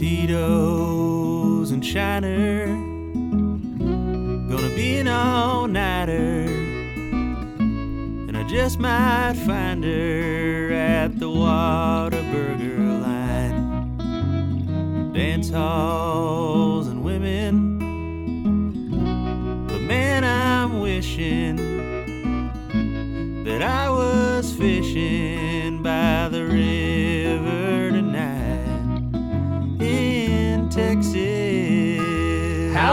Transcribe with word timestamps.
Tito's 0.00 1.70
and 1.72 1.84
Shiner. 1.84 2.68
Gonna 4.48 4.74
be 4.74 4.96
an 4.96 5.08
all 5.08 5.66
nighter. 5.66 6.46
And 7.58 8.34
I 8.34 8.48
just 8.48 8.78
might 8.78 9.34
find 9.44 9.84
her 9.84 10.72
at 10.72 11.18
the 11.18 11.28
Whataburger 11.28 13.02
line. 13.02 15.12
Dance 15.12 15.50
halls 15.50 16.88
and 16.88 16.99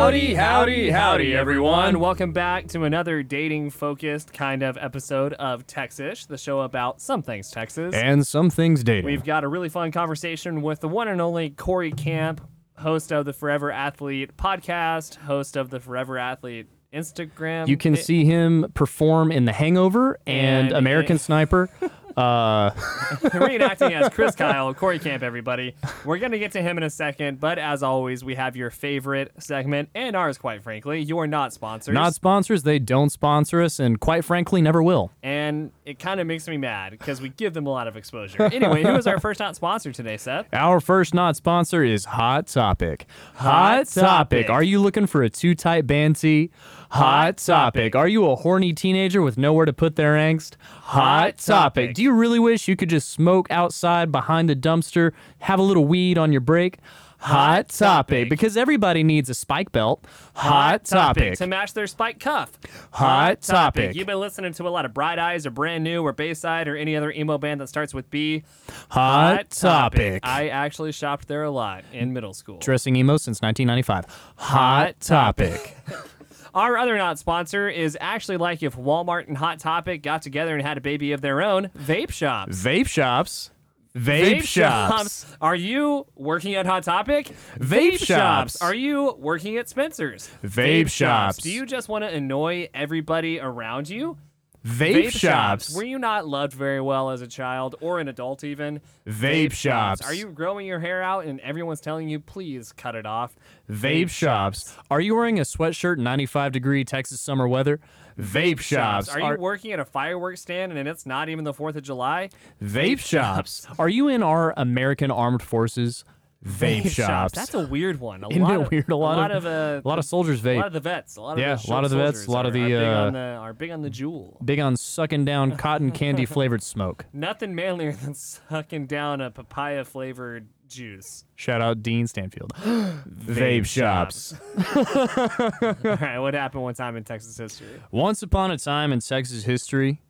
Howdy, 0.07 0.35
howdy, 0.35 0.89
howdy, 0.89 1.35
everyone. 1.35 1.99
Welcome 1.99 2.31
back 2.31 2.67
to 2.69 2.85
another 2.85 3.23
dating 3.23 3.71
focused 3.71 4.31
kind 4.31 4.63
of 4.63 4.77
episode 4.77 5.33
of 5.33 5.67
Texas, 5.67 6.25
the 6.25 6.37
show 6.37 6.61
about 6.61 7.01
some 7.01 7.21
things 7.21 7.51
Texas. 7.51 7.93
And 7.93 8.25
some 8.25 8.49
things 8.49 8.85
dating. 8.85 9.03
We've 9.03 9.25
got 9.25 9.43
a 9.43 9.49
really 9.49 9.67
fun 9.67 9.91
conversation 9.91 10.61
with 10.61 10.79
the 10.79 10.87
one 10.87 11.09
and 11.09 11.19
only 11.19 11.49
Corey 11.49 11.91
Camp, 11.91 12.39
host 12.77 13.11
of 13.11 13.25
the 13.25 13.33
Forever 13.33 13.69
Athlete 13.69 14.37
podcast, 14.37 15.15
host 15.15 15.57
of 15.57 15.71
the 15.71 15.81
Forever 15.81 16.17
Athlete 16.17 16.67
Instagram. 16.93 17.67
you 17.67 17.75
can 17.75 17.97
see 17.97 18.23
him 18.23 18.71
perform 18.75 19.29
in 19.29 19.43
The 19.43 19.51
Hangover 19.51 20.21
and, 20.25 20.67
And- 20.69 20.77
American 20.77 21.17
Sniper. 21.17 21.69
Uh, 22.17 22.71
reenacting 23.21 23.91
as 23.91 24.09
Chris 24.11 24.33
Kyle, 24.35 24.73
Corey 24.73 24.97
Camp, 24.97 25.21
everybody. 25.21 25.75
We're 26.03 26.17
going 26.17 26.31
to 26.31 26.39
get 26.39 26.51
to 26.53 26.61
him 26.63 26.77
in 26.77 26.83
a 26.83 26.89
second, 26.89 27.39
but 27.39 27.59
as 27.59 27.83
always, 27.83 28.23
we 28.23 28.33
have 28.33 28.55
your 28.55 28.71
favorite 28.71 29.31
segment 29.37 29.89
and 29.93 30.15
ours, 30.15 30.39
quite 30.39 30.63
frankly. 30.63 30.99
You 31.01 31.19
are 31.19 31.27
not 31.27 31.53
sponsors. 31.53 31.93
not 31.93 32.15
sponsors. 32.15 32.63
They 32.63 32.79
don't 32.79 33.11
sponsor 33.11 33.61
us, 33.61 33.79
and 33.79 33.99
quite 33.99 34.25
frankly, 34.25 34.61
never 34.63 34.81
will. 34.81 35.11
and 35.21 35.71
it 35.85 35.99
kind 35.99 36.19
of 36.19 36.27
makes 36.27 36.45
me 36.49 36.57
mad 36.57 36.91
because 36.91 37.21
we 37.21 37.29
give 37.29 37.53
them 37.53 37.65
a 37.65 37.69
lot 37.69 37.87
of 37.87 37.95
exposure. 37.95 38.43
Anyway, 38.43 38.83
who 38.83 38.95
is 38.97 39.07
our 39.07 39.19
first 39.21 39.39
not 39.39 39.55
sponsor 39.55 39.93
today, 39.93 40.17
Seth? 40.17 40.47
Our 40.51 40.81
first 40.81 41.13
not 41.13 41.37
sponsor 41.37 41.81
is 41.83 42.03
Hot 42.03 42.47
Topic. 42.47 43.05
Hot 43.35 43.87
Topic. 43.87 44.49
Are 44.49 44.63
you 44.63 44.81
looking 44.81 45.05
for 45.07 45.23
a 45.23 45.29
too 45.29 45.55
tight 45.55 45.87
band 45.87 46.17
tee? 46.17 46.49
Hot 46.89 47.37
Topic. 47.37 47.95
Are 47.95 48.07
you 48.07 48.29
a 48.29 48.35
horny 48.35 48.73
teenager 48.73 49.21
with 49.21 49.37
nowhere 49.37 49.65
to 49.65 49.73
put 49.73 49.95
their 49.95 50.15
angst? 50.15 50.55
Hot 50.61 51.37
Topic. 51.37 51.93
Do 51.93 52.01
you 52.01 52.11
really 52.13 52.39
wish 52.39 52.67
you 52.67 52.75
could 52.75 52.89
just 52.89 53.09
smoke 53.09 53.47
outside 53.51 54.11
behind 54.11 54.49
the 54.49 54.55
dumpster, 54.55 55.11
have 55.39 55.59
a 55.59 55.63
little 55.63 55.85
weed 55.85 56.17
on 56.17 56.31
your 56.31 56.41
break? 56.41 56.77
Hot 57.19 57.69
Topic. 57.69 58.29
Because 58.29 58.55
everybody 58.55 59.03
needs 59.03 59.29
a 59.29 59.33
spike 59.33 59.71
belt. 59.71 60.05
Hot 60.35 60.85
Topic. 60.85 61.37
to 61.39 61.47
match 61.47 61.73
their 61.73 61.87
spike 61.87 62.19
cuff. 62.19 62.51
Hot 62.91 63.41
Topic. 63.41 63.95
You've 63.95 64.07
been 64.07 64.19
listening 64.19 64.53
to 64.53 64.67
a 64.67 64.69
lot 64.69 64.85
of 64.85 64.93
Bright 64.93 65.17
Eyes 65.17 65.45
or 65.45 65.49
Brand 65.49 65.83
New 65.83 66.03
or 66.05 66.13
Bayside 66.13 66.67
or 66.67 66.77
any 66.77 66.95
other 66.95 67.11
emo 67.11 67.37
band 67.37 67.59
that 67.59 67.67
starts 67.69 67.93
with 67.93 68.09
B. 68.11 68.43
Hot 68.89 69.49
Topic. 69.49 70.21
I 70.23 70.49
actually 70.49 70.91
shopped 70.91 71.27
there 71.27 71.43
a 71.43 71.51
lot 71.51 71.83
in 71.91 72.13
middle 72.13 72.33
school. 72.33 72.59
Dressing 72.59 72.95
emo 72.95 73.17
since 73.17 73.41
1995. 73.41 74.05
Hot 74.37 74.99
Topic. 74.99 75.75
Our 76.57 76.75
other 76.75 76.97
not 76.97 77.19
sponsor 77.19 77.69
is 77.69 77.95
actually 78.01 78.37
like 78.37 78.63
if 78.63 78.75
Walmart 78.75 79.27
and 79.27 79.37
Hot 79.37 79.59
Topic 79.59 80.01
got 80.01 80.23
together 80.23 80.55
and 80.55 80.65
had 80.65 80.75
a 80.75 80.81
baby 80.81 81.11
of 81.11 81.21
their 81.21 81.43
own, 81.43 81.67
vape 81.77 82.09
shops. 82.09 82.57
Vape 82.57 82.87
shops. 82.87 83.51
Vape, 83.95 84.41
shops. 84.41 85.37
Are 85.39 85.55
you 85.55 86.07
working 86.15 86.55
at 86.55 86.65
Hot 86.65 86.81
Topic? 86.81 87.31
Vape 87.59 88.03
shops. 88.03 88.59
Are 88.59 88.73
you 88.73 89.15
working 89.19 89.57
at 89.57 89.69
Spencer's? 89.69 90.31
Vape 90.43 90.89
shops. 90.89 91.37
Do 91.37 91.51
you 91.51 91.67
just 91.67 91.89
want 91.89 92.03
to 92.03 92.09
annoy 92.09 92.69
everybody 92.73 93.39
around 93.39 93.87
you? 93.87 94.17
Vape, 94.65 95.11
shops. 95.11 95.75
Were 95.75 95.83
you 95.83 95.97
not 95.97 96.27
loved 96.27 96.53
very 96.53 96.81
well 96.81 97.09
as 97.09 97.21
a 97.21 97.27
child 97.27 97.75
or 97.79 97.99
an 97.99 98.07
adult 98.07 98.43
even? 98.43 98.81
Vape 99.05 99.53
shops. 99.53 100.01
Are 100.01 100.13
you 100.13 100.27
growing 100.27 100.65
your 100.65 100.79
hair 100.79 101.01
out 101.01 101.25
and 101.25 101.39
everyone's 101.39 101.79
telling 101.79 102.09
you 102.09 102.19
please 102.19 102.73
cut 102.73 102.95
it 102.95 103.05
off? 103.05 103.35
Vape 103.69 104.09
shops. 104.09 104.75
Are 104.91 104.99
you 104.99 105.15
wearing 105.15 105.39
a 105.39 105.43
sweatshirt 105.43 105.97
in 105.97 106.03
95 106.03 106.51
degree 106.51 106.83
Texas 106.83 107.21
summer 107.21 107.47
weather? 107.47 107.79
Vape 108.19 108.59
shops. 108.59 109.09
Are 109.09 109.19
you 109.33 109.39
working 109.39 109.71
at 109.71 109.79
a 109.79 109.85
fireworks 109.85 110.41
stand 110.41 110.73
and 110.73 110.87
it's 110.87 111.05
not 111.05 111.29
even 111.29 111.43
the 111.43 111.53
4th 111.53 111.75
of 111.75 111.83
July? 111.83 112.29
vape 112.61 112.99
shops. 112.99 113.67
Are 113.77 113.89
you 113.89 114.07
in 114.07 114.23
our 114.23 114.53
American 114.57 115.11
Armed 115.11 115.43
Forces? 115.43 116.03
Vape, 116.45 116.87
shops. 116.89 117.33
That's 117.33 117.53
a 117.55 117.65
weird 117.67 117.99
one. 117.99 118.23
A 118.23 118.27
Isn't 118.31 118.41
lot 118.43 118.61
of, 118.61 118.71
weird? 118.71 118.89
A 118.89 118.95
lot, 118.95 119.31
of, 119.31 119.45
uh, 119.45 119.81
a 119.83 119.87
lot 119.87 119.97
of 119.99 120.05
soldiers 120.05 120.39
vape. 120.39 120.55
a 120.55 120.59
lot 120.59 120.67
of 120.67 120.73
the 120.73 120.79
vets, 120.79 121.15
a 121.17 121.21
lot 121.21 121.33
of 121.33 121.39
Yeah, 121.39 121.57
a 121.67 121.69
lot 121.69 121.83
of 121.83 121.89
the 121.89 121.97
vets, 121.97 122.27
a 122.27 122.31
lot 122.31 122.45
of 122.45 122.53
are- 122.55 122.57
the, 122.59 122.63
are 122.63 122.67
big 122.67 122.83
uh, 122.87 123.01
on 123.07 123.13
the 123.13 123.19
are 123.19 123.53
big 123.53 123.71
on 123.71 123.81
the 123.81 123.89
Juul. 123.89 124.45
Big 124.45 124.59
on 124.59 124.77
sucking 124.77 125.25
down 125.25 125.57
cotton 125.57 125.91
candy 125.91 126.25
flavored 126.25 126.61
smoke. 126.61 127.05
Nothing 127.13 127.55
manlier 127.55 127.91
than 127.91 128.13
sucking 128.13 128.85
down 128.85 129.19
a 129.19 129.31
papaya 129.31 129.83
flavored 129.83 130.47
juice. 130.69 131.25
Shout 131.35 131.61
out 131.61 131.81
Dean 131.81 132.05
Stanfield. 132.07 132.53
vape 132.59 133.65
shops. 133.65 134.35
All 134.75 135.95
right, 135.95 136.19
what 136.19 136.33
happened 136.35 136.61
one 136.63 136.75
time 136.75 136.95
in 136.97 137.03
Texas 137.03 137.35
history? 137.37 137.81
Once 137.91 138.21
upon 138.21 138.51
a 138.51 138.57
time 138.57 138.91
in 138.93 138.99
Texas 138.99 139.43
history, 139.43 140.01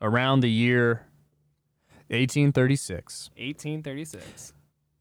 around 0.00 0.40
the 0.40 0.50
year 0.50 1.06
1836. 2.08 3.30
1836. 3.36 4.52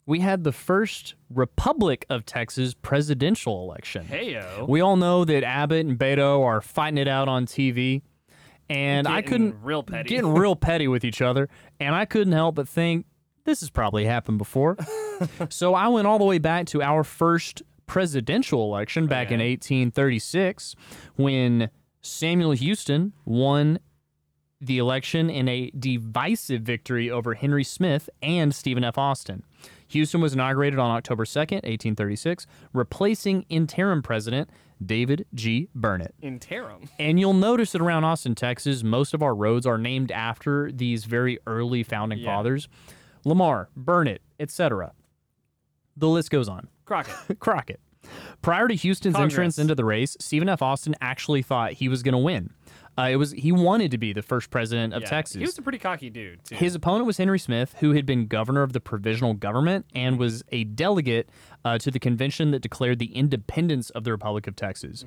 We 0.06 0.20
had 0.20 0.44
the 0.44 0.52
first 0.52 1.16
Republic 1.30 2.06
of 2.10 2.26
Texas 2.26 2.74
presidential 2.74 3.64
election. 3.64 4.06
Heyo. 4.06 4.68
We 4.68 4.82
all 4.82 4.98
know 4.98 5.26
that 5.26 5.44
Abbott 5.44 5.86
and 5.86 5.98
Beto 5.98 6.44
are 6.44 6.62
fighting 6.62 6.98
it 6.98 7.08
out 7.08 7.28
on 7.28 7.46
TV, 7.46 8.04
and 8.70 9.08
I 9.08 9.22
couldn't 9.22 9.56
real 9.64 9.84
petty. 9.84 10.10
getting 10.10 10.34
real 10.34 10.56
petty 10.56 10.88
with 10.88 11.04
each 11.04 11.22
other, 11.22 11.50
and 11.80 11.96
I 11.96 12.06
couldn't 12.06 12.34
help 12.34 12.56
but 12.56 12.68
think 12.68 13.06
this 13.46 13.62
has 13.62 13.70
probably 13.70 14.06
happened 14.06 14.38
before. 14.38 14.78
so 15.50 15.74
I 15.74 15.88
went 15.88 16.08
all 16.08 16.20
the 16.20 16.26
way 16.26 16.40
back 16.40 16.68
to 16.68 16.82
our 16.82 17.04
first 17.04 17.64
presidential 17.88 18.64
election 18.64 19.06
oh, 19.06 19.08
back 19.08 19.28
in 19.28 19.40
1836 19.40 20.76
when 21.16 21.70
Samuel 22.02 22.52
Houston 22.52 23.14
won 23.26 23.80
the 24.62 24.78
election 24.78 25.30
in 25.30 25.48
a 25.48 25.70
divisive 25.78 26.62
victory 26.62 27.10
over 27.10 27.36
Henry 27.36 27.64
Smith 27.64 28.10
and 28.22 28.54
Stephen 28.54 28.84
F. 28.84 28.98
Austin. 28.98 29.44
Houston 29.96 30.20
was 30.22 30.34
inaugurated 30.34 30.78
on 30.78 30.92
October 30.92 31.24
2nd, 31.26 31.64
1836, 31.64 32.46
replacing 32.74 33.46
interim 33.50 34.02
president 34.02 34.50
David 34.86 35.26
G. 35.34 35.70
Burnet. 35.74 36.14
Interim. 36.22 36.90
And 37.00 37.18
you'll 37.18 37.34
notice 37.34 37.72
that 37.72 37.82
around 37.82 38.04
Austin, 38.04 38.36
Texas, 38.36 38.84
most 38.84 39.14
of 39.14 39.24
our 39.24 39.34
roads 39.34 39.66
are 39.66 39.78
named 39.78 40.12
after 40.12 40.70
these 40.70 41.06
very 41.06 41.40
early 41.48 41.82
founding 41.84 42.20
Yeah. 42.20 42.26
fathers 42.36 42.68
Lamar, 43.24 43.70
Burnett, 43.76 44.22
etc. 44.40 44.92
The 45.98 46.10
list 46.10 46.30
goes 46.30 46.48
on. 46.50 46.68
Crockett. 46.84 47.16
Crockett. 47.40 47.80
Prior 48.42 48.68
to 48.68 48.76
Houston's 48.76 49.16
Congress. 49.16 49.34
entrance 49.34 49.58
into 49.58 49.74
the 49.76 49.86
race, 49.86 50.16
Stephen 50.20 50.48
F. 50.50 50.62
Austin 50.62 50.94
actually 51.02 51.42
thought 51.42 51.72
he 51.74 51.88
was 51.90 52.04
going 52.04 52.12
to 52.14 52.20
win. 52.20 52.52
Uh, 52.98 53.10
it 53.12 53.16
was 53.18 53.32
he 53.32 53.52
wanted 53.52 53.92
to 53.92 53.98
be 53.98 54.14
the 54.14 54.22
first 54.22 54.50
president 54.50 54.94
of 54.94 55.02
Yeah. 55.02 55.10
Texas. 55.10 55.36
He 55.40 55.46
was 55.46 55.58
a 55.58 55.62
pretty 55.62 55.80
cocky 55.80 56.10
dude, 56.10 56.44
too. 56.46 56.56
His 56.56 56.76
opponent 56.76 57.06
was 57.06 57.18
Henry 57.18 57.40
Smith, 57.40 57.76
who 57.80 57.92
had 57.92 58.06
been 58.06 58.28
governor 58.28 58.64
of 58.64 58.72
the 58.74 58.80
provisional 58.80 59.34
government 59.34 59.86
and 59.94 60.18
was 60.18 60.44
a 60.50 60.64
delegate 60.64 61.30
uh, 61.66 61.78
to 61.80 61.92
the 61.92 62.00
convention 62.00 62.52
that 62.52 62.60
declared 62.62 63.00
the 63.00 63.14
independence 63.16 63.90
of 63.90 64.04
the 64.06 64.12
Republic 64.12 64.48
of 64.48 64.56
Texas. 64.56 65.04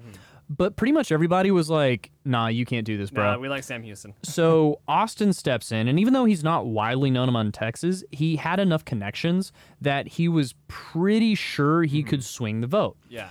But 0.51 0.77
pretty 0.77 0.93
much 0.93 1.13
everybody 1.13 1.51
was 1.51 1.69
like, 1.71 2.11
"Nah, 2.25 2.49
you 2.49 2.65
can't 2.65 2.85
do 2.87 2.97
this, 2.99 3.11
bro." 3.11 3.33
Nah, 3.33 3.39
we 3.39 3.49
like 3.49 3.65
Sam 3.65 3.83
Houston. 3.83 4.15
so 4.23 4.81
Austin 4.89 5.33
steps 5.33 5.73
in, 5.73 5.89
and 5.89 5.99
even 6.01 6.13
though 6.15 6.25
he's 6.25 6.43
not 6.45 6.67
widely 6.67 7.11
known 7.11 7.29
among 7.29 7.53
Texas, 7.53 8.03
he 8.11 8.37
had 8.37 8.59
enough 8.61 8.85
connections 8.85 9.53
that 9.81 10.09
he 10.09 10.29
was 10.29 10.55
pretty 10.67 11.35
sure 11.35 11.83
he 11.85 12.03
could 12.03 12.25
swing 12.25 12.61
the 12.61 12.67
vote. 12.67 12.97
Yeah. 13.09 13.29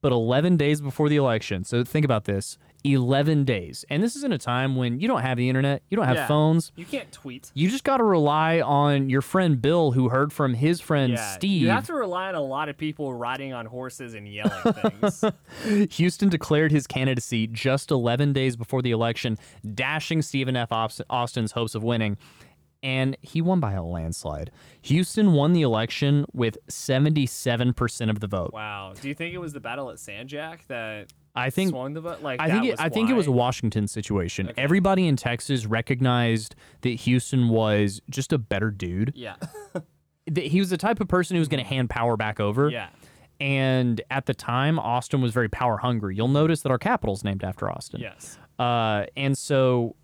But 0.00 0.12
11 0.12 0.56
days 0.58 0.80
before 0.80 1.08
the 1.08 1.16
election, 1.16 1.64
so 1.64 1.82
think 1.82 2.04
about 2.04 2.24
this 2.24 2.58
11 2.84 3.44
days. 3.44 3.84
And 3.88 4.02
this 4.02 4.14
is 4.14 4.24
in 4.24 4.32
a 4.32 4.38
time 4.38 4.76
when 4.76 5.00
you 5.00 5.08
don't 5.08 5.22
have 5.22 5.38
the 5.38 5.48
internet, 5.48 5.82
you 5.88 5.96
don't 5.96 6.06
have 6.06 6.16
Yeah. 6.16 6.26
phones. 6.26 6.70
You 6.76 6.84
can't 6.84 7.10
tweet. 7.10 7.50
You 7.54 7.70
just 7.70 7.82
got 7.82 7.96
to 7.96 8.04
rely 8.04 8.60
on 8.60 9.08
your 9.08 9.22
friend 9.22 9.60
Bill, 9.60 9.92
who 9.92 10.10
heard 10.10 10.32
from 10.34 10.52
his 10.54 10.80
friend 10.82 11.14
Yeah. 11.14 11.32
Steve. 11.34 11.62
You 11.62 11.70
have 11.70 11.86
to 11.86 11.94
rely 11.94 12.28
on 12.28 12.34
a 12.34 12.42
lot 12.42 12.68
of 12.68 12.76
people 12.76 13.14
riding 13.14 13.52
on 13.54 13.64
horses 13.66 14.12
and 14.14 14.28
yelling 14.28 14.52
things. 14.74 15.24
Houston 15.96 16.28
declared 16.28 16.72
his 16.72 16.86
candidacy 16.86 17.46
just 17.46 17.90
11 17.90 18.34
days 18.34 18.54
before 18.54 18.82
the 18.82 18.90
election, 18.90 19.38
dashing 19.74 20.20
Stephen 20.22 20.54
F. 20.54 20.68
Austin's 20.70 21.52
hopes 21.52 21.74
of 21.74 21.82
winning. 21.82 22.18
And 22.82 23.16
he 23.22 23.40
won 23.40 23.60
by 23.60 23.72
a 23.72 23.82
landslide. 23.82 24.50
Houston 24.82 25.32
won 25.32 25.54
the 25.54 25.62
election 25.62 26.26
with 26.34 26.58
77% 26.68 28.10
of 28.10 28.20
the 28.20 28.26
vote. 28.26 28.52
wow. 28.52 28.92
Do 29.00 29.08
you 29.08 29.14
think 29.14 29.34
it 29.34 29.38
was 29.38 29.54
the 29.54 29.60
battle 29.60 29.88
at 29.90 29.98
San 29.98 30.28
Jac 30.28 30.66
that 30.68 31.10
I 31.34 31.50
think 31.50 31.70
swung 31.70 31.94
the 31.94 32.00
vote? 32.00 32.22
Like 32.22 32.40
I 32.40 32.50
think 32.50 32.64
it, 32.66 32.70
was 32.72 32.80
I 32.80 32.88
think 32.88 33.10
it 33.10 33.14
was 33.14 33.26
a? 33.26 33.32
Washington 33.32 33.88
situation. 33.88 34.50
Okay. 34.50 34.62
Everybody 34.62 35.08
in 35.08 35.16
Texas 35.16 35.66
recognized 35.66 36.54
that 36.82 36.90
Houston 36.90 37.48
was 37.48 38.00
just 38.08 38.32
a 38.32 38.38
better 38.38 38.70
dude. 38.70 39.12
Yeah. 39.16 39.36
th- 40.32 40.50
he 40.50 40.60
was 40.60 40.70
the 40.70 40.76
type 40.76 41.00
of 41.00 41.08
person 41.08 41.34
who 41.34 41.40
was 41.40 41.48
going 41.48 41.62
to 41.62 41.68
hand 41.68 41.90
power 41.90 42.16
back 42.16 42.38
over. 42.40 42.68
Yeah. 42.68 42.88
And 43.40 44.00
at 44.10 44.26
the 44.26 44.34
time, 44.34 44.78
Austin 44.78 45.20
was 45.20 45.32
very 45.32 45.48
power 45.48 45.76
hungry. 45.78 46.14
You'll 46.16 46.28
notice 46.28 46.62
that 46.62 46.70
our 46.70 46.78
capital's 46.78 47.24
named 47.24 47.42
after 47.42 47.68
Austin. 47.70 48.00
Yes. 48.00 48.38
Uh, 48.58 49.06
and 49.16 49.36
so 49.36 49.96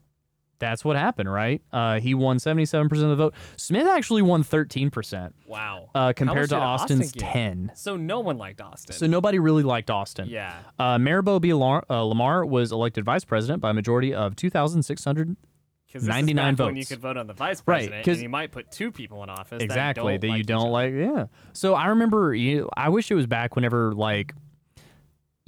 that's 0.61 0.85
what 0.85 0.95
happened, 0.97 1.33
right? 1.33 1.61
Uh, 1.73 1.99
he 1.99 2.15
won 2.15 2.37
77% 2.37 2.93
of 2.93 3.09
the 3.09 3.17
vote. 3.17 3.35
Smith 3.57 3.87
actually 3.89 4.23
won 4.23 4.45
13% 4.45 5.33
Wow. 5.47 5.91
uh, 5.95 6.13
compared 6.15 6.49
to 6.51 6.55
did 6.55 6.63
Austin 6.63 7.01
Austin's 7.01 7.13
10. 7.13 7.73
So 7.75 7.97
no 7.97 8.21
one 8.21 8.39
liked 8.39 8.61
Austin. 8.61 8.95
So 8.95 9.07
nobody 9.09 9.39
really 9.41 9.63
liked 9.65 9.91
Austin. 9.91 10.29
yeah. 10.29 10.59
Uh, 10.79 10.99
B. 11.41 11.53
Lar- 11.55 11.85
uh, 11.91 12.03
Lamar 12.03 12.45
was 12.47 12.71
elected 12.71 13.05
vice 13.05 13.25
president 13.25 13.61
by 13.61 13.71
a 13.71 13.75
majority 13.75 14.15
of 14.15 14.37
2,600. 14.37 15.37
Because 15.87 16.07
99 16.07 16.55
When 16.57 16.77
you 16.77 16.87
could 16.87 17.01
vote 17.01 17.17
on 17.17 17.27
the 17.27 17.33
vice 17.33 17.61
president, 17.61 18.07
Right, 18.07 18.15
and 18.15 18.23
you 18.23 18.29
might 18.29 18.53
put 18.53 18.71
two 18.71 18.93
people 18.93 19.25
in 19.25 19.29
office 19.31 19.61
Exactly. 19.61 20.19
that, 20.19 20.27
you 20.29 20.33
like 20.35 20.47
don't 20.47 20.71
like. 20.71 20.95
Yeah. 20.95 21.27
So 21.53 21.75
I 21.75 21.87
remember, 21.87 22.33
you 22.33 22.69
I 22.77 22.91
wish 22.91 23.11
it 23.11 23.17
was 23.17 23.27
back 23.27 23.57
whenever, 23.57 23.93
like, 23.93 24.33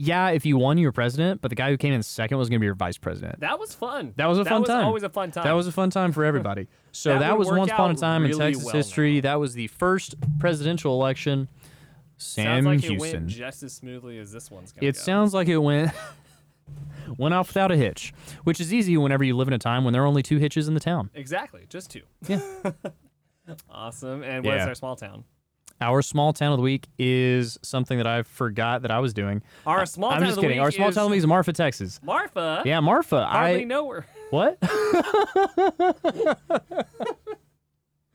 yeah, 0.05 0.31
if 0.31 0.45
you 0.45 0.57
won, 0.59 0.79
you 0.79 0.89
were 0.89 0.93
president, 0.93 1.41
but 1.41 1.49
the 1.49 1.55
guy 1.55 1.71
who 1.71 1.77
came 1.77 1.93
in 1.93 2.03
second 2.03 2.37
was 2.39 2.49
going 2.49 2.57
to 2.59 2.61
be 2.61 2.67
your 2.67 2.75
vice 2.75 2.99
president. 2.99 3.39
That 3.41 3.59
was 3.61 3.73
fun. 3.75 4.15
That 4.17 4.27
was 4.27 4.39
a 4.39 4.43
that 4.45 4.51
fun 4.51 4.63
was 4.63 4.69
time. 4.69 4.85
Always 4.85 5.03
a 5.05 5.09
fun 5.09 5.31
time. 5.31 5.45
That 5.45 5.53
was 5.53 5.67
a 5.69 5.73
fun 5.73 5.91
time 5.91 6.11
for 6.13 6.25
everybody. 6.25 6.67
So 6.95 7.11
That 7.15 7.21
that, 7.21 7.39
was 7.39 7.49
once 7.49 7.71
upon 7.71 7.93
a 7.93 7.95
time 7.95 8.25
in 8.27 8.37
Texas 8.37 8.65
well 8.65 8.75
history. 8.75 9.15
now. 9.15 9.21
That 9.23 9.41
was 9.41 9.55
the 9.55 9.69
first 9.69 10.15
presidential 10.39 10.93
election. 11.01 11.49
Sam 12.19 12.45
Sounds 12.65 12.67
like 12.67 12.79
it 12.85 12.89
Houston. 12.99 12.99
went 13.23 13.27
just 13.29 13.63
as 13.63 13.73
smoothly 13.73 14.19
as 14.19 14.31
this 14.31 14.51
one's 14.51 14.73
gonna 14.73 14.87
It 14.89 14.95
go. 14.97 15.01
sounds 15.01 15.33
like 15.33 15.49
it 15.49 15.57
went 15.59 15.91
went 17.17 17.33
off 17.35 17.49
without 17.49 17.71
a 17.73 17.77
hitch, 17.77 18.13
which 18.45 18.61
is 18.61 18.75
easy 18.75 18.97
whenever 18.99 19.25
you 19.25 19.35
live 19.37 19.49
in 19.49 19.55
a 19.55 19.59
time 19.59 19.85
when 19.85 19.93
there 19.93 20.03
are 20.03 20.07
only 20.07 20.23
two 20.23 20.37
hitches 20.39 20.69
in 20.69 20.75
the 20.75 20.81
town. 20.81 21.09
exactly 21.15 21.65
just 21.69 21.91
two. 21.91 22.03
Yeah. 22.29 22.41
Awesome. 23.71 24.23
And 24.23 24.45
what 24.45 24.55
is 24.55 24.61
Yeah. 24.61 24.69
our 24.69 24.75
small 24.75 24.95
town? 24.97 25.25
Our 25.83 26.01
small 26.01 26.33
town 26.33 26.53
of 26.53 26.59
the 26.59 26.63
week 26.63 26.87
is 26.97 27.59
something 27.63 27.99
that 27.99 28.07
I 28.07 28.23
forgot 28.23 28.83
that 28.83 28.93
I 28.93 29.01
was 29.01 29.13
doing. 29.13 29.43
Our 29.67 29.85
small 29.85 30.11
I'm 30.13 30.21
town 30.21 30.29
just 30.29 30.31
of 30.31 30.37
the 30.37 30.43
kidding. 30.43 30.59
week 30.59 30.65
Our 30.65 30.71
small 30.71 30.89
is 30.91 30.95
town 30.95 31.05
of 31.05 31.09
the 31.11 31.15
week 31.15 31.19
is 31.19 31.27
Marfa, 31.27 31.53
Texas. 31.53 31.99
Marfa. 32.05 32.63
Yeah, 32.65 32.79
Marfa. 32.79 33.27
Hardly 33.27 33.63
I 33.63 33.65
know 33.65 33.91
her. 33.91 34.07
what? 34.31 34.61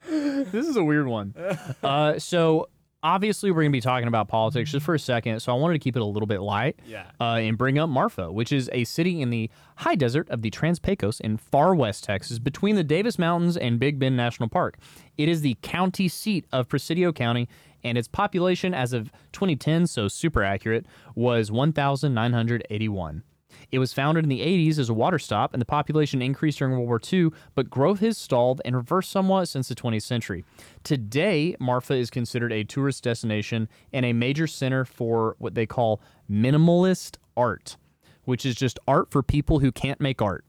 this 0.10 0.66
is 0.66 0.78
a 0.78 0.84
weird 0.84 1.08
one. 1.08 1.34
Uh, 1.84 2.18
so 2.20 2.70
obviously 3.04 3.52
we're 3.52 3.62
gonna 3.62 3.72
be 3.72 3.82
talking 3.82 4.08
about 4.08 4.28
politics 4.28 4.72
just 4.72 4.86
for 4.86 4.96
a 4.96 5.00
second. 5.00 5.40
So 5.40 5.56
I 5.56 5.60
wanted 5.60 5.74
to 5.74 5.80
keep 5.80 5.96
it 5.96 6.02
a 6.02 6.06
little 6.06 6.28
bit 6.28 6.42
light. 6.42 6.78
Yeah. 6.86 7.06
uh, 7.20 7.36
and 7.36 7.58
bring 7.58 7.78
up 7.78 7.90
Marfa, 7.90 8.32
which 8.32 8.52
is 8.52 8.70
a 8.74 8.84
city 8.84 9.22
in 9.22 9.30
the 9.30 9.50
high 9.78 9.96
desert 9.96 10.30
of 10.30 10.42
the 10.42 10.50
Trans-Pecos 10.50 11.20
in 11.20 11.38
far 11.38 11.76
west 11.76 12.04
Texas, 12.04 12.40
between 12.40 12.76
the 12.76 12.84
Davis 12.84 13.20
Mountains 13.20 13.58
and 13.58 13.80
Big 13.80 14.00
Bend 14.00 14.18
National 14.18 14.50
Park. 14.50 14.78
It 15.18 15.30
is 15.30 15.42
the 15.42 15.56
county 15.62 16.08
seat 16.08 16.46
of 16.52 16.68
Presidio 16.68 17.12
County, 17.12 17.48
and 17.84 17.98
its 17.98 18.08
population 18.08 18.74
as 18.74 18.92
of 18.94 19.12
2010, 19.32 19.88
so 19.88 20.08
super 20.08 20.44
accurate, 20.44 20.86
was 21.16 21.52
1,981. 21.52 23.24
It 23.72 23.80
was 23.80 23.94
founded 23.94 24.24
in 24.24 24.30
the 24.30 24.42
80s 24.42 24.80
as 24.80 24.90
a 24.90 24.94
water 24.94 25.20
stop, 25.20 25.54
and 25.54 25.62
the 25.62 25.66
population 25.66 26.22
increased 26.22 26.60
during 26.60 26.74
World 26.74 26.88
War 26.88 27.02
II, 27.12 27.30
but 27.56 27.70
growth 27.70 28.00
has 28.00 28.18
stalled 28.18 28.62
and 28.64 28.76
reversed 28.76 29.12
somewhat 29.12 29.48
since 29.48 29.68
the 29.68 29.76
20th 29.76 30.04
century. 30.04 30.46
Today, 30.84 31.56
Marfa 31.60 31.96
is 31.96 32.10
considered 32.10 32.54
a 32.54 32.64
tourist 32.64 33.04
destination 33.04 33.68
and 33.92 34.06
a 34.06 34.14
major 34.14 34.48
center 34.48 34.86
for 34.86 35.36
what 35.40 35.56
they 35.56 35.66
call 35.66 36.02
minimalist 36.30 37.18
art, 37.36 37.78
which 38.24 38.46
is 38.46 38.56
just 38.56 38.80
art 38.88 39.12
for 39.12 39.22
people 39.22 39.60
who 39.60 39.72
can't 39.72 40.00
make 40.00 40.22
art. 40.22 40.46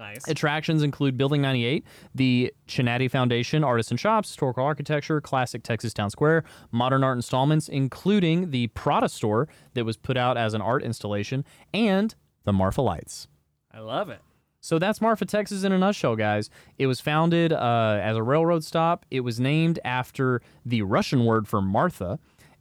Nice. 0.00 0.26
Attractions 0.26 0.82
include 0.82 1.18
Building 1.18 1.42
98, 1.42 1.84
the 2.14 2.54
Chinati 2.66 3.10
Foundation, 3.10 3.62
artists 3.62 3.90
and 3.90 4.00
shops, 4.00 4.30
historical 4.30 4.64
architecture, 4.64 5.20
classic 5.20 5.62
Texas 5.62 5.92
Town 5.92 6.08
Square, 6.08 6.44
modern 6.72 7.04
art 7.04 7.18
installments, 7.18 7.68
including 7.68 8.50
the 8.50 8.68
Prada 8.68 9.10
store 9.10 9.46
that 9.74 9.84
was 9.84 9.98
put 9.98 10.16
out 10.16 10.38
as 10.38 10.54
an 10.54 10.62
art 10.62 10.82
installation, 10.82 11.44
and 11.74 12.14
the 12.44 12.52
Marfa 12.52 12.80
Lights. 12.80 13.28
I 13.74 13.80
love 13.80 14.08
it. 14.08 14.20
So 14.62 14.78
that's 14.78 15.02
Marfa, 15.02 15.26
Texas 15.26 15.64
in 15.64 15.72
a 15.72 15.78
nutshell, 15.78 16.16
guys. 16.16 16.48
It 16.78 16.86
was 16.86 16.98
founded 17.00 17.52
uh, 17.52 17.98
as 18.02 18.16
a 18.16 18.22
railroad 18.22 18.64
stop. 18.64 19.04
It 19.10 19.20
was 19.20 19.38
named 19.38 19.78
after 19.84 20.40
the 20.64 20.80
Russian 20.80 21.26
word 21.26 21.46
for 21.46 21.60
Martha. 21.60 22.18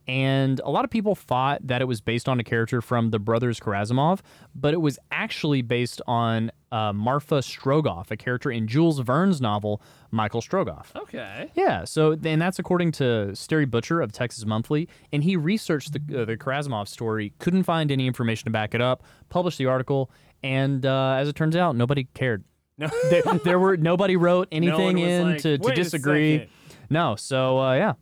And 0.10 0.60
a 0.62 0.72
lot 0.72 0.86
of 0.86 0.90
people 0.90 1.14
thought 1.14 1.68
that 1.68 1.84
it 1.84 1.86
was 1.86 2.02
based 2.02 2.28
on 2.28 2.40
a 2.40 2.44
character 2.44 2.82
from 2.82 3.12
the 3.12 3.20
Brothers 3.20 3.60
Karamazov, 3.60 4.24
but 4.56 4.74
it 4.74 4.82
was 4.82 4.98
actually 5.12 5.62
based 5.62 6.02
on 6.08 6.52
uh, 6.72 6.92
Marfa 6.94 7.42
Strogoff, 7.42 8.10
a 8.10 8.18
character 8.18 8.50
in 8.50 8.68
Jules 8.68 9.00
Verne's 9.02 9.40
novel, 9.40 9.84
Michael 10.10 10.42
Strogoff. 10.42 10.88
Okay. 10.96 11.52
Yeah, 11.54 11.84
so 11.84 12.18
and 12.24 12.42
that's 12.42 12.58
according 12.58 12.94
to 12.94 13.36
Sterry 13.36 13.70
Butcher 13.70 14.02
of 14.02 14.12
Texas 14.12 14.48
Monthly, 14.48 14.90
and 15.14 15.24
he 15.24 15.36
researched 15.36 15.94
the 15.94 16.22
uh, 16.22 16.26
the 16.26 16.38
Karamazov 16.38 16.88
story, 16.88 17.34
couldn't 17.38 17.64
find 17.64 17.92
any 17.92 18.08
information 18.08 18.46
to 18.46 18.50
back 18.50 18.74
it 18.74 18.82
up, 18.82 19.04
published 19.30 19.60
the 19.60 19.68
article, 19.68 20.10
and 20.42 20.88
uh, 20.88 21.18
as 21.20 21.28
it 21.28 21.36
turns 21.36 21.56
out, 21.56 21.76
nobody 21.76 22.06
cared. 22.16 22.44
No. 22.80 22.90
There, 23.12 23.22
there 23.44 23.60
were 23.60 23.78
nobody 23.78 24.16
wrote 24.16 24.48
anything 24.52 24.96
was 24.96 25.04
in 25.04 25.30
like, 25.34 25.42
to, 25.44 25.60
to 25.60 25.72
disagree. 25.76 26.50
No, 26.90 27.16
so 27.16 27.60
uh, 27.60 27.76
yeah, 27.76 27.94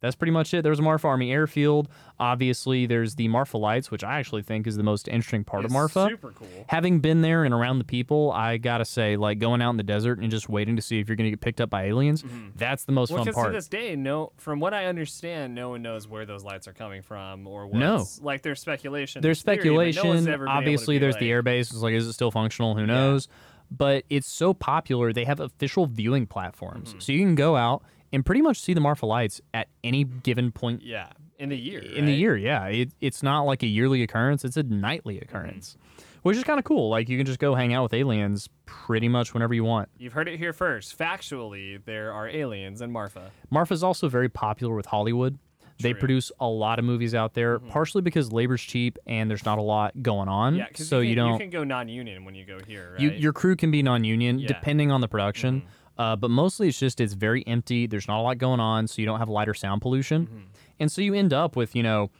that's 0.00 0.16
pretty 0.16 0.30
much 0.32 0.54
it. 0.54 0.62
There 0.62 0.70
was 0.70 0.80
Marfa 0.80 1.06
Army 1.08 1.30
Airfield. 1.32 1.88
Obviously, 2.18 2.86
there's 2.86 3.14
the 3.16 3.28
Marfa 3.28 3.56
Lights, 3.58 3.90
which 3.90 4.04
I 4.04 4.18
actually 4.18 4.42
think 4.42 4.66
is 4.66 4.76
the 4.76 4.82
most 4.82 5.08
interesting 5.08 5.44
part 5.44 5.64
of 5.64 5.70
Marfa. 5.70 6.08
Super 6.10 6.30
cool. 6.32 6.48
Having 6.68 7.00
been 7.00 7.22
there 7.22 7.44
and 7.44 7.54
around 7.54 7.78
the 7.78 7.84
people, 7.84 8.30
I 8.32 8.56
gotta 8.58 8.84
say, 8.84 9.16
like 9.16 9.38
going 9.38 9.62
out 9.62 9.70
in 9.70 9.76
the 9.76 9.82
desert 9.82 10.18
and 10.18 10.30
just 10.30 10.48
waiting 10.48 10.76
to 10.76 10.82
see 10.82 11.00
if 11.00 11.08
you're 11.08 11.16
gonna 11.16 11.30
get 11.30 11.40
picked 11.40 11.60
up 11.60 11.70
by 11.70 11.84
aliens, 11.84 12.24
that's 12.56 12.84
the 12.84 12.92
most 12.92 13.10
Mm-hmm. 13.10 13.14
Well, 13.16 13.24
fun 13.24 13.32
because 13.32 13.46
to 13.46 13.52
this 13.52 13.68
day, 13.68 13.96
no, 13.96 14.32
from 14.36 14.60
what 14.60 14.74
I 14.74 14.86
understand, 14.86 15.54
no 15.54 15.70
one 15.70 15.82
knows 15.82 16.06
where 16.06 16.24
those 16.26 16.44
lights 16.44 16.68
are 16.68 16.72
coming 16.72 17.02
from 17.02 17.46
or 17.46 17.66
what's 17.66 17.78
No. 17.78 18.06
like 18.22 18.42
there's 18.42 18.60
speculation. 18.60 19.22
There's 19.22 19.42
theory, 19.42 19.56
no 19.56 19.60
speculation. 19.62 20.06
ever 20.08 20.22
been 20.24 20.32
able 20.32 20.44
to 20.46 20.50
Obviously, 20.50 20.98
there's 20.98 21.14
like, 21.14 21.20
the 21.20 21.30
airbase. 21.30 21.60
It's 21.60 21.74
like, 21.74 21.94
is 21.94 22.06
it 22.06 22.12
still 22.12 22.30
functional? 22.30 22.74
Who 22.74 22.86
knows? 22.86 23.28
But 23.70 24.04
it's 24.10 24.26
so 24.28 24.52
popular. 24.52 25.12
They 25.12 25.24
have 25.24 25.38
official 25.40 25.86
viewing 25.86 26.26
platforms, 26.26 26.90
Mm-hmm. 26.90 26.98
so 27.00 27.12
you 27.12 27.20
can 27.20 27.34
go 27.36 27.56
out 27.56 27.82
and 28.12 28.24
pretty 28.24 28.42
much 28.42 28.60
see 28.60 28.74
the 28.74 28.80
Marfa 28.80 29.06
lights 29.06 29.40
at 29.54 29.68
any 29.84 30.04
given 30.04 30.52
point 30.52 30.82
Yeah, 30.82 31.08
in 31.38 31.48
the 31.48 31.56
year. 31.56 31.80
in 31.80 32.06
the 32.06 32.12
year. 32.14 32.36
Yeah, 32.36 32.66
it, 32.66 32.90
it's 33.00 33.22
not 33.22 33.42
like 33.42 33.62
a 33.62 33.66
yearly 33.66 34.02
occurrence; 34.02 34.44
it's 34.44 34.56
a 34.56 34.62
nightly 34.62 35.14
Mm-hmm. 35.16 35.24
occurrence, 35.24 35.76
which 36.22 36.36
is 36.36 36.44
kind 36.44 36.58
of 36.58 36.64
cool. 36.64 36.88
Like 36.88 37.08
you 37.08 37.16
can 37.16 37.26
just 37.26 37.38
go 37.38 37.54
hang 37.54 37.72
out 37.72 37.84
with 37.84 37.94
aliens 37.94 38.48
pretty 38.66 39.08
much 39.08 39.32
whenever 39.34 39.54
you 39.54 39.64
want. 39.64 39.88
You've 39.98 40.12
heard 40.12 40.28
it 40.28 40.38
here 40.38 40.52
first. 40.52 40.98
Factually, 40.98 41.82
there 41.84 42.12
are 42.12 42.28
aliens 42.28 42.80
in 42.80 42.90
Marfa. 42.90 43.30
Marfa's 43.50 43.82
also 43.82 44.08
very 44.08 44.28
popular 44.28 44.74
with 44.74 44.86
Hollywood. 44.86 45.38
They 45.78 45.90
True. 45.90 45.92
Mm-hmm. 45.92 46.00
produce 46.00 46.32
a 46.40 46.46
lot 46.46 46.78
of 46.78 46.84
movies 46.84 47.14
out 47.14 47.32
there, 47.32 47.58
partially 47.58 48.02
because 48.02 48.30
labor's 48.32 48.60
cheap 48.60 48.98
and 49.06 49.30
there's 49.30 49.46
not 49.46 49.56
a 49.56 49.62
lot 49.62 50.02
going 50.02 50.28
on. 50.28 50.56
Yeah, 50.56 50.66
so 50.74 51.00
you, 51.00 51.10
you, 51.10 51.14
don't. 51.14 51.32
you 51.32 51.38
can 51.38 51.48
go 51.48 51.64
non-union 51.64 52.26
when 52.26 52.34
you 52.34 52.44
go 52.44 52.58
here, 52.66 52.90
right? 52.92 53.00
you, 53.00 53.10
your 53.12 53.32
crew 53.32 53.56
can 53.56 53.70
be 53.70 53.82
non-union 53.82 54.38
Yeah. 54.40 54.48
Mm-hmm. 54.48 54.58
depending 54.58 54.90
on 54.90 55.00
the 55.00 55.08
production. 55.08 55.62
Uh, 56.00 56.16
but 56.16 56.30
mostly 56.30 56.68
it's 56.68 56.78
just 56.80 56.98
it's 57.00 57.12
very 57.12 57.46
empty. 57.46 57.86
There's 57.86 58.08
not 58.08 58.18
a 58.20 58.22
lot 58.22 58.38
going 58.38 58.58
on, 58.60 58.86
so 58.88 59.02
you 59.02 59.06
don't 59.06 59.18
have 59.18 59.28
lighter 59.28 59.52
sound 59.54 59.82
pollution, 59.82 60.26
Mm-hmm. 60.26 60.38
and 60.80 60.90
so 60.90 61.02
you 61.02 61.12
end 61.14 61.32
up 61.34 61.56
with 61.56 61.76
you 61.76 61.82
know, 61.82 62.10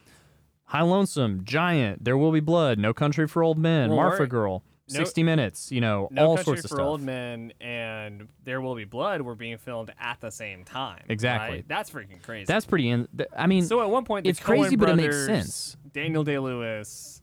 High 0.65 0.83
Lonesome, 0.83 1.43
Giant, 1.43 2.03
There 2.03 2.15
Will 2.17 2.31
Be 2.31 2.39
Blood, 2.41 2.77
No 2.77 2.93
Country 2.93 3.27
for 3.27 3.43
Old 3.43 3.57
Men, 3.57 3.89
Well, 3.89 3.97
Marfa 3.97 4.27
Girl, 4.27 4.63
no- 4.89 4.97
60 4.99 5.23
Minutes, 5.23 5.71
you 5.71 5.81
know, 5.81 6.07
no 6.11 6.27
all 6.27 6.37
sorts 6.37 6.63
of 6.63 6.69
stuff. 6.69 6.77
No 6.77 6.83
Country 6.83 6.85
for 6.85 6.89
Old 6.89 7.01
Men 7.01 7.53
and 7.59 8.27
There 8.43 8.61
Will 8.61 8.75
Be 8.75 8.83
Blood 8.85 9.21
were 9.21 9.33
being 9.35 9.57
filmed 9.57 9.91
at 9.99 10.21
the 10.21 10.29
same 10.29 10.63
time. 10.63 11.03
Exactly. 11.09 11.57
right? 11.57 11.67
That's 11.67 11.89
freaking 11.89 12.21
crazy. 12.21 12.45
That's 12.45 12.65
pretty. 12.67 12.87
In, 12.89 13.07
th- 13.17 13.29
I 13.35 13.47
mean, 13.47 13.65
so 13.65 13.81
at 13.81 13.89
one 13.89 14.05
point, 14.05 14.27
it's 14.27 14.39
crazy, 14.39 14.75
Coen 14.75 14.79
but 14.79 14.89
it 14.89 14.95
makes 14.97 15.25
sense. 15.25 15.75
Daniel 15.91 16.23
Day 16.23 16.37
Lewis, 16.37 17.21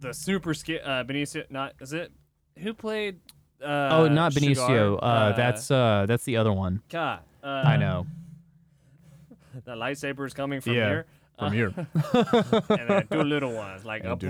the 0.00 0.12
super 0.12 0.52
ski, 0.54 0.78
uh, 0.80 1.04
Benicio, 1.04 1.50
not 1.50 1.72
is 1.80 1.92
it? 1.94 2.12
Who 2.58 2.74
played? 2.74 3.20
Uh, 3.62 3.88
oh, 3.92 4.08
not 4.08 4.32
Benicio. 4.32 4.66
Sugar? 4.66 4.98
Uh, 5.04 5.32
that's 5.32 5.70
uh, 5.70 6.06
that's 6.08 6.24
the 6.24 6.36
other 6.36 6.52
one. 6.52 6.80
God. 6.88 7.20
Uh, 7.42 7.46
I 7.46 7.76
know. 7.76 8.06
The 9.64 9.72
lightsaber 9.72 10.24
is 10.26 10.34
coming 10.34 10.60
from 10.60 10.74
Yeah, 10.74 10.88
here. 10.88 11.06
From 11.38 11.52
here. 11.52 11.72
and 12.14 12.88
then 12.88 13.06
two 13.10 13.22
little 13.22 13.52
ones 13.52 13.84
like 13.84 14.04
up. 14.04 14.22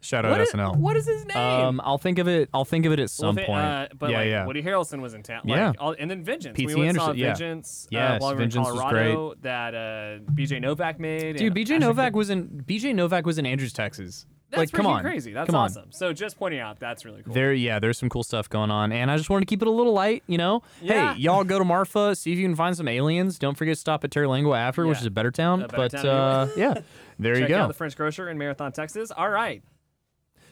Shout 0.00 0.24
What 0.24 0.34
out 0.34 0.40
is, 0.42 0.50
SNL. 0.52 0.76
what 0.76 0.96
is 0.98 1.06
his 1.06 1.24
name? 1.24 1.36
Um, 1.36 1.80
I'll 1.82 1.96
think 1.98 2.18
of 2.18 2.28
it. 2.28 2.50
I'll 2.52 2.66
think 2.66 2.84
of 2.84 2.92
it 2.92 2.98
at 3.00 3.08
some 3.08 3.28
Well, 3.28 3.32
they- 3.36 3.46
point. 3.46 3.64
uh, 3.64 3.88
but 3.98 4.10
yeah, 4.10 4.16
like, 4.18 4.26
yeah. 4.28 4.46
Woody 4.46 4.62
Harrelson 4.62 5.00
was 5.00 5.14
in 5.14 5.22
town. 5.22 5.40
Like, 5.44 5.56
Yeah. 5.56 5.72
all, 5.78 5.96
and 5.98 6.10
then 6.10 6.22
Vengeance. 6.22 6.54
P.T. 6.56 6.66
We 6.66 6.74
went 6.74 6.90
and 6.90 6.96
saw 6.98 7.04
Anderson, 7.12 7.18
yeah. 7.20 7.28
Vengeance. 7.28 7.86
uh, 7.86 7.88
Yes, 7.90 8.20
while 8.20 8.30
we 8.30 8.34
were 8.34 8.38
Vengeance 8.40 8.68
in 8.68 8.74
was 8.74 8.82
Colorado. 8.82 9.34
That 9.40 9.74
uh, 9.74 10.18
B.J. 10.34 10.60
Novak 10.60 11.00
made. 11.00 11.36
Dude, 11.36 11.54
BJ 11.54 11.80
Novak 11.80 12.12
Kutcher- 12.12 12.16
was 12.16 12.30
in 12.30 12.48
BJ 12.66 12.94
Novak 12.94 13.24
was 13.24 13.38
in 13.38 13.46
Andrews, 13.46 13.72
Texas. 13.72 14.26
That's 14.56 14.72
like, 14.72 14.72
come 14.72 14.86
on, 14.86 15.02
crazy. 15.02 15.32
That's 15.32 15.46
come 15.46 15.54
on. 15.56 15.64
awesome. 15.66 15.90
So 15.92 16.12
just 16.12 16.38
pointing 16.38 16.60
out, 16.60 16.78
that's 16.80 17.04
really 17.04 17.22
cool. 17.22 17.34
There, 17.34 17.52
yeah, 17.52 17.78
there's 17.78 17.98
some 17.98 18.08
cool 18.08 18.22
stuff 18.22 18.48
going 18.48 18.70
on, 18.70 18.92
and 18.92 19.10
I 19.10 19.16
just 19.16 19.30
wanted 19.30 19.46
to 19.46 19.50
keep 19.50 19.62
it 19.62 19.68
a 19.68 19.70
little 19.70 19.92
light. 19.92 20.22
You 20.26 20.38
know, 20.38 20.62
Yeah. 20.80 21.14
hey, 21.14 21.20
y'all 21.20 21.44
go 21.44 21.58
to 21.58 21.64
Marfa, 21.64 22.14
see 22.16 22.32
if 22.32 22.38
you 22.38 22.44
can 22.46 22.56
find 22.56 22.76
some 22.76 22.88
aliens. 22.88 23.38
Don't 23.38 23.56
forget 23.56 23.74
to 23.74 23.80
stop 23.80 24.04
at 24.04 24.10
Terlingua 24.10 24.56
after, 24.58 24.86
which 24.86 24.98
is 24.98 25.06
a 25.06 25.10
better 25.10 25.30
town. 25.30 25.62
A 25.62 25.68
better 25.68 25.76
but 25.76 25.90
town 25.92 26.06
uh, 26.06 26.48
yeah, 26.56 26.74
there 27.18 27.38
you 27.38 27.46
go. 27.48 27.58
out 27.60 27.68
the 27.68 27.74
French 27.74 27.96
Grocer 27.96 28.28
in 28.30 28.38
Marathon, 28.38 28.72
Texas. 28.72 29.10
All 29.10 29.28
right. 29.30 29.62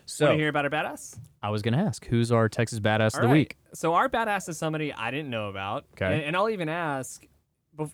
so 0.06 0.26
Want 0.26 0.36
to 0.36 0.40
hear 0.40 0.48
about 0.48 0.64
our 0.64 0.70
badass? 0.70 1.16
I 1.42 1.50
was 1.50 1.62
gonna 1.62 1.84
ask, 1.84 2.04
who's 2.06 2.30
our 2.30 2.48
Texas 2.48 2.78
badass 2.80 3.14
All 3.14 3.20
of 3.20 3.22
the 3.22 3.26
right. 3.28 3.32
week? 3.32 3.56
So 3.74 3.94
our 3.94 4.08
badass 4.08 4.48
is 4.48 4.58
somebody 4.58 4.92
I 4.92 5.10
didn't 5.10 5.30
know 5.30 5.48
about. 5.48 5.84
Okay. 5.94 6.06
And, 6.14 6.22
and 6.24 6.36
I'll 6.36 6.50
even 6.50 6.68
ask, 6.68 7.24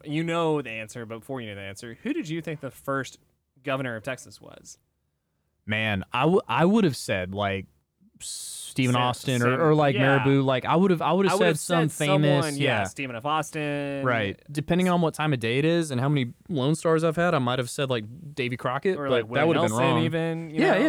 you 0.04 0.24
know 0.24 0.60
the 0.60 0.70
answer, 0.70 1.06
but 1.06 1.20
before 1.20 1.40
you 1.40 1.48
know 1.48 1.54
the 1.54 1.60
answer, 1.62 1.96
who 2.02 2.12
did 2.12 2.28
you 2.28 2.42
think 2.42 2.60
the 2.60 2.70
first 2.70 3.18
governor 3.62 3.96
of 3.96 4.02
Texas 4.02 4.40
was? 4.40 4.76
Man, 5.68 6.02
I, 6.12 6.22
w- 6.22 6.40
I 6.48 6.64
would 6.64 6.84
have 6.84 6.96
said 6.96 7.34
like 7.34 7.66
Stephen 8.20 8.94
Sam- 8.94 9.02
Austin 9.02 9.40
Sam- 9.40 9.50
or, 9.50 9.68
or 9.70 9.74
like 9.74 9.94
yeah. 9.94 10.18
Mirabeau. 10.18 10.42
Like 10.42 10.64
I 10.64 10.74
would 10.76 10.90
have 10.90 11.02
I 11.02 11.12
would 11.12 11.26
have 11.26 11.38
said 11.38 11.58
some 11.58 11.88
said 11.88 12.06
famous. 12.06 12.44
someone, 12.46 12.56
yeah. 12.60 12.84
Stephen 12.84 13.14
F. 13.16 13.24
Austin, 13.26 14.04
Right. 14.04 14.40
Depending 14.50 14.88
on 14.88 15.00
what 15.00 15.14
time 15.14 15.32
of 15.32 15.40
day 15.40 15.58
it 15.58 15.64
is 15.64 15.90
and 15.90 16.00
how 16.00 16.08
many 16.08 16.32
Lone 16.48 16.74
Stars 16.74 17.04
I've 17.04 17.16
had, 17.16 17.34
I 17.34 17.38
might 17.38 17.58
have 17.58 17.70
said 17.70 17.90
like 17.90 18.04
Davy 18.34 18.56
Crockett, 18.56 18.98
or 18.98 19.08
like 19.10 19.30
that 19.32 19.46
would 19.46 19.56
have 19.56 19.68
been 19.68 19.76
wrong. 19.78 20.02
even. 20.04 20.50
you 20.50 20.62
yeah, 20.62 20.74
know? 20.78 20.80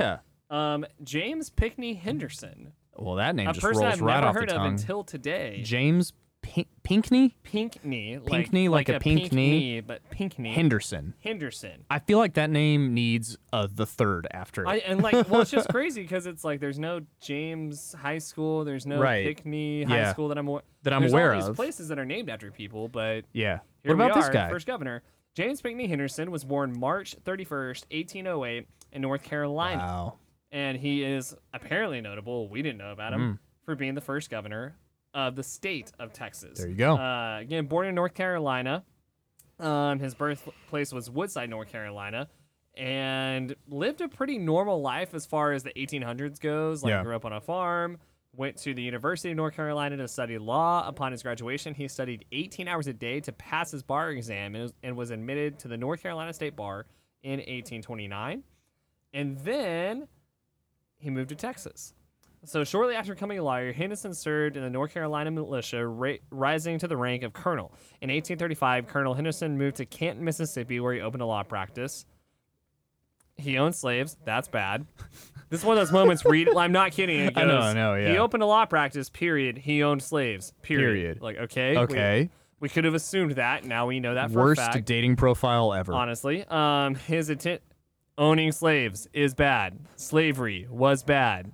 yeah. 0.52 0.74
Um, 0.74 0.86
James 1.04 1.50
Pinckney 1.52 1.94
Henderson, 1.94 2.72
Well, 2.98 3.16
that 3.16 3.36
name 3.36 3.50
a 3.50 3.54
just 3.54 3.64
person 3.64 3.84
rolls 3.84 3.94
I've 3.96 4.02
right 4.02 4.16
never 4.16 4.28
off 4.28 4.36
heard 4.36 4.50
the 4.50 4.56
of 4.60 4.66
until 4.66 5.04
today. 5.04 5.62
James 5.64 6.14
Pink- 6.42 6.68
Pinckney 6.84 7.36
Pinckney, 7.44 8.18
like, 8.18 8.26
Pinckney, 8.32 8.68
like 8.70 8.90
a 8.90 9.00
pink 9.00 9.22
pink 9.22 9.34
knee? 9.34 9.50
knee, 9.52 9.80
but 9.82 10.02
Pinckney 10.10 10.52
Henderson. 10.54 11.14
Henderson. 11.24 11.86
I 11.90 12.00
feel 12.00 12.18
like 12.18 12.34
that 12.36 12.50
name 12.50 12.94
needs 12.94 13.38
uh, 13.54 13.68
the 13.72 13.86
third 13.86 14.28
after 14.32 14.64
it. 14.64 14.68
I, 14.68 14.76
and 14.78 15.02
like, 15.04 15.30
well, 15.30 15.42
it's 15.42 15.52
just 15.52 15.70
crazy 15.72 16.02
because 16.02 16.26
it's 16.26 16.44
like 16.44 16.60
there's 16.60 16.80
no 16.80 17.02
James 17.22 17.94
High 17.94 18.18
School, 18.18 18.64
there's 18.66 18.86
no 18.88 19.00
Right. 19.00 19.26
Pinckney 19.26 19.84
High 19.84 19.98
Yeah. 19.98 20.14
School 20.14 20.30
that 20.30 20.38
I'm 20.38 20.48
awa- 20.50 20.64
That 20.84 20.94
I'm 20.94 21.02
there's 21.02 21.14
aware 21.14 21.34
all 21.34 21.40
these 21.40 21.50
of. 21.50 21.56
places 21.56 21.88
that 21.90 22.00
are 22.00 22.06
named 22.06 22.30
after 22.30 22.50
people, 22.52 22.88
but 22.88 23.26
yeah. 23.34 23.60
here 23.84 23.96
What 23.96 24.06
about 24.06 24.16
we 24.16 24.22
this 24.22 24.30
guy? 24.30 24.50
First 24.50 24.66
governor 24.66 25.04
James 25.36 25.62
Pinckney 25.62 25.88
Henderson 25.88 26.32
was 26.32 26.44
born 26.44 26.78
March 26.78 27.16
31st, 27.24 27.86
1808, 27.92 28.68
in 28.94 29.02
North 29.04 29.22
Carolina, 29.24 29.78
Wow. 29.84 30.14
and 30.52 30.78
he 30.78 31.04
is 31.04 31.36
apparently 31.54 32.02
notable. 32.02 32.50
We 32.50 32.62
didn't 32.64 32.80
know 32.80 32.92
about 32.92 33.14
him 33.14 33.40
for 33.64 33.76
being 33.76 33.94
the 33.94 34.02
first 34.02 34.32
governor 34.32 34.76
of 35.28 35.36
the 35.36 35.44
state 35.44 35.92
of 36.00 36.14
Texas. 36.14 36.60
There 36.60 36.70
you 36.70 36.76
go. 36.76 36.96
Uh, 36.98 37.40
again, 37.40 37.66
born 37.66 37.88
in 37.88 37.96
North 37.96 38.14
Carolina. 38.14 38.84
Um, 39.60 40.00
his 40.00 40.14
birthplace 40.16 40.94
was 40.94 41.10
Woodside, 41.10 41.50
North 41.50 41.70
Carolina, 41.70 42.30
and 42.76 43.56
lived 43.68 44.00
a 44.02 44.08
pretty 44.08 44.38
normal 44.38 44.82
life 44.82 45.14
as 45.14 45.26
far 45.26 45.52
as 45.52 45.64
the 45.64 45.74
1800s 45.76 46.40
goes. 46.40 46.82
Like, 46.84 46.92
Yeah. 46.92 47.04
grew 47.04 47.16
up 47.16 47.26
on 47.26 47.34
a 47.34 47.42
farm, 47.42 47.98
went 48.34 48.56
to 48.58 48.74
the 48.74 48.82
University 48.82 49.32
of 49.32 49.38
North 49.38 49.56
Carolina 49.56 49.98
to 49.98 50.08
study 50.08 50.38
law. 50.38 50.88
Upon 50.88 51.12
his 51.12 51.24
graduation, 51.24 51.74
he 51.74 51.88
studied 51.90 52.24
18 52.32 52.68
hours 52.70 52.88
a 52.88 52.94
day 52.94 53.20
to 53.22 53.34
pass 53.34 53.72
his 53.72 53.84
bar 53.84 54.12
exam 54.12 54.56
and 54.56 54.64
was, 54.64 54.74
and 54.84 54.96
was 54.96 55.12
admitted 55.12 55.60
to 55.60 55.68
the 55.68 55.78
North 55.78 56.02
Carolina 56.02 56.32
State 56.32 56.56
Bar 56.56 56.86
in 57.22 57.40
1829. 57.40 58.44
And 59.14 59.38
then 59.40 60.08
he 61.00 61.10
moved 61.10 61.30
to 61.30 61.36
Texas. 61.36 61.94
So 62.46 62.64
shortly 62.64 62.96
after 62.96 63.14
becoming 63.14 63.40
a 63.40 63.44
lawyer, 63.44 63.74
Henderson 63.74 64.14
served 64.14 64.56
in 64.56 64.64
the 64.64 64.70
North 64.70 64.94
Carolina 64.94 65.30
militia, 65.30 65.86
ra- 65.86 66.16
rising 66.32 66.80
to 66.80 66.88
the 66.88 66.96
rank 66.96 67.24
of 67.24 67.34
colonel. 67.34 67.74
In 68.02 68.10
1835, 68.10 68.88
Colonel 68.88 69.14
Henderson 69.14 69.58
moved 69.58 69.78
to 69.78 69.86
Canton, 69.86 70.24
Mississippi, 70.24 70.80
where 70.80 70.94
he 70.94 71.02
opened 71.02 71.22
a 71.22 71.26
law 71.26 71.44
practice. 71.44 72.06
He 73.36 73.58
owned 73.58 73.76
slaves. 73.76 74.18
That's 74.26 74.48
bad. 74.48 74.86
This 75.50 75.62
is 75.62 75.66
one 75.66 75.78
of 75.78 75.82
those 75.82 75.92
moments. 75.94 76.24
Read. 76.26 76.50
I'm 76.58 76.72
not 76.72 76.92
kidding. 76.92 77.20
It 77.22 77.38
I 77.38 77.44
know, 77.44 77.58
I 77.58 77.74
know, 77.74 77.96
Yeah. 77.96 78.12
He 78.12 78.18
opened 78.18 78.44
a 78.44 78.46
law 78.46 78.66
practice. 78.66 79.10
Period. 79.10 79.58
He 79.58 79.84
owned 79.84 80.04
slaves. 80.04 80.54
Period. 80.62 80.86
Period. 80.86 81.22
Like 81.22 81.38
okay. 81.38 81.72
we- 81.72 81.78
Okay. 81.84 82.30
We, 82.62 82.68
could 82.68 82.84
have 82.84 82.94
assumed 82.94 83.32
that. 83.34 83.64
Now 83.64 83.88
we 83.88 84.02
know 84.02 84.16
that 84.16 84.32
for 84.32 84.40
Worst 84.40 84.60
a 84.60 84.66
fact 84.66 84.86
dating 84.86 85.16
profile 85.16 85.74
ever. 85.74 85.94
honestly. 85.94 86.44
Um, 86.50 86.96
his 86.96 87.30
intent 87.30 87.62
owning 88.18 88.52
slaves 88.52 89.08
is 89.14 89.34
bad. 89.34 89.80
Slavery 89.96 90.68
was 90.70 91.04
bad. 91.04 91.54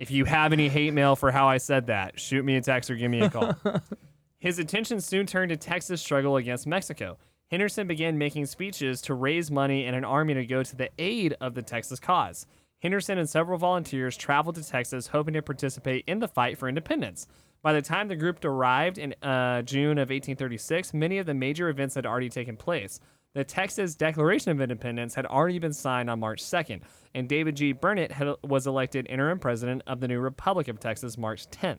If 0.00 0.10
you 0.10 0.24
have 0.24 0.54
any 0.54 0.70
hate 0.70 0.94
mail 0.94 1.14
for 1.14 1.30
how 1.30 1.46
I 1.46 1.58
said 1.58 1.88
that, 1.88 2.18
shoot 2.18 2.42
me 2.42 2.56
a 2.56 2.62
text 2.62 2.90
or 2.90 2.94
give 2.94 3.10
me 3.10 3.20
a 3.20 3.28
call. 3.28 3.54
his 4.38 4.58
attention 4.58 4.98
soon 4.98 5.26
turned 5.26 5.50
to 5.50 5.58
Texas' 5.58 6.00
struggle 6.00 6.38
against 6.38 6.66
Mexico. 6.66 7.18
Henderson 7.50 7.86
began 7.86 8.16
making 8.16 8.46
speeches 8.46 9.02
to 9.02 9.12
raise 9.12 9.50
money 9.50 9.84
and 9.84 9.94
an 9.94 10.06
army 10.06 10.32
to 10.32 10.46
go 10.46 10.62
to 10.62 10.74
the 10.74 10.88
aid 10.98 11.36
of 11.42 11.52
the 11.52 11.60
Texas 11.60 12.00
cause. 12.00 12.46
Henderson 12.80 13.18
and 13.18 13.28
several 13.28 13.58
volunteers 13.58 14.16
traveled 14.16 14.54
to 14.54 14.66
Texas 14.66 15.08
hoping 15.08 15.34
to 15.34 15.42
participate 15.42 16.04
in 16.06 16.18
the 16.18 16.28
fight 16.28 16.56
for 16.56 16.66
independence. 16.66 17.26
By 17.60 17.74
the 17.74 17.82
time 17.82 18.08
the 18.08 18.16
group 18.16 18.42
arrived 18.42 18.96
in 18.96 19.14
uh, 19.22 19.60
June 19.60 19.98
of 19.98 20.08
1836, 20.08 20.94
many 20.94 21.18
of 21.18 21.26
the 21.26 21.34
major 21.34 21.68
events 21.68 21.94
had 21.94 22.06
already 22.06 22.30
taken 22.30 22.56
place. 22.56 23.00
The 23.34 23.44
Texas 23.44 23.96
Declaration 23.96 24.50
of 24.50 24.62
Independence 24.62 25.14
had 25.14 25.26
already 25.26 25.58
been 25.58 25.74
signed 25.74 26.08
on 26.08 26.20
March 26.20 26.42
2nd, 26.42 26.80
and 27.14 27.28
David 27.28 27.56
G. 27.56 27.72
Burnet 27.72 28.12
had, 28.12 28.34
was 28.42 28.66
elected 28.66 29.06
interim 29.08 29.38
president 29.38 29.82
of 29.86 30.00
the 30.00 30.08
new 30.08 30.20
Republic 30.20 30.68
of 30.68 30.78
Texas 30.80 31.18
March 31.18 31.48
10th. 31.50 31.78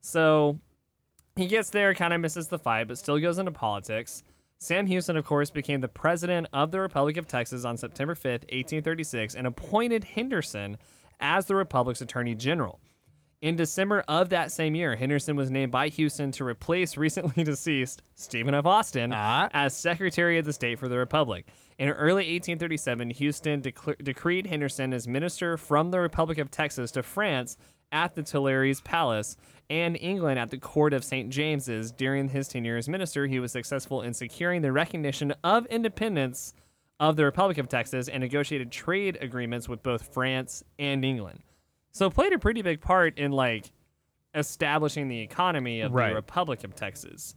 So 0.00 0.58
he 1.36 1.46
gets 1.46 1.70
there, 1.70 1.94
kind 1.94 2.12
of 2.12 2.20
misses 2.20 2.48
the 2.48 2.58
fight, 2.58 2.88
but 2.88 2.98
still 2.98 3.18
goes 3.18 3.38
into 3.38 3.52
politics. 3.52 4.22
Sam 4.58 4.86
Houston, 4.86 5.16
of 5.16 5.26
course, 5.26 5.50
became 5.50 5.80
the 5.80 5.88
president 5.88 6.46
of 6.52 6.70
the 6.70 6.80
Republic 6.80 7.16
of 7.18 7.28
Texas 7.28 7.64
on 7.64 7.76
September 7.76 8.14
5th, 8.14 8.44
1836, 8.50 9.34
and 9.34 9.46
appointed 9.46 10.04
Henderson 10.04 10.78
as 11.20 11.46
the 11.46 11.54
Republic's 11.54 12.00
attorney 12.00 12.34
general. 12.34 12.80
In 13.42 13.54
December 13.54 14.02
of 14.08 14.30
that 14.30 14.50
same 14.50 14.74
year, 14.74 14.96
Henderson 14.96 15.36
was 15.36 15.50
named 15.50 15.70
by 15.70 15.88
Houston 15.88 16.32
to 16.32 16.44
replace 16.44 16.96
recently 16.96 17.44
deceased 17.44 18.02
Stephen 18.14 18.54
F. 18.54 18.64
Austin 18.64 19.12
Ah. 19.14 19.50
as 19.52 19.76
Secretary 19.76 20.38
of 20.38 20.46
the 20.46 20.54
State 20.54 20.78
for 20.78 20.88
the 20.88 20.96
Republic. 20.96 21.46
In 21.78 21.90
early 21.90 22.24
1837, 22.32 23.10
Houston 23.10 23.60
decreed 23.60 24.46
Henderson 24.46 24.94
as 24.94 25.06
minister 25.06 25.56
from 25.58 25.90
the 25.90 26.00
Republic 26.00 26.38
of 26.38 26.50
Texas 26.50 26.90
to 26.92 27.02
France 27.02 27.58
at 27.92 28.14
the 28.14 28.22
Tuileries 28.22 28.80
Palace 28.80 29.36
and 29.68 29.96
England 30.00 30.38
at 30.38 30.50
the 30.50 30.58
court 30.58 30.94
of 30.94 31.04
St. 31.04 31.28
James's. 31.28 31.92
During 31.92 32.28
his 32.30 32.48
tenure 32.48 32.78
as 32.78 32.88
minister, 32.88 33.26
he 33.26 33.38
was 33.40 33.52
successful 33.52 34.00
in 34.02 34.14
securing 34.14 34.62
the 34.62 34.72
recognition 34.72 35.34
of 35.44 35.66
independence 35.66 36.54
of 36.98 37.16
the 37.16 37.24
Republic 37.24 37.58
of 37.58 37.68
Texas 37.68 38.08
and 38.08 38.22
negotiated 38.22 38.72
trade 38.72 39.18
agreements 39.20 39.68
with 39.68 39.82
both 39.82 40.14
France 40.14 40.64
and 40.78 41.04
England. 41.04 41.40
So 41.92 42.08
played 42.08 42.32
a 42.32 42.38
pretty 42.38 42.62
big 42.62 42.80
part 42.80 43.18
in 43.18 43.32
like 43.32 43.70
establishing 44.34 45.08
the 45.08 45.20
economy 45.20 45.82
of 45.82 45.92
Right. 45.92 46.08
the 46.10 46.14
Republic 46.14 46.64
of 46.64 46.74
Texas. 46.74 47.34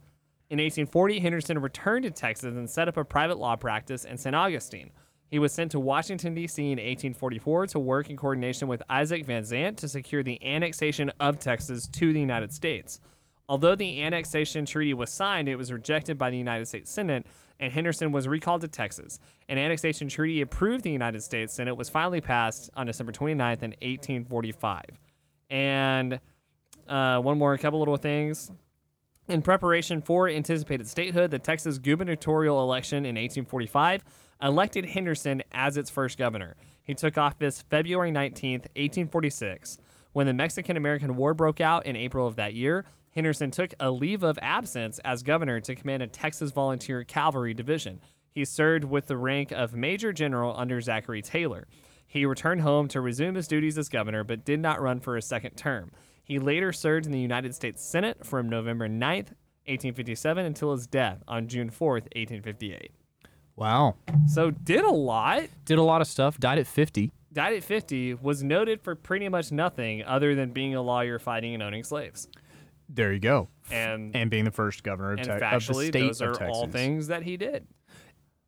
In 0.50 0.58
1840, 0.58 1.20
Henderson 1.20 1.60
returned 1.60 2.02
to 2.02 2.10
Texas 2.10 2.56
and 2.56 2.68
set 2.68 2.88
up 2.88 2.96
a 2.96 3.04
private 3.04 3.38
law 3.38 3.54
practice 3.54 4.04
in 4.04 4.18
St. 4.18 4.34
Augustine. 4.34 4.90
He 5.30 5.38
was 5.38 5.52
sent 5.52 5.70
to 5.70 5.78
Washington, 5.78 6.34
D.C. 6.34 6.60
in 6.60 6.70
1844 6.70 7.68
to 7.68 7.78
work 7.78 8.10
in 8.10 8.16
coordination 8.16 8.66
with 8.66 8.82
Isaac 8.90 9.24
Van 9.26 9.44
Zandt 9.44 9.78
to 9.78 9.88
secure 9.88 10.24
the 10.24 10.44
annexation 10.44 11.12
of 11.20 11.38
Texas 11.38 11.86
to 11.86 12.12
the 12.12 12.18
United 12.18 12.52
States. 12.52 12.98
Although 13.48 13.76
the 13.76 14.02
annexation 14.02 14.66
treaty 14.66 14.92
was 14.92 15.10
signed, 15.10 15.48
it 15.48 15.54
was 15.54 15.70
rejected 15.70 16.18
by 16.18 16.30
the 16.30 16.38
United 16.38 16.66
States 16.66 16.90
Senate, 16.90 17.26
and 17.60 17.72
Henderson 17.72 18.10
was 18.10 18.26
recalled 18.26 18.62
to 18.62 18.68
Texas. 18.68 19.20
An 19.48 19.56
annexation 19.56 20.08
treaty 20.08 20.40
approved 20.40 20.82
the 20.82 20.90
United 20.90 21.22
States 21.22 21.54
Senate 21.54 21.76
was 21.76 21.88
finally 21.88 22.20
passed 22.20 22.70
on 22.74 22.86
December 22.86 23.12
29th 23.12 23.62
in 23.62 23.70
1845. 23.82 24.82
And 25.48 26.18
uh, 26.88 27.20
one 27.20 27.38
more, 27.38 27.56
couple 27.56 27.78
little 27.78 27.96
things. 27.96 28.50
In 29.30 29.42
preparation 29.42 30.02
for 30.02 30.28
anticipated 30.28 30.88
statehood, 30.88 31.30
the 31.30 31.38
Texas 31.38 31.78
gubernatorial 31.78 32.60
election 32.64 33.04
in 33.04 33.14
1845 33.14 34.02
elected 34.42 34.84
Henderson 34.84 35.40
as 35.52 35.76
its 35.76 35.88
first 35.88 36.18
governor. 36.18 36.56
He 36.82 36.96
took 36.96 37.16
office 37.16 37.62
February 37.70 38.10
19, 38.10 38.62
1846. 38.74 39.78
When 40.14 40.26
the 40.26 40.32
Mexican 40.32 40.76
American 40.76 41.14
War 41.14 41.32
broke 41.32 41.60
out 41.60 41.86
in 41.86 41.94
April 41.94 42.26
of 42.26 42.34
that 42.36 42.54
year, 42.54 42.84
Henderson 43.14 43.52
took 43.52 43.72
a 43.78 43.92
leave 43.92 44.24
of 44.24 44.36
absence 44.42 44.98
as 45.04 45.22
governor 45.22 45.60
to 45.60 45.76
command 45.76 46.02
a 46.02 46.08
Texas 46.08 46.50
Volunteer 46.50 47.04
Cavalry 47.04 47.54
Division. 47.54 48.00
He 48.32 48.44
served 48.44 48.82
with 48.82 49.06
the 49.06 49.16
rank 49.16 49.52
of 49.52 49.76
Major 49.76 50.12
General 50.12 50.56
under 50.58 50.80
Zachary 50.80 51.22
Taylor. 51.22 51.68
He 52.04 52.26
returned 52.26 52.62
home 52.62 52.88
to 52.88 53.00
resume 53.00 53.36
his 53.36 53.46
duties 53.46 53.78
as 53.78 53.88
governor, 53.88 54.24
but 54.24 54.44
did 54.44 54.58
not 54.58 54.82
run 54.82 54.98
for 54.98 55.16
a 55.16 55.22
second 55.22 55.52
term. 55.52 55.92
He 56.30 56.38
later 56.38 56.72
served 56.72 57.06
in 57.06 57.12
the 57.12 57.18
United 57.18 57.56
States 57.56 57.82
Senate 57.82 58.24
from 58.24 58.48
November 58.48 58.88
9th, 58.88 59.34
1857 59.66 60.46
until 60.46 60.70
his 60.70 60.86
death 60.86 61.24
on 61.26 61.48
June 61.48 61.70
4th, 61.70 62.06
1858. 62.14 62.92
Wow. 63.56 63.96
So 64.28 64.52
did 64.52 64.84
a 64.84 64.90
lot. 64.92 65.42
Did 65.64 65.78
a 65.78 65.82
lot 65.82 66.00
of 66.00 66.06
stuff. 66.06 66.38
Died 66.38 66.60
at 66.60 66.68
50. 66.68 67.10
Died 67.32 67.54
at 67.54 67.64
50. 67.64 68.14
Was 68.14 68.44
noted 68.44 68.80
for 68.80 68.94
pretty 68.94 69.28
much 69.28 69.50
nothing 69.50 70.04
other 70.04 70.36
than 70.36 70.52
being 70.52 70.76
a 70.76 70.80
lawyer 70.82 71.18
fighting 71.18 71.52
and 71.52 71.64
owning 71.64 71.82
slaves. 71.82 72.28
There 72.88 73.12
you 73.12 73.18
go. 73.18 73.48
And 73.68 74.14
And 74.14 74.30
being 74.30 74.44
the 74.44 74.52
first 74.52 74.84
governor 74.84 75.14
of, 75.14 75.18
and 75.18 75.26
Te- 75.26 75.32
of 75.32 75.66
the 75.66 75.74
state 75.74 75.92
those 75.94 76.20
of 76.20 76.28
are 76.28 76.34
Texas. 76.34 76.48
all 76.56 76.68
things 76.68 77.08
that 77.08 77.24
he 77.24 77.36
did. 77.38 77.66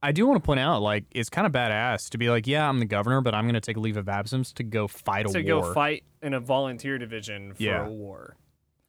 I 0.02 0.12
do 0.12 0.26
want 0.26 0.42
to 0.42 0.44
point 0.44 0.58
out, 0.60 0.82
like, 0.82 1.04
it's 1.12 1.30
kind 1.30 1.46
of 1.46 1.52
badass 1.52 2.10
to 2.10 2.18
be 2.18 2.28
like, 2.28 2.46
yeah, 2.46 2.68
I'm 2.68 2.78
the 2.80 2.84
governor, 2.86 3.20
but 3.20 3.34
I'm 3.34 3.44
going 3.44 3.54
to 3.54 3.60
take 3.60 3.76
a 3.76 3.80
leave 3.80 3.96
of 3.96 4.08
absence 4.08 4.52
to 4.54 4.64
go 4.64 4.88
fight 4.88 5.26
a 5.26 5.28
To 5.28 5.38
war. 5.38 5.62
To 5.62 5.68
go 5.68 5.72
fight 5.74 6.04
in 6.22 6.34
a 6.34 6.40
volunteer 6.40 6.98
division 6.98 7.54
for 7.54 7.62
Yeah. 7.62 7.86
a 7.86 7.90
war. 7.90 8.36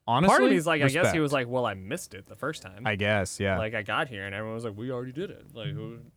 Honestly, 0.05 0.32
Part 0.34 0.43
of 0.43 0.50
me 0.50 0.55
is 0.58 0.67
like, 0.67 0.82
I 0.82 0.89
guess 0.89 1.13
he 1.13 1.20
was 1.22 1.32
like, 1.32 1.48
well, 1.48 1.65
I 1.65 1.75
missed 1.75 2.13
it 2.13 2.25
the 2.25 2.36
first 2.36 2.62
time. 2.62 2.86
I 2.86 2.96
guess, 2.96 3.39
yeah. 3.39 3.58
like 3.58 3.74
I 3.74 3.84
got 3.84 4.10
here 4.10 4.25
and 4.25 4.36
everyone 4.36 4.55
was 4.55 4.65
like, 4.65 4.75
"We 4.75 4.91
already 4.91 5.13
did 5.13 5.29
it. 5.29 5.46
Like 5.53 5.70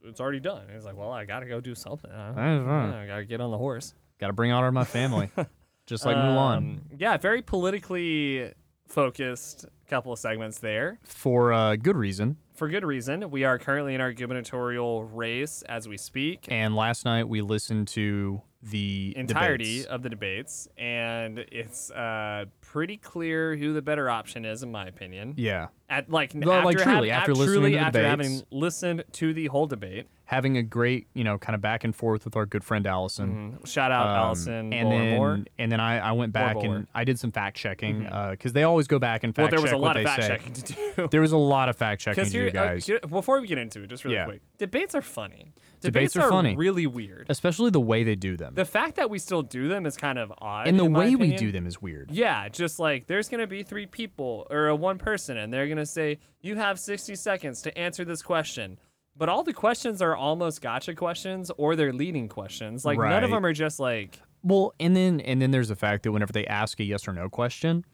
it's 0.03 0.21
already 0.21 0.41
done." 0.41 0.63
And 0.67 0.73
it's 0.73 0.85
like, 0.85 0.97
"Well, 0.97 1.13
I 1.13 1.25
gotta 1.25 1.47
go 1.47 1.61
do 1.61 1.77
something. 1.77 2.11
huh? 2.11 2.33
That's 2.35 2.65
right. 2.67 2.89
Yeah, 2.89 3.01
I 3.03 3.07
gotta 3.07 3.25
get 3.25 3.41
on 3.41 3.53
the 3.53 3.59
horse." 3.59 3.95
Got 4.19 4.27
to 4.27 4.33
bring 4.33 4.51
honor 4.51 4.67
to 4.69 4.73
my 4.73 4.83
family, 4.83 5.31
just 5.87 6.05
like 6.05 6.17
Mulan. 6.17 6.57
Um, 6.57 6.81
yeah, 6.99 7.17
very 7.17 7.43
politically 7.43 8.53
focused 8.89 9.67
couple 9.89 10.13
of 10.13 10.19
segments 10.19 10.59
there 10.59 10.99
For 11.05 11.53
uh, 11.53 11.77
good 11.77 11.97
reason. 11.97 12.39
For 12.57 12.69
good 12.69 12.85
reason. 12.85 13.31
We 13.31 13.45
are 13.45 13.59
currently 13.59 13.95
in 13.95 14.01
our 14.01 14.13
gubernatorial 14.13 15.05
race 15.05 15.63
as 15.69 15.87
we 15.89 15.99
speak. 15.99 16.47
And 16.49 16.75
last 16.75 17.05
night 17.05 17.29
we 17.29 17.43
listened 17.43 17.89
to 17.89 18.41
the 18.63 19.13
entirety 19.17 19.65
debates. 19.65 19.87
of 19.87 20.03
the 20.03 20.09
debates, 20.09 20.69
and 20.77 21.39
it's 21.39 21.91
uh, 21.91 22.47
pretty 22.77 22.99
clear 22.99 23.57
who 23.57 23.73
the 23.73 23.81
better 23.81 24.11
option 24.11 24.45
is, 24.45 24.63
in 24.63 24.71
my 24.71 24.87
opinion. 24.87 25.33
Yeah, 25.39 25.69
At 25.89 26.11
like, 26.11 26.33
Well, 26.35 26.53
after 26.53 26.67
like, 26.67 26.77
truly, 26.79 27.11
after 27.11 27.33
af- 27.33 27.39
listening 27.39 27.55
truly 27.57 27.71
to 27.71 27.77
the 27.79 27.83
after 27.87 27.99
debates. 28.03 28.11
having 28.11 28.43
listened 28.51 29.05
to 29.13 29.33
the 29.33 29.47
whole 29.47 29.67
debate. 29.67 30.09
having 30.29 30.57
a 30.57 30.63
great 30.63 31.07
you 31.15 31.23
know 31.23 31.39
kind 31.39 31.55
of 31.55 31.61
back 31.63 31.85
and 31.85 31.95
forth 31.95 32.25
with 32.25 32.35
our 32.37 32.45
good 32.45 32.65
friend 32.65 32.85
Allison. 32.87 33.59
Mhm. 33.63 33.67
Shout 33.67 33.93
out 33.93 34.09
Um, 34.09 34.17
Allison 34.17 34.73
and 34.75 34.91
then 34.93 35.47
and 35.57 35.71
then 35.73 35.79
I, 35.81 36.01
I 36.01 36.13
went 36.13 36.33
back 36.33 36.57
and 36.65 36.87
I 36.95 37.05
did 37.05 37.17
some 37.19 37.31
fact 37.33 37.57
checking 37.57 38.01
because 38.33 38.53
they 38.53 38.65
always 38.65 38.89
go 38.89 38.99
back 38.99 39.23
and 39.25 39.33
fact. 39.35 39.53
Check. 39.53 39.61
Well, 39.61 39.63
there 39.63 39.63
was 39.63 39.73
a 39.73 39.77
lot 39.87 39.97
of 39.97 40.03
fact 40.05 40.23
say. 40.23 40.29
checking 40.29 40.53
to 40.53 40.63
do. 40.97 41.09
There 41.13 41.21
was 41.21 41.33
a 41.33 41.37
lot 41.39 41.69
of 41.71 41.77
fact 41.77 42.01
checking 42.03 42.25
to 42.31 42.31
do, 42.31 42.49
uh, 42.49 42.51
guys, 42.51 42.87
here- 42.87 43.01
before 43.09 43.41
we 43.41 43.47
get 43.47 43.57
into 43.59 43.83
it, 43.85 43.87
just 43.89 44.05
really 44.05 44.17
Yeah. 44.17 44.25
quick, 44.27 44.41
debates 44.59 44.95
are 44.97 45.01
funny. 45.03 45.53
Debates 45.87 46.17
are 46.17 46.29
funny. 46.29 46.57
really 46.57 46.87
weird. 46.87 47.27
especially 47.29 47.71
the 47.71 47.81
way 47.81 48.05
they 48.05 48.15
do 48.15 48.37
them. 48.37 48.55
The 48.55 48.65
fact 48.65 48.97
that 48.97 49.11
we 49.11 49.19
still 49.19 49.43
do 49.43 49.69
them 49.69 49.87
is 49.87 49.97
kind 49.97 50.19
of 50.19 50.33
odd. 50.39 50.69
and 50.69 50.79
the 50.79 50.85
way 50.85 51.15
we 51.17 51.35
do 51.37 51.51
them 51.53 51.67
is 51.67 51.81
weird. 51.81 52.11
Yeah, 52.11 52.49
just 52.49 52.79
like 52.79 53.07
there's 53.07 53.29
gonna 53.29 53.47
be 53.47 53.63
three 53.63 53.87
people 53.87 54.47
or 54.51 54.69
a 54.69 54.77
one 54.77 54.99
person, 54.99 55.37
and 55.37 55.53
they're 55.53 55.69
gonna 55.69 55.87
say 55.87 56.19
you 56.41 56.57
have 56.57 56.79
60 56.79 57.15
seconds 57.15 57.63
to 57.63 57.77
answer 57.79 58.05
this 58.05 58.23
question. 58.23 58.79
But 59.19 59.31
all 59.31 59.43
the 59.43 59.55
questions 59.55 60.03
are 60.03 60.15
almost 60.15 60.61
gotcha 60.61 60.95
questions, 60.95 61.51
or 61.57 61.75
they're 61.75 61.93
leading 61.93 62.29
questions. 62.29 62.85
Like 62.85 62.99
none 62.99 63.25
of 63.25 63.31
them 63.31 63.47
are 63.47 63.53
just 63.55 63.81
like 63.81 64.21
Well, 64.43 64.75
and 64.79 64.95
then 64.95 65.21
and 65.21 65.41
then 65.41 65.51
there's 65.51 65.69
the 65.69 65.77
fact 65.77 66.03
that 66.03 66.13
whenever 66.13 66.33
they 66.33 66.47
ask 66.47 66.79
a 66.81 66.85
yes 66.85 67.09
or 67.09 67.13
no 67.13 67.29
question, 67.31 67.85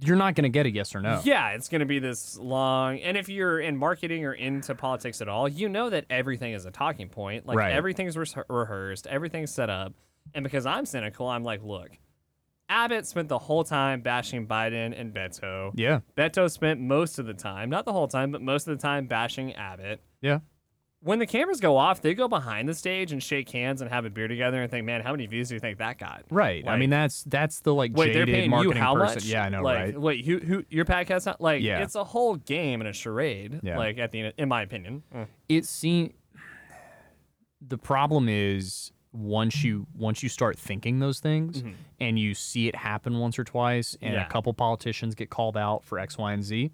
you're 0.00 0.16
not 0.16 0.34
going 0.34 0.42
to 0.44 0.48
get 0.50 0.66
a 0.66 0.70
yes 0.70 0.94
or 0.94 1.00
no. 1.00 1.20
Yeah, 1.24 1.50
it's 1.50 1.68
going 1.68 1.80
to 1.80 1.86
be 1.86 1.98
this 1.98 2.36
long. 2.38 2.98
And 3.00 3.16
if 3.16 3.28
you're 3.28 3.58
in 3.60 3.76
marketing 3.76 4.24
or 4.24 4.32
into 4.34 4.74
politics 4.74 5.20
at 5.22 5.28
all, 5.28 5.48
you 5.48 5.68
know 5.68 5.88
that 5.90 6.04
everything 6.10 6.52
is 6.52 6.66
a 6.66 6.70
talking 6.70 7.08
point. 7.08 7.46
Like 7.46 7.56
Right. 7.56 7.72
everything's 7.72 8.16
re- 8.16 8.26
rehearsed, 8.48 9.06
everything's 9.06 9.52
set 9.52 9.70
up. 9.70 9.94
And 10.34 10.42
because 10.42 10.66
I'm 10.66 10.84
cynical, 10.86 11.28
I'm 11.28 11.44
like, 11.44 11.62
look, 11.62 11.90
Abbott 12.68 13.06
spent 13.06 13.28
the 13.28 13.38
whole 13.38 13.62
time 13.64 14.00
bashing 14.00 14.46
Biden 14.46 14.98
and 15.00 15.14
Beto. 15.14 15.70
Yeah. 15.76 16.00
Beto 16.16 16.50
spent 16.50 16.80
most 16.80 17.18
of 17.18 17.26
the 17.26 17.34
time, 17.34 17.70
not 17.70 17.84
the 17.84 17.92
whole 17.92 18.08
time, 18.08 18.32
but 18.32 18.42
most 18.42 18.66
of 18.66 18.76
the 18.76 18.82
time 18.82 19.06
bashing 19.06 19.54
Abbott. 19.54 20.00
Yeah. 20.20 20.40
When 21.06 21.20
the 21.20 21.26
cameras 21.26 21.60
go 21.60 21.76
off, 21.76 22.02
they 22.02 22.14
go 22.14 22.26
behind 22.26 22.68
the 22.68 22.74
stage 22.74 23.12
and 23.12 23.22
shake 23.22 23.48
hands 23.50 23.80
and 23.80 23.88
have 23.88 24.04
a 24.04 24.10
beer 24.10 24.26
together 24.26 24.60
and 24.60 24.68
think, 24.68 24.84
man, 24.84 25.02
how 25.02 25.12
many 25.12 25.26
views 25.26 25.48
do 25.48 25.54
you 25.54 25.60
think 25.60 25.78
that 25.78 25.98
got? 25.98 26.24
Right. 26.30 26.66
I 26.66 26.76
mean 26.76 26.90
that's 26.90 27.22
that's 27.22 27.60
the 27.60 27.72
like 27.72 27.92
Wait, 27.94 28.12
they're 28.12 28.26
jaded 28.26 28.50
paying 28.50 28.62
you 28.64 28.72
how 28.72 28.94
person. 28.94 29.14
much? 29.14 29.24
Yeah, 29.24 29.44
I 29.44 29.48
know, 29.48 29.62
like, 29.62 29.78
right? 29.78 30.00
Wait, 30.00 30.24
who, 30.26 30.38
who, 30.38 30.64
your 30.68 30.84
podcast? 30.84 31.26
Not, 31.26 31.40
like, 31.40 31.62
Yeah. 31.62 31.84
it's 31.84 31.94
a 31.94 32.02
whole 32.02 32.34
game 32.34 32.80
and 32.80 32.88
a 32.88 32.92
charade. 32.92 33.60
Yeah. 33.62 33.78
Like 33.78 33.98
at 33.98 34.10
the 34.10 34.20
end, 34.20 34.34
in 34.36 34.48
my 34.48 34.62
opinion. 34.62 35.04
Mm. 35.14 35.28
It 35.48 35.64
seems 35.64 36.12
the 37.60 37.78
problem 37.78 38.28
is 38.28 38.90
once 39.12 39.62
you 39.62 39.86
once 39.94 40.24
you 40.24 40.28
start 40.28 40.58
thinking 40.58 40.98
those 40.98 41.20
things 41.20 41.62
mm-hmm. 41.62 41.72
and 42.00 42.18
you 42.18 42.34
see 42.34 42.66
it 42.66 42.74
happen 42.74 43.18
once 43.18 43.38
or 43.38 43.44
twice 43.44 43.96
and 44.02 44.14
Yeah. 44.14 44.26
a 44.26 44.28
couple 44.28 44.52
politicians 44.54 45.14
get 45.14 45.30
called 45.30 45.56
out 45.56 45.84
for 45.84 46.00
X, 46.00 46.18
Y, 46.18 46.32
and 46.32 46.42
Z, 46.42 46.72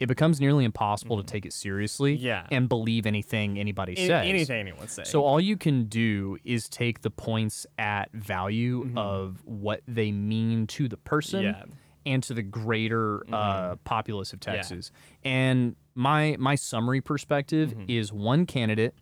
it 0.00 0.06
becomes 0.08 0.40
nearly 0.40 0.64
impossible 0.64 1.18
to 1.18 1.22
take 1.22 1.44
it 1.46 1.52
seriously 1.52 2.14
Yeah. 2.14 2.46
and 2.50 2.68
believe 2.68 3.06
anything 3.06 3.58
anybody 3.58 3.94
says. 3.94 4.10
anything 4.26 4.58
anyone 4.60 4.88
says. 4.88 5.08
So 5.10 5.22
all 5.24 5.38
you 5.40 5.56
can 5.56 5.84
do 5.84 6.38
is 6.42 6.68
take 6.68 7.02
the 7.02 7.10
points 7.10 7.66
at 7.78 8.10
value 8.12 8.84
Mm-hmm. 8.84 8.98
of 8.98 9.42
what 9.44 9.82
they 9.86 10.10
mean 10.10 10.66
to 10.68 10.88
the 10.88 10.96
person 10.96 11.42
Yeah. 11.42 11.50
Mm-hmm. 11.52 11.70
and 12.06 12.22
to 12.24 12.34
the 12.34 12.42
greater 12.42 13.22
uh, 13.32 13.76
populace 13.84 14.32
of 14.32 14.40
Texas. 14.40 14.90
And 15.22 15.76
my 15.94 16.36
my 16.38 16.54
summary 16.54 17.00
perspective 17.02 17.70
Mm-hmm. 17.70 17.84
is 17.88 18.12
one 18.12 18.46
candidate 18.46 18.94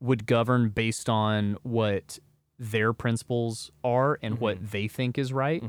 would 0.00 0.26
govern 0.26 0.68
based 0.70 1.08
on 1.08 1.56
what 1.62 2.18
their 2.58 2.92
principles 2.92 3.70
are 3.84 4.18
and 4.20 4.34
Mm-hmm. 4.34 4.42
what 4.42 4.70
they 4.72 4.88
think 4.88 5.16
is 5.16 5.32
right, 5.32 5.62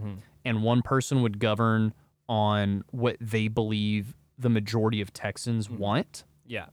and 0.44 0.64
one 0.64 0.82
person 0.82 1.22
would 1.22 1.38
govern 1.40 1.94
on 2.28 2.84
what 2.92 3.16
they 3.20 3.48
believe 3.48 4.16
the 4.38 4.50
majority 4.50 5.02
of 5.02 5.14
Texans 5.14 5.68
Mm-hmm. 5.68 5.78
want 5.78 6.24
yeah. 6.46 6.66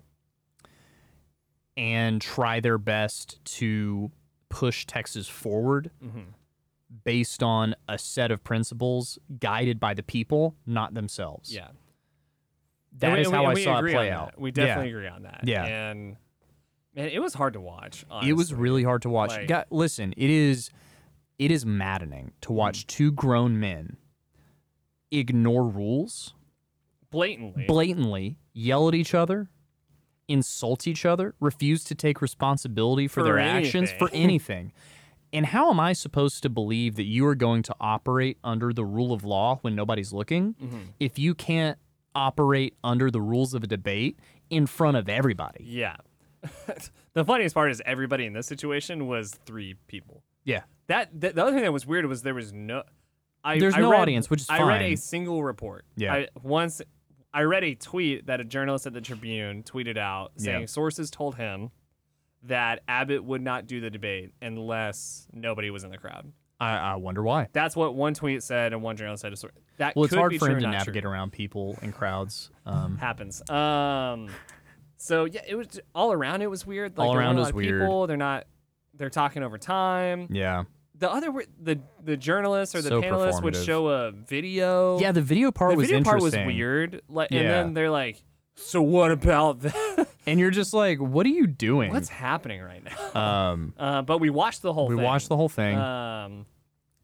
and 1.77 2.21
try 2.21 2.61
their 2.61 2.79
best 2.79 3.43
to 3.45 4.11
push 4.49 4.85
Texas 4.87 5.29
forward 5.29 5.91
Mm-hmm. 6.05 6.21
based 7.05 7.43
on 7.43 7.75
a 7.89 7.99
set 7.99 8.31
of 8.31 8.43
principles 8.43 9.19
guided 9.39 9.79
by 9.79 9.95
the 9.95 10.03
people, 10.03 10.57
not 10.67 10.95
themselves. 10.95 11.55
Yeah. 11.55 11.69
that 12.99 13.15
we- 13.15 13.21
is 13.21 13.29
we- 13.29 13.33
how 13.33 13.43
and 13.43 13.51
I 13.51 13.55
we 13.55 13.63
saw 13.65 13.79
it 13.79 13.91
play 13.93 14.11
out. 14.11 14.33
that. 14.33 14.41
We 14.41 14.49
Yeah. 14.51 14.53
definitely 14.67 14.91
agree 14.91 15.07
on 15.09 15.23
that. 15.23 15.43
Yeah. 15.45 15.65
And 15.65 16.17
man, 16.97 17.09
it 17.09 17.21
was 17.23 17.35
hard 17.35 17.53
to 17.53 17.61
watch. 17.61 18.05
It 18.25 18.33
was 18.33 18.53
really 18.53 18.83
hard 18.83 19.03
to 19.03 19.09
watch. 19.09 19.31
Like- 19.31 19.47
God, 19.47 19.67
listen, 19.71 20.13
it 20.17 20.29
is 20.31 20.71
it 21.39 21.51
is 21.53 21.65
maddening 21.65 22.33
to 22.43 22.53
watch 22.53 22.87
two 22.89 23.13
grown 23.13 23.59
men 23.61 23.97
ignore 25.13 25.67
rules, 25.69 26.35
blatantly. 27.11 27.65
blatantly 27.67 28.37
yell 28.53 28.89
at 28.89 28.95
each 28.95 29.15
other, 29.15 29.49
insult 30.29 30.87
each 30.87 31.05
other, 31.05 31.35
refuse 31.41 31.85
to 31.85 31.95
take 31.95 32.23
responsibility 32.23 33.09
for, 33.09 33.21
For 33.21 33.25
their 33.25 33.39
actions 33.39 33.91
for 33.93 34.09
anything. 34.13 34.23
anything. 34.25 34.73
And 35.33 35.47
how 35.47 35.71
am 35.71 35.79
I 35.79 35.93
supposed 35.93 36.43
to 36.43 36.49
believe 36.49 36.97
that 36.97 37.05
you 37.05 37.25
are 37.27 37.37
going 37.37 37.63
to 37.65 37.75
operate 37.81 38.39
under 38.43 38.73
the 38.73 38.85
rule 38.85 39.13
of 39.13 39.25
law 39.25 39.59
when 39.63 39.75
nobody's 39.77 40.13
looking 40.13 40.55
Mm-hmm. 40.61 40.79
if 40.99 41.19
you 41.19 41.35
can't 41.35 41.79
operate 42.17 42.75
under 42.83 43.11
the 43.13 43.21
rules 43.21 43.55
of 43.55 43.63
a 43.63 43.67
debate 43.69 44.19
in 44.51 44.67
front 44.67 44.97
of 44.97 45.09
everybody? 45.09 45.65
yeah. 45.69 45.97
the 47.13 47.23
funniest 47.23 47.55
part 47.55 47.71
is 47.71 47.83
everybody 47.85 48.25
in 48.25 48.33
this 48.33 48.47
situation 48.47 49.07
was 49.07 49.39
three 49.45 49.75
people. 49.89 50.23
Yeah. 50.43 50.63
That, 50.87 51.11
that 51.21 51.35
the 51.35 51.43
other 51.43 51.53
thing 51.53 51.63
that 51.65 51.73
was 51.73 51.87
weird 51.87 52.07
was 52.07 52.23
there 52.23 52.33
was 52.35 52.51
no. 52.51 52.83
I, 53.45 53.59
There's 53.59 53.75
I 53.75 53.81
no 53.81 53.91
read- 53.91 54.01
audience, 54.01 54.31
which 54.31 54.41
is 54.41 54.47
fine. 54.47 54.63
I 54.63 54.67
read 54.67 54.83
a 54.83 54.97
single 54.97 55.45
report. 55.45 55.85
Yeah. 55.97 56.15
I, 56.15 56.29
once 56.43 56.81
I 57.33 57.43
read 57.43 57.65
a 57.65 57.75
tweet 57.75 58.27
that 58.27 58.41
a 58.41 58.45
journalist 58.45 58.87
at 58.87 58.93
the 58.93 59.01
Tribune 59.01 59.63
tweeted 59.63 59.97
out 59.97 60.33
saying 60.37 60.61
Yeah. 60.61 60.67
sources 60.67 61.11
told 61.11 61.37
him 61.37 61.71
that 62.45 62.81
Abbott 62.89 63.23
would 63.25 63.43
not 63.43 63.67
do 63.67 63.81
the 63.81 63.91
debate 63.91 64.33
unless 64.43 65.27
nobody 65.33 65.71
was 65.71 65.85
in 65.85 65.91
the 65.91 65.99
crowd. 65.99 66.33
I, 66.59 66.77
I 66.77 66.95
wonder 66.97 67.23
why. 67.23 67.49
That's 67.53 67.75
what 67.75 67.95
one 67.95 68.13
tweet 68.15 68.43
said, 68.43 68.73
and 68.73 68.83
one 68.83 68.97
journalist 68.97 69.23
said. 69.23 69.35
That 69.79 69.97
Well, 69.97 70.05
it's 70.05 70.15
hard 70.15 70.37
for 70.37 70.51
him 70.51 70.61
to 70.61 70.67
navigate 70.71 71.03
true. 71.05 71.11
around 71.11 71.33
people 71.33 71.79
and 71.81 71.95
crowds. 71.95 72.51
Um, 72.67 72.99
Happens. 72.99 73.49
Um, 73.49 74.29
so 74.99 75.25
yeah, 75.25 75.41
it 75.49 75.55
was 75.55 75.81
all 75.95 76.13
around. 76.13 76.43
It 76.43 76.51
was 76.51 76.67
weird. 76.67 76.99
Like, 76.99 77.09
All 77.09 77.17
around 77.17 77.37
was 77.37 77.53
weird. 77.53 77.81
People, 77.81 78.07
they're 78.07 78.17
not. 78.19 78.45
They're 78.95 79.09
talking 79.09 79.43
over 79.43 79.57
time. 79.57 80.27
yeah. 80.31 80.65
The 81.01 81.11
other, 81.11 81.33
the 81.61 81.81
the 82.05 82.17
journalist 82.17 82.75
or 82.75 82.83
the 82.83 82.91
So 82.91 83.03
panelist 83.03 83.43
would 83.43 83.57
show 83.57 83.89
a 83.89 84.13
video. 84.13 85.01
Yeah, 85.01 85.13
the 85.13 85.23
video 85.23 85.51
part 85.51 85.73
the 85.73 85.77
was 85.79 85.87
video 85.89 86.05
part 86.05 86.21
was 86.23 86.37
weird. 86.37 87.01
Like, 87.09 87.31
and 87.33 87.41
Yeah. 87.41 87.49
then 87.49 87.75
they're 87.75 87.91
like, 87.91 88.23
"So 88.55 88.81
what 88.83 89.11
about 89.11 89.61
that? 89.61 90.09
And 90.27 90.39
you're 90.39 90.51
just 90.51 90.75
like, 90.75 90.99
what 90.99 91.25
are 91.25 91.31
you 91.31 91.47
doing? 91.47 91.91
What's 91.91 92.11
happening 92.11 92.61
right 92.61 92.83
now?" 92.85 93.21
um, 93.21 93.75
Uh, 93.79 94.03
but 94.03 94.19
we 94.19 94.29
watched 94.31 94.61
the 94.63 94.73
whole. 94.75 94.87
Thing. 94.89 94.97
We 94.97 95.01
thing. 95.01 95.07
watched 95.07 95.29
the 95.31 95.37
whole 95.37 95.49
thing. 95.49 95.77
Um, 95.79 96.47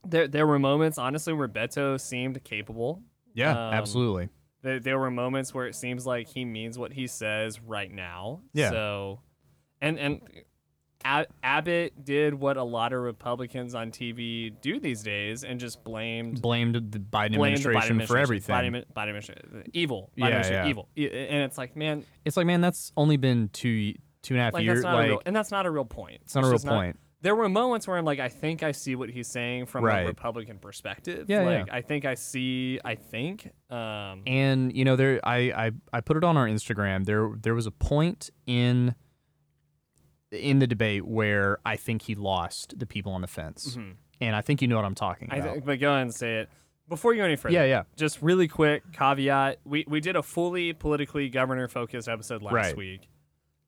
there 0.06 0.28
there 0.28 0.46
were 0.46 0.58
moments, 0.58 0.98
honestly, 0.98 1.32
where 1.32 1.48
Beto 1.48 1.98
seemed 1.98 2.44
capable. 2.44 3.02
yeah, 3.34 3.50
um, 3.50 3.74
absolutely. 3.74 4.28
There, 4.62 4.78
there 4.80 4.98
were 4.98 5.10
moments 5.10 5.54
where 5.54 5.66
it 5.66 5.74
seems 5.74 6.04
like 6.06 6.28
he 6.28 6.44
means 6.44 6.78
what 6.78 6.92
he 6.92 7.06
says 7.06 7.60
right 7.62 7.90
now. 7.90 8.42
Yeah. 8.52 8.70
So, 8.70 9.20
and 9.80 9.98
and 9.98 10.20
Ab- 11.04 11.26
Abbott 11.42 12.04
did 12.04 12.34
what 12.34 12.56
a 12.56 12.62
lot 12.64 12.92
of 12.92 13.00
Republicans 13.00 13.74
on 13.74 13.90
TV 13.90 14.52
do 14.60 14.80
these 14.80 15.02
days, 15.02 15.44
and 15.44 15.60
just 15.60 15.84
blamed 15.84 16.42
Blamed 16.42 16.74
the 16.74 16.98
Biden 16.98 17.36
blamed 17.36 17.58
the 17.58 17.68
Biden 17.68 17.76
administration 17.84 18.06
for 18.06 18.18
everything. 18.18 18.54
Biden, 18.54 18.84
Biden 18.94 19.08
administration, 19.08 19.64
evil. 19.72 20.10
Biden 20.16 20.18
Yeah, 20.18 20.26
administration, 20.26 20.64
yeah. 20.64 20.70
evil. 20.70 20.88
And 20.96 21.42
it's 21.44 21.58
like, 21.58 21.76
man, 21.76 22.04
It's 22.24 22.36
like, 22.36 22.46
man, 22.46 22.60
that's 22.60 22.92
only 22.96 23.16
been 23.16 23.50
two 23.52 23.94
two 24.22 24.34
and 24.34 24.40
a 24.40 24.44
half 24.44 24.54
like 24.54 24.64
years. 24.64 24.82
Like, 24.82 25.08
real, 25.08 25.22
and 25.24 25.36
that's 25.36 25.50
not 25.52 25.66
a 25.66 25.70
real 25.70 25.84
point. 25.84 26.20
it's 26.24 26.34
not 26.34 26.42
a 26.42 26.48
real 26.48 26.54
just 26.54 26.66
point. 26.66 26.98
there 27.20 27.36
were 27.36 27.48
moments 27.48 27.86
where 27.86 27.96
I'm 27.96 28.04
like, 28.04 28.18
I 28.18 28.28
think 28.28 28.64
I 28.64 28.72
see 28.72 28.96
what 28.96 29.08
he's 29.08 29.28
saying 29.28 29.66
from 29.66 29.84
Right. 29.84 30.02
a 30.02 30.06
Republican 30.08 30.58
perspective. 30.58 31.26
Yeah, 31.28 31.42
like 31.42 31.66
yeah. 31.68 31.74
I 31.74 31.82
think 31.82 32.04
I 32.04 32.14
see. 32.14 32.80
I 32.84 32.96
think. 32.96 33.48
Um, 33.70 34.22
and 34.26 34.74
you 34.76 34.84
know, 34.84 34.96
there, 34.96 35.20
I, 35.22 35.36
I, 35.66 35.70
I 35.92 36.00
put 36.00 36.16
it 36.16 36.24
on 36.24 36.36
our 36.36 36.46
Instagram. 36.48 37.04
There, 37.04 37.30
there 37.40 37.54
was 37.54 37.66
a 37.66 37.70
point 37.70 38.30
in 38.48 38.96
in 40.36 40.58
the 40.58 40.66
debate 40.66 41.06
where 41.06 41.58
I 41.64 41.76
think 41.76 42.02
he 42.02 42.14
lost 42.14 42.78
the 42.78 42.86
people 42.86 43.12
on 43.12 43.20
the 43.20 43.26
fence, 43.26 43.76
and 44.20 44.36
I 44.36 44.40
think 44.40 44.62
you 44.62 44.68
know 44.68 44.76
what 44.76 44.84
I'm 44.84 44.94
talking 44.94 45.28
Mm-hmm. 45.28 45.34
I 45.34 45.38
about. 45.38 45.52
think, 45.54 45.64
but 45.66 45.80
go 45.80 45.90
ahead 45.90 46.02
and 46.02 46.14
say 46.14 46.36
it 46.40 46.48
before 46.88 47.12
you 47.14 47.20
go 47.20 47.24
any 47.26 47.36
further. 47.36 47.54
Yeah, 47.54 47.64
yeah. 47.64 47.82
Just 47.96 48.22
really 48.22 48.48
quick 48.48 48.82
caveat: 48.92 49.58
we 49.64 49.84
we 49.88 50.00
did 50.00 50.16
a 50.16 50.22
fully 50.22 50.72
politically 50.72 51.28
governor 51.28 51.68
focused 51.68 52.08
episode 52.08 52.42
last 52.42 52.52
Right. 52.54 52.76
week. 52.76 53.08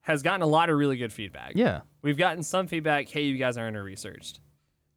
Has 0.02 0.22
gotten 0.22 0.40
a 0.40 0.46
lot 0.46 0.70
of 0.70 0.78
really 0.78 0.96
good 0.96 1.12
feedback. 1.12 1.52
yeah, 1.54 1.80
We've 2.00 2.16
gotten 2.16 2.42
some 2.42 2.66
feedback. 2.66 3.08
Hey, 3.08 3.22
you 3.24 3.36
guys 3.36 3.58
are 3.58 3.66
under 3.66 3.82
researched. 3.84 4.40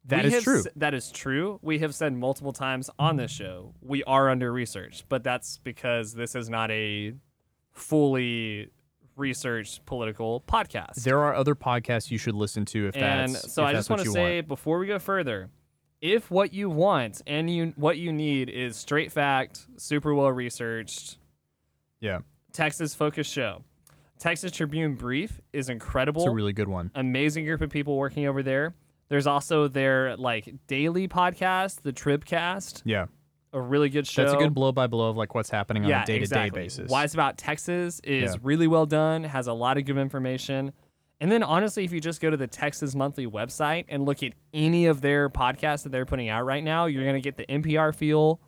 that 0.06 0.24
We 0.24 0.34
is 0.34 0.42
true. 0.44 0.58
s- 0.60 0.68
that 0.76 0.94
is 0.94 1.10
true. 1.12 1.58
We 1.62 1.80
have 1.80 1.94
said 1.94 2.14
multiple 2.14 2.52
times 2.54 2.88
on 2.98 3.16
this 3.16 3.30
show 3.30 3.74
we 3.82 4.02
are 4.04 4.30
under 4.30 4.50
researched, 4.50 5.08
but 5.10 5.22
that's 5.22 5.58
because 5.58 6.14
this 6.14 6.34
is 6.34 6.48
not 6.48 6.70
a 6.70 7.12
fully 7.72 8.68
researched 9.16 9.84
political 9.86 10.42
podcast. 10.48 10.94
There 11.04 11.18
are 11.20 11.34
other 11.34 11.54
podcasts 11.54 12.10
you 12.10 12.18
should 12.18 12.34
listen 12.34 12.64
to 12.66 12.88
if 12.88 12.96
and 12.96 13.34
that's 13.34 13.52
so 13.52 13.62
if 13.62 13.68
I 13.68 13.72
just 13.72 13.90
want 13.90 14.02
to 14.02 14.10
say 14.10 14.36
want. 14.36 14.48
before 14.48 14.78
we 14.78 14.86
go 14.86 14.98
further, 14.98 15.50
if 16.00 16.30
what 16.30 16.52
you 16.52 16.68
want 16.70 17.22
and 17.26 17.48
you 17.48 17.72
what 17.76 17.98
you 17.98 18.12
need 18.12 18.48
is 18.48 18.76
straight 18.76 19.12
fact, 19.12 19.66
super 19.76 20.14
well 20.14 20.30
researched, 20.32 21.18
Yeah, 22.00 22.20
Texas 22.52 22.94
focused 22.94 23.32
show. 23.32 23.62
Texas 24.18 24.52
Tribune 24.52 24.94
Brief 24.94 25.40
is 25.52 25.68
incredible. 25.68 26.22
it's 26.22 26.28
a 26.30 26.34
really 26.34 26.52
good 26.52 26.68
one. 26.68 26.90
amazing 26.94 27.44
group 27.44 27.60
of 27.60 27.70
people 27.70 27.96
working 27.96 28.26
over 28.26 28.42
there. 28.42 28.74
There's 29.08 29.26
also 29.26 29.68
their 29.68 30.16
like 30.16 30.48
daily 30.68 31.06
podcast, 31.08 31.82
the 31.82 31.92
Tribcast, 31.92 32.82
Yeah, 32.84 33.06
a 33.52 33.60
really 33.60 33.88
good 33.88 34.06
show. 34.06 34.22
that's 34.22 34.34
a 34.34 34.38
good 34.38 34.54
blow 34.54 34.72
by 34.72 34.86
blow 34.86 35.10
of 35.10 35.16
like 35.16 35.34
what's 35.34 35.50
happening 35.50 35.84
on 35.84 35.90
a 35.92 36.04
day 36.06 36.18
to 36.18 36.26
day 36.26 36.50
basis. 36.50 36.90
Wise 36.90 37.14
About 37.14 37.36
Texas 37.38 38.00
is 38.04 38.32
Yeah. 38.32 38.38
really 38.42 38.66
well 38.66 38.86
done, 38.86 39.24
has 39.24 39.46
a 39.46 39.52
lot 39.52 39.76
of 39.78 39.84
good 39.84 39.98
information. 39.98 40.72
And 41.20 41.30
then 41.30 41.42
honestly, 41.42 41.84
if 41.84 41.92
you 41.92 42.00
just 42.00 42.20
go 42.20 42.30
to 42.30 42.36
the 42.36 42.48
Texas 42.48 42.94
Monthly 42.96 43.26
website 43.28 43.84
and 43.88 44.04
look 44.04 44.22
at 44.24 44.32
any 44.52 44.86
of 44.86 45.00
their 45.02 45.28
podcasts 45.30 45.84
that 45.84 45.90
they're 45.92 46.06
putting 46.06 46.28
out 46.28 46.44
right 46.44 46.64
now, 46.64 46.86
you're 46.86 47.04
going 47.04 47.14
to 47.14 47.20
get 47.20 47.36
the 47.36 47.44
NPR 47.46 47.94
feel, 47.94 48.40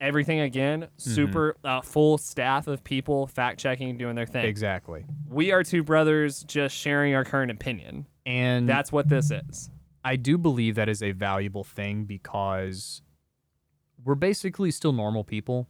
everything 0.00 0.40
again, 0.40 0.82
Mm-hmm. 0.82 1.10
super 1.10 1.56
uh, 1.64 1.80
full 1.82 2.16
staff 2.16 2.66
of 2.66 2.82
people 2.82 3.26
fact 3.26 3.60
checking, 3.60 3.98
doing 3.98 4.14
their 4.14 4.24
thing. 4.26 4.46
Exactly. 4.46 5.04
We 5.28 5.52
are 5.52 5.62
two 5.62 5.82
brothers 5.82 6.44
just 6.44 6.74
sharing 6.74 7.14
our 7.14 7.24
current 7.24 7.50
opinion. 7.50 8.06
And 8.24 8.66
That's 8.68 8.90
what 8.90 9.08
this 9.10 9.30
is. 9.30 9.68
I 10.02 10.16
do 10.16 10.38
believe 10.38 10.76
that 10.76 10.88
is 10.88 11.02
a 11.02 11.12
valuable 11.12 11.64
thing 11.64 12.04
because 12.04 13.02
we're 14.04 14.14
basically 14.14 14.70
still 14.70 14.92
normal 14.92 15.24
people. 15.24 15.68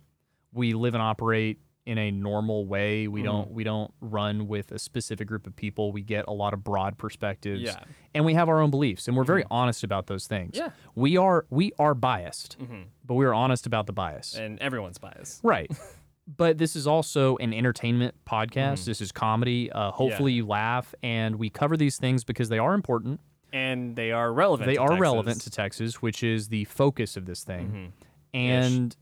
We 0.52 0.72
live 0.72 0.94
and 0.94 1.02
operate 1.02 1.58
in 1.86 1.98
a 1.98 2.10
normal 2.10 2.66
way. 2.66 3.08
We 3.08 3.22
don't 3.22 3.50
we 3.50 3.62
don't 3.64 3.92
run 4.00 4.48
with 4.48 4.72
a 4.72 4.78
specific 4.78 5.28
group 5.28 5.46
of 5.46 5.54
people. 5.54 5.92
We 5.92 6.00
get 6.02 6.24
a 6.28 6.32
lot 6.32 6.54
of 6.54 6.64
broad 6.64 6.96
perspectives. 6.96 7.62
Yeah. 7.62 7.80
And 8.14 8.24
we 8.24 8.34
have 8.34 8.48
our 8.48 8.60
own 8.60 8.70
beliefs 8.70 9.06
and 9.06 9.16
we're 9.16 9.24
very 9.24 9.44
honest 9.50 9.84
about 9.84 10.06
those 10.06 10.26
things. 10.26 10.56
Yeah. 10.56 10.70
We 10.94 11.16
are 11.18 11.44
we 11.50 11.72
are 11.78 11.94
biased, 11.94 12.58
Mhm. 12.58 12.84
but 13.04 13.14
we 13.14 13.26
are 13.26 13.34
honest 13.34 13.66
about 13.66 13.86
the 13.86 13.92
bias. 13.92 14.34
And 14.34 14.58
everyone's 14.60 14.96
biased. 14.98 15.40
Right. 15.44 15.70
but 16.26 16.56
this 16.56 16.74
is 16.74 16.86
also 16.86 17.36
an 17.36 17.52
entertainment 17.52 18.14
podcast. 18.24 18.78
Mm-hmm. 18.80 18.90
This 18.90 19.00
is 19.02 19.12
comedy. 19.12 19.70
Uh, 19.70 19.90
hopefully 19.90 20.32
you 20.32 20.46
laugh 20.46 20.94
and 21.02 21.36
we 21.36 21.50
cover 21.50 21.76
these 21.76 21.98
things 21.98 22.24
because 22.24 22.48
they 22.48 22.58
are 22.58 22.72
important. 22.72 23.20
And 23.52 23.94
they 23.94 24.10
are 24.10 24.32
relevant. 24.32 24.66
They 24.66 24.74
to 24.76 24.80
are 24.80 24.88
Texas. 24.88 25.00
relevant 25.02 25.40
to 25.42 25.50
Texas, 25.50 26.00
which 26.02 26.22
is 26.22 26.48
the 26.48 26.64
focus 26.64 27.16
of 27.18 27.26
this 27.26 27.44
thing. 27.44 27.92
Mhm. 27.92 28.04
And 28.34 28.96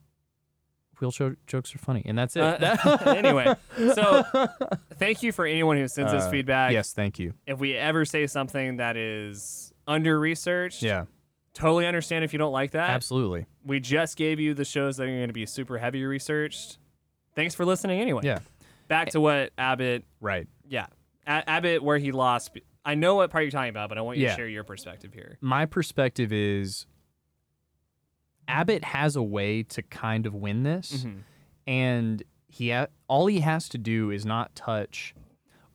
wheelchair 1.01 1.37
jokes 1.47 1.75
are 1.75 1.79
funny, 1.79 2.03
and 2.05 2.16
that's 2.16 2.37
it. 2.37 2.42
Uh, 2.42 2.99
anyway, 3.07 3.55
so 3.95 4.23
thank 4.99 5.23
you 5.23 5.33
for 5.33 5.45
anyone 5.47 5.77
who 5.77 5.88
sends 5.88 6.12
us 6.12 6.25
Uh, 6.25 6.31
feedback. 6.31 6.73
yes, 6.73 6.92
thank 6.92 7.18
you. 7.18 7.35
If 7.47 7.59
we 7.59 7.75
ever 7.75 8.05
say 8.05 8.27
something 8.27 8.77
that 8.77 8.97
is 8.97 9.73
under 9.87 10.18
researched, 10.21 10.83
Yeah, 10.83 11.07
totally 11.55 11.87
understand 11.87 12.25
if 12.25 12.33
you 12.33 12.38
don't 12.38 12.53
like 12.53 12.73
that. 12.73 12.90
absolutely. 12.90 13.47
We 13.64 13.81
just 13.81 14.16
gave 14.16 14.38
you 14.38 14.55
the 14.55 14.64
shows 14.64 14.97
that 14.99 15.05
are 15.05 15.07
going 15.07 15.27
to 15.29 15.33
be 15.33 15.47
super 15.47 15.79
heavy 15.79 16.05
researched. 16.05 16.79
Thanks 17.35 17.55
for 17.55 17.64
listening 17.64 18.01
anyway. 18.01 18.23
Yeah, 18.25 18.40
Back 18.88 19.09
to 19.11 19.21
what 19.21 19.53
Abbott, 19.57 20.05
right. 20.21 20.47
yeah. 20.68 20.87
A- 21.27 21.49
Abbott, 21.49 21.83
where 21.83 21.99
he 21.99 22.12
lost. 22.12 22.51
I 22.85 22.95
know 22.95 23.14
what 23.14 23.31
part 23.31 23.45
you're 23.45 23.51
talking 23.53 23.71
about, 23.71 23.88
but 23.88 23.97
I 23.97 24.03
want 24.03 24.18
you 24.18 24.25
Yeah. 24.25 24.31
to 24.31 24.37
share 24.37 24.49
your 24.49 24.64
perspective 24.64 25.14
here. 25.14 25.38
My 25.40 25.66
perspective 25.66 26.33
is 26.33 26.87
Abbott 28.48 28.85
has 28.85 29.16
a 29.16 29.22
way 29.22 29.62
to 29.64 29.83
kind 29.83 30.26
of 30.26 30.35
win 30.35 30.62
this, 30.62 31.05
Mhm. 31.05 31.22
and 31.66 32.22
he 32.48 32.70
ha- 32.70 32.88
all 33.09 33.26
he 33.26 33.40
has 33.40 33.68
to 33.70 33.78
do 33.78 34.11
is 34.11 34.26
not 34.26 34.55
touch 34.55 35.14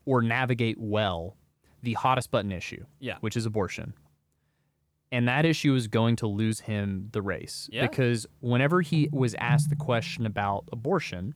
or 0.05 0.21
navigate 0.21 0.77
well 0.79 1.35
the 1.83 1.93
hottest 1.93 2.31
button 2.31 2.51
issue, 2.51 2.85
Yeah. 2.99 3.17
which 3.21 3.35
is 3.37 3.45
abortion. 3.45 3.93
And 5.11 5.27
that 5.27 5.45
issue 5.45 5.73
is 5.75 5.87
going 5.87 6.17
to 6.17 6.27
lose 6.27 6.61
him 6.61 7.09
the 7.13 7.21
race 7.21 7.69
Yeah. 7.71 7.87
because 7.87 8.25
whenever 8.41 8.81
he 8.81 9.07
was 9.11 9.33
asked 9.35 9.69
the 9.69 9.75
question 9.75 10.25
about 10.25 10.67
abortion, 10.71 11.33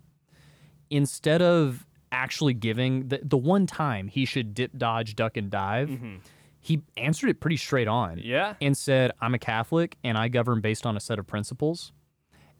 instead 0.89 1.41
of 1.41 1.85
actually 2.11 2.53
giving 2.53 3.07
the, 3.07 3.21
the 3.23 3.37
one 3.37 3.65
time 3.65 4.09
he 4.09 4.25
should 4.25 4.53
dip, 4.53 4.77
dodge, 4.77 5.15
duck, 5.15 5.37
and 5.37 5.49
dive, 5.49 5.89
Mhm. 5.89 6.19
He 6.61 6.81
answered 6.95 7.29
it 7.29 7.39
pretty 7.39 7.57
straight 7.57 7.87
on 7.87 8.19
Yeah. 8.23 8.53
and 8.61 8.77
said, 8.77 9.11
I'm 9.19 9.33
a 9.33 9.39
Catholic 9.39 9.97
and 10.03 10.17
I 10.17 10.27
govern 10.27 10.61
based 10.61 10.85
on 10.85 10.95
a 10.95 10.99
set 10.99 11.17
of 11.19 11.25
principles. 11.27 11.91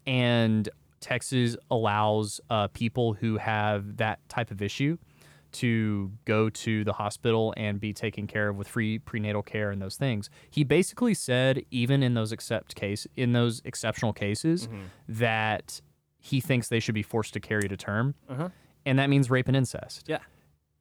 And 0.06 0.68
Texas 1.00 1.56
allows 1.70 2.40
uh, 2.50 2.68
people 2.68 3.14
who 3.14 3.36
have 3.38 3.96
that 3.98 4.18
type 4.28 4.50
of 4.50 4.60
issue 4.60 4.98
to 5.52 6.10
go 6.24 6.48
to 6.48 6.82
the 6.82 6.94
hospital 6.94 7.52
and 7.56 7.78
be 7.78 7.92
taken 7.92 8.26
care 8.26 8.48
of 8.48 8.56
with 8.56 8.66
free 8.66 8.98
prenatal 8.98 9.42
care 9.42 9.70
and 9.70 9.80
those 9.82 9.96
things. 9.96 10.30
He 10.50 10.64
basically 10.64 11.12
said, 11.14 11.62
even 11.70 12.02
in 12.02 12.14
those 12.14 12.32
except 12.32 12.74
case 12.74 13.06
in 13.16 13.32
those 13.32 13.60
exceptional 13.64 14.12
cases, 14.12 14.66
Mm-hmm. 14.66 14.80
that 15.08 15.80
he 16.18 16.40
thinks 16.40 16.68
they 16.68 16.80
should 16.80 16.94
be 16.94 17.02
forced 17.02 17.34
to 17.34 17.40
carry 17.40 17.68
to 17.68 17.76
term, 17.76 18.14
Uh-huh. 18.28 18.48
and 18.86 18.98
that 18.98 19.10
means 19.10 19.28
rape 19.28 19.46
and 19.48 19.56
incest. 19.56 20.04
Yeah. 20.08 20.18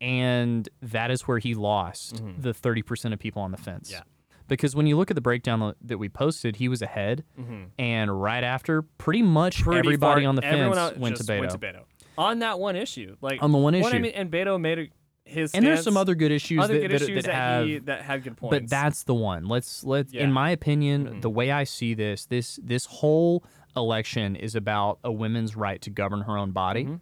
And 0.01 0.67
that 0.81 1.11
is 1.11 1.21
where 1.27 1.37
he 1.39 1.53
lost 1.55 2.21
the 2.37 2.53
30% 2.53 3.13
of 3.13 3.19
people 3.19 3.41
on 3.43 3.51
the 3.51 3.57
fence. 3.57 3.89
Mm-hmm. 3.91 3.97
Yeah. 3.99 4.03
Because 4.47 4.75
when 4.75 4.85
you 4.87 4.97
look 4.97 5.09
at 5.11 5.15
the 5.15 5.21
breakdown 5.21 5.73
that 5.81 5.97
we 5.97 6.09
posted, 6.09 6.57
he 6.57 6.67
was 6.67 6.81
ahead. 6.81 7.23
Mhm. 7.39 7.67
And 7.79 8.21
right 8.21 8.43
after, 8.43 8.81
pretty 8.81 9.21
much 9.21 9.61
Pretty 9.63 9.79
everybody 9.79 10.23
far- 10.23 10.29
on 10.29 10.35
the 10.35 10.41
fence 10.41 10.97
went 10.97 11.15
to 11.17 11.23
Beto. 11.23 11.39
Went 11.39 11.51
to 11.51 11.57
Beto. 11.59 11.83
On 12.17 12.39
that 12.39 12.59
one 12.59 12.75
issue. 12.75 13.15
Like 13.21 13.41
On 13.41 13.51
the 13.53 13.57
one 13.57 13.73
Well, 13.75 13.85
I 13.85 13.89
issue. 13.89 13.99
mean, 13.99 14.11
and 14.13 14.29
Beto 14.31 14.59
made 14.59 14.79
a, 14.79 14.87
his 15.23 15.53
and 15.53 15.63
there's 15.65 15.83
some 15.83 15.95
other 15.95 16.15
good 16.15 16.31
issues 16.31 16.59
other 16.61 16.73
that, 16.73 16.81
good 16.81 16.91
that, 16.91 17.01
issues 17.03 17.23
that 17.23 17.33
have 17.33 17.65
he, 17.67 17.77
that 17.77 18.01
had 18.01 18.23
good 18.23 18.35
points. 18.35 18.53
but 18.59 18.69
that's 18.69 19.03
the 19.03 19.13
one 19.13 19.45
let's 19.45 19.83
let's 19.83 20.11
Yeah. 20.11 20.21
Mm-hmm. 20.21 20.27
in 20.27 20.33
my 20.33 20.49
opinion 20.49 21.21
the 21.21 21.29
way 21.29 21.51
i 21.51 21.63
see 21.63 21.93
this 21.93 22.25
this 22.25 22.59
this 22.61 22.85
whole 22.85 23.45
election 23.77 24.35
is 24.35 24.55
about 24.55 24.97
a 25.05 25.11
woman's 25.11 25.55
right 25.55 25.79
to 25.83 25.89
govern 25.91 26.21
her 26.21 26.37
own 26.37 26.51
body 26.51 26.83
Mm-hmm. 26.85 26.95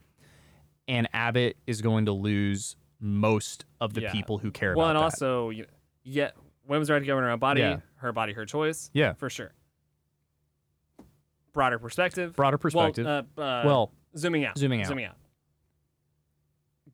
and 0.90 1.08
abbott 1.14 1.58
is 1.66 1.82
going 1.82 2.06
to 2.06 2.12
lose 2.12 2.76
most 3.00 3.66
of 3.80 3.94
the 3.94 4.02
Yeah. 4.02 4.12
people 4.12 4.38
who 4.40 4.52
care 4.52 4.72
about. 4.74 4.78
well, 4.80 4.90
about 4.92 5.04
and 5.06 5.12
that 5.12 5.16
also, 5.16 5.52
yeah, 6.04 6.32
women's 6.68 6.90
right 6.90 7.00
to 7.00 7.06
govern 7.06 7.24
her 7.24 7.30
own 7.32 7.40
body, 7.40 7.62
Yeah. 7.62 7.80
her 7.98 8.12
body, 8.12 8.34
her 8.34 8.46
choice. 8.46 8.90
Yeah. 8.94 9.14
for 9.14 9.30
sure. 9.30 9.54
Broader 11.54 11.80
perspective. 11.80 12.36
broader 12.36 12.58
perspective 12.58 13.06
Well, 13.06 13.26
uh, 13.38 13.42
uh, 13.42 13.62
well 13.66 13.92
zooming 14.18 14.46
out. 14.46 14.58
zooming 14.58 14.82
out. 14.82 14.88
Zooming 14.88 15.06
out. 15.06 15.16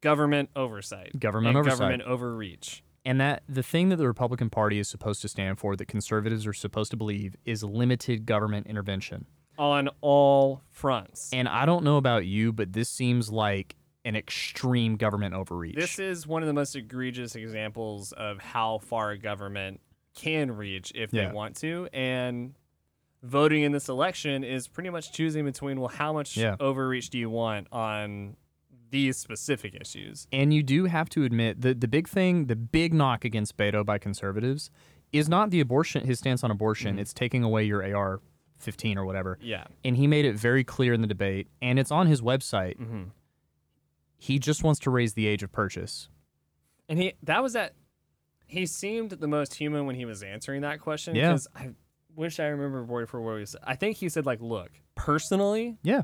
Government 0.01 0.49
oversight. 0.55 1.17
Government 1.19 1.55
oversight. 1.57 1.79
Government 1.79 2.03
overreach. 2.03 2.83
and 3.05 3.19
that 3.21 3.43
the 3.49 3.61
thing 3.63 3.89
that 3.89 3.97
the 3.97 4.07
republican 4.07 4.49
party 4.49 4.79
is 4.79 4.87
supposed 4.89 5.21
to 5.21 5.27
stand 5.27 5.59
for 5.59 5.75
that 5.75 5.87
conservatives 5.87 6.47
are 6.47 6.53
supposed 6.53 6.89
to 6.91 6.97
believe 6.97 7.35
is 7.45 7.63
limited 7.63 8.25
government 8.25 8.65
intervention 8.67 9.25
On 9.59 9.89
all 10.01 10.63
fronts. 10.71 11.31
and 11.33 11.47
i 11.47 11.65
don't 11.67 11.83
know 11.83 11.97
about 11.97 12.25
you 12.25 12.51
but 12.51 12.73
this 12.73 12.89
seems 12.89 13.31
like 13.31 13.75
an 14.05 14.15
extreme 14.15 14.95
government 14.95 15.33
overreach 15.33 15.75
This 15.75 15.99
is 15.99 16.25
one 16.25 16.41
of 16.43 16.47
the 16.47 16.53
most 16.53 16.75
egregious 16.75 17.35
examples 17.35 18.11
of 18.13 18.39
how 18.39 18.77
far 18.77 19.11
a 19.11 19.17
government 19.17 19.81
can 20.15 20.51
reach 20.51 20.91
if 20.95 21.11
Yeah. 21.11 21.27
they 21.27 21.33
want 21.33 21.55
to. 21.57 21.89
And 21.91 22.53
voting 23.23 23.63
in 23.63 23.71
this 23.71 23.89
election 23.89 24.43
is 24.43 24.67
pretty 24.67 24.89
much 24.91 25.11
choosing 25.11 25.43
between, 25.43 25.79
well, 25.79 25.89
how 25.89 26.13
much 26.13 26.37
Yeah. 26.37 26.55
overreach 26.59 27.09
do 27.09 27.17
you 27.17 27.29
want 27.29 27.67
on 27.71 28.37
these 28.91 29.17
specific 29.17 29.75
issues? 29.75 30.27
And 30.31 30.53
you 30.53 30.61
do 30.63 30.85
have 30.85 31.09
to 31.09 31.23
admit 31.23 31.61
the 31.61 31.73
the 31.73 31.87
big 31.87 32.07
thing, 32.07 32.45
the 32.45 32.55
big 32.55 32.93
knock 32.93 33.25
against 33.25 33.57
Beto 33.57 33.83
by 33.85 33.97
conservatives 33.97 34.69
is 35.11 35.27
not 35.27 35.49
the 35.49 35.59
abortion 35.59 36.05
his 36.05 36.19
stance 36.19 36.43
on 36.43 36.51
abortion, 36.51 36.91
Mm-hmm. 36.93 36.99
it's 36.99 37.13
taking 37.13 37.43
away 37.43 37.63
your 37.63 37.81
AR 37.83 38.21
15 38.59 38.97
or 38.97 39.05
whatever. 39.05 39.37
Yeah. 39.41 39.65
And 39.83 39.97
he 39.97 40.07
made 40.07 40.25
it 40.25 40.35
very 40.35 40.63
clear 40.63 40.93
in 40.93 41.01
the 41.01 41.07
debate 41.07 41.47
and 41.61 41.77
it's 41.79 41.91
on 41.91 42.07
his 42.07 42.21
website. 42.21 42.77
Mhm. 42.77 43.09
He 44.25 44.39
just 44.39 44.63
wants 44.63 44.79
to 44.81 44.89
raise 44.89 45.13
the 45.13 45.27
age 45.27 45.43
of 45.43 45.51
purchase. 45.51 46.09
And 46.89 46.97
he, 46.99 47.13
that 47.23 47.43
was 47.43 47.53
that, 47.53 47.73
he 48.47 48.65
seemed 48.65 49.11
the 49.11 49.27
most 49.27 49.53
human 49.55 49.85
when 49.85 49.95
he 49.95 50.05
was 50.05 50.23
answering 50.23 50.61
that 50.61 50.79
question. 50.79 51.15
Yeah. 51.15 51.29
Because 51.29 51.47
I 51.55 51.69
wish 52.15 52.39
I 52.39 52.45
remember 52.47 52.83
word 52.83 53.07
for 53.09 53.21
word. 53.21 53.39
he 53.41 53.45
said. 53.45 53.61
I 53.63 53.75
think 53.75 53.97
he 53.97 54.09
said, 54.09 54.25
like, 54.25 54.41
look, 54.41 54.71
personally, 54.95 55.77
Yeah. 55.83 56.01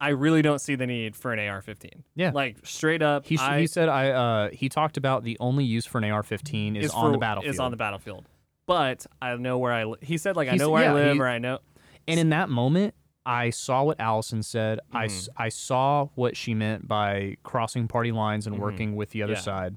I 0.00 0.08
really 0.08 0.42
don't 0.42 0.60
see 0.60 0.74
the 0.74 0.86
need 0.88 1.14
for 1.14 1.32
an 1.32 1.38
AR 1.38 1.62
15. 1.62 2.02
Yeah. 2.16 2.32
Like, 2.34 2.56
straight 2.66 3.02
up. 3.02 3.24
He, 3.24 3.36
sh- 3.36 3.40
I, 3.40 3.60
he 3.60 3.68
said 3.68 3.88
I 3.88 4.10
uh 4.10 4.50
he 4.52 4.68
talked 4.68 4.96
about 4.96 5.22
the 5.22 5.36
only 5.38 5.62
use 5.64 5.86
for 5.86 5.98
an 5.98 6.04
AR-15 6.10 6.76
is, 6.76 6.90
on 6.90 7.06
for- 7.06 7.12
the 7.12 7.18
battlefield. 7.18 7.54
Is 7.54 7.60
on 7.60 7.70
the 7.70 7.76
battlefield. 7.76 8.28
But 8.66 9.06
I 9.20 9.36
know 9.36 9.58
where 9.58 9.72
I. 9.72 9.84
Li- 9.84 9.98
he 10.02 10.18
said 10.18 10.34
like 10.34 10.48
I 10.48 10.52
He's- 10.52 10.60
know 10.60 10.70
where 10.70 10.82
yeah, 10.82 10.90
I 10.90 10.94
live 10.94 11.14
he- 11.14 11.20
or 11.20 11.28
I 11.28 11.38
know. 11.38 11.60
And 12.08 12.18
in 12.18 12.30
that 12.30 12.48
moment, 12.48 12.94
I 13.24 13.50
saw 13.50 13.84
what 13.84 14.00
Allison 14.00 14.42
said. 14.42 14.80
I, 14.92 15.06
Mm-hmm. 15.06 15.42
I 15.42 15.48
saw 15.48 16.06
what 16.14 16.36
she 16.36 16.54
meant 16.54 16.88
by 16.88 17.36
crossing 17.42 17.86
party 17.88 18.10
lines 18.12 18.46
and 18.46 18.58
working 18.58 18.96
with 18.96 19.10
the 19.10 19.22
other 19.22 19.34
Mm-hmm. 19.34 19.38
Yeah. 19.38 19.42
side 19.42 19.76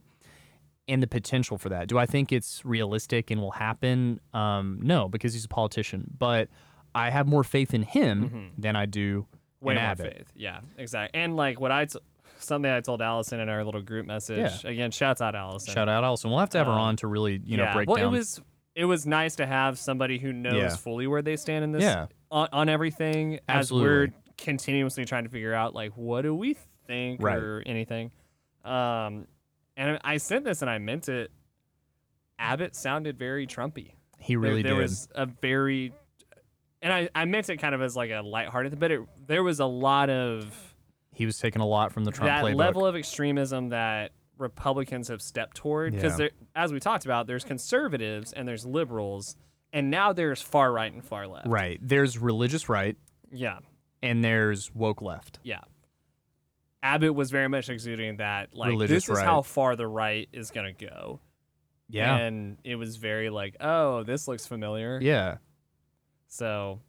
and 0.87 1.01
the 1.01 1.07
potential 1.07 1.57
for 1.57 1.69
that. 1.69 1.87
Do 1.87 1.97
I 1.97 2.05
think 2.05 2.31
it's 2.31 2.63
realistic 2.65 3.31
and 3.31 3.41
will 3.41 3.51
happen? 3.51 4.19
Um, 4.33 4.79
no, 4.81 5.07
because 5.09 5.33
he's 5.33 5.45
a 5.45 5.49
politician. 5.49 6.11
But 6.17 6.49
I 6.93 7.09
have 7.09 7.27
more 7.27 7.43
faith 7.43 7.73
in 7.73 7.83
him 7.83 8.51
than 8.57 8.75
I 8.75 8.85
do 8.85 9.21
Mm-hmm. 9.21 9.65
Way 9.67 9.73
in 9.75 9.81
more 9.81 9.89
Abbott. 9.91 10.13
faith. 10.17 10.31
Yeah, 10.35 10.59
exactly. 10.77 11.19
And 11.19 11.35
like 11.35 11.59
what 11.59 11.71
I, 11.71 11.85
t- 11.85 11.97
something 12.37 12.69
I 12.69 12.81
told 12.81 13.01
Allison 13.01 13.39
in 13.39 13.49
our 13.49 13.63
little 13.63 13.81
group 13.81 14.05
message. 14.05 14.37
Yeah. 14.63 14.69
Again, 14.69 14.91
shouts 14.91 15.21
out 15.21 15.33
Allison. 15.33 15.73
Shout 15.73 15.89
out 15.89 16.03
Allison. 16.03 16.29
We'll 16.29 16.39
have 16.39 16.49
to 16.51 16.57
have 16.59 16.67
her 16.67 16.73
Um, 16.73 16.79
on 16.79 16.95
to 16.97 17.07
really, 17.07 17.41
you 17.43 17.57
know, 17.57 17.63
yeah. 17.63 17.73
break 17.73 17.87
well, 17.89 17.97
down. 17.97 18.13
it 18.13 18.17
was 18.17 18.41
it 18.75 18.85
was 18.85 19.07
nice 19.07 19.37
to 19.37 19.45
have 19.47 19.79
somebody 19.79 20.19
who 20.19 20.33
knows 20.33 20.55
Yeah. 20.55 20.75
fully 20.75 21.07
where 21.07 21.21
they 21.23 21.35
stand 21.37 21.63
in 21.63 21.71
this 21.71 21.81
Yeah. 21.81 22.07
On, 22.35 22.49
on 22.51 22.69
everything 22.69 23.39
as 23.47 23.71
we're 23.71 24.09
continuously 24.37 25.05
trying 25.05 25.23
to 25.23 25.29
figure 25.29 25.53
out 25.53 25.73
like 25.73 25.93
what 25.95 26.23
do 26.23 26.35
we 26.35 26.55
think 26.87 27.21
Right. 27.23 27.37
or 27.37 27.63
anything. 27.65 28.11
Um, 28.65 29.27
and 29.77 29.99
I 30.03 30.17
sent 30.17 30.43
this 30.45 30.61
and 30.61 30.69
I 30.69 30.77
meant 30.77 31.07
it. 31.09 31.31
Abbott 32.37 32.75
sounded 32.75 33.17
very 33.17 33.47
Trumpy. 33.47 33.93
he 34.19 34.33
There- 34.33 34.39
really 34.39 34.61
there, 34.61 34.73
did. 34.73 34.81
was 34.81 35.07
a 35.15 35.25
very 35.25 35.93
and 36.81 36.93
I, 36.93 37.09
I 37.15 37.25
meant 37.25 37.49
it 37.49 37.57
kind 37.57 37.73
of 37.73 37.81
as 37.81 37.95
like 37.95 38.11
a 38.11 38.21
lighthearted, 38.21 38.79
but 38.79 38.91
it, 38.91 39.01
there 39.25 39.41
was 39.41 39.59
a 39.59 39.65
lot 39.65 40.09
of 40.09 40.75
he 41.13 41.25
was 41.25 41.39
taking 41.39 41.61
a 41.61 41.65
lot 41.65 41.93
from 41.93 42.03
the 42.03 42.11
Trump 42.11 42.27
that 42.27 42.43
playbook. 42.43 42.55
level 42.57 42.85
of 42.85 42.95
extremism 42.95 43.69
that 43.69 44.11
Republicans 44.37 45.07
have 45.07 45.21
stepped 45.21 45.55
toward. 45.55 45.93
Because 45.95 46.19
Yeah. 46.19 46.27
as 46.55 46.73
we 46.73 46.79
talked 46.81 47.05
about, 47.05 47.25
there's 47.25 47.45
conservatives 47.45 48.33
and 48.33 48.45
there's 48.47 48.65
liberals, 48.65 49.37
and 49.75 49.91
now 49.91 50.11
there's 50.13 50.41
far 50.41 50.71
right 50.71 50.91
and 50.91 51.03
far 51.05 51.27
left. 51.27 51.45
right. 51.47 51.77
There's 51.81 52.17
religious 52.17 52.67
right 52.69 52.95
Yeah. 53.31 53.59
and 54.01 54.23
there's 54.23 54.73
woke 54.73 55.03
left. 55.03 55.39
Yeah. 55.43 55.61
Abbott 56.81 57.13
was 57.15 57.31
very 57.31 57.47
much 57.49 57.69
exuding 57.69 58.17
that, 58.17 58.53
like, 58.53 58.69
Religious 58.69 59.05
this 59.05 59.09
is 59.09 59.17
right. 59.17 59.25
how 59.25 59.41
far 59.41 59.75
the 59.75 59.87
right 59.87 60.29
is 60.31 60.51
going 60.51 60.73
to 60.75 60.85
go. 60.85 61.19
Yeah. 61.89 62.15
And 62.15 62.57
it 62.63 62.75
was 62.75 62.97
very 62.97 63.29
like, 63.29 63.57
oh, 63.59 64.03
this 64.03 64.27
looks 64.27 64.45
familiar. 64.45 64.99
yeah. 65.01 65.37
So 66.27 66.79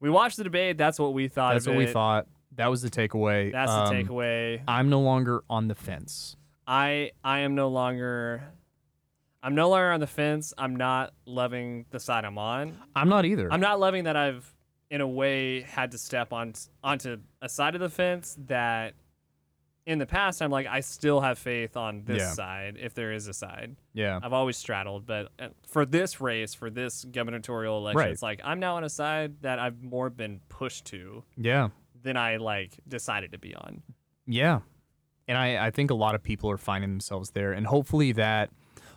we 0.00 0.10
watched 0.10 0.36
the 0.36 0.44
debate. 0.44 0.76
That's 0.78 0.98
what 0.98 1.12
we 1.14 1.28
thought 1.28 1.52
That's 1.54 1.66
of 1.66 1.72
what 1.74 1.78
we 1.78 1.84
it. 1.84 1.92
thought. 1.92 2.26
That 2.56 2.66
was 2.68 2.82
the 2.82 2.90
takeaway. 2.90 3.52
That's 3.52 3.70
Um, 3.70 3.88
the 3.94 4.02
takeaway. 4.02 4.62
I'm 4.66 4.88
no 4.90 5.00
longer 5.00 5.42
on 5.48 5.68
the 5.68 5.74
fence. 5.74 6.36
I 6.66 7.12
I 7.22 7.40
am 7.40 7.54
no 7.54 7.68
longer 7.68 8.42
I'm 9.42 9.54
no 9.54 9.70
longer 9.70 9.90
on 9.90 10.00
the 10.00 10.06
fence. 10.06 10.52
I'm 10.58 10.76
not 10.76 11.14
loving 11.24 11.86
the 11.90 11.98
side 12.00 12.24
I'm 12.24 12.36
on. 12.38 12.76
I'm 12.94 13.08
not 13.08 13.24
either. 13.24 13.50
I'm 13.52 13.60
not 13.60 13.80
loving 13.80 14.04
that 14.04 14.16
I've 14.16 14.52
in 14.90 15.00
a 15.00 15.08
way 15.08 15.62
had 15.62 15.92
to 15.92 15.98
step 15.98 16.32
on 16.32 16.52
onto 16.82 17.18
a 17.40 17.48
side 17.48 17.74
of 17.74 17.80
the 17.80 17.88
fence 17.88 18.36
that 18.48 18.94
in 19.86 19.98
the 19.98 20.06
past 20.06 20.42
I'm 20.42 20.50
like 20.50 20.66
I 20.66 20.80
still 20.80 21.20
have 21.20 21.38
faith 21.38 21.76
on 21.76 22.02
this 22.04 22.18
Yeah. 22.20 22.30
side 22.32 22.76
if 22.78 22.92
there 22.94 23.12
is 23.12 23.26
a 23.28 23.32
side. 23.32 23.76
yeah. 23.94 24.18
I've 24.22 24.32
always 24.32 24.56
straddled, 24.56 25.06
but 25.06 25.30
uh, 25.38 25.48
for 25.66 25.86
this 25.86 26.20
race, 26.20 26.54
for 26.54 26.68
this 26.70 27.04
gubernatorial 27.10 27.78
election, 27.78 27.98
Right. 27.98 28.10
it's 28.10 28.22
like 28.22 28.40
I'm 28.44 28.60
now 28.60 28.76
on 28.76 28.84
a 28.84 28.90
side 28.90 29.40
that 29.42 29.58
I've 29.58 29.80
more 29.82 30.10
been 30.10 30.40
pushed 30.48 30.84
to 30.86 31.24
Yeah. 31.36 31.68
than 32.02 32.16
I 32.16 32.36
like 32.36 32.78
decided 32.86 33.32
to 33.32 33.38
be 33.38 33.54
on. 33.54 33.82
Yeah. 34.26 34.60
And 35.28 35.38
I, 35.38 35.66
I 35.66 35.70
think 35.70 35.90
a 35.90 35.94
lot 35.94 36.14
of 36.14 36.22
people 36.22 36.50
are 36.50 36.58
finding 36.58 36.90
themselves 36.90 37.30
there. 37.30 37.52
And 37.52 37.66
hopefully 37.66 38.12
that 38.12 38.50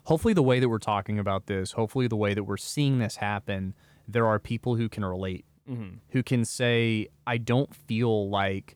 hopefully 0.03 0.33
the 0.33 0.43
way 0.43 0.59
that 0.59 0.69
we're 0.69 0.77
talking 0.79 1.19
about 1.19 1.45
this, 1.47 1.71
hopefully 1.73 2.07
the 2.07 2.15
way 2.15 2.33
that 2.33 2.43
we're 2.43 2.57
seeing 2.57 2.99
this 2.99 3.17
happen, 3.17 3.73
there 4.07 4.25
are 4.25 4.39
people 4.39 4.75
who 4.75 4.89
can 4.89 5.03
relate, 5.05 5.45
Mm-hmm. 5.69 5.95
who 6.09 6.21
can 6.23 6.43
say, 6.43 7.07
I 7.25 7.37
don't 7.37 7.73
feel 7.73 8.29
like 8.29 8.75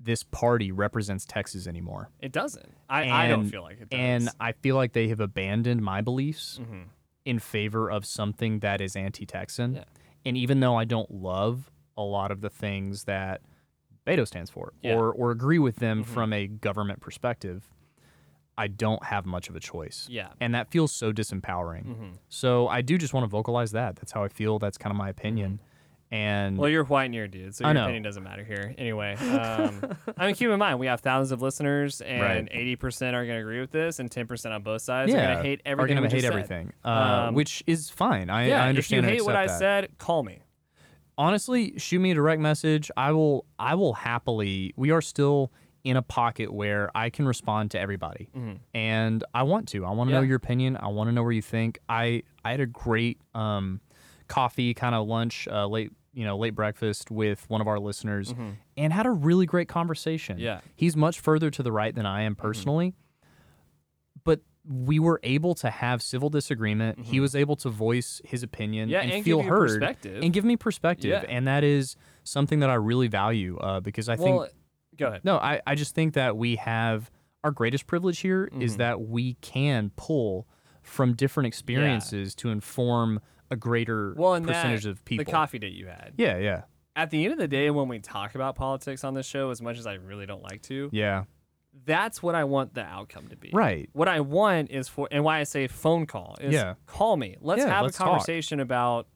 this 0.00 0.24
party 0.24 0.72
represents 0.72 1.24
Texas 1.24 1.68
anymore. 1.68 2.10
It 2.20 2.32
doesn't. 2.32 2.72
I, 2.90 3.08
I 3.26 3.28
don't 3.28 3.48
feel 3.48 3.62
like 3.62 3.80
it 3.80 3.88
does. 3.88 3.98
And 4.00 4.28
I 4.40 4.50
feel 4.50 4.74
like 4.74 4.94
they 4.94 5.06
have 5.08 5.20
abandoned 5.20 5.82
my 5.82 6.00
beliefs 6.00 6.58
hmm 6.66 6.82
in 7.24 7.38
favor 7.38 7.90
of 7.90 8.04
something 8.04 8.58
that 8.58 8.82
is 8.82 8.94
anti 8.96 9.24
Texan. 9.24 9.76
Yeah. 9.76 9.84
And 10.26 10.36
even 10.36 10.60
though 10.60 10.76
I 10.76 10.84
don't 10.84 11.10
love 11.10 11.70
a 11.96 12.02
lot 12.02 12.30
of 12.30 12.42
the 12.42 12.50
things 12.50 13.04
that 13.04 13.40
Beto 14.06 14.26
stands 14.26 14.50
for 14.50 14.74
Yeah. 14.82 14.96
or, 14.96 15.10
or 15.12 15.30
agree 15.30 15.58
with 15.60 15.76
them 15.76 16.02
Mhm. 16.02 16.06
from 16.06 16.32
a 16.34 16.46
government 16.48 17.00
perspective, 17.00 17.70
I 18.56 18.68
don't 18.68 19.02
have 19.04 19.26
much 19.26 19.48
of 19.48 19.56
a 19.56 19.60
choice. 19.60 20.06
Yeah. 20.10 20.28
And 20.40 20.54
that 20.54 20.70
feels 20.70 20.92
so 20.92 21.12
disempowering. 21.12 21.84
hmm 21.84 22.08
So 22.28 22.68
I 22.68 22.82
do 22.82 22.96
just 22.98 23.12
want 23.14 23.24
to 23.24 23.28
vocalize 23.28 23.72
that. 23.72 23.96
That's 23.96 24.12
how 24.12 24.22
I 24.24 24.28
feel. 24.28 24.58
That's 24.58 24.78
kind 24.78 24.90
of 24.92 24.96
my 24.96 25.08
opinion. 25.08 25.60
And 26.10 26.54
Mm-hmm. 26.54 26.60
Well, 26.60 26.70
you're 26.70 26.84
white 26.84 27.06
and 27.06 27.14
you're 27.14 27.24
a 27.24 27.28
dude, 27.28 27.54
so 27.56 27.66
your 27.66 27.76
opinion 27.82 28.02
doesn't 28.04 28.22
matter 28.22 28.44
here. 28.44 28.72
Anyway, 28.78 29.14
um, 29.20 29.96
I 30.16 30.26
mean, 30.26 30.36
keep 30.36 30.48
in 30.48 30.58
mind 30.60 30.78
we 30.78 30.86
have 30.86 31.00
thousands 31.00 31.32
of 31.32 31.42
listeners, 31.42 32.00
and 32.02 32.22
Right. 32.22 32.48
eighty 32.52 32.76
percent 32.76 33.16
are 33.16 33.24
going 33.24 33.36
to 33.36 33.40
agree 33.40 33.58
with 33.60 33.72
this, 33.72 33.98
and 33.98 34.08
ten 34.08 34.26
percent 34.28 34.54
on 34.54 34.62
both 34.62 34.82
sides 34.82 35.12
are 35.12 35.16
yeah, 35.16 35.24
going 35.26 35.36
to 35.38 35.42
hate 35.42 35.62
everything. 35.64 35.96
are 35.96 35.98
everything. 35.98 36.20
gonna 36.22 36.36
hate 36.38 36.46
everything, 36.46 36.72
uh, 36.84 37.26
Um, 37.28 37.34
which 37.34 37.64
is 37.66 37.90
fine. 37.90 38.30
I, 38.30 38.46
yeah, 38.46 38.62
I 38.64 38.68
understand. 38.68 39.06
if 39.06 39.10
you 39.10 39.16
hate 39.18 39.24
what 39.24 39.34
I 39.34 39.46
that. 39.48 39.58
said, 39.58 39.98
call 39.98 40.22
me. 40.22 40.38
honestly, 41.18 41.74
shoot 41.78 41.98
me 42.00 42.10
a 42.10 42.14
direct 42.14 42.40
message. 42.40 42.90
I 42.96 43.10
will 43.12 43.46
I 43.58 43.74
will 43.74 43.94
happily 43.94 44.72
we 44.76 44.90
are 44.90 45.00
still 45.02 45.52
in 45.84 45.96
a 45.98 46.02
pocket 46.02 46.52
where 46.52 46.90
I 46.94 47.10
can 47.10 47.26
respond 47.26 47.70
to 47.72 47.78
everybody. 47.78 48.28
Mhm. 48.34 48.58
And 48.74 49.22
I 49.34 49.42
want 49.42 49.68
to. 49.68 49.84
I 49.84 49.90
want 49.90 50.08
to 50.08 50.14
know 50.14 50.22
your 50.22 50.36
opinion. 50.36 50.76
I 50.80 50.88
want 50.88 51.08
to 51.08 51.12
know 51.12 51.22
where 51.22 51.32
you 51.32 51.42
think. 51.42 51.78
I 51.88 52.22
I 52.44 52.50
had 52.52 52.60
a 52.60 52.66
great 52.66 53.20
um 53.34 53.80
coffee 54.26 54.72
kind 54.72 54.94
of 54.94 55.06
lunch 55.06 55.46
uh, 55.48 55.66
late 55.66 55.92
you 56.14 56.24
know 56.24 56.38
late 56.38 56.54
breakfast 56.54 57.10
with 57.10 57.44
one 57.50 57.60
of 57.60 57.68
our 57.68 57.78
listeners 57.78 58.34
and 58.76 58.92
had 58.92 59.04
a 59.04 59.10
really 59.10 59.44
great 59.46 59.68
conversation. 59.68 60.36
Mm-hmm. 60.36 60.44
Yeah. 60.44 60.56
Mm-hmm. 60.56 60.68
He's 60.74 60.96
much 60.96 61.20
further 61.20 61.50
to 61.50 61.62
the 61.62 61.70
right 61.70 61.94
than 61.94 62.06
I 62.06 62.22
am 62.22 62.34
personally. 62.34 62.94
But 64.24 64.40
we 64.66 64.98
were 64.98 65.20
able 65.22 65.54
to 65.56 65.68
have 65.68 66.00
civil 66.00 66.30
disagreement. 66.30 66.98
He 66.98 67.20
was 67.20 67.34
able 67.34 67.56
to 67.56 67.68
voice 67.68 68.22
his 68.24 68.42
opinion 68.42 68.88
Mm-hmm. 68.88 68.92
Yeah, 68.92 69.02
and, 69.02 69.12
and 69.12 69.24
feel 69.24 69.42
heard 69.42 69.68
perspective. 69.68 70.22
and 70.22 70.32
give 70.32 70.44
me 70.46 70.56
perspective. 70.56 71.10
Yeah. 71.10 71.24
And 71.28 71.46
that 71.46 71.62
is 71.62 71.96
something 72.22 72.60
that 72.60 72.70
I 72.70 72.74
really 72.74 73.08
value 73.08 73.58
uh, 73.58 73.80
because 73.80 74.08
I 74.08 74.14
well, 74.14 74.44
think 74.44 74.54
go 74.98 75.06
ahead. 75.08 75.20
no, 75.24 75.36
I, 75.38 75.60
I 75.66 75.74
just 75.74 75.94
think 75.94 76.14
that 76.14 76.36
we 76.36 76.56
have 76.56 77.10
our 77.42 77.50
greatest 77.50 77.86
privilege 77.86 78.20
here 78.20 78.48
is 78.60 78.72
Mm-hmm. 78.72 78.78
that 78.78 79.00
we 79.02 79.34
can 79.34 79.90
pull 79.96 80.46
from 80.82 81.14
different 81.14 81.46
experiences 81.46 82.34
to 82.36 82.50
inform 82.50 83.20
a 83.50 83.56
greater 83.56 84.14
Well, 84.16 84.40
percentage 84.40 84.84
that, 84.84 84.90
of 84.90 85.04
people. 85.04 85.24
the 85.24 85.30
coffee 85.30 85.58
date 85.58 85.72
you 85.74 85.86
had. 85.86 86.12
yeah, 86.16 86.38
yeah, 86.38 86.62
At 86.96 87.10
the 87.10 87.24
end 87.24 87.32
of 87.32 87.38
the 87.38 87.48
day, 87.48 87.70
when 87.70 87.88
we 87.88 87.98
talk 87.98 88.34
about 88.34 88.54
politics 88.56 89.04
on 89.04 89.14
this 89.14 89.26
show, 89.26 89.50
as 89.50 89.60
much 89.62 89.78
as 89.78 89.86
I 89.86 89.94
really 89.94 90.26
don't 90.26 90.42
like 90.42 90.62
to, 90.62 90.88
yeah. 90.92 91.24
that's 91.84 92.22
what 92.22 92.34
I 92.34 92.44
want 92.44 92.72
the 92.74 92.82
outcome 92.82 93.28
to 93.28 93.36
be. 93.36 93.50
Right. 93.52 93.88
What 93.92 94.08
I 94.08 94.20
want 94.20 94.70
is 94.70 94.88
for, 94.88 95.08
and 95.10 95.22
why 95.24 95.40
I 95.40 95.44
say 95.44 95.66
phone 95.66 96.06
call 96.06 96.36
is 96.40 96.54
Yeah. 96.54 96.74
call 96.86 97.16
me. 97.16 97.36
Let's 97.40 97.60
Yeah, 97.62 97.68
have 97.68 97.82
let's 97.84 97.96
a 97.96 97.98
talk. 97.98 98.08
conversation 98.08 98.60
about 98.60 99.06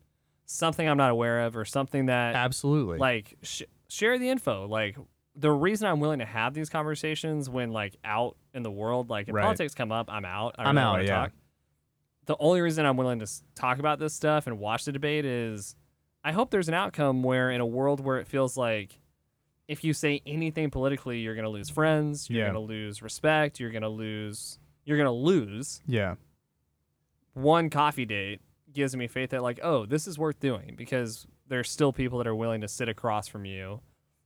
something 0.44 0.86
I'm 0.88 0.96
not 0.98 1.10
aware 1.10 1.42
of 1.42 1.56
or 1.56 1.64
something 1.64 2.06
that, 2.06 2.34
Absolutely. 2.34 2.98
like, 2.98 3.36
sh- 3.42 3.62
share 3.88 4.18
the 4.18 4.28
info. 4.28 4.66
Like, 4.66 4.96
the 5.40 5.51
reason 5.53 5.87
I'm 5.87 6.01
willing 6.01 6.18
to 6.18 6.24
have 6.24 6.53
these 6.53 6.68
conversations 6.68 7.48
when, 7.48 7.70
like, 7.70 7.96
out 8.05 8.37
in 8.55 8.62
the 8.64 8.70
world, 8.70 9.09
like, 9.09 9.29
if 9.29 9.35
Right. 9.35 9.42
politics 9.42 9.72
come 9.74 9.92
up, 9.92 10.11
I'm 10.11 10.24
out. 10.24 10.57
I 10.59 10.64
I'm 10.64 10.77
really 10.77 10.87
out, 10.88 11.05
yeah. 11.05 11.14
Talk. 11.20 11.33
The 12.27 12.37
only 12.40 12.61
reason 12.61 12.85
I'm 12.85 12.96
willing 12.96 13.20
to 13.20 13.27
talk 13.55 13.79
about 13.79 13.98
this 14.01 14.12
stuff 14.14 14.46
and 14.48 14.59
watch 14.59 14.85
the 14.85 14.92
debate 14.92 15.24
is 15.24 15.77
I 16.24 16.33
hope 16.33 16.51
there's 16.51 16.68
an 16.68 16.74
outcome 16.74 17.22
where, 17.22 17.51
in 17.51 17.61
a 17.61 17.66
world 17.66 18.01
where 18.01 18.18
it 18.18 18.27
feels 18.27 18.57
like 18.57 18.98
if 19.68 19.85
you 19.85 19.92
say 19.92 20.20
anything 20.27 20.70
politically, 20.70 21.20
you're 21.20 21.35
going 21.37 21.44
to 21.44 21.51
lose 21.51 21.70
friends, 21.70 22.29
you're 22.29 22.40
Yeah. 22.40 22.53
going 22.53 22.66
to 22.66 22.72
lose 22.72 23.01
respect, 23.03 23.61
you're 23.61 23.70
going 23.70 23.83
to 23.83 23.88
lose, 23.88 24.59
you're 24.85 24.96
going 24.96 25.07
to 25.07 25.12
lose. 25.12 25.81
yeah. 25.87 26.16
One 27.35 27.70
coffee 27.70 28.05
date 28.05 28.40
gives 28.72 28.96
me 28.96 29.07
faith 29.07 29.31
that, 29.31 29.42
like, 29.42 29.61
oh, 29.62 29.87
this 29.87 30.07
is 30.09 30.18
worth 30.18 30.40
doing 30.40 30.74
because 30.77 31.27
there's 31.46 31.70
still 31.70 31.92
people 31.92 32.18
that 32.18 32.27
are 32.27 32.35
willing 32.35 32.61
to 32.62 32.68
sit 32.68 32.88
across 32.88 33.29
from 33.29 33.44
you 33.44 33.81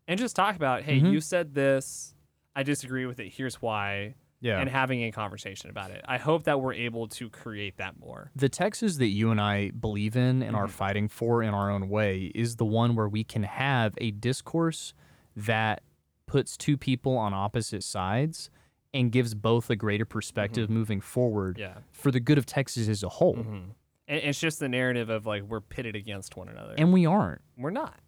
and 0.08 0.18
just 0.18 0.36
talk 0.36 0.56
about, 0.56 0.82
hey, 0.82 1.00
Mhm. 1.00 1.12
you 1.12 1.20
said 1.20 1.54
this, 1.54 2.14
I 2.54 2.62
disagree 2.62 3.06
with 3.06 3.18
it, 3.20 3.32
here's 3.32 3.56
why, 3.62 4.14
Yeah. 4.40 4.60
and 4.60 4.68
having 4.68 5.02
a 5.04 5.12
conversation 5.12 5.70
about 5.70 5.90
it. 5.92 6.04
I 6.06 6.18
hope 6.18 6.44
that 6.44 6.60
we're 6.60 6.74
able 6.74 7.06
to 7.08 7.30
create 7.30 7.76
that 7.76 7.98
more. 7.98 8.30
the 8.34 8.48
Texas 8.48 8.96
that 8.96 9.06
you 9.08 9.30
and 9.30 9.40
I 9.40 9.70
believe 9.70 10.16
in 10.16 10.42
and 10.42 10.56
are 10.56 10.64
Mm-hmm. 10.64 10.72
fighting 10.72 11.08
for 11.08 11.42
in 11.42 11.54
our 11.54 11.70
own 11.70 11.88
way 11.88 12.32
is 12.34 12.56
the 12.56 12.64
one 12.64 12.94
where 12.96 13.08
we 13.08 13.22
can 13.24 13.44
have 13.44 13.94
a 13.98 14.10
discourse 14.10 14.92
that 15.36 15.82
puts 16.26 16.56
two 16.56 16.76
people 16.76 17.16
on 17.16 17.32
opposite 17.32 17.82
sides 17.84 18.50
and 18.94 19.10
gives 19.12 19.34
both 19.34 19.70
a 19.70 19.76
greater 19.76 20.04
perspective 20.04 20.68
moving 20.68 21.00
forward 21.00 21.56
Mm-hmm. 21.56 21.62
Yeah. 21.62 21.82
for 21.92 22.10
the 22.10 22.20
good 22.20 22.36
of 22.38 22.44
Texas 22.46 22.88
as 22.88 23.02
a 23.02 23.08
whole. 23.08 23.36
hmm 23.36 23.70
And 24.08 24.18
it's 24.24 24.40
just 24.40 24.58
the 24.58 24.68
narrative 24.68 25.08
of 25.08 25.24
like 25.24 25.42
we're 25.44 25.60
pitted 25.60 25.94
against 25.96 26.36
one 26.36 26.48
another. 26.48 26.74
And 26.76 26.92
we 26.92 27.06
aren't. 27.06 27.40
we're 27.56 27.70
not. 27.70 28.00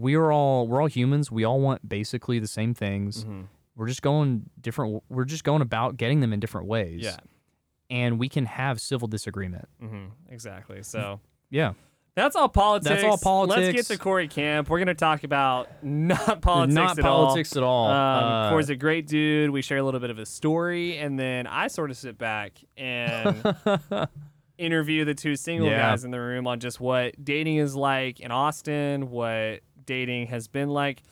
We 0.00 0.14
are 0.14 0.32
all 0.32 0.66
we're 0.66 0.80
all 0.80 0.86
humans. 0.88 1.30
We 1.30 1.44
all 1.44 1.60
want 1.60 1.86
basically 1.88 2.38
the 2.38 2.46
same 2.48 2.74
things. 2.74 3.24
Mhm. 3.24 3.46
We're 3.76 3.86
just 3.88 4.02
going 4.02 4.48
different 4.60 5.02
we're 5.08 5.24
just 5.24 5.44
going 5.44 5.62
about 5.62 5.96
getting 5.96 6.20
them 6.20 6.32
in 6.32 6.40
different 6.40 6.66
ways. 6.66 7.02
Yeah. 7.02 7.16
And 7.90 8.18
we 8.18 8.28
can 8.28 8.46
have 8.46 8.80
civil 8.80 9.08
disagreement. 9.08 9.68
hmm 9.80 10.06
Exactly. 10.28 10.82
So 10.82 11.20
Yeah. 11.50 11.72
that's 12.14 12.36
all 12.36 12.48
politics. 12.48 12.88
That's 12.88 13.04
all 13.04 13.18
politics. 13.18 13.58
Let's 13.76 13.88
get 13.88 13.94
to 13.96 14.02
Corey 14.02 14.28
Camp. 14.28 14.68
We're 14.70 14.78
gonna 14.78 14.94
talk 14.94 15.24
about 15.24 15.68
not 15.82 16.40
politics 16.40 16.74
Not 16.74 16.98
at 16.98 17.04
politics 17.04 17.56
at 17.56 17.62
all. 17.62 17.86
all. 17.86 17.90
Um, 17.90 18.24
Uh, 18.46 18.50
Corey's 18.50 18.70
a 18.70 18.76
great 18.76 19.06
dude. 19.06 19.50
We 19.50 19.60
share 19.62 19.78
a 19.78 19.82
little 19.82 20.00
bit 20.00 20.10
of 20.10 20.16
his 20.16 20.28
story, 20.28 20.96
and 20.98 21.18
then 21.18 21.46
I 21.46 21.68
sort 21.68 21.90
of 21.90 21.96
sit 21.96 22.16
back 22.18 22.52
and 22.76 23.36
interview 24.58 25.04
the 25.04 25.14
two 25.14 25.36
single 25.36 25.68
Yeah. 25.68 25.90
guys 25.90 26.04
in 26.04 26.10
the 26.10 26.20
room 26.20 26.46
on 26.46 26.60
just 26.60 26.80
what 26.80 27.14
dating 27.24 27.56
is 27.56 27.74
like 27.74 28.20
in 28.20 28.30
Austin, 28.30 29.10
what 29.10 29.60
dating 29.90 30.28
has 30.28 30.46
been 30.48 30.68
like. 30.70 31.02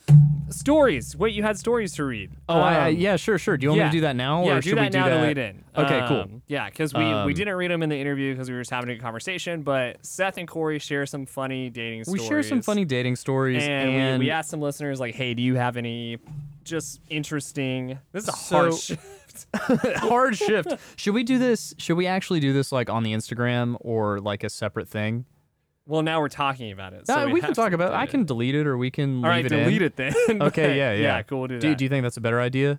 stories. 0.50 1.14
Wait, 1.16 1.34
you 1.34 1.42
had 1.42 1.58
stories 1.58 1.92
to 1.94 2.04
read. 2.04 2.30
Oh, 2.48 2.54
I, 2.58 2.74
I, 2.74 2.88
Um, 2.90 2.96
yeah, 2.96 3.16
sure, 3.16 3.36
sure. 3.38 3.56
Do 3.58 3.64
you 3.64 3.70
want 3.70 3.80
me 3.80 3.84
to 3.86 3.90
do 3.90 4.00
that 4.02 4.16
now, 4.16 4.44
Yeah, 4.46 4.52
or 4.52 4.60
do 4.62 4.70
should 4.70 4.78
that 4.78 4.82
we 4.84 4.88
do 4.88 4.98
now 4.98 5.08
that? 5.08 5.20
to 5.20 5.26
lead 5.26 5.36
in. 5.38 5.64
Okay, 5.76 6.04
cool. 6.08 6.20
Um, 6.22 6.42
Yeah, 6.46 6.70
because 6.70 6.94
we, 6.94 7.00
we 7.04 7.12
Um, 7.12 7.32
didn't 7.34 7.54
read 7.56 7.70
them 7.70 7.82
in 7.82 7.90
the 7.90 7.96
interview 7.98 8.32
because 8.32 8.48
we 8.48 8.54
were 8.54 8.62
just 8.62 8.70
having 8.70 8.88
a 8.90 8.98
conversation. 8.98 9.60
But 9.62 9.98
Seth 10.06 10.38
and 10.38 10.48
Corey 10.48 10.78
share 10.78 11.04
some 11.04 11.26
funny 11.26 11.68
dating 11.68 12.04
stories. 12.04 12.22
We 12.22 12.26
share 12.28 12.42
some 12.42 12.62
funny 12.62 12.86
dating 12.86 13.16
stories, 13.16 13.62
and, 13.62 13.90
and, 13.90 14.18
we, 14.20 14.26
we 14.26 14.30
asked 14.30 14.48
some 14.48 14.60
listeners 14.62 14.98
like, 15.00 15.14
"Hey, 15.14 15.34
do 15.34 15.42
you 15.42 15.56
have 15.56 15.76
any 15.76 16.16
just 16.64 17.00
interesting?" 17.10 17.98
This 18.12 18.22
is 18.24 18.28
a 18.30 18.32
So- 18.32 18.56
hard 18.56 18.74
shift. 18.74 19.46
hard 19.98 20.36
shift. 20.36 20.68
Should 20.96 21.14
we 21.14 21.24
do 21.24 21.38
this? 21.38 21.74
Should 21.78 21.96
we 21.98 22.06
actually 22.06 22.40
do 22.40 22.52
this 22.54 22.72
like 22.72 22.88
on 22.88 23.02
the 23.02 23.12
Instagram 23.12 23.76
or 23.80 24.18
like 24.20 24.42
a 24.44 24.48
separate 24.50 24.88
thing? 24.88 25.26
Well, 25.88 26.02
now 26.02 26.20
we're 26.20 26.28
talking 26.28 26.70
about 26.70 26.92
it. 26.92 27.06
So 27.06 27.14
Uh, 27.14 27.28
we, 27.30 27.40
can 27.40 27.54
talk 27.54 27.72
about. 27.72 27.88
do 27.90 27.94
I 27.96 28.04
can 28.06 28.24
delete 28.26 28.54
it, 28.54 28.66
or 28.66 28.76
we 28.76 28.90
can 28.90 29.24
All 29.24 29.30
leave 29.32 29.44
right, 29.44 29.44
it 29.46 29.48
delete 29.48 29.82
in. 29.82 29.86
it 29.86 29.96
then. 29.96 30.14
Okay, 30.42 30.76
yeah, 30.76 30.92
yeah. 30.92 31.00
yeah. 31.00 31.22
Cool. 31.22 31.38
We'll 31.40 31.48
do 31.48 31.58
Do, 31.58 31.74
do 31.74 31.84
you 31.84 31.88
think 31.88 32.02
that's 32.02 32.18
a 32.18 32.20
better 32.20 32.40
idea? 32.40 32.76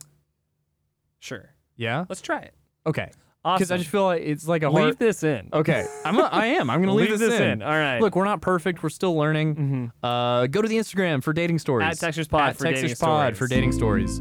sure. 1.19 1.49
Yeah. 1.75 2.05
Let's 2.07 2.21
try 2.21 2.39
it. 2.41 2.53
Okay. 2.85 3.09
Awesome. 3.43 3.57
Because 3.57 3.71
I 3.71 3.77
just 3.77 3.89
feel 3.89 4.03
like 4.03 4.21
it's 4.21 4.47
like 4.47 4.63
a 4.63 4.69
leave 4.69 4.83
hard. 4.83 4.99
this 4.99 5.23
in. 5.23 5.49
Okay. 5.53 5.87
I'm. 6.05 6.19
A, 6.19 6.23
I 6.23 6.45
am. 6.47 6.69
I'm 6.69 6.81
gonna 6.81 6.93
leave, 6.93 7.09
Leave 7.09 7.19
this 7.19 7.39
in. 7.39 7.61
All 7.63 7.69
right. 7.71 7.99
Look, 7.99 8.15
we're 8.15 8.25
not 8.25 8.41
perfect. 8.41 8.83
We're 8.83 8.89
still 8.89 9.15
learning. 9.15 9.91
Uh, 10.03 10.45
go 10.47 10.61
to 10.61 10.67
the 10.67 10.77
Instagram 10.77 11.23
for 11.23 11.31
dating 11.33 11.59
stories. 11.59 11.87
At 11.87 11.97
Textures 11.99 12.27
Pod 12.27 12.49
At 12.49 12.57
for 12.57 12.65
dating 12.65 12.89
Pod 12.89 12.97
stories. 12.97 13.37
for 13.39 13.47
dating 13.47 13.71
stories. 13.71 14.19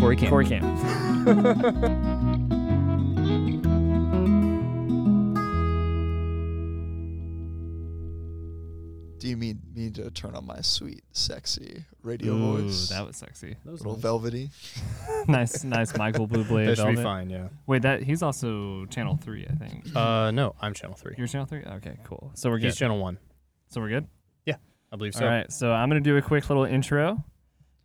Corey 0.00 0.16
Camp. 0.16 0.30
Corey 0.30 0.46
Camp. 0.46 2.21
You 9.32 9.36
mean 9.38 9.60
me 9.74 9.90
to 9.90 10.10
turn 10.10 10.34
on 10.34 10.46
my 10.46 10.60
sweet, 10.60 11.02
sexy 11.12 11.84
radio 12.02 12.34
Ooh, 12.34 12.62
voice? 12.62 12.90
that 12.90 13.06
was 13.06 13.16
sexy. 13.16 13.56
Those 13.64 13.80
little 13.80 13.96
velvety. 13.96 14.50
nice, 15.28 15.64
nice 15.64 15.96
Michael 15.96 16.28
Bublé. 16.28 16.66
That 16.66 16.76
should 16.76 16.96
be 16.96 17.02
fine. 17.02 17.30
Yeah. 17.30 17.48
Wait, 17.66 17.82
that 17.82 18.02
he's 18.02 18.22
also 18.22 18.84
channel 18.86 19.18
three, 19.22 19.46
I 19.48 19.54
think. 19.54 19.96
Uh, 19.96 20.30
no, 20.32 20.54
I'm 20.60 20.74
channel 20.74 20.94
three. 20.96 21.14
You're 21.16 21.26
channel 21.26 21.46
three. 21.46 21.62
Okay, 21.64 21.96
cool. 22.04 22.30
So 22.34 22.50
we're 22.50 22.58
good. 22.58 22.66
He's 22.66 22.76
channel 22.76 22.98
one. 22.98 23.18
so 23.68 23.80
we're 23.80 23.88
good. 23.88 24.06
Yeah, 24.44 24.56
I 24.92 24.96
believe 24.96 25.14
so. 25.14 25.24
All 25.24 25.30
right. 25.30 25.50
So 25.50 25.72
I'm 25.72 25.88
gonna 25.88 26.00
do 26.00 26.16
a 26.18 26.22
quick 26.22 26.50
little 26.50 26.64
intro, 26.64 27.24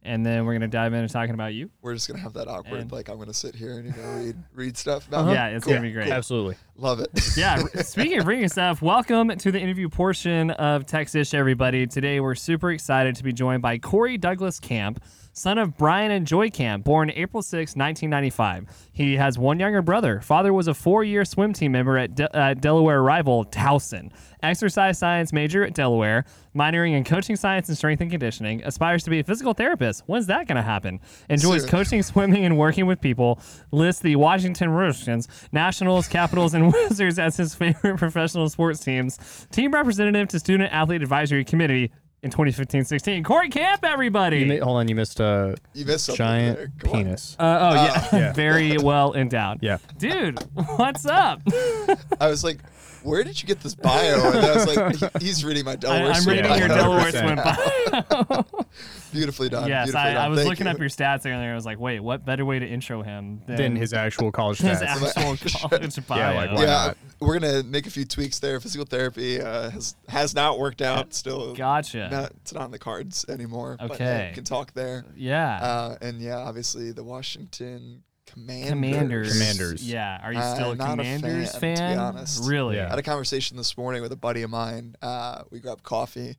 and 0.03 0.25
then 0.25 0.45
we're 0.45 0.53
gonna 0.53 0.67
dive 0.67 0.93
into 0.93 1.11
talking 1.11 1.33
about 1.33 1.53
you. 1.53 1.69
We're 1.81 1.93
just 1.93 2.07
gonna 2.07 2.19
have 2.21 2.33
that 2.33 2.47
awkward, 2.47 2.79
And- 2.81 2.91
like 2.91 3.09
I'm 3.09 3.17
gonna 3.17 3.33
sit 3.33 3.55
here 3.55 3.79
and 3.79 3.85
you 3.95 4.01
know 4.01 4.09
read 4.17 4.35
read 4.55 4.77
stuff. 4.77 5.07
about 5.07 5.21
Uh-huh. 5.21 5.31
Yeah, 5.33 5.47
it's 5.47 5.65
Cool, 5.65 5.73
gonna 5.73 5.85
be 5.85 5.91
great. 5.91 6.05
cool. 6.05 6.13
Absolutely. 6.13 6.55
Love 6.77 6.99
it. 6.99 7.09
yeah. 7.37 7.57
Speaking 7.81 8.19
of 8.19 8.27
reading 8.27 8.47
stuff, 8.49 8.81
welcome 8.81 9.29
to 9.29 9.51
the 9.51 9.59
interview 9.59 9.89
portion 9.89 10.51
of 10.51 10.85
Texas, 10.85 11.33
everybody. 11.33 11.87
Today 11.87 12.19
we're 12.19 12.35
super 12.35 12.71
excited 12.71 13.15
to 13.15 13.23
be 13.23 13.33
joined 13.33 13.61
by 13.61 13.77
Corey 13.77 14.17
Douglas 14.17 14.59
Camp, 14.59 15.03
son 15.37 15.59
of 15.59 15.77
Brian 15.77 16.09
and 16.09 16.25
Joy 16.25 16.49
Camp, 16.49 16.83
born 16.83 17.11
April 17.11 17.43
6, 17.43 17.75
1995. 17.75 18.65
He 18.91 19.15
has 19.17 19.37
one 19.37 19.59
younger 19.59 19.83
brother. 19.83 20.19
Father 20.21 20.51
was 20.51 20.67
a 20.67 20.73
four-year 20.73 21.25
swim 21.25 21.53
team 21.53 21.73
member 21.73 21.95
at 21.97 22.15
De- 22.15 22.35
uh, 22.35 22.55
Delaware 22.55 23.03
rival 23.03 23.45
Towson. 23.45 24.11
Exercise 24.41 24.97
science 24.97 25.31
major 25.31 25.63
at 25.63 25.75
Delaware, 25.75 26.25
minoring 26.55 26.93
in 26.93 27.03
coaching 27.03 27.35
science 27.35 27.67
and 27.69 27.77
strength 27.77 28.01
and 28.01 28.09
conditioning. 28.09 28.63
Aspires 28.63 29.03
to 29.03 29.11
be 29.11 29.19
a 29.19 29.23
physical 29.23 29.53
therapist. 29.53 30.03
When's 30.07 30.25
that 30.25 30.47
going 30.47 30.55
to 30.55 30.63
happen? 30.63 30.99
Enjoys 31.29 31.65
coaching, 31.65 32.01
swimming, 32.01 32.43
and 32.43 32.57
working 32.57 32.87
with 32.87 32.99
people. 32.99 33.39
Lists 33.71 34.01
the 34.01 34.15
Washington 34.15 34.71
Redskins, 34.71 35.27
Nationals, 35.51 36.07
Capitals, 36.07 36.55
and 36.55 36.73
Wizards 36.73 37.19
as 37.19 37.37
his 37.37 37.53
favorite 37.53 37.97
professional 37.97 38.49
sports 38.49 38.79
teams. 38.79 39.47
Team 39.51 39.71
representative 39.71 40.27
to 40.29 40.39
Student 40.39 40.73
Athlete 40.73 41.03
Advisory 41.03 41.45
Committee 41.45 41.91
in 42.27 42.31
2015-16. 42.31 43.23
Corey 43.23 43.49
Camp, 43.49 43.83
everybody. 43.83 44.39
You 44.39 44.45
mi- 44.45 44.57
hold 44.57 44.77
on. 44.77 44.87
You 44.87 44.95
missed 44.95 45.19
a 45.19 45.55
You 45.73 45.85
missed 45.85 46.05
something 46.05 46.17
giant. 46.17 46.79
Come 46.79 46.89
on. 46.91 46.95
penis. 47.03 47.35
uh, 47.39 47.59
oh 47.61 47.73
yeah, 47.73 48.07
yeah. 48.19 48.33
very 48.35 48.77
well 48.77 49.13
endowed. 49.13 49.59
Yeah. 49.61 49.77
dude, 49.97 50.39
what's 50.75 51.05
up? 51.05 51.41
I 52.19 52.27
was 52.27 52.43
like, 52.43 52.59
where 53.07 53.23
did 53.23 53.41
you 53.41 53.47
get 53.47 53.61
this 53.61 53.73
bio? 53.75 54.31
And 54.31 54.45
I 54.45 54.53
was 54.55 54.75
like, 54.75 54.95
he- 55.19 55.25
he's 55.27 55.45
reading 55.45 55.65
my 55.65 55.71
I, 55.73 55.75
Delaware. 55.75 56.11
I'm 56.11 56.21
swim 56.21 56.35
reading 56.37 56.57
your 56.57 56.67
bio. 56.67 56.77
Delaware 56.77 57.11
100%. 57.11 58.21
swim 58.21 58.25
bio. 58.27 58.65
Beautifully 59.13 59.49
done. 59.49 59.67
yes, 59.69 59.85
beautifully 59.87 60.09
I, 60.09 60.13
done. 60.13 60.23
I 60.25 60.27
was 60.27 60.39
Thank 60.39 60.49
looking 60.49 60.65
you. 60.67 60.71
up 60.73 60.79
your 60.79 60.89
stats 60.89 61.25
earlier. 61.25 61.41
And 61.43 61.51
I 61.51 61.55
was 61.55 61.65
like, 61.65 61.79
wait, 61.79 62.01
what 62.01 62.25
better 62.25 62.43
way 62.45 62.59
to 62.59 62.65
intro 62.67 63.01
him 63.03 63.41
than, 63.47 63.55
Than 63.55 63.75
his 63.75 63.93
actual 63.93 64.31
college 64.31 64.59
stats? 64.59 64.81
his 64.81 64.81
stats. 64.81 65.17
actual 65.17 65.69
college 65.69 66.07
bio? 66.07 66.17
Yeah, 66.19 66.31
like, 66.35 66.51
why 66.51 66.61
yeah, 66.61 66.67
not? 66.67 66.97
we're 67.21 67.39
gonna 67.39 67.63
make 67.63 67.87
a 67.87 67.89
few 67.89 68.03
tweaks 68.05 68.39
there. 68.39 68.59
Physical 68.59 68.85
therapy 68.85 69.39
uh, 69.41 69.69
has 69.69 69.95
has 70.09 70.35
not 70.35 70.59
worked 70.59 70.81
out. 70.81 71.13
Still, 71.13 71.55
Gotcha. 71.55 72.09
not, 72.11 72.31
it's 72.41 72.53
not 72.53 72.63
on 72.63 72.71
the 72.71 72.79
cards 72.79 73.25
anymore. 73.29 73.77
But, 73.79 73.91
uh, 73.91 73.93
Okay. 73.93 74.31
can 74.35 74.43
talk 74.43 74.73
there. 74.73 75.05
yeah. 75.15 75.55
Uh, 75.61 75.95
and 76.01 76.19
yeah, 76.21 76.37
obviously 76.37 76.91
the 76.91 77.03
Washington 77.03 78.03
Commanders. 78.27 78.69
Commanders. 78.69 79.33
Commanders. 79.33 79.89
Yeah. 79.91 80.19
Are 80.23 80.31
you 80.33 80.39
Uh, 80.39 80.55
still 80.55 80.71
a 80.71 80.75
not 80.75 80.87
a 80.99 81.03
Commanders 81.03 81.55
fan, 81.55 81.77
to 81.77 81.83
be 81.95 81.99
honest. 81.99 82.43
Really? 82.47 82.75
Yeah. 82.75 82.87
I 82.87 82.89
had 82.91 82.99
a 82.99 83.03
conversation 83.03 83.57
this 83.57 83.77
morning 83.77 84.01
with 84.01 84.11
a 84.11 84.15
buddy 84.17 84.41
of 84.43 84.49
mine. 84.49 84.95
Uh, 85.01 85.43
we 85.49 85.59
grabbed 85.59 85.83
coffee, 85.83 86.37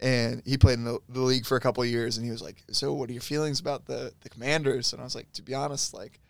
and 0.00 0.42
he 0.46 0.56
played 0.56 0.78
in 0.78 0.84
the, 0.84 0.98
the 1.08 1.20
league 1.20 1.44
for 1.46 1.56
a 1.56 1.60
couple 1.60 1.82
of 1.82 1.88
years. 1.88 2.16
And 2.16 2.24
he 2.24 2.32
was 2.32 2.40
like, 2.42 2.62
"So, 2.70 2.92
what 2.94 3.10
are 3.10 3.12
your 3.12 3.22
feelings 3.22 3.60
about 3.60 3.84
the 3.86 4.12
the 4.22 4.28
Commanders?" 4.30 4.92
And 4.92 5.00
I 5.00 5.04
was 5.04 5.14
like, 5.14 5.30
"To 5.32 5.42
be 5.42 5.54
honest, 5.54 5.92
like, 5.92 6.20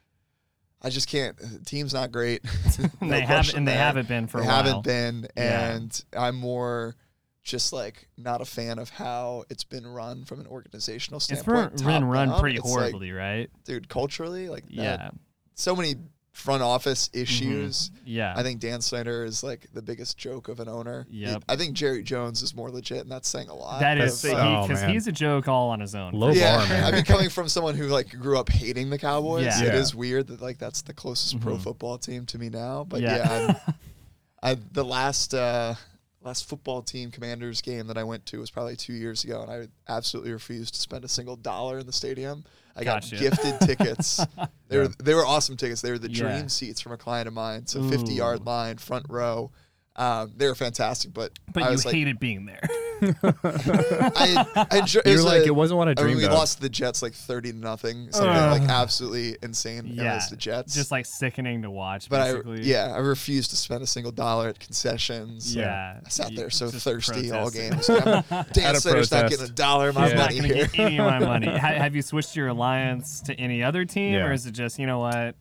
I 0.82 0.90
just 0.90 1.08
can't. 1.08 1.36
The 1.36 1.64
team's 1.64 1.94
not 1.94 2.10
great. 2.12 2.42
No 3.00 3.08
they 3.10 3.20
haven't. 3.20 3.54
And 3.54 3.68
they 3.68 3.72
there. 3.72 3.80
haven't 3.80 4.08
been 4.08 4.26
for 4.26 4.38
they 4.40 4.44
a 4.44 4.48
while. 4.48 4.62
haven't 4.64 4.84
been, 4.84 5.26
Yeah. 5.36 5.74
and 5.76 6.04
I'm 6.16 6.36
more." 6.36 6.96
Just 7.44 7.72
like 7.74 8.08
not 8.16 8.40
a 8.40 8.44
fan 8.46 8.78
of 8.78 8.88
how 8.88 9.44
it's 9.50 9.64
been 9.64 9.86
run 9.86 10.24
from 10.24 10.40
an 10.40 10.46
organizational 10.46 11.18
It's 11.18 11.26
standpoint. 11.26 11.76
been, 11.76 11.86
been 11.86 12.04
run 12.06 12.28
down. 12.30 12.40
pretty 12.40 12.56
It's 12.56 12.64
like, 12.64 12.72
horribly, 12.72 13.12
right? 13.12 13.50
dude. 13.64 13.88
Culturally, 13.88 14.48
like 14.48 14.64
that- 14.68 14.72
Yeah. 14.72 15.10
so 15.54 15.76
many 15.76 15.96
front 16.32 16.62
office 16.62 17.10
issues. 17.12 17.90
Yeah. 18.04 18.32
I 18.34 18.42
think 18.42 18.58
Dan 18.60 18.80
Snyder 18.80 19.24
is 19.24 19.44
like 19.44 19.68
the 19.72 19.82
biggest 19.82 20.16
joke 20.16 20.48
of 20.48 20.58
an 20.58 20.68
owner. 20.68 21.06
Yeah, 21.10 21.36
I 21.48 21.54
think 21.54 21.74
Jerry 21.74 22.02
Jones 22.02 22.42
is 22.42 22.54
more 22.56 22.70
legit, 22.70 23.02
and 23.02 23.10
that's 23.10 23.28
saying 23.28 23.50
a 23.50 23.54
lot. 23.54 23.78
that 23.80 23.98
is 23.98 24.24
of, 24.24 24.30
That's- 24.30 24.44
uh, 24.44 24.58
oh, 24.64 24.66
because 24.66 24.82
he's 24.90 25.06
a 25.06 25.12
joke 25.12 25.46
all 25.46 25.68
on 25.70 25.78
his 25.80 25.94
own. 25.94 26.12
Low 26.14 26.30
yeah, 26.30 26.56
bar, 26.56 26.66
man. 26.68 26.84
I 26.84 26.90
mean, 26.92 27.04
coming 27.04 27.28
from 27.28 27.48
someone 27.48 27.76
who 27.76 27.86
like 27.88 28.08
grew 28.18 28.38
up 28.38 28.48
hating 28.48 28.88
the 28.90 28.98
Cowboys, 28.98 29.44
Yeah. 29.44 29.60
it 29.64 29.66
Yeah. 29.74 29.80
is 29.80 29.94
weird 29.94 30.26
that 30.28 30.40
like 30.40 30.58
that's 30.58 30.80
the 30.82 30.94
closest 30.94 31.38
pro 31.40 31.54
Mhm. 31.56 31.60
football 31.62 31.98
team 31.98 32.24
to 32.26 32.38
me 32.38 32.48
now. 32.48 32.82
But 32.84 33.02
Yeah. 33.02 33.16
yeah, 33.18 33.54
I'm, 33.68 33.74
I 34.42 34.58
the 34.72 34.84
last 34.84 35.34
uh, 35.34 35.74
last 36.24 36.48
football 36.48 36.82
team 36.82 37.10
Commanders 37.10 37.60
game 37.60 37.86
that 37.88 37.98
I 37.98 38.02
went 38.04 38.24
to 38.26 38.40
was 38.40 38.50
probably 38.50 38.76
two 38.76 38.94
years 38.94 39.22
ago, 39.24 39.42
and 39.42 39.50
I 39.50 39.68
absolutely 39.92 40.32
refused 40.32 40.74
to 40.74 40.80
spend 40.80 41.04
a 41.04 41.08
single 41.08 41.36
dollar 41.36 41.78
in 41.78 41.86
the 41.86 41.92
stadium. 41.92 42.44
I 42.74 42.82
got 42.82 43.08
gifted 43.08 43.60
tickets. 43.60 44.24
They 44.68 44.78
were 44.78 44.88
they 44.98 45.14
were 45.14 45.24
awesome 45.24 45.56
tickets. 45.56 45.82
They 45.82 45.90
were 45.92 45.98
the 45.98 46.10
Yeah. 46.10 46.22
dream 46.32 46.48
seats 46.48 46.80
from 46.80 46.92
a 46.92 46.96
client 46.96 47.28
of 47.28 47.34
mine. 47.34 47.66
So 47.66 47.82
50 47.82 48.12
yard 48.14 48.44
line, 48.46 48.78
front 48.78 49.06
row. 49.08 49.52
Um, 49.94 50.32
they 50.36 50.48
were 50.48 50.56
fantastic, 50.56 51.12
but 51.12 51.32
but 51.52 51.62
I 51.62 51.66
you 51.66 51.72
was 51.72 51.84
like, 51.84 51.94
hated 51.94 52.18
being 52.18 52.46
there. 52.46 52.62
I, 53.44 54.66
I 54.70 54.78
enjoy, 54.78 55.00
it 55.00 55.06
You're 55.06 55.14
was 55.16 55.24
like, 55.24 55.42
a- 55.42 55.46
it 55.46 55.54
wasn't 55.54 55.78
what 55.78 55.88
I 55.88 55.94
I 55.98 56.04
mean, 56.04 56.16
we 56.16 56.24
of. 56.26 56.32
lost 56.32 56.60
the 56.60 56.68
Jets 56.68 57.02
like 57.02 57.12
30 57.14 57.52
to 57.52 57.58
nothing. 57.58 58.10
Something 58.12 58.30
Ugh. 58.30 58.56
Oh. 58.56 58.58
like 58.60 58.68
absolutely 58.70 59.36
insane 59.42 59.86
yeah. 59.86 60.02
against 60.02 60.30
the 60.30 60.36
Jets. 60.36 60.74
Just 60.74 60.90
like 60.90 61.06
sickening 61.06 61.62
to 61.62 61.70
watch. 61.70 62.08
but 62.08 62.20
I, 62.20 62.52
yeah, 62.54 62.92
I 62.94 62.98
refused 62.98 63.50
to 63.50 63.56
spend 63.56 63.82
a 63.82 63.86
single 63.86 64.12
dollar 64.12 64.48
at 64.48 64.58
concessions. 64.58 65.54
Yeah. 65.54 66.00
I 66.04 66.08
sat 66.08 66.34
there 66.34 66.50
so 66.50 66.70
just 66.70 66.84
thirsty 66.84 67.30
all 67.30 67.50
protested. 67.50 67.70
games. 67.72 67.88
And 67.88 68.08
I'm- 68.08 68.46
Dan 68.52 68.76
At 68.76 68.84
not 68.84 69.30
getting 69.30 69.44
a 69.44 69.48
dollar 69.48 69.88
of 69.90 69.94
my 69.94 70.04
I'm 70.06 70.10
Yeah. 70.10 70.16
not 70.16 70.24
money 70.34 70.36
going 70.38 70.48
to 70.50 70.54
here. 70.56 70.66
get 70.66 70.78
any 70.78 70.98
of 70.98 71.06
my 71.06 71.18
money. 71.20 71.46
Have 71.48 71.94
you 71.96 72.02
switched 72.02 72.36
your 72.36 72.48
alliance 72.48 73.20
to 73.22 73.34
any 73.34 73.62
other 73.62 73.84
team, 73.84 74.14
Yeah. 74.14 74.26
or 74.26 74.32
is 74.32 74.46
it 74.46 74.52
just 74.52 74.78
you 74.78 74.86
know 74.86 74.98
what? 75.00 75.34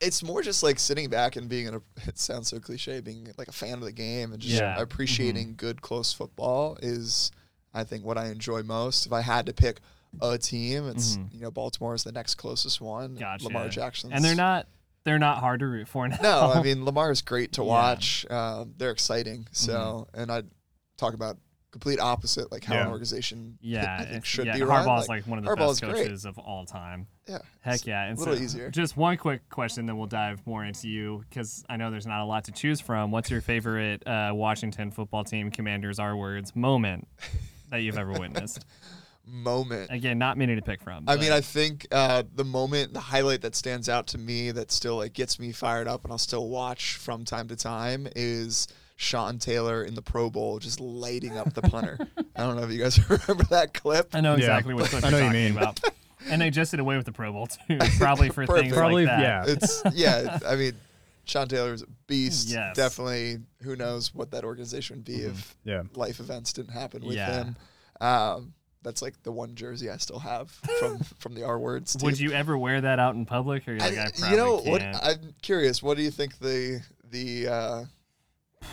It's 0.00 0.22
more 0.22 0.42
just 0.42 0.62
like 0.62 0.78
sitting 0.78 1.08
back 1.10 1.36
and 1.36 1.48
being 1.48 1.66
in 1.66 1.74
a 1.74 1.80
it 2.06 2.18
sounds 2.18 2.48
so 2.48 2.58
cliche 2.60 3.00
being 3.00 3.28
like 3.36 3.48
a 3.48 3.52
fan 3.52 3.74
of 3.74 3.80
the 3.82 3.92
game 3.92 4.32
and 4.32 4.40
just 4.40 4.54
Yeah. 4.60 4.72
Mm-hmm. 4.74 4.82
appreciating 4.82 5.54
good 5.56 5.82
close 5.82 6.12
football 6.12 6.78
is 6.82 7.30
i 7.74 7.84
think 7.84 8.04
what 8.04 8.16
i 8.18 8.26
enjoy 8.28 8.62
most 8.62 9.06
if 9.06 9.12
i 9.12 9.20
had 9.20 9.46
to 9.46 9.52
pick 9.52 9.80
a 10.22 10.38
team 10.38 10.88
it's 10.88 11.16
Mhm. 11.16 11.34
you 11.34 11.40
know 11.40 11.50
baltimore 11.50 11.94
is 11.94 12.04
the 12.04 12.12
next 12.12 12.36
closest 12.36 12.80
one 12.80 13.14
Gotcha. 13.16 13.44
lamar 13.44 13.68
jackson 13.68 14.12
And 14.12 14.24
they're 14.24 14.34
not 14.34 14.66
they're 15.04 15.18
not 15.18 15.38
hard 15.38 15.60
to 15.60 15.66
root 15.66 15.88
for 15.88 16.06
now. 16.08 16.16
no 16.22 16.52
i 16.54 16.62
mean 16.68 16.84
lamar 16.84 17.10
is 17.10 17.20
great 17.22 17.52
to 17.54 17.62
Yeah. 17.62 17.68
watch 17.68 18.26
um, 18.30 18.74
they're 18.78 18.90
exciting 18.90 19.46
so 19.52 20.06
and 20.14 20.30
i 20.32 20.42
talk 20.96 21.14
about 21.14 21.36
complete 21.70 22.00
opposite 22.00 22.50
like 22.50 22.64
how 22.64 22.74
an 22.74 22.88
organization 22.88 23.58
yeah, 23.60 23.98
i 24.00 24.04
think 24.04 24.24
should 24.24 24.46
yeah, 24.46 24.56
be 24.56 24.62
run 24.62 24.86
Harbaugh's 24.86 25.08
like, 25.08 25.20
like, 25.22 25.26
one 25.26 25.38
of 25.38 25.44
the 25.44 25.50
Harbaugh's 25.50 25.80
best 25.80 25.92
great. 25.92 26.06
coaches 26.06 26.24
of 26.24 26.38
all 26.38 26.64
time. 26.64 27.06
yeah 27.26 27.38
Heck 27.60 27.86
yeah, 27.86 28.04
and 28.04 28.16
a 28.16 28.20
little 28.20 28.36
so 28.36 28.42
easier 28.42 28.70
Just 28.70 28.96
one 28.96 29.16
quick 29.16 29.48
question, 29.50 29.86
then 29.86 29.98
we'll 29.98 30.06
dive 30.06 30.46
more 30.46 30.64
into 30.64 30.88
you 30.88 31.24
because 31.28 31.64
I 31.68 31.76
know 31.76 31.90
there's 31.90 32.06
not 32.06 32.22
a 32.22 32.24
lot 32.24 32.44
to 32.44 32.52
choose 32.52 32.80
from. 32.80 33.10
What's 33.10 33.30
your 33.30 33.40
favorite 33.40 34.06
uh, 34.06 34.32
Washington 34.34 34.90
football 34.90 35.24
team 35.24 35.50
Commanders 35.50 35.98
R 35.98 36.16
words 36.16 36.56
moment 36.56 37.06
that 37.70 37.78
you've 37.78 37.98
ever 37.98 38.12
witnessed? 38.12 38.64
moment 39.30 39.90
Again, 39.90 40.18
not 40.18 40.38
many 40.38 40.56
to 40.56 40.62
pick 40.62 40.80
from. 40.80 41.04
I 41.06 41.16
mean, 41.16 41.32
I 41.32 41.40
think 41.40 41.86
uh, 41.92 42.22
the 42.34 42.44
moment, 42.44 42.94
the 42.94 43.00
highlight 43.00 43.42
that 43.42 43.54
stands 43.54 43.88
out 43.88 44.06
to 44.08 44.18
me 44.18 44.50
that 44.52 44.72
still 44.72 44.96
like 44.96 45.12
gets 45.12 45.38
me 45.38 45.52
fired 45.52 45.86
up 45.86 46.04
and 46.04 46.12
I'll 46.12 46.18
still 46.18 46.48
watch 46.48 46.94
from 46.94 47.24
time 47.24 47.48
to 47.48 47.56
time 47.56 48.08
is 48.16 48.68
Sean 49.00 49.38
Taylor 49.38 49.84
in 49.84 49.94
the 49.94 50.02
Pro 50.02 50.28
Bowl 50.28 50.58
just 50.58 50.80
lighting 50.80 51.38
up 51.38 51.54
the 51.54 51.62
punter. 51.62 51.96
I 52.36 52.42
don't 52.42 52.56
know 52.56 52.64
if 52.64 52.70
you 52.72 52.80
guys 52.82 52.98
remember 53.08 53.44
that 53.50 53.72
clip. 53.72 54.12
I 54.12 54.20
know 54.20 54.32
Yeah. 54.32 54.38
exactly 54.38 54.74
what 54.74 54.90
clip 54.90 55.04
I 55.04 55.10
you're 55.10 55.20
know 55.20 55.26
you 55.26 55.32
mean. 55.32 55.56
about. 55.56 55.80
And 56.28 56.42
they 56.42 56.50
just 56.50 56.72
did 56.72 56.80
away 56.80 56.96
with 56.96 57.06
the 57.06 57.12
Pro 57.12 57.32
Bowl 57.32 57.46
too, 57.46 57.78
probably 57.96 58.28
for 58.28 58.44
things 58.44 58.74
Probably, 58.74 59.06
like 59.06 59.16
that. 59.18 59.46
yeah. 59.46 59.52
It's 59.52 59.82
yeah. 59.94 60.38
I 60.46 60.56
mean, 60.56 60.72
Sean 61.24 61.46
Taylor 61.46 61.72
is 61.72 61.82
a 61.82 61.86
beast. 62.08 62.48
Yes. 62.48 62.74
Definitely. 62.76 63.38
Who 63.62 63.76
knows 63.76 64.12
what 64.12 64.32
that 64.32 64.44
organization 64.44 64.96
would 64.96 65.04
be 65.04 65.22
if 65.22 65.56
Yeah. 65.64 65.84
life 65.94 66.18
events 66.18 66.52
didn't 66.52 66.72
happen 66.72 67.04
with 67.04 67.14
Yeah. 67.16 67.44
him. 67.44 67.56
Um, 68.00 68.52
that's 68.82 69.00
like 69.00 69.22
the 69.22 69.30
one 69.32 69.54
jersey 69.54 69.88
I 69.88 69.96
still 69.98 70.18
have 70.18 70.50
from 70.80 70.98
from 71.20 71.34
the 71.34 71.44
R 71.44 71.58
words. 71.58 71.96
Would 72.02 72.18
you 72.18 72.32
ever 72.32 72.58
wear 72.58 72.80
that 72.80 72.98
out 72.98 73.14
in 73.14 73.24
public, 73.24 73.66
or 73.68 73.74
you're 73.74 73.82
I, 73.82 73.88
like, 73.90 73.98
I, 73.98 74.10
probably 74.10 74.30
you 74.30 74.36
know 74.36 74.56
what? 74.58 74.80
can't. 74.82 74.96
I'm 75.02 75.34
curious. 75.40 75.82
What 75.82 75.96
do 75.96 76.02
you 76.02 76.10
think 76.10 76.38
the 76.40 76.82
the 77.08 77.48
uh, 77.48 77.84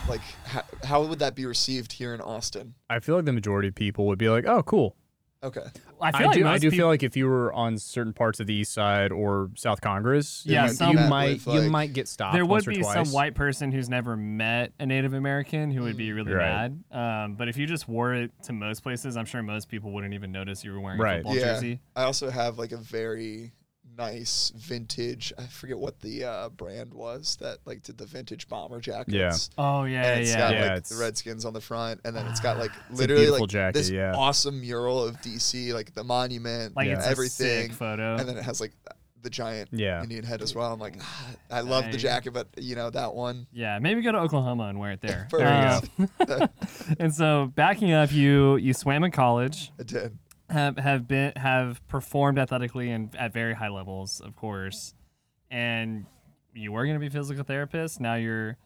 like 0.08 0.22
how, 0.46 0.64
how 0.84 1.04
would 1.04 1.20
that 1.20 1.36
be 1.36 1.46
received 1.46 1.94
here 1.94 2.14
in 2.14 2.22
Austin? 2.22 2.76
I 2.90 3.00
feel 3.00 3.16
like 3.16 3.26
the 3.26 3.34
majority 3.34 3.68
of 3.70 3.76
people 3.76 4.06
would 4.08 4.20
be 4.20 4.30
like, 4.30 4.46
"Oh, 4.48 4.64
cool." 4.64 4.96
Okay. 5.44 5.62
I 6.02 6.10
I, 6.14 6.26
like 6.26 6.34
do. 6.36 6.48
I 6.48 6.58
do 6.58 6.72
people, 6.72 6.78
feel 6.78 6.88
like 6.88 7.04
if 7.04 7.16
you 7.16 7.28
were 7.28 7.54
on 7.54 7.78
certain 7.78 8.14
parts 8.14 8.40
of 8.40 8.48
the 8.48 8.54
East 8.56 8.74
Side 8.74 9.12
or 9.12 9.52
South 9.56 9.80
Congress, 9.80 10.44
Yeah, 10.46 10.64
you, 10.66 10.70
some- 10.74 10.98
you 10.98 11.04
might 11.08 11.46
with, 11.46 11.64
you 11.64 11.70
might 11.70 11.94
get 11.94 12.08
stopped. 12.08 12.34
there 12.34 12.44
would 12.44 12.50
once 12.52 12.68
or 12.68 12.72
be 12.72 12.78
twice. 12.82 12.96
some 12.96 13.14
white 13.14 13.36
person 13.36 13.72
who's 13.72 13.88
never 13.88 14.18
met 14.18 14.74
a 14.80 14.88
Native 14.88 15.14
American 15.14 15.70
who 15.70 15.84
would 15.84 15.98
be 15.98 16.12
really 16.14 16.34
Right. 16.34 16.72
mad. 16.92 17.26
Um, 17.26 17.36
but 17.36 17.48
if 17.48 17.58
you 17.58 17.68
just 17.68 17.88
wore 17.88 18.14
it 18.16 18.32
to 18.44 18.54
most 18.54 18.82
places, 18.82 19.16
I'm 19.18 19.26
sure 19.26 19.44
most 19.44 19.70
people 19.70 19.92
wouldn't 19.92 20.16
even 20.16 20.32
notice 20.32 20.64
you 20.64 20.72
were 20.74 20.80
wearing 20.80 21.00
Right. 21.00 21.14
a 21.14 21.18
football 21.18 21.36
yeah. 21.36 21.42
jersey. 21.54 21.80
I 21.96 22.04
also 22.06 22.32
have 22.32 22.58
like 22.58 22.72
a 22.72 22.78
very 22.78 23.52
nice 23.98 24.52
vintage. 24.56 25.32
I 25.38 25.44
forget 25.48 25.78
what 25.78 26.00
the 26.02 26.24
uh, 26.24 26.50
brand 26.50 26.94
was 26.94 27.38
that 27.42 27.60
like 27.66 27.84
did 27.84 27.98
the 27.98 28.06
vintage 28.06 28.48
bomber 28.48 28.80
jackets. 28.80 29.14
Yeah. 29.16 29.36
Oh 29.64 29.84
yeah, 29.84 30.04
and 30.12 30.22
it's 30.22 30.32
yeah. 30.32 30.38
got 30.38 30.54
Yeah, 30.54 30.62
like 30.62 30.72
it's- 30.72 30.90
the 30.90 30.98
Redskins 30.98 31.46
on 31.46 31.54
the 31.54 31.62
front, 31.62 32.02
and 32.06 32.16
then 32.16 32.26
it's 32.28 32.40
got 32.40 32.58
like 32.58 32.72
a 32.72 32.94
literally 32.96 33.30
like 33.30 33.48
jacket, 33.50 33.78
this 33.78 33.90
yeah. 33.90 34.14
awesome 34.16 34.60
mural 34.62 35.04
of 35.04 35.16
DC, 35.22 35.74
like 35.74 35.94
the 35.94 36.04
monument, 36.04 36.76
like 36.76 36.88
Yeah. 36.88 36.98
it's 36.98 37.08
everything, 37.08 37.48
a 37.48 37.62
sick 37.64 37.74
photo. 37.74 38.16
and 38.18 38.28
then 38.28 38.38
it 38.38 38.44
has 38.44 38.60
like 38.62 38.74
the 39.22 39.30
giant 39.32 39.70
Yeah. 39.72 40.04
Indian 40.04 40.24
head 40.24 40.44
as 40.44 40.54
well. 40.54 40.72
I'm 40.72 40.80
like, 40.80 40.98
ah, 41.02 41.30
I 41.50 41.62
love 41.62 41.86
I- 41.86 41.92
the 41.92 41.98
jacket, 41.98 42.32
but 42.32 42.48
you 42.58 42.76
know 42.76 42.92
that 42.92 43.16
one. 43.16 43.48
yeah, 43.52 43.80
maybe 43.80 44.02
go 44.04 44.12
to 44.12 44.20
Oklahoma 44.20 44.66
and 44.66 44.80
wear 44.80 44.92
it 44.92 45.02
there. 45.02 45.28
Perfect. 45.32 45.90
Um, 46.30 46.50
and 47.00 47.14
so 47.14 47.52
backing 47.56 47.92
up, 47.92 48.12
you 48.12 48.58
you 48.58 48.74
swam 48.74 49.04
in 49.04 49.10
college. 49.12 49.72
I 49.80 49.84
did. 49.84 50.18
Have 50.50 50.78
have 50.78 51.08
been 51.08 51.34
have 51.36 51.86
performed 51.88 52.40
athletically 52.40 52.92
and 52.92 53.16
at 53.16 53.34
very 53.34 53.54
high 53.54 53.70
levels, 53.70 54.22
of 54.22 54.36
course. 54.36 54.94
And 55.50 56.06
you 56.54 56.72
were 56.72 56.86
going 56.86 56.96
to 56.96 57.00
be 57.00 57.08
a 57.08 57.12
physical 57.12 57.44
therapist. 57.44 58.00
Now 58.00 58.16
you're 58.16 58.58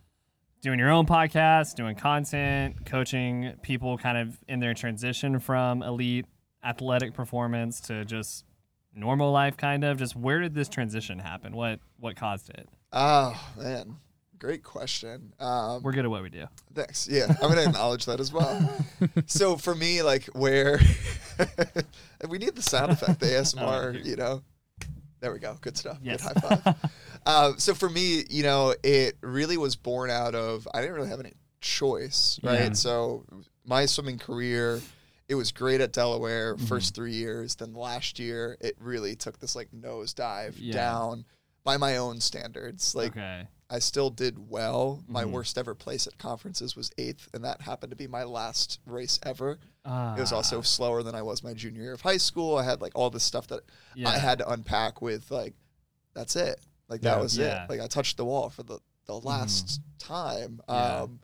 doing 0.61 0.79
your 0.79 0.89
own 0.89 1.05
podcast, 1.05 1.75
doing 1.75 1.95
content, 1.95 2.85
coaching 2.85 3.53
people 3.61 3.97
kind 3.97 4.17
of 4.17 4.37
in 4.47 4.59
their 4.59 4.73
transition 4.73 5.39
from 5.39 5.81
elite 5.83 6.25
athletic 6.63 7.13
performance 7.13 7.79
to 7.81 8.03
just 8.05 8.45
normal 8.93 9.31
life 9.31 9.57
kind 9.57 9.83
of. 9.83 9.97
Just 9.97 10.15
where 10.15 10.39
did 10.39 10.53
this 10.53 10.69
transition 10.69 11.19
happen? 11.19 11.55
What 11.55 11.79
what 11.99 12.15
caused 12.15 12.49
it? 12.49 12.67
Oh 12.91 13.39
man, 13.57 13.97
great 14.37 14.63
question. 14.63 15.33
Um, 15.39 15.83
We're 15.83 15.91
good 15.91 16.05
at 16.05 16.11
what 16.11 16.23
we 16.23 16.29
do. 16.29 16.45
Thanks. 16.73 17.07
Yeah, 17.07 17.27
I'm 17.41 17.49
gonna 17.49 17.63
acknowledge 17.63 18.05
that 18.05 18.19
as 18.19 18.31
well. 18.31 18.85
so 19.25 19.55
for 19.57 19.75
me, 19.75 20.01
like 20.01 20.25
where 20.27 20.79
we 22.29 22.37
need 22.37 22.55
the 22.55 22.61
sound 22.61 22.91
effect, 22.91 23.19
the 23.19 23.25
ASMR, 23.27 24.03
you 24.05 24.15
know. 24.15 24.41
There 25.21 25.33
we 25.33 25.39
go. 25.39 25.57
Good 25.59 25.77
stuff. 25.77 25.97
Yes. 26.01 26.25
Good 26.25 26.41
high 26.43 26.57
five. 26.63 26.75
uh, 27.25 27.51
so 27.57 27.73
for 27.73 27.89
me, 27.89 28.23
you 28.29 28.43
know, 28.43 28.73
it 28.83 29.17
really 29.21 29.57
was 29.57 29.75
born 29.75 30.09
out 30.09 30.33
of 30.35 30.67
I 30.73 30.79
didn't 30.81 30.95
really 30.95 31.09
have 31.09 31.19
any 31.19 31.33
choice, 31.59 32.39
right? 32.41 32.59
Yeah. 32.67 32.73
So 32.73 33.25
my 33.65 33.85
swimming 33.85 34.17
career, 34.17 34.79
it 35.27 35.35
was 35.35 35.51
great 35.51 35.81
at 35.81 35.91
Delaware 35.91 36.55
Mm-hmm. 36.55 36.65
first 36.67 36.95
three 36.95 37.13
years. 37.13 37.55
Then 37.55 37.73
last 37.73 38.17
year, 38.17 38.55
it 38.61 38.75
really 38.79 39.15
took 39.15 39.39
this 39.39 39.55
like 39.57 39.69
nosedive 39.71 40.53
Yeah. 40.57 40.73
down 40.73 41.25
by 41.65 41.75
my 41.75 41.97
own 41.97 42.21
standards. 42.21 42.95
Like 42.95 43.11
okay. 43.11 43.45
I 43.69 43.79
still 43.79 44.09
did 44.09 44.49
well. 44.49 45.03
My 45.07 45.23
Mhm. 45.25 45.31
worst 45.31 45.57
ever 45.57 45.75
place 45.75 46.07
at 46.07 46.17
conferences 46.17 46.75
was 46.75 46.89
eighth, 46.97 47.29
and 47.33 47.43
that 47.45 47.61
happened 47.61 47.91
to 47.91 47.95
be 47.95 48.07
my 48.07 48.23
last 48.23 48.79
race 48.85 49.19
ever. 49.23 49.59
Uh, 49.85 50.15
It 50.17 50.21
was 50.21 50.31
also 50.31 50.61
slower 50.61 51.03
than 51.03 51.13
I 51.13 51.21
was 51.21 51.43
my 51.43 51.53
junior 51.53 51.83
year 51.83 51.93
of 51.93 52.01
high 52.01 52.17
school. 52.17 52.57
I 52.57 52.63
had 52.63 52.81
like 52.81 52.93
all 52.95 53.09
this 53.11 53.23
stuff 53.23 53.47
that 53.47 53.61
yeah. 53.95 54.09
I 54.09 54.17
had 54.17 54.39
to 54.39 54.49
unpack 54.49 55.01
with 55.01 55.29
like, 55.29 55.53
that's 56.15 56.35
it. 56.35 56.59
Like 56.87 57.03
Yeah. 57.03 57.15
that 57.15 57.21
was 57.21 57.37
Yeah. 57.37 57.65
it. 57.65 57.69
Like 57.69 57.79
I 57.79 57.87
touched 57.87 58.17
the 58.17 58.25
wall 58.25 58.49
for 58.49 58.63
the 58.63 58.79
the 59.05 59.19
last 59.19 59.81
time. 59.97 60.61
Yeah. 60.69 61.01
Um, 61.01 61.19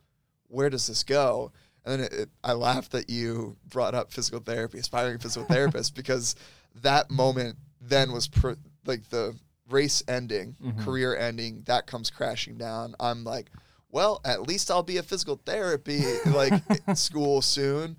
where 0.48 0.70
does 0.70 0.86
this 0.88 1.02
go? 1.04 1.52
And 1.84 1.92
then 2.00 2.00
it, 2.06 2.12
it, 2.12 2.30
I 2.42 2.52
laughed 2.52 2.90
that 2.92 3.08
you 3.08 3.56
brought 3.68 3.94
up 3.94 4.10
physical 4.12 4.40
therapy, 4.40 4.78
aspiring 4.80 5.18
physical 5.18 5.46
therapist, 5.48 5.94
because 5.94 6.34
that 6.74 7.10
moment 7.12 7.58
then 7.80 8.10
was 8.12 8.26
pr- 8.26 8.54
like 8.84 9.08
the 9.10 9.36
race 9.68 10.02
ending, 10.08 10.56
Mhm. 10.62 10.84
career 10.84 11.16
ending. 11.16 11.62
That 11.66 11.86
comes 11.86 12.10
crashing 12.10 12.56
down. 12.56 12.94
I'm 13.00 13.24
like, 13.24 13.50
well, 13.90 14.20
at 14.24 14.42
least 14.46 14.70
I'll 14.70 14.82
be 14.82 14.96
a 14.98 15.02
physical 15.02 15.40
therapy 15.44 16.02
like 16.26 16.52
school 16.96 17.42
soon. 17.42 17.96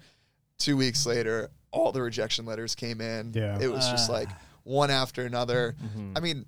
Two 0.58 0.78
weeks 0.78 1.06
later, 1.06 1.50
all 1.72 1.92
the 1.92 2.02
rejection 2.02 2.46
letters 2.46 2.74
came 2.76 3.02
in. 3.02 3.32
Yeah. 3.34 3.60
it 3.60 3.68
was 3.72 3.88
just 3.90 4.10
Ah. 4.10 4.14
like 4.14 4.30
one 4.64 4.90
after 4.92 5.26
another. 5.26 5.76
Mhm. 5.84 6.14
I 6.18 6.20
mean, 6.20 6.46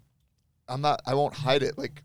I'm 0.67 0.82
not. 0.82 1.01
I 1.05 1.13
won't 1.15 1.34
hide 1.34 1.63
it. 1.63 1.78
Like, 1.78 2.03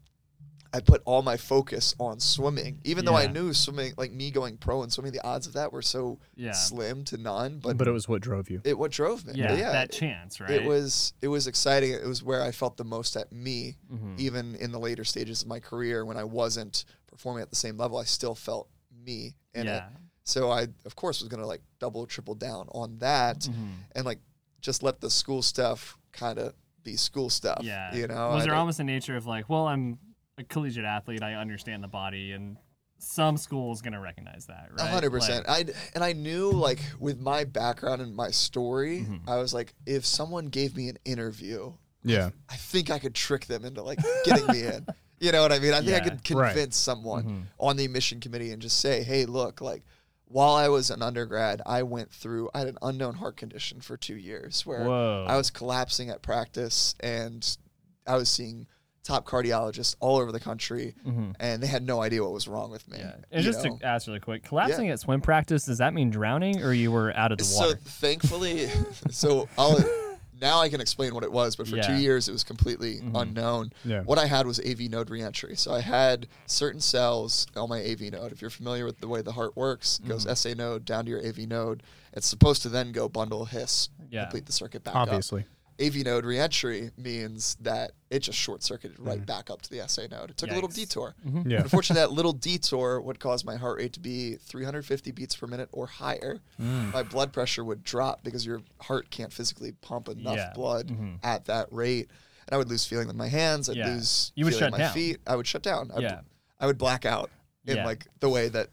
I 0.75 0.81
put 0.81 1.03
all 1.05 1.23
my 1.23 1.37
focus 1.37 1.95
on 2.01 2.19
swimming, 2.19 2.81
even 2.83 3.05
though 3.05 3.15
I 3.15 3.23
Yeah. 3.23 3.31
knew 3.33 3.53
swimming, 3.55 3.95
like 3.97 4.11
me 4.13 4.31
going 4.33 4.57
pro 4.57 4.83
and 4.83 4.93
swimming, 4.93 5.13
the 5.13 5.25
odds 5.25 5.47
of 5.47 5.53
that 5.53 5.73
were 5.73 5.83
so 5.83 6.19
yeah. 6.35 6.51
slim 6.51 7.05
to 7.05 7.17
none. 7.17 7.61
But, 7.61 7.77
But 7.77 7.87
it 7.87 7.93
was 7.93 8.09
what 8.09 8.21
drove 8.23 8.51
you. 8.51 8.61
it 8.65 8.77
what 8.77 8.91
drove 8.91 9.25
me. 9.25 9.35
yeah, 9.37 9.49
But 9.51 9.59
yeah, 9.59 9.71
that 9.73 9.93
chance, 9.93 10.41
right? 10.41 10.51
it 10.51 10.65
was 10.65 11.13
it 11.23 11.29
was 11.29 11.47
exciting. 11.47 11.93
It 11.93 12.05
was 12.05 12.23
where 12.25 12.43
I 12.43 12.51
felt 12.51 12.77
the 12.77 12.85
most 12.85 13.17
at 13.17 13.31
me, 13.33 13.77
Mhm. 13.93 14.19
even 14.19 14.57
in 14.57 14.73
the 14.73 14.81
later 14.81 15.05
stages 15.05 15.43
of 15.43 15.49
my 15.49 15.61
career 15.61 16.05
when 16.05 16.17
I 16.17 16.25
wasn't 16.25 16.85
performing 17.07 17.43
at 17.43 17.51
the 17.51 17.57
same 17.57 17.77
level. 17.79 17.97
I 17.99 18.05
still 18.05 18.35
felt 18.35 18.69
me 18.91 19.37
in 19.55 19.67
yeah. 19.67 19.77
it. 19.77 19.93
So 20.25 20.51
I, 20.51 20.67
of 20.85 20.97
course, 20.97 21.21
was 21.21 21.29
gonna 21.29 21.47
like 21.47 21.63
double, 21.79 22.05
triple 22.07 22.35
down 22.35 22.67
on 22.73 22.99
that, 22.99 23.41
Mhm. 23.43 23.75
and 23.95 24.05
like 24.05 24.19
just 24.61 24.83
let 24.83 25.01
the 25.01 25.11
school 25.11 25.41
stuff 25.43 25.97
kind 26.11 26.39
of 26.39 26.55
be 26.83 26.97
school 26.97 27.31
stuff. 27.31 27.61
Yeah. 27.63 27.95
you 27.95 28.07
know. 28.09 28.31
Was 28.31 28.37
I 28.37 28.39
there 28.41 28.47
don't- 28.49 28.59
almost 28.59 28.81
a 28.81 28.85
nature 28.85 29.17
of 29.17 29.25
like, 29.27 29.49
well, 29.49 29.67
I'm 29.69 29.99
a 30.39 30.45
collegiate 30.45 30.85
athlete, 30.85 31.23
I 31.23 31.35
understand 31.35 31.83
the 31.83 31.89
body, 31.89 32.33
and 32.33 32.57
some 32.99 33.37
school's 33.37 33.83
gonna 33.83 34.01
recognize 34.01 34.47
that, 34.47 34.71
A 34.73 34.75
right? 34.75 34.91
hundred 34.91 35.11
percent. 35.11 35.47
Like, 35.47 35.71
I 35.71 35.73
and 35.95 36.03
I 36.05 36.13
knew 36.13 36.51
like 36.51 36.81
with 36.99 37.21
my 37.21 37.45
background 37.45 38.01
and 38.03 38.15
my 38.15 38.31
story, 38.31 39.01
Mhm. 39.09 39.29
I 39.29 39.37
was 39.37 39.53
like, 39.53 39.75
if 39.87 40.07
someone 40.07 40.47
gave 40.47 40.77
me 40.77 40.89
an 40.89 40.99
interview, 41.05 41.75
Yeah. 42.03 42.31
I 42.49 42.57
think 42.57 42.91
I 42.91 42.99
could 42.99 43.15
trick 43.15 43.47
them 43.47 43.65
into 43.65 43.83
like 43.83 43.99
getting 44.25 44.47
me 44.49 44.63
in. 44.63 44.87
You 45.21 45.33
know 45.33 45.41
what 45.43 45.53
I 45.53 45.59
mean? 45.59 45.73
I 45.73 45.79
think 45.81 45.93
I 45.93 46.05
Yeah. 46.05 46.17
could 46.17 46.37
Right. 46.37 46.53
convince 46.53 46.77
someone 46.77 47.25
Mhm. 47.25 47.43
on 47.59 47.77
the 47.77 47.85
admission 47.87 48.21
committee 48.21 48.51
and 48.51 48.61
just 48.61 48.79
say, 48.79 49.03
hey, 49.05 49.25
look, 49.25 49.61
like 49.63 49.83
while 50.27 50.55
I 50.55 50.69
was 50.69 50.91
an 50.91 51.01
undergrad, 51.03 51.63
I 51.65 51.83
went 51.85 52.11
through 52.13 52.51
I 52.53 52.59
had 52.59 52.69
an 52.69 52.77
unknown 52.83 53.15
heart 53.15 53.37
condition 53.37 53.81
for 53.81 53.97
two 53.97 54.17
years 54.17 54.67
where 54.67 54.85
Whoa. 54.85 55.25
I 55.27 55.37
was 55.37 55.51
collapsing 55.51 56.11
at 56.11 56.21
practice 56.21 56.95
and 57.01 57.57
I 58.07 58.17
was 58.17 58.29
seeing 58.29 58.67
top 59.05 59.27
cardiologists 59.27 59.95
all 60.01 60.17
over 60.17 60.33
the 60.33 60.41
country 60.41 60.95
Mhm. 61.07 61.35
and 61.39 61.63
they 61.63 61.67
had 61.67 61.87
no 61.87 62.01
idea 62.03 62.23
what 62.23 62.33
was 62.33 62.49
wrong 62.49 62.71
with 62.71 62.89
me. 62.91 62.99
Yeah. 62.99 63.17
And 63.31 63.45
just 63.45 63.63
know? 63.63 63.77
to 63.77 63.87
ask 63.87 64.07
really 64.07 64.19
quick, 64.19 64.43
collapsing 64.45 64.89
at 64.89 64.99
swim 64.99 65.21
practice, 65.21 65.67
does 65.67 65.79
that 65.79 65.93
mean 65.95 66.11
drowning 66.11 66.63
or 66.63 66.73
you 66.73 66.91
were 66.91 67.15
out 67.17 67.31
of 67.31 67.37
the 67.39 67.45
water? 67.55 67.73
so 67.73 67.77
thankfully 67.85 68.69
so 69.11 69.47
I'll 69.59 69.79
now 70.41 70.61
I 70.61 70.69
can 70.69 70.81
explain 70.81 71.15
what 71.15 71.23
it 71.23 71.31
was, 71.31 71.55
but 71.55 71.69
for 71.69 71.81
two 71.81 71.95
years 71.95 72.29
it 72.29 72.33
was 72.33 72.43
completely 72.45 73.01
Mhm. 73.01 73.13
unknown. 73.15 73.73
Yeah. 73.85 74.01
What 74.03 74.19
I 74.19 74.27
had 74.27 74.47
was 74.47 74.59
AV 74.61 74.89
node 74.89 75.09
reentry. 75.09 75.55
So 75.57 75.73
I 75.73 75.81
had 75.81 76.27
certain 76.47 76.81
cells 76.81 77.47
on 77.57 77.69
my 77.69 77.81
AV 77.81 78.11
node. 78.11 78.33
If 78.33 78.41
you're 78.43 78.51
familiar 78.51 78.85
with 78.85 79.01
the 79.01 79.07
way 79.09 79.23
the 79.23 79.33
heart 79.33 79.55
works, 79.57 79.99
it 79.99 80.03
Mm-hmm. 80.03 80.11
goes 80.13 80.27
SA 80.27 80.55
node 80.55 80.85
down 80.85 81.05
to 81.05 81.11
your 81.11 81.21
AV 81.25 81.47
node. 81.47 81.83
It's 82.15 82.27
supposed 82.27 82.63
to 82.63 82.69
then 82.69 82.91
go 82.93 83.09
bundle 83.09 83.45
His, 83.45 83.91
Yeah. 84.11 84.23
complete 84.25 84.47
the 84.47 84.53
circuit 84.53 84.83
back 84.83 84.97
up. 84.97 85.09
Obviously. 85.79 86.01
AV 86.01 86.05
node 86.07 86.25
reentry 86.25 86.91
means 86.97 87.57
that 87.61 87.93
it 88.11 88.21
just 88.21 88.39
short 88.39 88.63
circuited 88.63 88.99
right 89.01 89.17
Mm-hmm. 89.17 89.25
back 89.25 89.51
up 89.51 89.63
to 89.63 89.71
the 89.71 89.87
SA 89.89 90.03
node. 90.11 90.31
It 90.31 90.37
took 90.37 90.51
a 90.51 90.55
little 90.55 90.69
Yikes. 90.69 90.75
detour. 90.75 91.15
Yeah. 91.47 91.61
Unfortunately, 91.63 92.01
that 92.03 92.13
little 92.17 92.33
detour 92.33 93.01
would 93.01 93.19
cause 93.19 93.45
my 93.45 93.57
heart 93.57 93.79
rate 93.79 93.93
to 93.95 94.01
be 94.01 94.37
350 94.37 95.11
beats 95.13 95.35
per 95.37 95.47
minute 95.47 95.69
or 95.73 95.87
higher. 95.87 96.41
Mm. 96.61 96.93
My 96.93 97.03
blood 97.03 97.33
pressure 97.33 97.65
would 97.65 97.83
drop 97.83 98.23
because 98.23 98.45
your 98.47 98.61
heart 98.81 99.11
can't 99.11 99.33
physically 99.33 99.73
pump 99.73 100.09
enough 100.09 100.37
Yeah. 100.37 100.53
blood 100.55 100.89
Mhm. 100.89 101.19
at 101.23 101.47
that 101.47 101.69
rate. 101.73 102.09
And 102.47 102.55
I 102.55 102.59
would 102.59 102.69
lose 102.69 102.85
feeling 102.85 103.07
with 103.07 103.17
my 103.17 103.29
hands. 103.29 103.69
I'd 103.69 103.77
Yeah. 103.77 103.89
lose 103.95 104.33
You 104.35 104.45
would 104.45 104.55
feeling 104.55 104.65
shut 104.67 104.73
my 104.73 104.79
down. 104.79 104.93
feet. 104.95 105.19
I 105.27 105.35
would 105.37 105.47
shut 105.47 105.63
down. 105.63 105.91
I'd, 105.95 106.03
Yeah. 106.03 106.21
I 106.61 106.67
would 106.67 106.79
black 106.79 107.05
out 107.05 107.31
in 107.67 107.77
Yeah. 107.79 107.85
like 107.87 108.07
the 108.21 108.29
way 108.29 108.49
that 108.49 108.69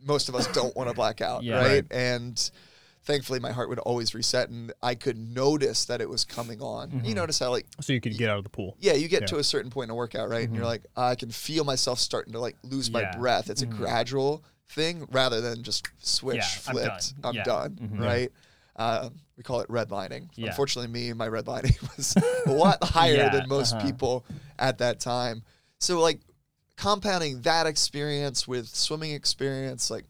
most 0.00 0.28
of 0.28 0.34
us 0.34 0.46
don't 0.52 0.74
want 0.76 0.88
to 0.88 0.94
black 0.94 1.20
out, 1.20 1.42
Yeah. 1.42 1.56
right? 1.56 1.66
Right. 1.66 1.86
And 1.92 2.50
thankfully 3.04 3.40
my 3.40 3.50
heart 3.52 3.68
would 3.68 3.78
always 3.80 4.14
reset 4.14 4.48
and 4.48 4.72
I 4.82 4.94
could 4.94 5.18
notice 5.18 5.84
that 5.86 6.00
it 6.00 6.08
was 6.08 6.24
coming 6.24 6.60
on. 6.62 7.02
You 7.04 7.14
notice 7.14 7.38
how 7.40 7.50
like 7.50 7.66
So 7.80 7.92
you 7.92 8.00
could 8.00 8.16
get 8.16 8.30
out 8.30 8.38
of 8.38 8.44
the 8.44 8.50
pool. 8.50 8.76
yeah, 8.80 8.92
you 8.94 9.08
get 9.08 9.22
Yeah. 9.22 9.26
to 9.28 9.36
a 9.38 9.44
certain 9.44 9.70
point 9.70 9.86
in 9.86 9.90
a 9.90 9.94
workout, 9.96 10.28
right? 10.28 10.46
And 10.46 10.54
you're 10.54 10.64
like, 10.64 10.84
I 10.96 11.14
can 11.16 11.30
feel 11.30 11.64
myself 11.64 11.98
starting 11.98 12.32
to 12.34 12.38
like 12.40 12.56
lose 12.62 12.90
my 12.90 13.04
breath. 13.16 13.50
It's 13.50 13.62
a 13.62 13.66
gradual 13.66 14.44
thing 14.68 15.06
rather 15.10 15.40
than 15.40 15.62
just 15.64 15.88
switch, 15.98 16.36
Yeah, 16.36 16.44
I'm 16.68 16.72
flipped, 16.74 17.14
done. 17.22 17.30
I'm 17.30 17.34
Yeah. 17.34 17.44
done, 17.44 17.90
right? 17.98 18.32
Uh, 18.76 19.10
we 19.36 19.42
call 19.42 19.60
it 19.60 19.68
redlining. 19.68 20.28
Yeah. 20.36 20.48
Unfortunately, 20.48 20.90
me, 20.90 21.12
my 21.12 21.28
redlining 21.28 21.76
was 21.96 22.14
a 22.46 22.50
lot 22.52 22.82
higher 22.84 23.14
Yeah, 23.16 23.28
than 23.30 23.48
most 23.48 23.74
uh-huh. 23.74 23.84
people 23.86 24.24
at 24.58 24.78
that 24.78 25.00
time. 25.00 25.42
So 25.80 26.00
like 26.00 26.20
compounding 26.76 27.42
that 27.42 27.66
experience 27.66 28.46
with 28.48 28.68
swimming 28.68 29.10
experience, 29.12 29.90
like 29.90 30.04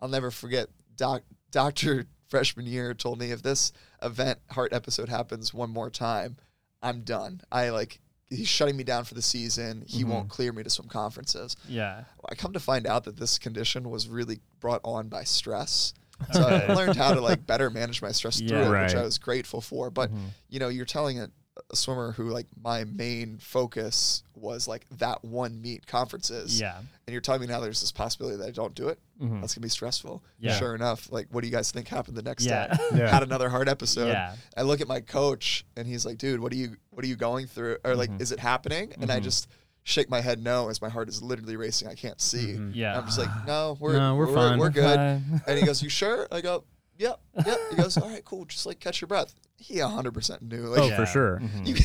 I'll 0.00 0.08
never 0.08 0.30
forget 0.30 0.68
doc 0.96 1.22
doctor 1.50 2.06
freshman 2.32 2.64
year 2.64 2.94
told 2.94 3.18
me 3.18 3.30
if 3.30 3.42
this 3.42 3.72
event 4.00 4.38
heart 4.52 4.72
episode 4.72 5.10
happens 5.10 5.52
one 5.52 5.68
more 5.68 5.90
time, 5.90 6.38
I'm 6.82 7.02
done. 7.02 7.42
I 7.52 7.68
like 7.68 8.00
he's 8.30 8.48
shutting 8.48 8.74
me 8.74 8.84
down 8.84 9.04
for 9.04 9.12
the 9.12 9.20
season. 9.20 9.84
He 9.86 10.00
mm-hmm. 10.00 10.10
won't 10.10 10.28
clear 10.30 10.50
me 10.50 10.62
to 10.62 10.70
swim 10.70 10.88
conferences. 10.88 11.56
Yeah. 11.68 12.04
I 12.26 12.34
come 12.34 12.54
to 12.54 12.58
find 12.58 12.86
out 12.86 13.04
that 13.04 13.18
this 13.18 13.38
condition 13.38 13.90
was 13.90 14.08
really 14.08 14.40
brought 14.60 14.80
on 14.82 15.08
by 15.08 15.24
stress. 15.24 15.92
So 16.32 16.40
I 16.40 16.72
learned 16.72 16.96
how 16.96 17.12
to 17.12 17.20
like 17.20 17.46
better 17.46 17.68
manage 17.68 18.00
my 18.00 18.12
stress 18.12 18.38
through 18.38 18.48
Yeah. 18.48 18.80
it, 18.80 18.82
which 18.84 18.94
I 18.94 19.02
was 19.02 19.18
grateful 19.18 19.60
for. 19.60 19.90
But 19.90 20.08
mm-hmm. 20.08 20.28
you 20.48 20.58
know, 20.58 20.68
you're 20.68 20.86
telling 20.86 21.20
a, 21.20 21.28
a 21.70 21.76
swimmer 21.76 22.12
who 22.12 22.30
like 22.30 22.46
my 22.62 22.84
main 22.84 23.38
focus 23.38 24.22
was 24.34 24.66
like 24.66 24.86
that 24.98 25.24
one 25.24 25.60
meet 25.60 25.86
conferences. 25.86 26.60
Yeah. 26.60 26.78
And 26.78 27.12
you're 27.12 27.20
telling 27.20 27.42
me 27.42 27.46
now 27.46 27.60
there's 27.60 27.80
this 27.80 27.92
possibility 27.92 28.38
that 28.38 28.46
I 28.46 28.50
don't 28.50 28.74
do 28.74 28.88
it. 28.88 28.98
Mm-hmm. 29.20 29.40
That's 29.40 29.54
gonna 29.54 29.62
be 29.62 29.68
stressful. 29.68 30.22
Yeah. 30.38 30.56
Sure 30.56 30.74
enough, 30.74 31.12
like 31.12 31.28
what 31.30 31.42
do 31.42 31.48
you 31.48 31.52
guys 31.52 31.70
think 31.70 31.88
happened 31.88 32.16
the 32.16 32.22
next 32.22 32.44
Yeah. 32.44 32.68
day? 32.68 32.82
Yeah. 33.02 33.08
Had 33.08 33.22
another 33.22 33.48
hard 33.48 33.68
episode. 33.68 34.08
Yeah. 34.08 34.34
I 34.56 34.62
look 34.62 34.80
at 34.80 34.88
my 34.88 35.00
coach 35.00 35.64
and 35.76 35.86
he's 35.86 36.06
like, 36.06 36.18
dude, 36.18 36.40
what 36.40 36.52
are 36.52 36.56
you 36.56 36.76
what 36.90 37.04
are 37.04 37.08
you 37.08 37.16
going 37.16 37.46
through? 37.46 37.78
Or 37.84 37.94
like, 37.94 38.10
mm-hmm. 38.10 38.22
is 38.22 38.32
it 38.32 38.38
happening? 38.38 38.92
And 39.00 39.10
I 39.10 39.16
mm-hmm. 39.16 39.24
just 39.24 39.48
shake 39.84 40.08
my 40.08 40.20
head 40.20 40.42
no 40.42 40.68
as 40.68 40.80
my 40.80 40.88
heart 40.88 41.08
is 41.08 41.22
literally 41.22 41.56
racing. 41.56 41.88
I 41.88 41.94
can't 41.94 42.20
see. 42.20 42.58
Yeah. 42.72 42.98
I'm 42.98 43.06
just 43.06 43.18
like, 43.18 43.28
no, 43.46 43.76
we're 43.80 43.92
No, 43.98 44.14
we're 44.14 44.26
we're, 44.26 44.34
fine. 44.34 44.58
we're 44.58 44.70
good. 44.70 44.98
And 45.46 45.58
he 45.58 45.66
goes, 45.66 45.82
you 45.82 45.88
sure? 45.88 46.28
I 46.30 46.40
go, 46.40 46.64
yep, 47.02 47.20
yep. 47.46 47.58
He 47.70 47.76
goes, 47.76 47.96
all 47.98 48.08
right, 48.08 48.24
cool. 48.24 48.44
Just 48.46 48.64
like 48.66 48.80
catch 48.80 49.00
your 49.00 49.08
breath. 49.08 49.34
He 49.56 49.76
100% 49.76 50.42
knew. 50.42 50.62
Like, 50.62 50.80
Oh, 50.80 50.86
Yeah. 50.88 50.96
for 50.96 51.06
sure. 51.06 51.42
you, 51.64 51.76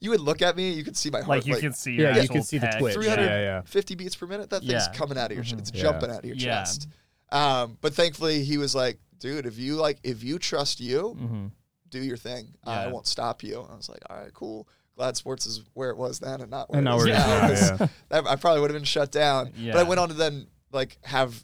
you 0.00 0.10
would 0.10 0.20
look 0.20 0.42
at 0.42 0.56
me, 0.56 0.70
you 0.72 0.82
could 0.84 0.96
see 0.96 1.10
my 1.10 1.18
heart 1.18 1.28
Like 1.28 1.46
you 1.46 1.52
like 1.54 1.62
can 1.62 1.72
see. 1.72 1.92
Yeah, 1.96 2.14
your 2.14 2.22
you 2.24 2.28
can 2.28 2.42
see 2.42 2.58
the 2.58 2.66
pec. 2.66 2.78
twitch. 2.78 2.94
350 2.94 3.24
Yeah, 3.32 3.40
yeah. 3.40 3.96
beats 4.04 4.16
per 4.16 4.26
minute. 4.26 4.50
That 4.50 4.60
thing's 4.60 4.72
Yeah. 4.72 4.92
coming 4.92 5.18
out 5.18 5.30
of 5.30 5.36
your, 5.36 5.44
ch- 5.44 5.52
it's 5.52 5.70
Yeah. 5.74 5.82
jumping 5.82 6.10
out 6.10 6.18
of 6.20 6.24
your 6.24 6.36
Yeah. 6.36 6.44
chest. 6.62 6.88
Um, 7.30 7.78
but 7.80 7.94
thankfully, 7.94 8.42
he 8.44 8.58
was 8.58 8.74
like, 8.74 8.98
dude, 9.18 9.46
if 9.46 9.58
you 9.58 9.76
like, 9.76 9.98
if 10.02 10.22
you 10.24 10.38
trust 10.38 10.80
you, 10.80 11.16
Mm-hmm. 11.20 11.46
do 11.90 12.00
your 12.02 12.16
thing. 12.16 12.54
I 12.64 12.88
won't 12.88 13.06
stop 13.06 13.42
you. 13.42 13.60
I 13.70 13.76
was 13.76 13.88
like, 13.88 14.00
all 14.10 14.16
right, 14.16 14.32
cool. 14.34 14.66
Glad 14.96 15.16
sports 15.16 15.46
is 15.46 15.62
where 15.74 15.90
it 15.90 15.96
was 15.96 16.18
then 16.18 16.40
and 16.40 16.50
not 16.50 16.68
where 16.70 16.78
And 16.78 16.86
it 16.86 16.90
now 16.90 16.96
is 16.98 17.04
we're 17.04 17.12
now. 17.12 17.88
yeah. 18.10 18.22
I 18.30 18.36
probably 18.36 18.60
would 18.60 18.70
have 18.70 18.76
been 18.78 18.84
shut 18.84 19.10
down. 19.12 19.52
But 19.64 19.76
I 19.76 19.82
went 19.84 20.00
on 20.00 20.08
to 20.08 20.14
then 20.14 20.46
like 20.72 20.98
have 21.04 21.42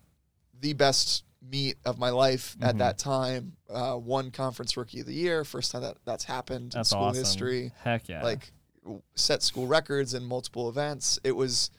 the 0.61 0.73
best 0.75 1.23
meet 1.43 1.77
of 1.85 1.99
my 1.99 2.11
life 2.11 2.55
Mm-hmm. 2.59 2.69
at 2.69 2.79
that 2.79 2.99
time. 2.99 3.53
Uh, 3.71 3.95
one 3.95 4.31
conference 4.31 4.77
rookie 4.77 5.01
of 5.01 5.07
the 5.07 5.15
year, 5.15 5.45
first 5.45 5.71
time 5.73 5.83
that 5.83 5.97
that's 6.05 6.25
happened 6.25 6.73
That's 6.73 6.91
in 6.93 6.97
school 6.97 7.05
awesome. 7.09 7.23
history. 7.23 7.73
Heck 7.83 8.09
yeah. 8.09 8.23
Like 8.23 8.53
set 9.15 9.43
school 9.43 9.67
records 9.67 10.15
in 10.15 10.25
multiple 10.25 10.69
events. 10.69 11.19
It 11.25 11.33
was 11.37 11.71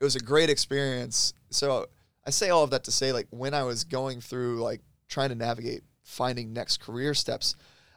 it 0.00 0.04
was 0.04 0.16
a 0.16 0.20
great 0.20 0.48
experience. 0.50 1.32
So 1.50 1.86
I 2.26 2.30
say 2.30 2.50
all 2.50 2.62
of 2.64 2.70
that 2.70 2.84
to 2.84 2.90
say 2.92 3.12
like 3.12 3.26
when 3.30 3.54
I 3.54 3.62
was 3.64 3.84
going 3.84 4.20
through 4.20 4.60
like 4.62 4.80
trying 5.08 5.30
to 5.30 5.34
navigate 5.34 5.82
finding 6.04 6.52
next 6.52 6.78
career 6.80 7.14
steps, 7.14 7.56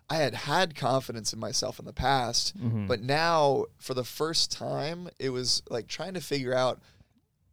I 0.10 0.16
had 0.16 0.34
had 0.34 0.76
confidence 0.76 1.34
in 1.34 1.40
myself 1.40 1.78
in 1.80 1.86
the 1.86 1.94
past, 1.94 2.58
Mm-hmm. 2.58 2.88
but 2.88 3.02
now 3.02 3.66
for 3.78 3.94
the 3.94 4.04
first 4.04 4.52
time 4.52 5.10
it 5.20 5.30
was 5.30 5.62
like 5.70 5.88
trying 5.88 6.14
to 6.14 6.22
figure 6.22 6.54
out 6.56 6.82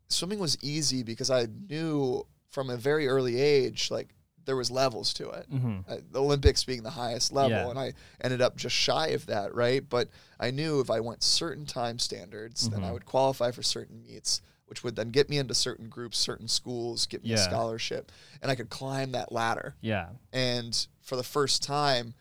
swimming 0.08 0.38
was 0.38 0.56
easy 0.62 1.02
because 1.02 1.30
I 1.30 1.46
knew 1.68 2.24
from 2.50 2.70
a 2.70 2.76
very 2.76 3.06
early 3.08 3.40
age 3.40 3.90
like 3.90 4.08
there 4.44 4.56
was 4.56 4.70
levels 4.70 5.12
to 5.14 5.30
it. 5.30 5.46
Mm-hmm. 5.52 5.78
Uh, 5.88 5.96
the 6.10 6.20
Olympics 6.20 6.64
being 6.64 6.82
the 6.82 6.90
highest 6.90 7.32
level, 7.32 7.50
Yeah. 7.50 7.68
and 7.70 7.78
I 7.78 7.92
ended 8.20 8.40
up 8.40 8.56
just 8.56 8.74
shy 8.74 9.08
of 9.08 9.26
that, 9.26 9.54
right? 9.54 9.86
But 9.86 10.08
I 10.40 10.50
knew 10.50 10.80
if 10.80 10.90
I 10.90 11.00
went 11.00 11.22
certain 11.22 11.66
time 11.66 11.98
standards, 11.98 12.68
then 12.68 12.80
Mm-hmm. 12.80 12.88
I 12.88 12.92
would 12.92 13.04
qualify 13.04 13.50
for 13.52 13.62
certain 13.62 14.02
meets, 14.02 14.40
which 14.66 14.82
would 14.82 14.96
then 14.96 15.10
get 15.10 15.28
me 15.28 15.36
into 15.38 15.54
certain 15.54 15.88
groups, 15.88 16.18
certain 16.18 16.48
schools, 16.48 17.06
get 17.06 17.22
me 17.22 17.32
a 17.32 17.38
scholarship, 17.38 18.10
and 18.42 18.50
I 18.50 18.54
could 18.54 18.70
climb 18.70 19.12
that 19.12 19.30
ladder. 19.30 19.74
yeah. 19.82 20.08
And 20.32 20.74
for 21.02 21.16
the 21.16 21.22
first 21.22 21.62
time, 21.62 22.14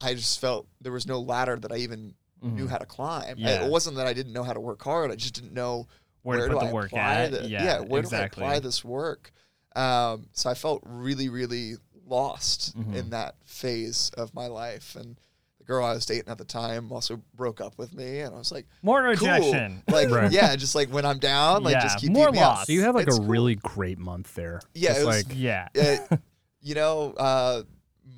I 0.00 0.14
just 0.14 0.40
felt 0.40 0.66
there 0.80 0.92
was 0.92 1.06
no 1.06 1.20
ladder 1.20 1.56
that 1.56 1.70
I 1.70 1.76
even 1.76 2.14
knew 2.42 2.66
how 2.68 2.78
to 2.78 2.86
climb. 2.86 3.22
I- 3.22 3.32
Mm-hmm. 3.32 3.40
Yeah. 3.42 3.64
It 3.66 3.70
wasn't 3.70 3.96
that 3.98 4.06
I 4.06 4.14
didn't 4.14 4.32
know 4.32 4.44
how 4.44 4.54
to 4.54 4.60
work 4.60 4.82
hard; 4.82 5.10
I 5.10 5.14
just 5.16 5.34
didn't 5.34 5.52
know 5.52 5.86
Where 6.22 6.38
to 6.38 6.44
put 6.54 6.60
do 6.60 6.64
the 6.66 6.70
I 6.70 6.72
work 6.72 6.86
apply 6.86 7.14
at. 7.24 7.32
the- 7.32 7.48
Yeah, 7.48 7.80
where 7.80 8.00
exactly. 8.00 8.40
do 8.40 8.46
I 8.46 8.54
apply 8.54 8.60
this 8.60 8.82
work? 8.82 9.30
Um, 9.76 10.26
so 10.32 10.50
I 10.50 10.54
felt 10.54 10.82
really, 10.84 11.28
really 11.28 11.74
lost 12.06 12.76
Mm-hmm. 12.76 12.94
in 12.94 13.10
that 13.10 13.36
phase 13.44 14.10
of 14.16 14.34
my 14.34 14.46
life. 14.48 14.96
And 14.96 15.16
the 15.58 15.64
girl 15.64 15.84
I 15.84 15.92
was 15.92 16.04
dating 16.06 16.28
at 16.28 16.38
the 16.38 16.44
time 16.44 16.90
also 16.90 17.20
broke 17.36 17.60
up 17.60 17.78
with 17.78 17.94
me, 17.94 18.20
and 18.20 18.34
I 18.34 18.38
was 18.38 18.50
like, 18.50 18.66
More 18.82 19.00
cool. 19.00 19.10
rejection. 19.10 19.82
Like, 19.88 20.10
Right. 20.10 20.32
yeah, 20.32 20.56
just 20.56 20.74
like 20.74 20.88
when 20.88 21.04
I'm 21.06 21.18
down, 21.20 21.62
like 21.62 21.74
Yeah, 21.74 21.82
just 21.82 21.98
keep 22.00 22.10
more 22.10 22.26
beating 22.26 22.40
me 22.40 22.44
up. 22.44 22.56
loss. 22.56 22.66
So 22.66 22.72
you 22.72 22.82
have 22.82 22.94
like 22.96 23.06
It's 23.06 23.16
a 23.16 23.20
cool. 23.20 23.28
really 23.28 23.54
great 23.56 23.98
month 23.98 24.34
there. 24.34 24.60
Yeah, 24.74 24.98
it 24.98 25.06
was- 25.06 25.24
like 25.28 25.36
Yeah. 25.36 25.68
uh, 25.80 26.16
you 26.60 26.74
know, 26.74 27.12
uh, 27.16 27.62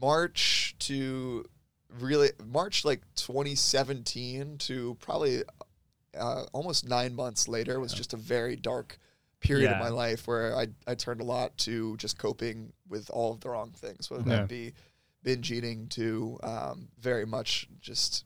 March 0.00 0.74
to 0.80 1.44
really 2.00 2.30
March 2.50 2.84
like 2.86 3.02
2017 3.16 4.56
to 4.58 4.96
probably 5.00 5.42
uh, 6.18 6.44
almost 6.52 6.88
nine 6.88 7.14
months 7.14 7.48
later 7.48 7.78
was 7.78 7.92
just 7.92 8.12
a 8.12 8.16
very 8.16 8.56
dark 8.56 8.98
period 9.42 9.70
of 9.72 9.78
my 9.78 9.88
life 9.88 10.26
where 10.26 10.56
I, 10.56 10.68
I 10.86 10.94
turned 10.94 11.20
a 11.20 11.24
lot 11.24 11.56
to 11.58 11.96
just 11.98 12.16
coping 12.18 12.72
with 12.88 13.10
all 13.10 13.32
of 13.32 13.40
the 13.40 13.50
wrong 13.50 13.72
things, 13.72 14.10
whether 14.10 14.28
Yeah. 14.28 14.36
that 14.36 14.48
be 14.48 14.72
binge 15.22 15.52
eating 15.52 15.86
to 15.88 16.38
um, 16.42 16.88
very 17.00 17.26
much 17.26 17.68
just 17.80 18.24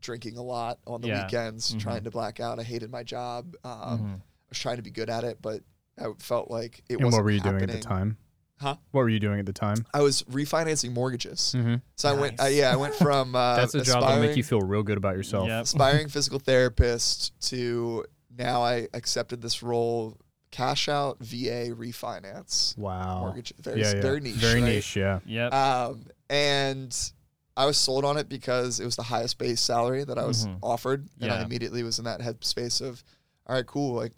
drinking 0.00 0.36
a 0.36 0.42
lot 0.42 0.78
on 0.86 1.00
the 1.00 1.08
Yeah. 1.08 1.24
weekends, 1.24 1.74
trying 1.74 2.04
to 2.04 2.10
black 2.10 2.40
out. 2.40 2.58
I 2.58 2.62
hated 2.62 2.90
my 2.90 3.02
job. 3.02 3.54
Um, 3.64 3.72
Mm-hmm. 3.72 4.14
I 4.14 4.50
was 4.50 4.58
trying 4.58 4.76
to 4.76 4.82
be 4.82 4.90
good 4.90 5.08
at 5.10 5.24
it, 5.24 5.38
but 5.40 5.62
I 5.98 6.06
felt 6.18 6.50
like 6.50 6.82
it 6.88 6.94
and 6.94 7.04
wasn't 7.04 7.20
what 7.20 7.24
were 7.24 7.30
you 7.30 7.40
doing 7.40 7.62
at 7.62 7.70
the 7.70 7.78
time? 7.80 8.18
Huh? 8.60 8.76
What 8.92 9.00
were 9.02 9.08
you 9.08 9.18
doing 9.18 9.40
at 9.40 9.46
the 9.46 9.52
time? 9.52 9.84
I 9.92 10.00
was 10.02 10.22
refinancing 10.24 10.92
mortgages. 10.92 11.54
Mm-hmm. 11.56 11.76
So 11.96 12.08
I 12.08 12.12
went, 12.12 12.40
uh, 12.40 12.44
yeah, 12.46 12.70
I 12.72 12.76
went 12.76 12.94
from 12.94 13.34
uh, 13.36 13.56
That's 13.56 13.74
a 13.74 13.82
job 13.82 14.02
that'll 14.02 14.20
make 14.20 14.36
you 14.36 14.44
feel 14.44 14.60
real 14.60 14.82
good 14.82 14.96
about 14.96 15.16
yourself. 15.16 15.48
Yep. 15.48 15.62
aspiring 15.64 16.08
physical 16.08 16.38
therapist 16.38 17.32
to 17.48 18.04
now 18.36 18.62
I 18.62 18.88
accepted 18.94 19.40
this 19.42 19.62
role, 19.62 20.18
cash 20.54 20.88
out 20.88 21.18
VA 21.18 21.70
refinance 21.74 22.78
Wow. 22.78 23.20
mortgage. 23.20 23.52
Very, 23.60 23.80
yeah, 23.80 23.94
yeah. 23.96 24.00
very 24.00 24.20
niche. 24.20 24.34
Very 24.36 24.60
right? 24.62 24.68
niche. 24.74 24.94
Yeah. 24.96 25.18
Yep. 25.26 25.52
Um, 25.52 26.06
and 26.30 27.10
I 27.56 27.66
was 27.66 27.76
sold 27.76 28.04
on 28.04 28.16
it 28.16 28.28
because 28.28 28.78
it 28.78 28.84
was 28.84 28.94
the 28.96 29.02
highest 29.02 29.38
base 29.38 29.60
salary 29.60 30.04
that 30.04 30.18
I 30.18 30.24
was 30.24 30.46
Mhm. 30.46 30.58
offered, 30.62 31.08
and 31.20 31.32
I 31.32 31.42
immediately 31.42 31.82
was 31.82 31.98
in 31.98 32.04
that 32.04 32.20
headspace 32.20 32.80
of, 32.80 33.02
all 33.46 33.56
right, 33.56 33.66
cool, 33.66 33.94
like 33.94 34.12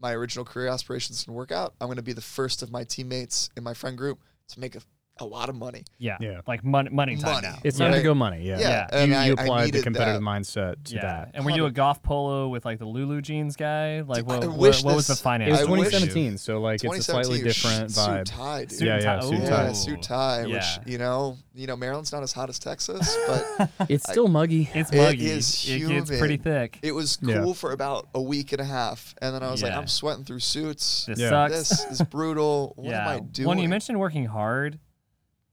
my 0.00 0.12
original 0.12 0.44
career 0.44 0.68
aspirations 0.68 1.24
can 1.24 1.34
work 1.34 1.52
out. 1.52 1.74
I'm 1.80 1.88
going 1.88 1.96
to 1.96 2.02
be 2.02 2.12
the 2.12 2.20
first 2.20 2.62
of 2.62 2.70
my 2.70 2.84
teammates 2.84 3.50
in 3.56 3.62
my 3.64 3.72
friend 3.74 3.96
group 3.98 4.22
to 4.48 4.60
make 4.60 4.74
a, 4.76 4.80
a 5.18 5.24
lot 5.24 5.48
of 5.48 5.54
money. 5.54 5.82
yeah. 5.98 6.18
yeah. 6.20 6.40
Like 6.46 6.62
money, 6.62 6.90
money 6.90 7.16
time 7.16 7.36
Money. 7.36 7.48
now. 7.48 7.58
It's 7.64 7.78
Yeah. 7.78 7.86
time 7.86 7.94
to 7.96 8.02
go 8.02 8.14
money. 8.14 8.42
Yeah. 8.46 8.58
Yeah, 8.58 8.68
Yeah. 8.68 8.86
and 8.92 9.10
You, 9.10 9.16
I, 9.16 9.24
you 9.26 9.34
I 9.38 9.42
applied 9.42 9.72
the 9.72 9.82
competitive 9.82 10.20
that. 10.20 10.26
mindset 10.26 10.84
to 10.84 10.94
yeah. 10.94 11.00
that. 11.02 11.30
And 11.34 11.44
were 11.44 11.52
you 11.52 11.64
a 11.64 11.70
golf 11.70 12.02
polo 12.02 12.48
with 12.48 12.64
like 12.66 12.78
the 12.78 12.84
Lulu 12.84 13.22
jeans 13.22 13.56
guy? 13.56 14.02
Like 14.02 14.26
what? 14.26 14.44
What, 14.44 14.56
wish 14.58 14.84
what 14.84 14.94
was 14.96 15.06
the 15.06 15.16
finance? 15.16 15.48
It 15.60 15.68
was 15.68 15.78
2017, 15.88 16.36
so 16.38 16.60
like 16.60 16.84
it's 16.84 16.98
a 16.98 17.02
slightly 17.02 17.38
2017 17.38 17.44
different 17.44 17.90
suit 17.92 18.02
vibe. 18.02 18.24
tie, 18.36 18.60
dude. 18.66 18.72
Suit 18.72 18.86
Yeah, 18.86 19.00
yeah, 19.00 19.20
suit 19.20 19.38
tie. 19.46 19.66
Yeah, 19.66 19.72
suit 19.72 20.02
tie, 20.02 20.44
Yeah. 20.44 20.54
which 20.56 20.86
you 20.92 20.98
know, 20.98 21.38
you 21.54 21.66
know, 21.66 21.76
Maryland's 21.76 22.12
not 22.12 22.22
as 22.22 22.32
hot 22.32 22.50
as 22.50 22.58
Texas, 22.58 23.16
but 23.26 23.70
It's 23.88 24.04
still 24.10 24.28
muggy. 24.28 24.68
It's 24.74 24.90
It 24.92 24.96
muggy. 24.98 25.26
is 25.30 25.66
It 25.68 25.80
It's 25.90 26.10
pretty 26.18 26.36
thick. 26.36 26.78
it 26.82 26.92
was 26.92 27.16
cool 27.16 27.30
Yeah. 27.48 27.52
for 27.54 27.72
about 27.72 28.08
a 28.14 28.20
week 28.20 28.52
and 28.52 28.60
a 28.60 28.64
half, 28.66 29.14
and 29.22 29.34
then 29.34 29.42
I 29.42 29.50
was 29.50 29.62
like, 29.62 29.72
I'm 29.72 29.88
sweating 29.88 30.24
through 30.24 30.40
suits. 30.40 31.06
This 31.06 31.18
Yeah. 31.20 31.30
sucks. 31.30 31.52
This 31.70 32.00
is 32.00 32.02
brutal. 32.02 32.74
What 32.76 32.92
am 32.94 33.08
I 33.08 33.20
doing? 33.20 33.48
When 33.48 33.58
you 33.58 33.68
mentioned 33.70 33.98
working 33.98 34.26
hard, 34.26 34.78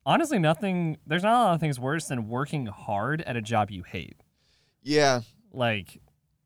honestly, 0.06 0.40
nothing. 0.40 0.98
There's 1.08 1.24
not 1.24 1.34
a 1.34 1.44
lot 1.46 1.54
of 1.56 1.60
things 1.60 1.80
worse 1.80 2.08
than 2.08 2.28
working 2.28 2.66
hard 2.68 3.22
at 3.22 3.36
a 3.36 3.42
job 3.42 3.72
you 3.72 3.84
hate. 3.84 4.18
yeah, 4.82 5.22
Like, 5.52 6.00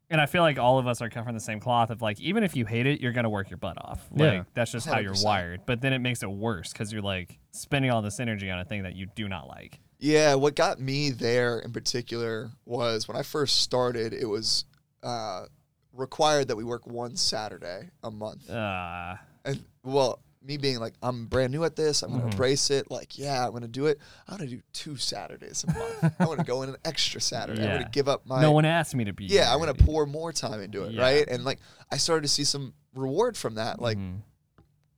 and 0.09 0.21
I 0.21 0.25
feel 0.25 0.41
like 0.41 0.57
all 0.59 0.79
of 0.79 0.87
us 0.87 1.01
are 1.01 1.09
cut 1.09 1.25
from 1.25 1.33
the 1.33 1.39
same 1.39 1.59
cloth. 1.59 1.89
Of 1.89 2.01
like, 2.01 2.19
even 2.19 2.43
if 2.43 2.55
you 2.55 2.65
hate 2.65 2.85
it, 2.87 3.01
you're 3.01 3.11
gonna 3.13 3.29
work 3.29 3.49
your 3.49 3.57
butt 3.57 3.77
off. 3.77 4.07
Like 4.11 4.33
Yeah. 4.33 4.43
that's 4.53 4.71
just 4.71 4.85
how 4.87 4.99
you're 4.99 5.13
100%. 5.13 5.23
wired. 5.25 5.61
But 5.65 5.81
then 5.81 5.91
it 5.93 5.99
makes 5.99 6.23
it 6.23 6.29
worse 6.29 6.71
because 6.71 6.93
you're 6.93 7.01
like 7.01 7.39
spending 7.51 7.91
all 7.91 8.01
this 8.01 8.19
energy 8.19 8.49
on 8.49 8.59
a 8.59 8.65
thing 8.65 8.83
that 8.83 8.95
you 8.95 9.07
do 9.15 9.27
not 9.27 9.47
like. 9.47 9.79
yeah. 9.99 10.35
What 10.35 10.55
got 10.55 10.79
me 10.79 11.09
there 11.09 11.59
in 11.59 11.71
particular 11.73 12.51
was 12.65 13.07
when 13.07 13.17
I 13.17 13.23
first 13.23 13.61
started, 13.63 14.13
it 14.13 14.27
was 14.27 14.65
uh, 15.03 15.45
required 15.93 16.47
that 16.49 16.55
we 16.55 16.63
work 16.63 16.85
one 16.87 17.15
Saturday 17.15 17.89
a 18.03 18.11
month. 18.11 18.49
Uh, 18.49 19.15
And 19.45 19.63
well, 19.83 20.19
me 20.47 20.55
being 20.57 20.79
like, 20.79 20.93
I'm 21.03 21.25
brand 21.25 21.51
new 21.51 21.63
at 21.65 21.75
this. 21.75 22.01
I'm 22.01 22.11
gonna 22.11 22.23
Mhm. 22.23 22.31
embrace 22.31 22.69
it. 22.71 22.89
Like, 22.89 23.17
yeah, 23.17 23.45
I'm 23.45 23.51
gonna 23.51 23.67
do 23.67 23.85
it. 23.87 23.99
I'm 24.27 24.37
gonna 24.37 24.49
do 24.49 24.61
two 24.71 24.95
Saturdays 24.95 25.65
a 25.65 25.73
month. 25.73 26.15
I 26.19 26.25
want 26.25 26.39
to 26.39 26.45
go 26.45 26.61
in 26.63 26.69
an 26.69 26.77
extra 26.85 27.19
Saturday. 27.19 27.61
I'm 27.63 27.79
gonna 27.79 27.89
give 27.91 28.07
up 28.07 28.25
my. 28.25 28.41
no 28.41 28.51
one 28.51 28.63
asked 28.65 28.95
me 28.95 29.03
to 29.05 29.13
be. 29.13 29.25
yeah. 29.25 29.53
I'm 29.53 29.59
gonna 29.59 29.73
pour 29.73 30.05
more 30.05 30.31
time 30.31 30.61
into 30.61 30.83
it, 30.85 30.93
Yeah. 30.93 31.01
right? 31.01 31.27
And 31.27 31.43
like, 31.43 31.59
I 31.91 31.97
started 31.97 32.21
to 32.21 32.29
see 32.29 32.45
some 32.45 32.73
reward 32.95 33.35
from 33.35 33.55
that. 33.55 33.81
Like, 33.81 33.97
Mhm. 33.97 34.21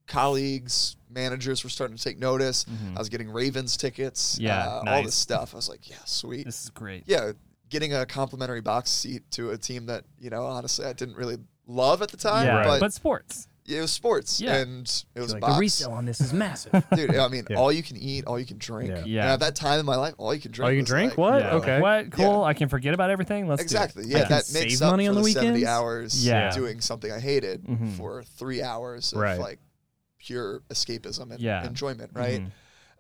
colleagues, 0.08 0.96
managers 1.10 1.64
were 1.64 1.70
starting 1.70 1.98
to 1.98 2.04
take 2.04 2.18
notice. 2.20 2.66
Mhm. 2.66 2.96
I 2.96 3.00
was 3.00 3.10
getting 3.10 3.30
Ravens 3.30 3.78
tickets. 3.78 4.38
Yeah, 4.40 4.66
uh, 4.68 4.84
all 4.88 5.04
this 5.04 5.16
stuff. 5.16 5.54
I 5.54 5.58
was 5.58 5.70
like, 5.70 5.90
yeah, 5.90 5.98
sweet. 6.06 6.46
this 6.46 6.64
is 6.64 6.70
great. 6.70 7.04
yeah, 7.08 7.32
getting 7.70 7.94
a 7.94 8.06
complimentary 8.06 8.62
box 8.62 8.90
seat 8.90 9.30
to 9.32 9.52
a 9.52 9.58
team 9.58 9.86
that 9.88 10.06
you 10.20 10.30
know 10.30 10.46
honestly 10.46 10.86
I 10.86 10.94
didn't 10.94 11.16
really 11.16 11.38
love 11.68 12.02
at 12.02 12.10
the 12.10 12.18
time, 12.18 12.46
yeah, 12.48 12.64
but, 12.64 12.80
but 12.80 12.94
sports. 12.94 13.48
It 13.70 13.82
was 13.82 13.92
sports 13.92 14.42
Yeah. 14.42 14.56
and 14.58 15.04
it 15.16 15.20
was 15.22 15.32
like 15.34 15.40
a 15.40 15.46
box. 15.46 15.54
the 15.56 15.60
resale 15.60 15.92
on 15.92 16.06
this 16.06 16.20
is 16.20 16.34
massive. 16.34 16.72
Dude, 16.96 17.16
I 17.16 17.28
mean, 17.28 17.46
Yeah. 17.50 17.58
all 17.58 17.72
you 17.72 17.84
can 17.84 17.98
eat, 17.98 18.26
all 18.26 18.40
you 18.40 18.46
can 18.46 18.58
drink. 18.58 18.90
Yeah. 18.90 19.04
Yeah. 19.06 19.22
And 19.24 19.30
at 19.32 19.40
that 19.42 19.56
time 19.56 19.80
in 19.80 19.86
my 19.86 19.96
life, 19.96 20.16
all 20.18 20.34
you 20.34 20.42
can 20.42 20.52
drink. 20.52 20.66
All 20.66 20.72
you 20.72 20.78
can 20.80 20.84
was, 20.84 20.90
drink? 20.90 21.12
like- 21.12 21.18
What? 21.18 21.40
Yeah. 21.42 21.54
Okay. 21.56 21.80
What? 21.80 22.12
Cool. 22.12 22.44
I 22.44 22.54
can 22.54 22.68
forget 22.70 22.94
about 22.94 23.10
everything. 23.12 23.48
Let's 23.48 23.62
Exactly. 23.62 24.04
Do 24.04 24.10
it. 24.10 24.12
Yeah, 24.12 24.18
I 24.18 24.22
can 24.22 24.30
that 24.30 24.54
makes 24.54 24.74
save 24.74 24.82
up 24.82 24.92
money 24.92 25.06
for 25.06 25.10
on 25.12 25.16
the 25.18 25.22
the 25.24 25.32
seventy 25.32 25.50
weekends? 25.52 25.70
hours 25.70 26.26
Yeah. 26.26 26.52
doing 26.52 26.82
something 26.82 27.12
I 27.12 27.20
hated 27.20 27.64
Mhm. 27.66 27.92
for 27.98 28.24
three 28.24 28.62
hours 28.64 29.14
of 29.14 29.20
Right. 29.20 29.40
like 29.40 29.60
pure 30.18 30.62
escapism 30.70 31.32
and 31.32 31.40
Yeah. 31.40 31.66
enjoyment, 31.66 32.12
right? 32.14 32.42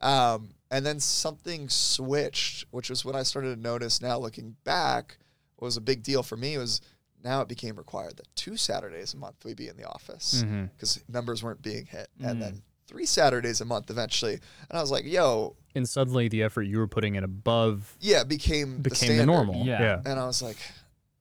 Mhm. 0.01 0.05
Um, 0.07 0.49
and 0.71 0.85
then 0.85 0.99
something 0.99 1.67
switched, 1.67 2.65
which 2.71 2.89
was 2.89 3.03
what 3.03 3.15
I 3.15 3.23
started 3.23 3.55
to 3.55 3.61
notice 3.61 4.01
now 4.01 4.17
looking 4.17 4.55
back 4.63 5.17
was 5.59 5.75
a 5.75 5.81
big 5.81 6.03
deal 6.03 6.23
for 6.23 6.37
me 6.37 6.57
was 6.57 6.79
now 7.23 7.41
it 7.41 7.47
became 7.47 7.75
required 7.75 8.17
that 8.17 8.27
two 8.35 8.55
Saturdays 8.57 9.13
a 9.13 9.17
month 9.17 9.43
we 9.43 9.53
be 9.53 9.67
in 9.67 9.75
the 9.77 9.87
office 9.87 10.43
Mm-hmm. 10.43 10.65
because 10.65 10.99
numbers 11.09 11.43
weren't 11.43 11.61
being 11.61 11.85
hit. 11.85 12.07
Mhm. 12.21 12.29
And 12.29 12.41
then 12.41 12.61
three 12.87 13.05
Saturdays 13.05 13.61
a 13.61 13.65
month 13.65 13.89
eventually. 13.89 14.33
And 14.69 14.77
I 14.77 14.81
was 14.81 14.89
like, 14.91 15.05
yo, 15.05 15.55
And 15.75 15.87
suddenly 15.87 16.27
the 16.27 16.43
effort 16.43 16.63
you 16.63 16.77
were 16.79 16.87
putting 16.87 17.15
in 17.15 17.23
above 17.23 17.95
yeah, 17.99 18.21
it 18.21 18.27
became, 18.27 18.81
the, 18.81 18.89
became 18.89 19.17
the, 19.17 19.25
normal. 19.25 19.65
Yeah. 19.65 19.81
yeah. 19.81 20.01
And 20.05 20.19
I 20.19 20.25
was 20.25 20.41
like, 20.41 20.57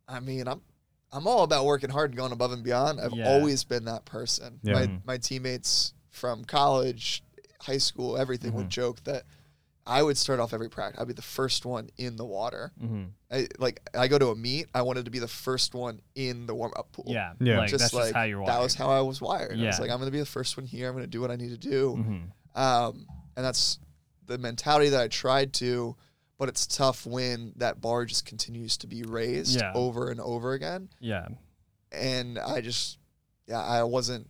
I 0.09 0.21
mean, 0.21 0.49
I'm 0.49 0.63
I'm 1.11 1.27
all 1.27 1.43
about 1.43 1.65
working 1.65 1.89
hard 1.89 2.11
and 2.11 2.19
going 2.19 2.33
above 2.33 2.53
and 2.53 2.63
beyond. 2.63 3.01
I've 3.01 3.15
Yeah. 3.15 3.29
always 3.31 3.65
been 3.65 3.85
that 3.87 4.05
person. 4.05 4.61
Yeah. 4.63 4.75
My 4.75 4.87
Mhm. 4.87 5.01
my 5.07 5.17
teammates 5.19 5.95
from 6.11 6.45
college, 6.45 7.23
high 7.61 7.79
school, 7.79 8.17
everything 8.19 8.53
would 8.55 8.67
Mhm. 8.67 8.71
joke 8.71 9.05
that 9.05 9.25
I 9.89 10.03
would 10.03 10.19
start 10.19 10.39
off 10.39 10.53
every 10.53 10.69
practice. 10.69 11.01
I'd 11.01 11.09
be 11.09 11.15
the 11.15 11.23
first 11.23 11.65
one 11.65 11.89
in 11.97 12.17
the 12.17 12.25
water. 12.25 12.73
Mhm. 12.81 13.09
I, 13.33 13.49
like 13.59 13.81
I 13.95 14.07
go 14.07 14.19
to 14.19 14.29
a 14.29 14.37
meet, 14.37 14.67
I 14.75 14.83
wanted 14.83 15.07
to 15.07 15.11
be 15.11 15.19
the 15.19 15.27
first 15.29 15.75
one 15.75 16.01
in 16.15 16.47
the 16.47 16.55
warm 16.55 16.73
up 16.77 16.93
pool. 16.93 17.07
Yeah. 17.09 17.33
Yeah. 17.41 17.59
Like, 17.59 17.71
just 17.71 17.81
that's 17.85 17.95
like 17.95 18.05
just 18.05 18.15
how 18.15 18.23
you're 18.25 18.41
wired. 18.41 18.51
that 18.55 18.61
was 18.63 18.75
how 18.75 18.91
I 18.91 19.01
was 19.01 19.21
wired. 19.21 19.59
I 19.59 19.65
was 19.67 19.81
like, 19.81 19.91
I'm 19.91 19.99
gonna 19.99 20.11
be 20.11 20.19
the 20.21 20.27
first 20.27 20.57
one 20.59 20.67
here. 20.67 20.89
I'm 20.89 20.95
gonna 20.95 21.07
do 21.07 21.21
what 21.23 21.31
I 21.31 21.37
need 21.37 21.51
to 21.51 21.57
do. 21.59 21.97
Mhm. 21.99 22.61
Um, 22.61 23.07
and 23.37 23.45
that's 23.47 23.79
the 24.27 24.37
mentality 24.39 24.91
that 24.91 25.01
I 25.01 25.09
tried 25.09 25.55
to, 25.55 25.97
but 26.39 26.49
it's 26.51 26.67
tough 26.67 27.07
when 27.07 27.55
that 27.57 27.81
bar 27.81 28.05
just 28.05 28.27
continues 28.27 28.77
to 28.79 28.87
be 28.87 29.03
raised 29.05 29.59
Yeah. 29.61 29.73
over 29.75 30.11
and 30.11 30.21
over 30.21 30.53
again. 30.53 30.91
Yeah. 31.01 31.29
And 31.93 32.39
I 32.39 32.61
just, 32.61 32.99
yeah, 33.47 33.61
I 33.63 33.85
wasn't 33.85 34.29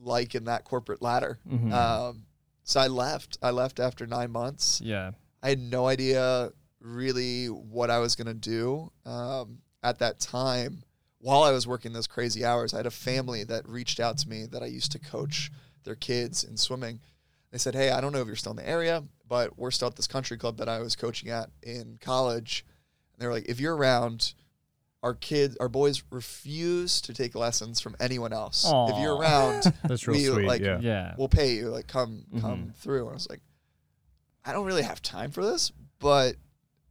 liking 0.00 0.44
that 0.44 0.64
corporate 0.64 1.02
ladder. 1.02 1.38
Mhm. 1.46 1.72
Um, 1.72 2.26
so 2.64 2.80
I 2.80 2.88
left. 2.88 3.38
I 3.42 3.50
left 3.50 3.78
after 3.78 4.06
nine 4.06 4.32
months. 4.32 4.80
yeah. 4.82 5.12
I 5.42 5.50
had 5.50 5.60
no 5.60 5.86
idea 5.86 6.50
really 6.80 7.46
what 7.46 7.90
I 7.90 7.98
was 7.98 8.16
going 8.16 8.26
to 8.28 8.34
do. 8.34 8.90
Um, 9.04 9.58
at 9.82 9.98
that 9.98 10.18
time, 10.18 10.82
while 11.18 11.42
I 11.42 11.52
was 11.52 11.66
working 11.66 11.92
those 11.92 12.06
crazy 12.06 12.44
hours, 12.44 12.72
I 12.72 12.78
had 12.78 12.86
a 12.86 12.90
family 12.90 13.44
that 13.44 13.68
reached 13.68 14.00
out 14.00 14.16
to 14.18 14.28
me 14.28 14.46
that 14.46 14.62
I 14.62 14.66
used 14.66 14.92
to 14.92 14.98
coach 14.98 15.50
their 15.84 15.94
kids 15.94 16.44
in 16.44 16.56
swimming. 16.56 17.00
They 17.50 17.58
said, 17.58 17.74
Hey, 17.74 17.90
I 17.90 18.00
don't 18.00 18.12
know 18.12 18.20
if 18.20 18.26
you're 18.26 18.36
still 18.36 18.52
in 18.52 18.56
the 18.56 18.68
area, 18.68 19.04
but 19.28 19.58
we're 19.58 19.70
still 19.70 19.88
at 19.88 19.96
this 19.96 20.06
country 20.06 20.36
club 20.38 20.56
that 20.56 20.68
I 20.68 20.80
was 20.80 20.96
coaching 20.96 21.28
at 21.28 21.50
in 21.62 21.98
college. 22.00 22.64
And 23.12 23.20
they 23.22 23.26
were 23.26 23.32
like, 23.34 23.48
If 23.48 23.60
you're 23.60 23.76
around, 23.76 24.34
our 25.04 25.14
kids, 25.14 25.56
our 25.60 25.68
boys 25.68 26.02
refuse 26.10 27.00
to 27.02 27.12
take 27.14 27.34
lessons 27.36 27.78
from 27.80 27.94
anyone 28.00 28.32
else. 28.32 28.64
If 28.66 28.98
you're 28.98 29.14
around, 29.14 29.62
That's 29.88 30.08
real 30.08 30.16
we, 30.16 30.24
sweet. 30.24 30.46
like, 30.46 30.62
yeah. 30.62 30.78
Yeah. 30.80 31.14
we'll 31.16 31.28
pay 31.28 31.54
you 31.54 31.68
like 31.68 31.86
come 31.86 32.24
come 32.40 32.58
Mhm. 32.72 32.74
through 32.74 33.02
and 33.02 33.10
i 33.10 33.14
was 33.14 33.28
like 33.30 33.40
i 34.44 34.52
don't 34.52 34.66
really 34.66 34.82
have 34.82 35.00
time 35.02 35.30
for 35.30 35.44
this 35.44 35.70
but 36.00 36.36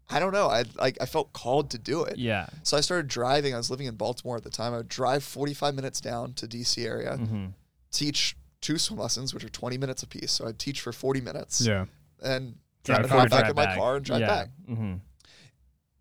i 0.10 0.20
don't 0.20 0.32
know 0.34 0.48
i 0.48 0.64
like 0.76 0.98
i 1.02 1.06
felt 1.06 1.34
called 1.34 1.70
to 1.72 1.78
do 1.78 2.04
it 2.04 2.18
Yeah. 2.18 2.48
so 2.64 2.78
i 2.78 2.82
started 2.82 3.08
driving 3.08 3.54
i 3.54 3.58
was 3.58 3.70
living 3.70 3.88
in 3.88 3.96
baltimore 3.96 4.38
at 4.38 4.44
the 4.44 4.50
time 4.50 4.74
i 4.74 4.78
would 4.78 4.88
drive 4.88 5.24
45 5.24 5.76
minutes 5.76 6.00
down 6.02 6.34
to 6.34 6.48
dc 6.48 6.78
area 6.86 7.18
hmm 7.18 7.48
teach 7.92 8.36
two 8.62 8.78
swim 8.80 9.00
lessons 9.00 9.34
which 9.34 9.44
are 9.44 9.50
20 9.50 9.78
minutes 9.78 10.02
apiece 10.04 10.32
so 10.32 10.48
i'd 10.48 10.58
teach 10.60 10.82
for 10.82 10.92
40 10.94 11.22
minutes 11.22 11.62
Yeah. 11.62 11.86
and 12.24 12.56
Drive 12.84 13.00
drive, 13.00 13.10
forward, 13.12 13.30
back 13.30 13.40
drive 13.42 13.50
in 13.52 13.56
my 13.56 13.66
back. 13.66 13.78
car 13.78 13.96
and 13.98 14.06
drive 14.06 14.20
yeah. 14.22 14.28
back 14.28 14.50
hmm 14.68 14.94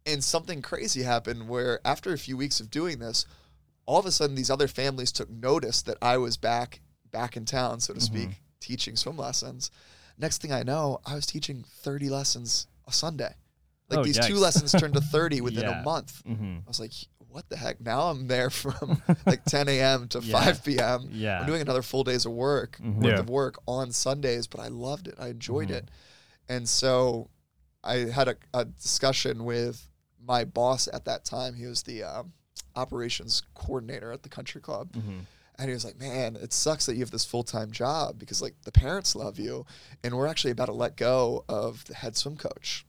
and 0.06 0.22
something 0.24 0.62
crazy 0.62 1.02
happened 1.02 1.48
where 1.48 1.80
after 1.84 2.12
a 2.12 2.18
few 2.18 2.36
weeks 2.36 2.60
of 2.60 2.70
doing 2.70 2.98
this 2.98 3.24
all 3.86 3.98
of 4.00 4.06
a 4.06 4.12
sudden 4.12 4.36
these 4.36 4.50
other 4.50 4.68
families 4.68 5.12
took 5.12 5.30
notice 5.30 5.82
that 5.82 5.96
i 6.02 6.16
was 6.16 6.36
back 6.36 6.80
back 7.10 7.36
in 7.36 7.44
town 7.44 7.80
so 7.80 7.92
to 7.92 8.00
Mhm. 8.00 8.02
speak 8.02 8.28
teaching 8.60 8.96
swim 8.96 9.16
lessons 9.16 9.70
next 10.18 10.40
thing 10.40 10.52
i 10.52 10.62
know 10.62 11.00
i 11.04 11.14
was 11.14 11.26
teaching 11.26 11.64
30 11.82 12.08
lessons 12.10 12.66
a 12.86 12.92
sunday 12.92 13.34
like 13.88 13.98
Oh, 13.98 14.04
these 14.04 14.18
two 14.18 14.36
lessons 14.36 14.72
turned 14.72 14.94
to 14.94 15.00
30 15.00 15.40
within 15.46 15.64
Yeah. 15.64 15.80
a 15.80 15.82
month 15.84 16.22
hmm 16.24 16.58
i 16.64 16.68
was 16.68 16.80
like 16.80 16.92
what 17.28 17.48
the 17.48 17.56
heck 17.56 17.80
now 17.80 18.02
i'm 18.10 18.28
there 18.28 18.50
from 18.50 19.02
like 19.26 19.44
10 19.44 19.68
a.m 19.68 20.06
to 20.08 20.20
Yeah. 20.20 20.32
5 20.44 20.64
p.m 20.64 21.08
Yeah. 21.10 21.40
i'm 21.40 21.46
doing 21.46 21.60
another 21.62 21.82
full 21.82 22.04
days 22.04 22.26
of 22.26 22.32
work 22.32 22.78
Mhm. 22.80 22.96
worth 22.96 23.12
Yeah. 23.14 23.18
of 23.20 23.28
work 23.30 23.56
on 23.66 23.90
sundays 23.92 24.46
but 24.46 24.60
i 24.60 24.68
loved 24.68 25.08
it 25.08 25.14
i 25.18 25.28
enjoyed 25.28 25.68
Mhm. 25.68 25.74
it 25.76 25.88
and 26.48 26.68
so 26.68 27.30
i 27.84 27.96
had 27.96 28.28
a, 28.28 28.36
a 28.54 28.64
discussion 28.66 29.44
with 29.44 29.88
my 30.26 30.44
boss 30.44 30.88
at 30.92 31.04
that 31.04 31.24
time 31.24 31.54
he 31.54 31.66
was 31.66 31.82
the 31.82 32.02
um, 32.02 32.32
operations 32.76 33.42
coordinator 33.54 34.12
at 34.12 34.22
the 34.22 34.28
country 34.28 34.60
club 34.60 34.94
hmm 34.94 35.20
and 35.58 35.68
he 35.68 35.74
was 35.74 35.84
like 35.84 35.98
man 36.00 36.34
it 36.36 36.50
sucks 36.52 36.86
that 36.86 36.94
you 36.94 37.00
have 37.00 37.10
this 37.10 37.26
full-time 37.26 37.70
job 37.70 38.18
because 38.18 38.40
like 38.40 38.54
the 38.64 38.72
parents 38.72 39.14
love 39.14 39.38
you 39.38 39.66
and 40.02 40.14
we're 40.16 40.26
actually 40.26 40.50
about 40.50 40.64
to 40.64 40.72
let 40.72 40.96
go 40.96 41.44
of 41.46 41.84
the 41.84 41.94
head 41.94 42.16
swim 42.16 42.36
coach 42.36 42.86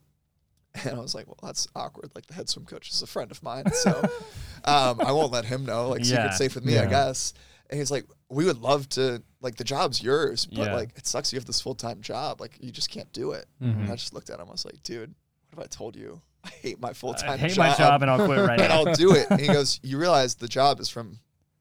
and 0.85 0.95
I 0.97 0.99
was 1.01 1.13
like, 1.13 1.27
well, 1.27 1.37
that's 1.43 1.67
awkward. 1.75 2.09
Like 2.15 2.25
the 2.25 2.33
head 2.33 2.49
swim 2.49 2.65
coach 2.65 2.89
is 2.89 3.03
a 3.03 3.05
friend 3.05 3.29
of 3.29 3.43
mine, 3.43 3.65
so 3.73 3.91
um, 4.65 4.99
I 5.01 5.11
won't 5.11 5.31
let 5.31 5.45
him 5.45 5.65
know. 5.67 5.89
Like 5.89 5.99
Yeah. 6.03 6.15
secret 6.15 6.33
safe 6.33 6.55
with 6.55 6.63
me, 6.65 6.79
I 6.79 6.87
guess. 6.87 7.35
And 7.69 7.77
he's 7.79 7.91
like, 7.91 8.05
we 8.29 8.43
would 8.45 8.59
love 8.59 8.89
to. 8.89 9.21
Like 9.39 9.57
the 9.57 9.63
job's 9.65 10.01
yours, 10.01 10.47
but 10.47 10.69
Yeah. 10.69 10.73
like 10.73 10.89
it 10.97 11.05
sucks 11.05 11.31
you 11.31 11.37
have 11.37 11.45
this 11.45 11.61
full 11.61 11.75
time 11.75 12.01
job. 12.01 12.41
Like 12.41 12.57
you 12.59 12.71
just 12.71 12.89
can't 12.89 13.11
do 13.13 13.33
it. 13.33 13.45
Mhm. 13.61 13.81
And 13.83 13.91
I 13.91 13.95
just 13.97 14.15
looked 14.15 14.31
at 14.31 14.39
him. 14.39 14.47
I 14.47 14.51
was 14.51 14.65
like, 14.65 14.81
dude, 14.81 15.13
what 15.51 15.59
have 15.59 15.63
I 15.63 15.67
told 15.67 15.95
you? 15.95 16.21
I 16.43 16.49
hate 16.49 16.79
my 16.79 16.93
full 16.93 17.13
time. 17.13 17.29
I 17.31 17.37
time. 17.37 17.49
hate 17.49 17.57
my 17.57 17.73
job 17.75 18.01
and 18.01 18.11
I'll 18.11 18.25
quit 18.25 18.39
right 18.39 18.59
and 18.59 18.69
now. 18.69 18.83
I'll 18.83 18.93
do 18.95 19.13
it. 19.15 19.27
And 19.29 19.39
he 19.39 19.47
goes, 19.57 19.79
you 19.83 19.97
realize 19.97 20.35
the 20.35 20.47
job 20.47 20.79
is 20.79 20.89
from 20.89 21.19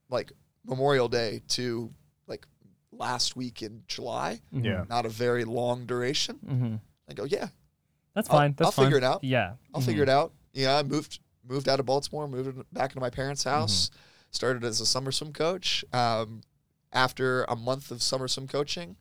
like 0.09 0.31
Memorial 0.65 1.07
Day 1.07 1.41
to 1.49 1.91
like 2.27 2.45
last 2.91 3.35
week 3.35 3.61
in 3.61 3.83
July. 3.87 4.41
Mhm. 4.53 4.65
Yeah. 4.65 4.83
Not 4.89 5.05
a 5.05 5.09
very 5.09 5.45
long 5.45 5.85
duration. 5.85 6.35
hmm 6.37 6.75
I 7.09 7.13
go, 7.13 7.23
yeah, 7.25 7.47
That's 8.15 8.29
I'll- 8.29 8.37
fine. 8.37 8.53
That's 8.57 8.67
I'll 8.67 8.71
fine. 8.71 8.85
figure 8.85 8.97
it 8.97 9.03
out. 9.03 9.23
Yeah. 9.23 9.53
I'll 9.73 9.81
figure 9.81 10.03
it 10.03 10.09
out. 10.09 10.31
Yeah, 10.53 10.77
I 10.77 10.83
moved 10.83 11.19
moved 11.47 11.67
out 11.67 11.79
of 11.79 11.85
Baltimore, 11.85 12.27
moved 12.27 12.57
back 12.71 12.91
into 12.91 13.01
my 13.01 13.09
parents' 13.09 13.43
house, 13.43 13.89
started 14.31 14.63
as 14.63 14.79
a 14.79 14.85
summer 14.85 15.11
swim 15.11 15.33
coach. 15.33 15.83
Um, 15.91 16.41
after 16.93 17.43
a 17.45 17.55
month 17.55 17.89
of 17.91 18.01
summer 18.01 18.27
swim 18.27 18.47
coaching, 18.47 18.95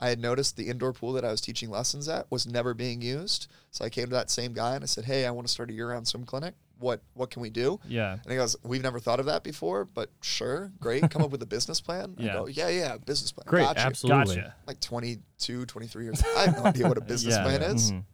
I 0.00 0.08
had 0.08 0.18
noticed 0.18 0.56
the 0.56 0.68
indoor 0.68 0.92
pool 0.92 1.12
that 1.12 1.24
I 1.24 1.30
was 1.30 1.40
teaching 1.40 1.70
lessons 1.70 2.08
at 2.08 2.30
was 2.30 2.46
never 2.46 2.74
being 2.74 3.00
used. 3.00 3.46
So 3.70 3.84
I 3.84 3.88
came 3.88 4.06
to 4.06 4.10
that 4.10 4.30
same 4.30 4.52
guy 4.52 4.74
and 4.74 4.82
I 4.82 4.86
said, 4.86 5.04
"Hey, 5.04 5.24
I 5.24 5.30
want 5.30 5.46
to 5.46 5.52
start 5.52 5.70
a 5.70 5.72
year-round 5.72 6.06
swim 6.08 6.24
clinic. 6.24 6.54
What 6.78 7.00
what 7.14 7.30
can 7.30 7.40
we 7.42 7.48
do?" 7.50 7.78
Yeah. 7.86 8.12
And 8.14 8.30
he 8.30 8.36
goes, 8.36 8.56
"We've 8.64 8.82
never 8.82 8.98
thought 8.98 9.20
of 9.20 9.26
that 9.26 9.44
before, 9.44 9.84
but 9.84 10.10
sure, 10.20 10.72
great. 10.80 11.08
Come 11.10 11.22
up 11.22 11.30
with 11.30 11.42
a 11.42 11.46
business 11.46 11.80
plan." 11.80 12.16
Yeah. 12.18 12.32
I 12.32 12.34
go, 12.34 12.46
"Yeah, 12.48 12.68
yeah, 12.68 12.96
business 12.98 13.30
plan. 13.32 13.44
Great. 13.46 13.62
Gotcha." 13.62 13.80
Absolutely. 13.80 14.36
Gotcha. 14.36 14.54
Like 14.66 14.80
22, 14.80 15.64
23 15.66 16.04
years. 16.04 16.22
I 16.36 16.46
have 16.46 16.56
no 16.56 16.64
idea 16.64 16.88
what 16.88 16.98
a 16.98 17.00
business 17.12 17.36
yeah. 17.36 17.42
plan 17.44 17.62
is. 17.62 17.92
Mhm. 17.92 18.04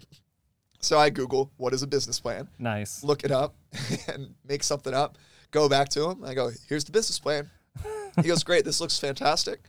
So 0.80 0.98
I 0.98 1.10
Google 1.10 1.50
what 1.56 1.72
is 1.74 1.82
a 1.82 1.86
business 1.86 2.20
plan 2.20 2.48
Nice. 2.58 3.04
look 3.04 3.22
it 3.24 3.30
up 3.30 3.54
and 4.08 4.34
make 4.46 4.62
something 4.62 4.94
up. 4.94 5.18
Go 5.50 5.68
back 5.68 5.88
to 5.90 6.08
him. 6.08 6.24
I 6.24 6.32
go, 6.34 6.50
here's 6.68 6.84
the 6.84 6.92
business 6.92 7.18
plan. 7.18 7.50
He 8.16 8.28
goes, 8.28 8.42
great. 8.44 8.64
This 8.64 8.80
looks 8.80 8.98
fantastic. 8.98 9.60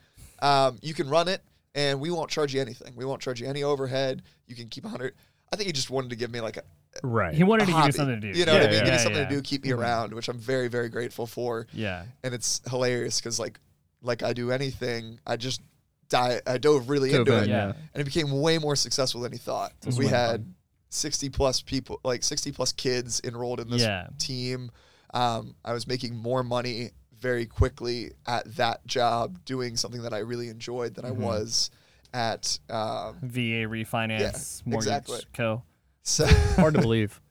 Um, 0.42 0.78
you 0.82 0.94
can 0.94 1.10
run 1.10 1.28
it, 1.28 1.42
and 1.76 2.00
we 2.00 2.12
won't 2.12 2.30
charge 2.30 2.54
you 2.54 2.62
anything. 2.62 2.94
We 2.96 3.06
won't 3.06 3.22
charge 3.22 3.40
you 3.42 3.48
any 3.48 3.64
overhead. 3.64 4.24
You 4.48 4.56
can 4.56 4.68
keep 4.70 4.86
a 4.86 4.90
hundred. 4.90 5.14
I 5.52 5.56
think 5.56 5.68
he 5.68 5.74
just 5.74 5.90
wanted 5.90 6.10
to 6.12 6.16
give 6.16 6.32
me 6.32 6.42
like 6.42 6.58
a, 6.58 6.64
Right. 7.04 7.34
He 7.34 7.44
wanted 7.44 7.64
a 7.64 7.66
to 7.68 7.72
give 7.72 7.76
hobby. 7.78 7.88
you 7.88 7.92
something 7.94 8.22
to 8.22 8.34
do. 8.34 8.38
You 8.40 8.46
know 8.46 8.54
Yeah, 8.54 8.60
what 8.60 8.68
I 8.68 8.72
mean? 8.72 8.80
yeah. 8.80 8.84
Give 8.86 8.94
me 8.94 9.00
something 9.00 9.22
yeah. 9.22 9.30
to 9.30 9.36
do, 9.36 9.42
keep 9.42 9.64
me 9.64 9.72
around, 9.72 10.14
which 10.14 10.28
I'm 10.28 10.38
very, 10.40 10.68
very 10.68 10.90
grateful 10.90 11.26
for. 11.26 11.68
Yeah. 11.72 12.04
And 12.24 12.34
it's 12.34 12.62
hilarious 12.70 13.20
because 13.20 13.40
like, 13.40 13.60
like 14.02 14.24
I 14.24 14.34
do 14.34 14.52
anything, 14.52 15.20
I 15.26 15.38
just 15.38 15.62
die. 16.10 16.42
I 16.46 16.58
dove 16.58 16.90
really 16.90 17.12
Dove 17.12 17.22
into 17.22 17.38
in, 17.38 17.44
it, 17.46 17.48
Yeah. 17.50 17.74
and 17.94 18.02
it 18.02 18.04
became 18.04 18.32
way 18.42 18.58
more 18.58 18.76
successful 18.76 19.22
than 19.22 19.32
he 19.32 19.38
thought. 19.38 19.72
This 19.82 19.98
we 19.98 20.08
had 20.08 20.42
fun. 20.42 20.56
60 20.90 21.30
plus 21.30 21.62
people, 21.62 22.02
like 22.04 22.24
60 22.24 22.52
plus 22.52 22.74
kids 22.74 23.22
enrolled 23.24 23.62
in 23.62 23.70
this 23.70 23.84
Yeah. 23.84 24.08
team. 24.18 24.70
Um, 25.14 25.56
I 25.64 25.72
was 25.74 25.88
making 25.88 26.16
more 26.18 26.44
money 26.44 26.92
very 27.22 27.46
quickly 27.46 28.12
at 28.28 28.56
that 28.56 28.86
job 28.88 29.40
doing 29.46 29.78
something 29.78 30.02
that 30.02 30.14
I 30.14 30.20
really 30.20 30.50
enjoyed 30.50 30.96
than 30.96 31.06
Mm-hmm. 31.06 31.24
I 31.24 31.28
was 31.28 31.70
at. 32.14 32.60
Um, 32.70 33.18
VA 33.22 33.66
refinance 33.70 34.66
mortgage 34.66 34.88
exactly. 34.88 35.20
co. 35.34 35.64
so 36.04 36.26
Hard 36.56 36.74
to 36.76 36.82
believe. 36.88 37.22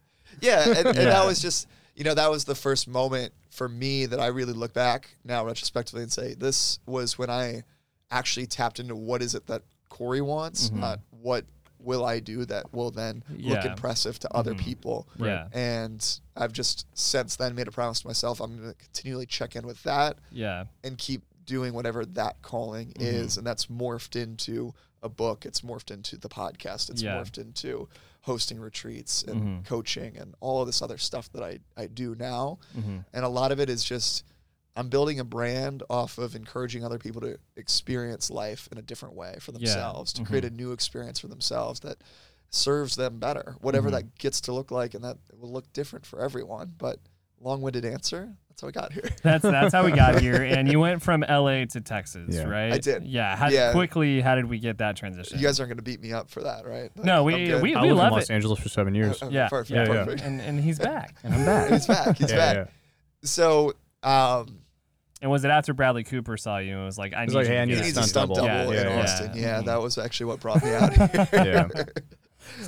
yeah, 0.40 0.64
and, 0.68 0.86
and 0.88 0.96
Yeah. 0.96 1.04
that 1.04 1.26
was 1.26 1.40
just 1.42 1.66
you 1.96 2.04
know 2.04 2.14
that 2.14 2.30
was 2.30 2.44
the 2.44 2.54
first 2.54 2.88
moment 2.88 3.32
for 3.50 3.68
me 3.68 4.06
that 4.06 4.20
I 4.20 4.28
really 4.28 4.52
look 4.54 4.72
back 4.72 5.10
now 5.24 5.44
retrospectively 5.44 6.02
and 6.02 6.12
say 6.12 6.34
this 6.34 6.78
was 6.86 7.18
when 7.18 7.28
I 7.28 7.64
actually 8.10 8.46
tapped 8.46 8.78
into 8.80 8.94
what 8.96 9.22
is 9.22 9.34
it 9.34 9.46
that 9.48 9.62
Corey 9.88 10.20
wants, 10.22 10.70
not 10.70 11.00
what 11.10 11.44
will 11.82 12.04
I 12.04 12.20
do 12.20 12.44
that 12.46 12.72
will 12.72 12.90
then 12.90 13.24
look 13.28 13.38
Mm-hmm. 13.38 13.48
Yeah. 13.50 13.70
impressive 13.70 14.18
to 14.20 14.32
other 14.34 14.54
people. 14.54 15.08
Yeah. 15.18 15.48
And 15.52 16.04
I've 16.36 16.52
just 16.52 16.86
since 16.94 17.36
then 17.36 17.54
made 17.54 17.68
a 17.68 17.70
promise 17.72 18.00
to 18.00 18.06
myself 18.06 18.40
I'm 18.40 18.56
going 18.58 18.70
to 18.72 18.76
continually 18.78 19.26
check 19.26 19.56
in 19.56 19.66
with 19.66 19.82
that 19.84 20.18
Yeah. 20.30 20.64
and 20.84 20.96
keep 20.98 21.22
doing 21.46 21.72
whatever 21.72 22.04
that 22.06 22.42
calling 22.42 22.88
Mm-hmm. 22.88 23.02
is 23.24 23.36
and 23.38 23.46
that's 23.46 23.66
morphed 23.66 24.14
into 24.20 24.72
a 25.02 25.08
book 25.08 25.46
it's 25.46 25.62
morphed 25.62 25.90
into 25.90 26.16
the 26.18 26.28
podcast 26.28 26.90
it's 26.90 27.02
Yeah. 27.02 27.16
morphed 27.16 27.38
into 27.38 27.88
hosting 28.22 28.60
retreats 28.60 29.22
and 29.22 29.40
Mhm. 29.42 29.64
coaching 29.64 30.16
and 30.18 30.34
all 30.40 30.60
of 30.60 30.66
this 30.66 30.82
other 30.82 30.98
stuff 30.98 31.32
that 31.32 31.42
I, 31.42 31.58
I 31.76 31.86
do 31.86 32.14
now 32.14 32.58
Mm-hmm. 32.78 32.98
and 33.14 33.24
a 33.24 33.28
lot 33.28 33.50
of 33.52 33.58
it 33.60 33.70
is 33.70 33.82
just 33.82 34.24
i'm 34.76 34.88
building 34.88 35.20
a 35.20 35.24
brand 35.24 35.82
off 35.90 36.18
of 36.18 36.34
encouraging 36.34 36.84
other 36.84 36.98
people 36.98 37.20
to 37.20 37.38
experience 37.56 38.30
life 38.30 38.68
in 38.72 38.78
a 38.78 38.82
different 38.82 39.14
way 39.14 39.36
for 39.40 39.52
themselves 39.52 40.12
to 40.12 40.24
create 40.24 40.44
a 40.44 40.48
mm-hmm. 40.48 40.56
new 40.56 40.72
experience 40.72 41.18
for 41.18 41.28
themselves 41.28 41.80
that 41.80 41.96
serves 42.50 42.96
them 42.96 43.18
better 43.18 43.56
whatever 43.60 43.88
mm-hmm. 43.88 43.96
that 43.96 44.18
gets 44.18 44.40
to 44.40 44.52
look 44.52 44.70
like 44.70 44.94
and 44.94 45.04
that 45.04 45.16
will 45.38 45.52
look 45.52 45.72
different 45.72 46.04
for 46.04 46.20
everyone 46.20 46.72
but 46.78 46.98
long-winded 47.40 47.84
answer 47.84 48.34
that's 48.50 48.60
how 48.60 48.66
we 48.66 48.72
got 48.72 48.92
here 48.92 49.10
That's 49.22 49.42
that's 49.42 49.74
how 49.74 49.84
we 49.84 49.92
got 49.92 50.20
here. 50.20 50.42
And 50.50 50.70
you 50.70 50.80
went 50.80 51.02
from 51.02 51.24
LA 51.28 51.64
to 51.66 51.80
Texas, 51.80 52.34
Yeah. 52.34 52.44
right? 52.44 52.72
I 52.72 52.78
did. 52.78 53.04
Yeah. 53.04 53.36
How 53.36 53.48
Yeah. 53.48 53.72
quickly 53.72 54.20
how 54.20 54.34
did 54.34 54.46
we 54.46 54.58
get 54.58 54.78
that 54.78 54.96
transition? 54.96 55.38
You 55.38 55.46
guys 55.46 55.60
aren't 55.60 55.70
going 55.70 55.76
to 55.78 55.82
beat 55.82 56.00
me 56.00 56.12
up 56.12 56.30
for 56.30 56.42
that, 56.42 56.66
right? 56.66 56.90
Like, 56.96 57.04
No, 57.04 57.20
I'm 57.20 57.24
we- 57.24 57.46
good. 57.46 57.62
we- 57.62 57.74
I 57.74 57.82
lived 57.82 57.92
in 57.92 57.96
Los 57.96 58.24
it. 58.24 58.32
Angeles 58.32 58.58
for 58.58 58.68
seven 58.68 58.94
oh, 58.94 58.98
years. 58.98 59.22
Okay, 59.22 59.34
yeah. 59.34 59.48
perfect, 59.48 59.70
yeah, 59.70 59.92
yeah. 59.92 60.04
perfect. 60.04 60.22
And 60.22 60.40
and 60.40 60.60
he's 60.60 60.78
back. 60.78 61.14
and 61.22 61.34
I'm 61.34 61.44
back. 61.44 61.70
He's 61.70 61.86
back. 61.86 62.16
He's 62.16 62.30
yeah, 62.30 62.36
back. 62.36 62.56
yeah. 62.56 62.64
So, 63.22 63.74
um, 64.02 64.60
And 65.22 65.30
was 65.30 65.44
it 65.44 65.50
after 65.50 65.74
Bradley 65.74 66.04
Cooper 66.04 66.36
saw 66.36 66.58
you 66.58 66.76
and 66.76 66.84
was 66.84 66.96
like, 66.98 67.12
I 67.14 67.24
He's 67.24 67.34
need 67.34 67.36
like, 67.40 67.46
you 67.46 67.52
hey, 67.52 67.56
to 67.56 67.62
I 67.62 67.64
need 67.66 67.74
a 67.74 67.78
it. 67.80 67.82
needs 67.84 67.96
a 67.98 68.02
stunt 68.04 68.08
stunt 68.08 68.34
double. 68.34 68.46
double 68.48 68.74
Yeah, 68.74 68.80
in 68.80 68.86
yeah, 68.88 69.02
Austin. 69.02 69.30
yeah. 69.34 69.40
Yeah, 69.42 69.60
Mhm. 69.60 69.64
that 69.66 69.82
was 69.82 69.98
actually 69.98 70.26
what 70.26 70.40
brought 70.40 70.62
me 70.64 70.74
out 70.74 70.92
here. 71.10 71.28
Yeah. 71.32 71.68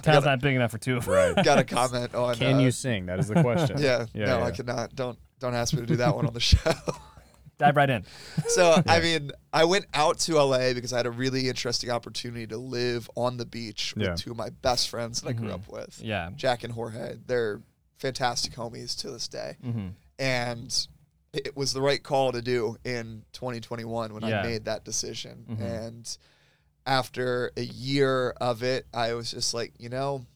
Town's 0.02 0.24
not 0.26 0.40
big 0.40 0.54
enough 0.54 0.70
for 0.70 0.78
two 0.78 0.96
of 0.98 1.04
them. 1.06 1.14
Right. 1.14 1.44
Got 1.44 1.58
a 1.58 1.64
comment 1.64 2.14
on. 2.14 2.34
Can 2.36 2.56
uh, 2.56 2.58
you 2.60 2.70
sing? 2.70 3.06
That 3.06 3.18
is 3.18 3.28
the 3.28 3.40
question. 3.42 3.78
Yeah, 3.80 4.06
Yeah, 4.14 4.26
no, 4.26 4.38
yeah. 4.38 4.44
I 4.44 4.50
cannot. 4.50 4.94
Don't 4.94 5.18
don't 5.40 5.54
ask 5.54 5.72
me 5.74 5.80
to 5.80 5.86
do 5.86 5.96
that 5.96 6.14
one 6.14 6.26
on 6.26 6.34
the 6.34 6.40
show. 6.52 6.58
Dive 7.58 7.76
right 7.76 7.90
in. 7.90 8.04
so 8.48 8.80
I 8.86 9.00
mean, 9.00 9.30
I 9.52 9.64
went 9.64 9.86
out 9.94 10.18
to 10.20 10.34
LA 10.38 10.72
because 10.74 10.92
I 10.92 10.98
had 10.98 11.06
a 11.06 11.10
really 11.10 11.48
interesting 11.48 11.90
opportunity 11.90 12.46
to 12.48 12.58
live 12.58 13.10
on 13.16 13.38
the 13.38 13.46
beach 13.46 13.94
with 13.96 14.06
Yeah. 14.06 14.14
two 14.14 14.30
of 14.32 14.36
my 14.36 14.50
best 14.50 14.88
friends 14.88 15.20
that 15.22 15.28
I 15.28 15.32
grew 15.32 15.48
Mhm. 15.48 15.54
up 15.54 15.68
with, 15.68 16.00
Yeah. 16.02 16.30
Jack 16.36 16.64
and 16.64 16.72
Jorge. 16.74 17.16
They're 17.26 17.60
fantastic 17.98 18.54
homies 18.54 18.96
to 19.00 19.10
this 19.10 19.26
day. 19.28 19.56
Mm-hmm. 19.64 19.88
and 20.18 20.86
it 21.32 21.56
was 21.56 21.72
the 21.72 21.80
right 21.80 22.02
call 22.02 22.32
to 22.32 22.42
do 22.42 22.76
in 22.84 23.24
2021 23.32 24.12
when 24.12 24.22
Yeah. 24.22 24.40
I 24.40 24.42
made 24.42 24.64
that 24.66 24.84
decision. 24.84 25.46
Mhm. 25.48 25.60
And 25.60 26.18
after 26.84 27.52
a 27.56 27.62
year 27.62 28.30
of 28.32 28.62
it, 28.62 28.86
I 28.92 29.14
was 29.14 29.30
just 29.30 29.54
like, 29.54 29.72
you 29.78 29.88
know, 29.88 30.26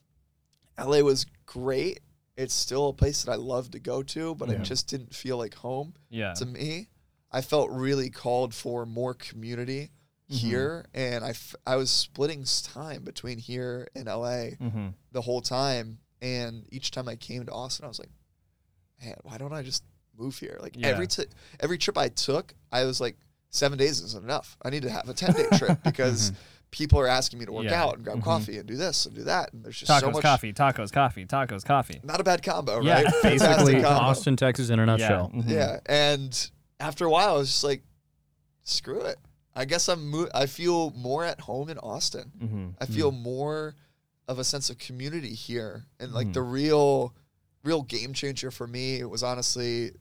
LA 0.77 1.01
was 1.01 1.25
great. 1.45 1.99
It's 2.35 2.53
still 2.53 2.89
a 2.89 2.93
place 2.93 3.23
that 3.23 3.31
I 3.31 3.35
love 3.35 3.71
to 3.71 3.79
go 3.79 4.01
to, 4.03 4.35
but 4.35 4.49
Yeah. 4.49 4.55
it 4.55 4.63
just 4.63 4.87
didn't 4.87 5.13
feel 5.13 5.37
like 5.37 5.55
home 5.55 5.93
Yeah. 6.09 6.33
to 6.33 6.45
me. 6.45 6.89
I 7.31 7.41
felt 7.41 7.69
really 7.69 8.09
called 8.09 8.53
for 8.53 8.85
more 8.85 9.13
community 9.13 9.91
Mhm. 10.29 10.35
here, 10.35 10.85
and 10.93 11.23
I, 11.25 11.29
f- 11.31 11.55
I 11.65 11.75
was 11.75 11.91
splitting 11.91 12.43
time 12.63 13.03
between 13.03 13.37
here 13.37 13.87
and 13.95 14.07
LA 14.07 14.55
Mm-hmm. 14.59 14.89
the 15.11 15.21
whole 15.21 15.41
time. 15.41 15.99
And 16.21 16.65
each 16.71 16.89
time 16.91 17.07
I 17.07 17.15
came 17.15 17.45
to 17.45 17.51
Austin, 17.51 17.85
I 17.85 17.87
was 17.87 17.99
like, 17.99 18.09
man, 19.01 19.15
why 19.23 19.37
don't 19.37 19.53
I 19.53 19.61
just 19.61 19.83
move 20.17 20.37
here? 20.37 20.57
Like 20.61 20.75
Yeah. 20.77 20.87
every 20.87 21.07
t- 21.07 21.25
every 21.59 21.77
trip 21.77 21.97
I 21.97 22.09
took, 22.09 22.53
I 22.71 22.83
was 22.85 22.99
like, 23.01 23.17
seven 23.49 23.77
days 23.77 24.01
isn't 24.01 24.23
enough. 24.23 24.57
I 24.63 24.69
need 24.69 24.83
to 24.83 24.89
have 24.89 25.07
a 25.09 25.13
ten 25.13 25.33
day 25.33 25.45
trip 25.57 25.79
because 25.83 26.31
people 26.71 26.99
are 26.99 27.07
asking 27.07 27.39
me 27.39 27.45
to 27.45 27.51
work 27.53 27.65
Yeah. 27.65 27.81
out 27.83 27.95
and 27.95 28.03
grab 28.03 28.17
Mhm. 28.17 28.23
coffee 28.23 28.57
and 28.57 28.67
do 28.67 28.75
this 28.75 29.05
and 29.05 29.15
do 29.15 29.23
that. 29.23 29.53
And 29.53 29.63
there's 29.63 29.79
just 29.79 29.89
Tacos, 29.91 30.01
so 30.01 30.11
much. 30.11 30.21
coffee, 30.21 30.51
tacos, 30.53 30.91
coffee, 30.91 31.25
tacos, 31.25 31.63
coffee. 31.63 31.99
Not 32.03 32.19
a 32.19 32.23
bad 32.23 32.43
combo, 32.43 32.81
Yeah. 32.81 33.03
right? 33.03 33.13
Basically, 33.23 33.73
combo. 33.75 33.87
Austin, 33.89 34.35
Texas, 34.35 34.69
in 34.69 34.79
a 34.79 34.85
nutshell. 34.85 35.31
Yeah. 35.33 35.41
mhm. 35.41 35.49
Yeah, 35.49 35.79
and 35.85 36.51
after 36.79 37.05
a 37.05 37.09
while, 37.09 37.35
I 37.35 37.37
was 37.37 37.47
just 37.49 37.63
like, 37.63 37.83
screw 38.63 39.01
it. 39.01 39.17
I 39.55 39.65
guess 39.65 39.87
I'm. 39.87 40.09
Mo- 40.11 40.29
I 40.35 40.45
feel 40.45 40.91
more 40.91 41.23
at 41.25 41.39
home 41.41 41.69
in 41.69 41.77
Austin. 41.79 42.31
Mm-hmm. 42.37 42.67
I 42.79 42.85
feel 42.85 43.11
more 43.11 43.73
of 44.27 44.37
a 44.39 44.43
sense 44.43 44.69
of 44.69 44.77
community 44.77 45.33
here, 45.33 45.85
and 45.99 46.11
like 46.13 46.27
Mhm. 46.27 46.33
the 46.33 46.41
real, 46.43 47.15
real 47.63 47.81
game 47.81 48.13
changer 48.13 48.51
for 48.51 48.67
me 48.67 48.97
it 48.99 49.09
was 49.09 49.23
honestly 49.23 49.93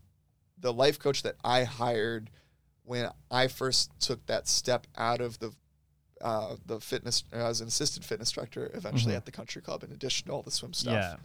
the 0.66 0.72
life 0.72 0.98
coach 0.98 1.22
that 1.22 1.36
I 1.44 1.62
hired 1.64 2.30
when 2.84 3.08
I 3.30 3.46
first 3.48 3.90
took 4.00 4.26
that 4.26 4.48
step 4.48 4.86
out 4.96 5.20
of 5.20 5.38
the. 5.38 5.52
Uh, 6.18 6.56
the 6.64 6.80
fitness 6.80 7.24
as 7.30 7.60
an 7.60 7.68
assistant 7.68 8.02
fitness 8.02 8.30
director 8.32 8.70
eventually 8.72 9.12
Mhm. 9.12 9.18
at 9.18 9.26
the 9.26 9.30
country 9.30 9.60
club 9.60 9.84
in 9.84 9.92
addition 9.92 10.26
to 10.26 10.32
all 10.32 10.42
the 10.42 10.50
swim 10.50 10.72
stuff 10.72 10.94
Yeah. 10.94 11.16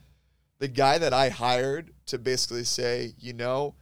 the 0.60 0.68
guy 0.68 0.98
that 0.98 1.14
I 1.14 1.30
hired 1.30 1.94
to 2.08 2.20
basically 2.20 2.66
say, 2.66 3.16
you 3.18 3.32
know, 3.32 3.74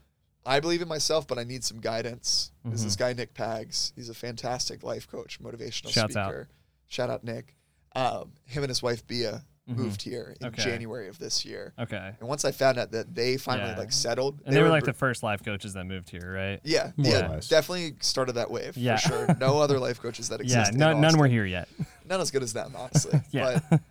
I 0.46 0.60
believe 0.60 0.84
in 0.84 0.88
myself, 0.88 1.26
but 1.28 1.40
I 1.40 1.44
need 1.46 1.64
some 1.64 1.80
guidance. 1.82 2.52
Is 2.72 2.82
Mhm. 2.82 2.84
this 2.84 2.96
guy 2.96 3.14
Nick 3.14 3.34
Pags? 3.34 3.92
He's 3.96 4.08
a 4.10 4.14
fantastic 4.14 4.84
life 4.84 5.08
coach, 5.08 5.40
motivational 5.42 5.90
Shouts 5.90 6.16
out. 6.16 6.28
speaker. 6.30 6.48
Shout 6.88 7.10
out 7.10 7.24
Nick. 7.24 7.56
Um, 7.96 8.34
him 8.46 8.62
and 8.62 8.70
his 8.70 8.84
wife 8.84 9.06
Bia 9.08 9.44
Mhm. 9.70 9.76
moved 9.78 10.02
here 10.02 10.36
in 10.42 10.48
Okay. 10.48 10.64
January 10.64 11.08
of 11.08 11.20
this 11.20 11.46
year. 11.46 11.74
Okay. 11.78 12.16
And 12.20 12.28
once 12.28 12.44
I 12.46 12.52
found 12.52 12.78
out 12.80 12.92
that 12.92 13.14
they 13.14 13.38
finally 13.38 13.70
Yeah. 13.72 13.78
like 13.78 13.92
settled, 13.92 14.42
And 14.46 14.56
they, 14.56 14.62
were 14.64 14.70
like 14.70 14.84
br- 14.84 14.90
the 14.92 14.98
first 14.98 15.22
life 15.24 15.44
coaches 15.44 15.74
that 15.74 15.86
moved 15.86 16.10
here, 16.10 16.34
right? 16.34 16.60
yeah, 16.64 16.92
More 16.98 17.12
yeah, 17.12 17.28
less. 17.28 17.48
definitely 17.48 17.96
started 18.02 18.34
that 18.34 18.50
wave 18.52 18.76
Yeah. 18.76 18.98
for 18.98 19.08
sure. 19.10 19.36
No 19.40 19.60
other 19.60 19.80
life 19.80 20.02
coaches 20.02 20.30
that 20.30 20.42
existed. 20.42 20.56
Yeah. 20.56 20.62
exist. 20.62 20.74
in 20.74 20.80
None, 20.80 21.02
none 21.02 21.18
were 21.18 21.28
here 21.28 21.46
yet. 21.46 21.70
None 22.06 22.20
as 22.22 22.32
good 22.32 22.44
as 22.44 22.54
them, 22.54 22.74
honestly. 22.76 23.22
Yeah. 23.32 23.60
But 23.70 23.82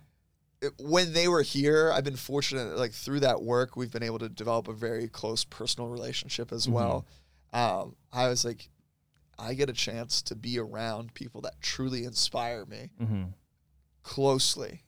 it- 0.61 0.73
when 0.79 1.13
they 1.13 1.27
were 1.29 1.41
here, 1.41 1.91
I've 1.93 2.03
been 2.03 2.17
fortunate. 2.17 2.77
Like 2.77 2.91
through 2.91 3.21
that 3.21 3.41
work, 3.41 3.75
we've 3.77 3.91
been 3.91 4.03
able 4.03 4.19
to 4.19 4.27
develop 4.29 4.67
a 4.67 4.73
very 4.73 5.07
close 5.07 5.45
personal 5.45 5.87
relationship 5.89 6.51
as 6.51 6.67
Mhm. 6.67 6.71
well. 6.73 7.05
Um, 7.53 7.95
I 8.11 8.27
was 8.27 8.43
like, 8.43 8.69
I 9.39 9.53
get 9.53 9.69
a 9.69 9.73
chance 9.73 10.21
to 10.23 10.35
be 10.35 10.59
around 10.59 11.13
people 11.13 11.39
that 11.41 11.61
truly 11.61 12.03
inspire 12.03 12.65
me 12.65 12.89
mm-hmm. 13.01 13.23
closely 14.03 14.83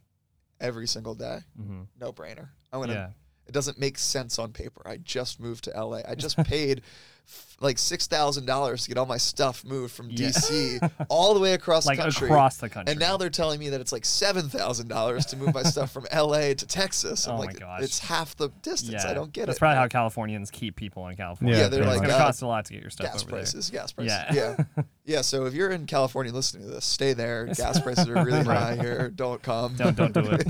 every 0.62 0.88
single 0.88 1.16
day. 1.16 1.40
Mm-hmm. 1.60 1.82
No 2.00 2.14
brainer. 2.14 2.50
I'm 2.72 2.80
gonna. 2.80 2.94
Yeah. 2.94 3.10
It 3.52 3.54
doesn't 3.54 3.78
make 3.78 3.98
sense 3.98 4.40
on 4.40 4.54
paper. 4.54 4.82
I 4.86 4.96
just 4.98 5.40
moved 5.42 5.66
to 5.66 5.72
LA. 5.72 6.00
I 6.08 6.16
just 6.16 6.38
paid 6.46 6.82
f- 7.28 7.58
like 7.60 7.78
six 7.78 8.08
thousand 8.08 8.46
dollars 8.46 8.84
to 8.84 8.88
get 8.90 8.98
all 8.98 9.06
my 9.06 9.18
stuff 9.18 9.64
moved 9.66 9.94
from 9.94 10.10
Yeah. 10.10 10.30
DC 10.30 10.92
all 11.10 11.34
the 11.34 11.40
way 11.42 11.54
across 11.54 11.86
Like 11.86 11.98
the 11.98 12.04
country. 12.04 12.28
across 12.28 12.58
the 12.58 12.70
country. 12.70 12.92
And 12.92 13.00
now 13.00 13.18
they're 13.18 13.30
telling 13.30 13.60
me 13.60 13.70
that 13.70 13.82
it's 13.82 13.92
like 13.92 14.06
seven 14.06 14.48
thousand 14.50 14.88
dollars 14.88 15.26
to 15.28 15.38
move 15.38 15.54
my 15.54 15.64
stuff 15.64 15.92
from 15.92 16.08
LA 16.16 16.54
to 16.56 16.66
Texas. 16.66 17.28
I'm 17.28 17.36
Oh 17.36 17.38
my 17.46 17.52
gosh. 17.54 17.82
it's 17.84 18.00
half 18.00 18.36
the 18.38 18.50
distance. 18.64 19.04
yeah. 19.04 19.12
I 19.12 19.14
don't 19.14 19.32
get 19.34 19.42
That's 19.42 19.44
it. 19.44 19.46
That's 19.48 19.60
probably 19.60 19.76
how. 19.78 19.88
Californians 19.90 20.50
keep 20.50 20.76
people 20.78 21.08
in 21.10 21.16
California. 21.18 21.56
Yeah, 21.58 21.64
Yeah, 21.64 21.68
they're 21.70 21.80
pretty 21.84 21.92
it's 21.92 22.00
like 22.00 22.08
going 22.08 22.18
to 22.18 22.24
uh, 22.24 22.26
cost 22.28 22.42
a 22.42 22.48
lot 22.48 22.66
to 22.66 22.74
get 22.74 22.82
your 22.82 22.90
stuff 22.90 23.12
gas 23.12 23.22
over 23.24 23.32
prices. 23.32 23.70
Gas 23.70 23.92
prices. 23.92 24.14
Yeah. 24.34 24.56
Yeah. 24.78 24.84
yeah. 25.06 25.22
So 25.22 25.46
if 25.46 25.54
you're 25.54 25.70
in 25.72 25.86
California 25.86 26.32
listening 26.34 26.64
to 26.68 26.74
this, 26.74 26.86
stay 26.86 27.12
there. 27.14 27.46
Gas 27.48 27.80
prices 27.82 28.08
are 28.08 28.24
really 28.24 28.44
high 28.44 28.76
here. 28.78 29.10
Don't 29.10 29.42
come. 29.44 29.76
Don't- 29.76 29.96
don't 29.96 30.14
do 30.14 30.22
it. 30.32 30.48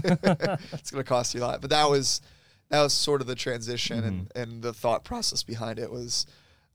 it's 0.74 0.92
gonna 0.92 1.04
cost 1.04 1.34
you 1.34 1.42
a 1.42 1.46
lot. 1.46 1.62
But 1.62 1.72
that 1.72 1.90
was 1.90 2.22
that 2.72 2.82
was 2.82 2.94
sort 2.94 3.22
of 3.22 3.28
the 3.28 3.36
transition 3.36 4.04
and, 4.04 4.30
Mm-hmm. 4.30 4.42
and 4.42 4.62
the 4.64 4.74
thought 4.74 5.04
process 5.04 5.44
behind 5.44 5.78
it 5.80 5.92
was 5.92 6.26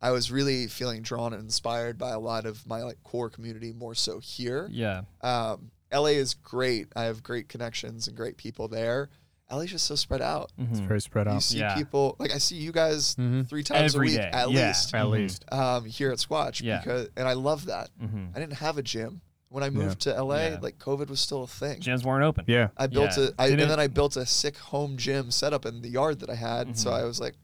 I 0.01 0.11
was 0.11 0.30
really 0.30 0.66
feeling 0.68 1.03
drawn 1.03 1.32
and 1.32 1.42
inspired 1.42 1.97
by 1.99 2.11
a 2.11 2.18
lot 2.20 2.44
of 2.47 2.66
my 2.66 2.82
like 2.82 3.03
core 3.03 3.30
community 3.30 3.72
more 3.72 3.94
so 3.94 4.20
here. 4.20 4.68
Yeah. 4.70 5.03
Um, 5.22 5.70
LA 5.92 6.11
is 6.20 6.34
great. 6.34 6.88
I 6.94 7.05
have 7.05 7.22
great 7.22 7.49
connections 7.49 8.07
and 8.07 8.16
great 8.16 8.36
people 8.36 8.68
there. 8.68 9.09
LA's 9.51 9.70
just 9.70 9.86
so 9.86 9.94
spread 9.94 10.20
out. 10.20 10.51
It's 10.59 10.80
Mhm. 10.80 10.88
very 10.88 11.01
spread 11.01 11.28
out. 11.28 11.34
You 11.34 11.40
see 11.40 11.59
Yeah. 11.61 11.74
people 11.76 12.16
like 12.18 12.32
I 12.32 12.38
see 12.38 12.57
you 12.57 12.72
guys 12.72 13.14
Mhm. 13.14 13.49
three 13.49 13.62
times 13.62 13.94
Every 13.94 14.09
a 14.09 14.11
week 14.11 14.18
day. 14.20 14.30
at 14.32 14.51
Yeah. 14.51 14.66
least 14.68 14.94
At 14.94 15.05
Mhm. 15.07 15.11
least. 15.11 15.44
um, 15.53 15.84
here 15.86 16.11
at 16.12 16.18
Squatch 16.18 16.61
Yeah. 16.62 16.78
because 16.78 17.09
and 17.16 17.26
I 17.26 17.32
love 17.34 17.66
that. 17.66 17.88
Mm-hmm. 18.03 18.26
I 18.34 18.40
didn't 18.40 18.55
have 18.59 18.76
a 18.76 18.82
gym 18.82 19.22
when 19.49 19.62
I 19.62 19.70
moved 19.70 20.01
to 20.03 20.11
LA. 20.22 20.36
Yeah. 20.36 20.59
Like 20.61 20.78
COVID 20.78 21.09
was 21.09 21.20
still 21.20 21.44
a 21.44 21.47
thing. 21.47 21.80
Gyms 21.80 22.05
weren't 22.05 22.24
open. 22.24 22.44
Yeah. 22.49 22.68
I 22.76 22.86
built 22.88 23.16
Yeah. 23.16 23.24
a 23.24 23.30
I, 23.38 23.47
and 23.47 23.57
Did 23.59 23.64
it- 23.64 23.68
then 23.68 23.80
I 23.80 23.86
built 23.86 24.16
a 24.16 24.26
sick 24.26 24.57
home 24.59 24.97
gym 24.97 25.30
setup 25.30 25.64
in 25.66 25.82
the 25.82 25.88
yard 25.88 26.20
that 26.20 26.30
I 26.30 26.34
had. 26.34 26.76
So 26.78 26.90
Mhm. 26.90 26.94
I 27.01 27.05
was 27.05 27.20
like, 27.20 27.34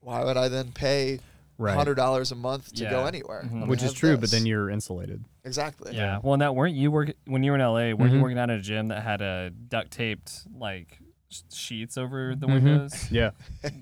why 0.00 0.24
would 0.24 0.36
I 0.36 0.48
then 0.48 0.72
pay 0.72 1.20
Right. 1.58 1.74
hundred 1.76 1.94
dollars 1.94 2.32
a 2.32 2.34
month 2.34 2.72
to 2.74 2.84
go 2.84 3.02
Yeah. 3.02 3.06
anywhere? 3.06 3.42
Mhm. 3.44 3.52
when 3.52 3.62
I 3.64 3.66
Which 3.66 3.82
is 3.82 3.90
have 3.90 3.94
true, 3.94 4.14
but 4.16 4.22
this? 4.22 4.30
then 4.32 4.46
you're 4.46 4.68
insulated. 4.70 5.24
exactly. 5.44 5.94
Yeah. 5.94 6.18
Well, 6.22 6.32
and 6.32 6.42
that 6.42 6.54
weren't 6.56 6.74
you 6.74 6.90
work 6.90 7.12
when 7.26 7.42
you 7.44 7.52
were 7.52 7.56
in 7.56 7.60
LA? 7.62 7.92
Weren't 7.94 8.12
you 8.12 8.18
Mhm. 8.18 8.22
working 8.22 8.38
out 8.38 8.50
at 8.50 8.58
a 8.58 8.62
gym 8.62 8.88
that 8.88 9.02
had 9.02 9.20
a 9.20 9.50
duct 9.50 9.90
taped 9.92 10.42
like 10.58 10.98
sh- 10.98 11.01
sheets 11.52 11.96
over 11.98 12.34
the 12.34 12.46
Mhm. 12.46 12.52
windows, 12.54 13.10
Yeah. 13.10 13.30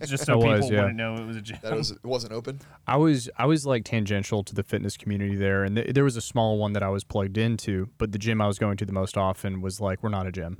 just 0.07 0.25
so 0.27 0.35
I 0.35 0.37
people 0.37 0.51
was, 0.57 0.71
yeah. 0.71 0.81
wouldn't 0.81 0.97
know 0.97 1.15
it 1.17 1.27
was 1.27 1.37
a 1.37 1.41
gym. 1.43 1.59
That 1.63 1.77
was 1.77 1.91
it 1.91 2.05
wasn't 2.05 2.33
open. 2.33 2.61
I 2.87 2.97
was 2.97 3.29
I 3.37 3.47
was 3.47 3.67
like 3.67 3.85
tangential 3.85 4.43
to 4.45 4.55
the 4.55 4.63
fitness 4.63 4.97
community 4.97 5.37
there, 5.37 5.65
and 5.65 5.77
th- 5.77 5.95
there 5.95 6.05
was 6.05 6.17
a 6.17 6.21
small 6.21 6.59
one 6.59 6.73
that 6.75 6.83
I 6.83 6.89
was 6.89 7.05
plugged 7.05 7.37
into, 7.39 7.89
but 7.99 8.13
the 8.13 8.19
gym 8.19 8.41
I 8.41 8.47
was 8.47 8.59
going 8.59 8.77
to 8.79 8.85
the 8.87 8.93
most 8.93 9.17
often 9.17 9.61
was 9.61 9.81
like, 9.81 10.03
we're 10.03 10.09
not 10.11 10.27
a 10.27 10.33
gym. 10.33 10.57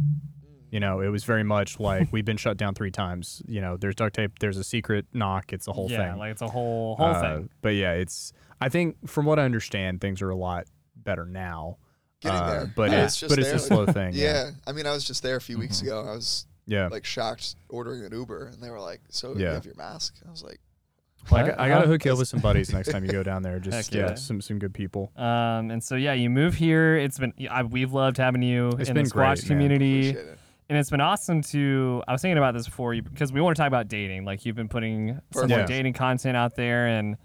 You 0.71 0.79
know, 0.79 1.01
it 1.01 1.09
was 1.09 1.25
very 1.25 1.43
much 1.43 1.81
like 1.81 2.09
we've 2.13 2.25
been 2.25 2.37
shut 2.37 2.57
down 2.57 2.75
three 2.75 2.93
times. 2.93 3.43
You 3.49 3.61
know, 3.61 3.77
there's 3.77 3.97
duct 3.97 4.15
tape, 4.15 4.39
there's 4.39 4.57
a 4.57 4.63
secret 4.65 5.07
knock, 5.13 5.53
it's 5.53 5.67
a 5.67 5.73
whole 5.73 5.91
yeah, 5.91 6.11
thing. 6.11 6.19
like 6.19 6.31
it's 6.33 6.43
a 6.43 6.49
whole 6.49 6.95
whole 6.97 7.07
Uh, 7.07 7.21
thing. 7.21 7.51
But 7.61 7.71
yeah, 7.71 7.93
it's 7.93 8.33
I 8.61 8.69
think 8.69 9.09
from 9.09 9.25
what 9.27 9.39
I 9.39 9.45
understand, 9.45 10.01
things 10.01 10.23
are 10.23 10.31
a 10.31 10.37
lot 10.37 10.67
better 10.95 11.25
now. 11.27 11.79
Getting 12.21 12.39
Uh, 12.39 12.51
there. 12.51 12.73
but 12.77 12.91
I 12.91 12.99
it- 12.99 13.03
was 13.05 13.17
just 13.17 13.31
but 13.31 13.39
it's 13.39 13.49
a 13.49 13.51
there, 13.53 13.59
slow 13.59 13.87
thing, 13.87 14.13
Yeah. 14.15 14.25
yeah. 14.45 14.51
I 14.67 14.73
mean, 14.73 14.87
I 14.87 14.93
was 14.93 15.03
just 15.05 15.23
there 15.23 15.37
a 15.37 15.41
few 15.41 15.59
weeks 15.59 15.81
Mhm. 15.81 15.85
ago. 15.85 16.01
I 16.07 16.15
was 16.15 16.47
Yeah. 16.67 16.89
like 16.89 17.05
shocked 17.05 17.57
ordering 17.69 18.05
an 18.05 18.13
Uber, 18.13 18.47
and 18.47 18.63
they 18.63 18.71
were 18.71 18.81
like, 18.81 19.01
"So 19.09 19.35
you 19.35 19.45
Yeah. 19.45 19.55
have 19.55 19.65
your 19.65 19.75
mask?" 19.77 20.17
I 20.27 20.31
was 20.31 20.43
like, 20.43 20.61
I, 21.33 21.47
got, 21.49 21.61
I 21.61 21.69
gotta 21.69 21.87
hook 21.87 22.05
you 22.05 22.13
up 22.13 22.19
with 22.19 22.29
some 22.29 22.41
buddies 22.41 22.73
next 22.73 22.89
time 22.93 23.05
you 23.05 23.13
go 23.13 23.23
down 23.23 23.43
there. 23.43 23.59
Just 23.61 23.91
Heck 23.91 23.95
yeah, 23.95 24.09
yeah. 24.11 24.15
some 24.15 24.41
some 24.41 24.59
good 24.59 24.73
people. 24.73 25.13
Um, 25.17 25.71
and 25.71 25.83
so 25.83 25.97
yeah, 25.97 26.13
you 26.15 26.31
move 26.31 26.55
here. 26.55 26.97
It's 26.97 27.19
been 27.19 27.33
I, 27.51 27.63
we've 27.63 27.93
loved 27.93 28.17
having 28.17 28.43
you 28.43 28.69
It's 28.79 28.89
in 28.89 28.95
been 28.95 29.05
the 29.05 29.11
Squatch 29.11 29.15
great, 29.15 29.43
man. 29.43 29.49
community, 29.49 30.11
"Appreciate 30.11 30.33
it." 30.33 30.39
and 30.71 30.79
it's 30.79 30.91
been 30.91 31.01
awesome 31.01 31.43
to. 31.43 32.03
I 32.09 32.13
was 32.13 32.23
thinking 32.23 32.39
about 32.39 32.55
this 32.55 32.67
before 32.67 32.95
you 32.95 33.03
because 33.03 33.33
we 33.33 33.41
want 33.41 33.57
to 33.57 33.61
talk 33.61 33.67
about 33.69 33.89
dating. 33.89 34.25
Like 34.25 34.47
you've 34.47 34.57
been 34.57 34.69
putting 34.69 35.21
some 35.33 35.49
more 35.49 35.59
Yeah. 35.61 35.67
dating 35.67 35.93
content 35.95 36.37
out 36.37 36.55
there, 36.57 36.87
and 36.87 37.17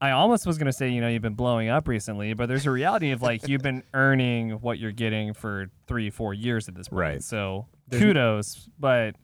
I 0.00 0.12
almost 0.12 0.46
was 0.46 0.56
gonna 0.56 0.72
say 0.72 0.88
you 0.88 1.00
know 1.00 1.08
you've 1.08 1.22
been 1.22 1.34
blowing 1.34 1.68
up 1.68 1.88
recently, 1.88 2.32
but 2.34 2.46
there's 2.48 2.64
a 2.66 2.70
reality 2.70 3.10
of 3.10 3.20
like 3.22 3.48
you've 3.48 3.62
been 3.62 3.82
earning 3.94 4.52
what 4.62 4.78
you're 4.78 4.92
getting 4.92 5.34
for 5.34 5.66
three 5.86 6.08
four 6.10 6.32
years 6.32 6.68
at 6.68 6.74
this 6.74 6.88
point. 6.88 7.00
Right. 7.00 7.22
So 7.22 7.66
There's- 7.88 8.02
kudos, 8.04 8.68
but. 8.78 9.16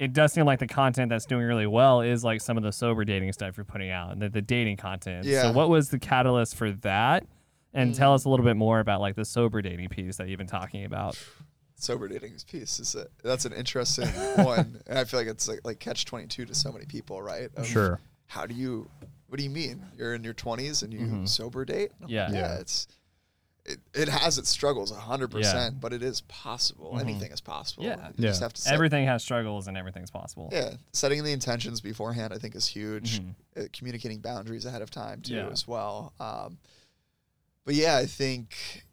It 0.00 0.12
does 0.12 0.32
seem 0.32 0.46
like 0.46 0.60
the 0.60 0.68
content 0.68 1.08
that's 1.08 1.26
doing 1.26 1.42
really 1.44 1.66
well 1.66 2.02
is 2.02 2.22
like 2.22 2.40
some 2.40 2.56
of 2.56 2.62
the 2.62 2.70
sober 2.70 3.04
dating 3.04 3.32
stuff 3.32 3.56
you're 3.56 3.64
putting 3.64 3.90
out 3.90 4.12
and 4.12 4.22
the, 4.22 4.28
the 4.28 4.40
dating 4.40 4.76
content. 4.76 5.24
Yeah. 5.26 5.42
So 5.42 5.50
what 5.52 5.68
was 5.68 5.88
the 5.88 5.98
catalyst 5.98 6.54
for 6.54 6.70
that? 6.70 7.26
And 7.74 7.92
Mm. 7.92 7.96
tell 7.98 8.14
us 8.14 8.24
a 8.24 8.28
little 8.30 8.46
bit 8.46 8.56
more 8.56 8.78
about 8.78 9.00
like 9.00 9.16
the 9.16 9.24
sober 9.24 9.60
dating 9.60 9.88
piece 9.88 10.16
that 10.18 10.28
you've 10.28 10.38
been 10.38 10.46
talking 10.46 10.84
about. 10.84 11.20
sober 11.74 12.06
dating 12.06 12.34
piece 12.48 12.78
is 12.78 12.94
a, 12.94 13.08
that's 13.24 13.44
an 13.44 13.52
interesting 13.52 14.06
one, 14.36 14.80
and 14.86 15.00
I 15.00 15.02
feel 15.02 15.18
like 15.18 15.26
it's 15.28 15.48
like, 15.48 15.62
like 15.64 15.80
catch 15.80 16.04
twenty 16.04 16.28
two 16.28 16.44
to 16.44 16.54
so 16.54 16.70
many 16.70 16.84
people, 16.86 17.20
right? 17.20 17.50
Of 17.56 17.66
Sure. 17.66 17.98
How 18.26 18.46
do 18.46 18.54
you? 18.54 18.88
What 19.26 19.38
do 19.38 19.42
you 19.42 19.50
mean? 19.50 19.84
You're 19.96 20.14
in 20.14 20.22
your 20.22 20.32
twenties 20.32 20.84
and 20.84 20.92
you 20.92 21.00
Mhm. 21.00 21.28
sober 21.28 21.64
date? 21.64 21.90
Yeah. 22.06 22.30
yeah. 22.30 22.38
Yeah. 22.38 22.54
It's 22.60 22.86
it, 23.68 23.78
it 23.94 24.08
has 24.08 24.38
its 24.38 24.48
struggles, 24.48 24.90
hundred 24.90 25.32
Yeah. 25.32 25.38
percent, 25.40 25.80
but 25.80 25.92
it 25.92 26.02
is 26.02 26.22
possible. 26.22 26.92
Mhm. 26.94 27.00
Anything 27.00 27.30
is 27.32 27.40
possible. 27.40 27.84
Yeah. 27.84 28.08
You 28.16 28.24
just 28.28 28.40
Yeah. 28.40 28.44
have 28.46 28.52
to 28.54 28.60
set, 28.62 28.72
Everything 28.74 29.06
has 29.06 29.22
struggles 29.22 29.68
and 29.68 29.76
everything's 29.76 30.10
possible. 30.10 30.48
Yeah, 30.52 30.74
setting 30.92 31.22
the 31.22 31.32
intentions 31.32 31.80
beforehand, 31.80 32.32
I 32.32 32.38
think, 32.38 32.54
is 32.54 32.66
huge. 32.66 33.20
Mhm. 33.20 33.34
Uh, 33.56 33.62
communicating 33.72 34.20
boundaries 34.20 34.64
ahead 34.64 34.82
of 34.82 34.90
time 34.90 35.20
too, 35.22 35.34
Yeah. 35.34 35.48
as 35.48 35.68
well. 35.68 36.12
Um, 36.18 36.58
but 37.64 37.74
yeah, 37.74 37.96
I 37.96 38.06
think. 38.06 38.84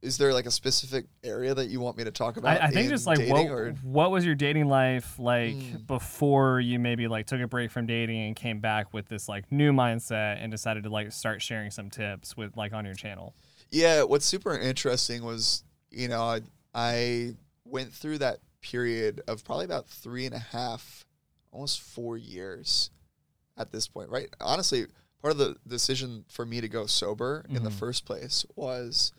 Is 0.00 0.16
there 0.16 0.32
like 0.32 0.46
a 0.46 0.50
specific 0.50 1.06
area 1.24 1.54
that 1.54 1.66
you 1.70 1.80
want 1.80 1.96
me 1.96 2.04
to 2.04 2.12
talk 2.12 2.36
about? 2.36 2.60
I, 2.60 2.66
I 2.66 2.70
think 2.70 2.84
in 2.84 2.90
just 2.90 3.06
like 3.06 3.18
dating, 3.18 3.32
what, 3.34 3.50
or 3.50 3.74
what 3.82 4.10
was 4.12 4.24
your 4.24 4.36
dating 4.36 4.66
life 4.68 5.18
like 5.18 5.56
Mm. 5.56 5.86
before 5.88 6.60
you 6.60 6.78
maybe 6.78 7.08
like 7.08 7.26
took 7.26 7.40
a 7.40 7.48
break 7.48 7.72
from 7.72 7.86
dating 7.86 8.20
and 8.20 8.36
came 8.36 8.60
back 8.60 8.92
with 8.94 9.08
this 9.08 9.28
like 9.28 9.50
new 9.50 9.72
mindset 9.72 10.36
and 10.42 10.52
decided 10.52 10.84
to 10.84 10.88
like 10.90 11.10
start 11.10 11.42
sharing 11.42 11.70
some 11.72 11.90
tips 11.90 12.36
with 12.36 12.56
like 12.56 12.72
on 12.72 12.84
your 12.84 12.94
channel. 12.94 13.34
Yeah, 13.70 14.02
what's 14.04 14.24
super 14.24 14.56
interesting 14.56 15.24
was, 15.24 15.64
you 15.90 16.06
know, 16.06 16.22
I, 16.22 16.40
I 16.74 17.34
went 17.64 17.92
through 17.92 18.18
that 18.18 18.38
period 18.60 19.20
of 19.26 19.44
probably 19.44 19.64
about 19.64 19.88
three 19.88 20.26
and 20.26 20.34
a 20.34 20.38
half, 20.38 21.04
almost 21.50 21.80
four 21.80 22.16
years 22.16 22.90
at 23.56 23.72
this 23.72 23.88
point, 23.88 24.10
right? 24.10 24.28
Honestly, 24.40 24.86
part 25.20 25.32
of 25.32 25.38
the 25.38 25.56
decision 25.66 26.24
for 26.28 26.46
me 26.46 26.60
to 26.60 26.68
go 26.68 26.86
sober 26.86 27.44
in 27.48 27.64
the 27.64 27.70
Mhm. 27.70 27.74
first 27.78 28.04
place 28.04 28.46
was 28.54 29.12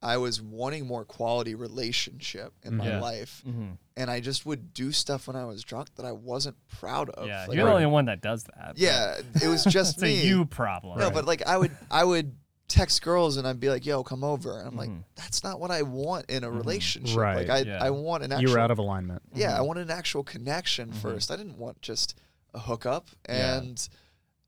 I 0.00 0.16
was 0.16 0.40
wanting 0.40 0.86
more 0.86 1.04
quality 1.04 1.54
relationship 1.54 2.52
in 2.62 2.76
my 2.76 2.86
Yeah. 2.86 3.00
life. 3.00 3.42
Mm-hmm. 3.46 3.70
And 3.96 4.10
I 4.10 4.20
just 4.20 4.46
would 4.46 4.72
do 4.72 4.92
stuff 4.92 5.26
when 5.26 5.34
I 5.34 5.44
was 5.44 5.64
drunk 5.64 5.88
that 5.96 6.06
I 6.06 6.12
wasn't 6.12 6.56
proud 6.68 7.10
of. 7.10 7.26
Yeah, 7.26 7.46
Like, 7.48 7.56
you're 7.56 7.66
the 7.66 7.72
only 7.72 7.86
one 7.86 8.04
that 8.04 8.20
does 8.20 8.44
that. 8.44 8.68
but 8.68 8.78
yeah, 8.78 9.16
it 9.42 9.48
was 9.48 9.64
just 9.68 9.94
it's 9.94 10.02
me. 10.02 10.20
a 10.20 10.24
you 10.24 10.44
problem. 10.44 10.98
No, 11.00 11.10
but 11.10 11.24
like 11.24 11.44
I 11.46 11.56
would 11.58 11.76
I 11.90 12.04
would 12.04 12.36
text 12.68 13.02
girls 13.02 13.38
and 13.38 13.48
I'd 13.48 13.58
be 13.58 13.70
like, 13.70 13.84
"Yo, 13.86 14.04
come 14.04 14.22
over," 14.22 14.58
and 14.60 14.68
I'm 14.68 14.76
like, 14.76 14.90
Mhm. 14.90 15.02
"That's 15.16 15.42
not 15.42 15.58
what 15.58 15.70
I 15.72 15.82
want 15.82 16.26
in 16.30 16.44
a 16.44 16.48
Mhm. 16.48 16.56
relationship. 16.58 17.16
Right. 17.18 17.36
Like 17.48 17.50
I 17.50 17.58
Yeah. 17.68 17.82
I 17.82 17.90
want 17.90 18.22
an 18.22 18.30
actual 18.30 18.48
You 18.48 18.54
were 18.54 18.60
out 18.60 18.70
of 18.70 18.78
alignment. 18.78 19.22
yeah, 19.34 19.56
I 19.56 19.60
Mhm. 19.60 19.66
wanted 19.66 19.90
an 19.90 19.90
actual 19.98 20.22
connection 20.22 20.90
Mhm. 20.92 20.96
first. 20.96 21.30
I 21.32 21.36
didn't 21.36 21.58
want 21.58 21.80
just 21.82 22.14
a 22.54 22.60
hookup. 22.60 23.08
Yeah. 23.28 23.56
And 23.58 23.88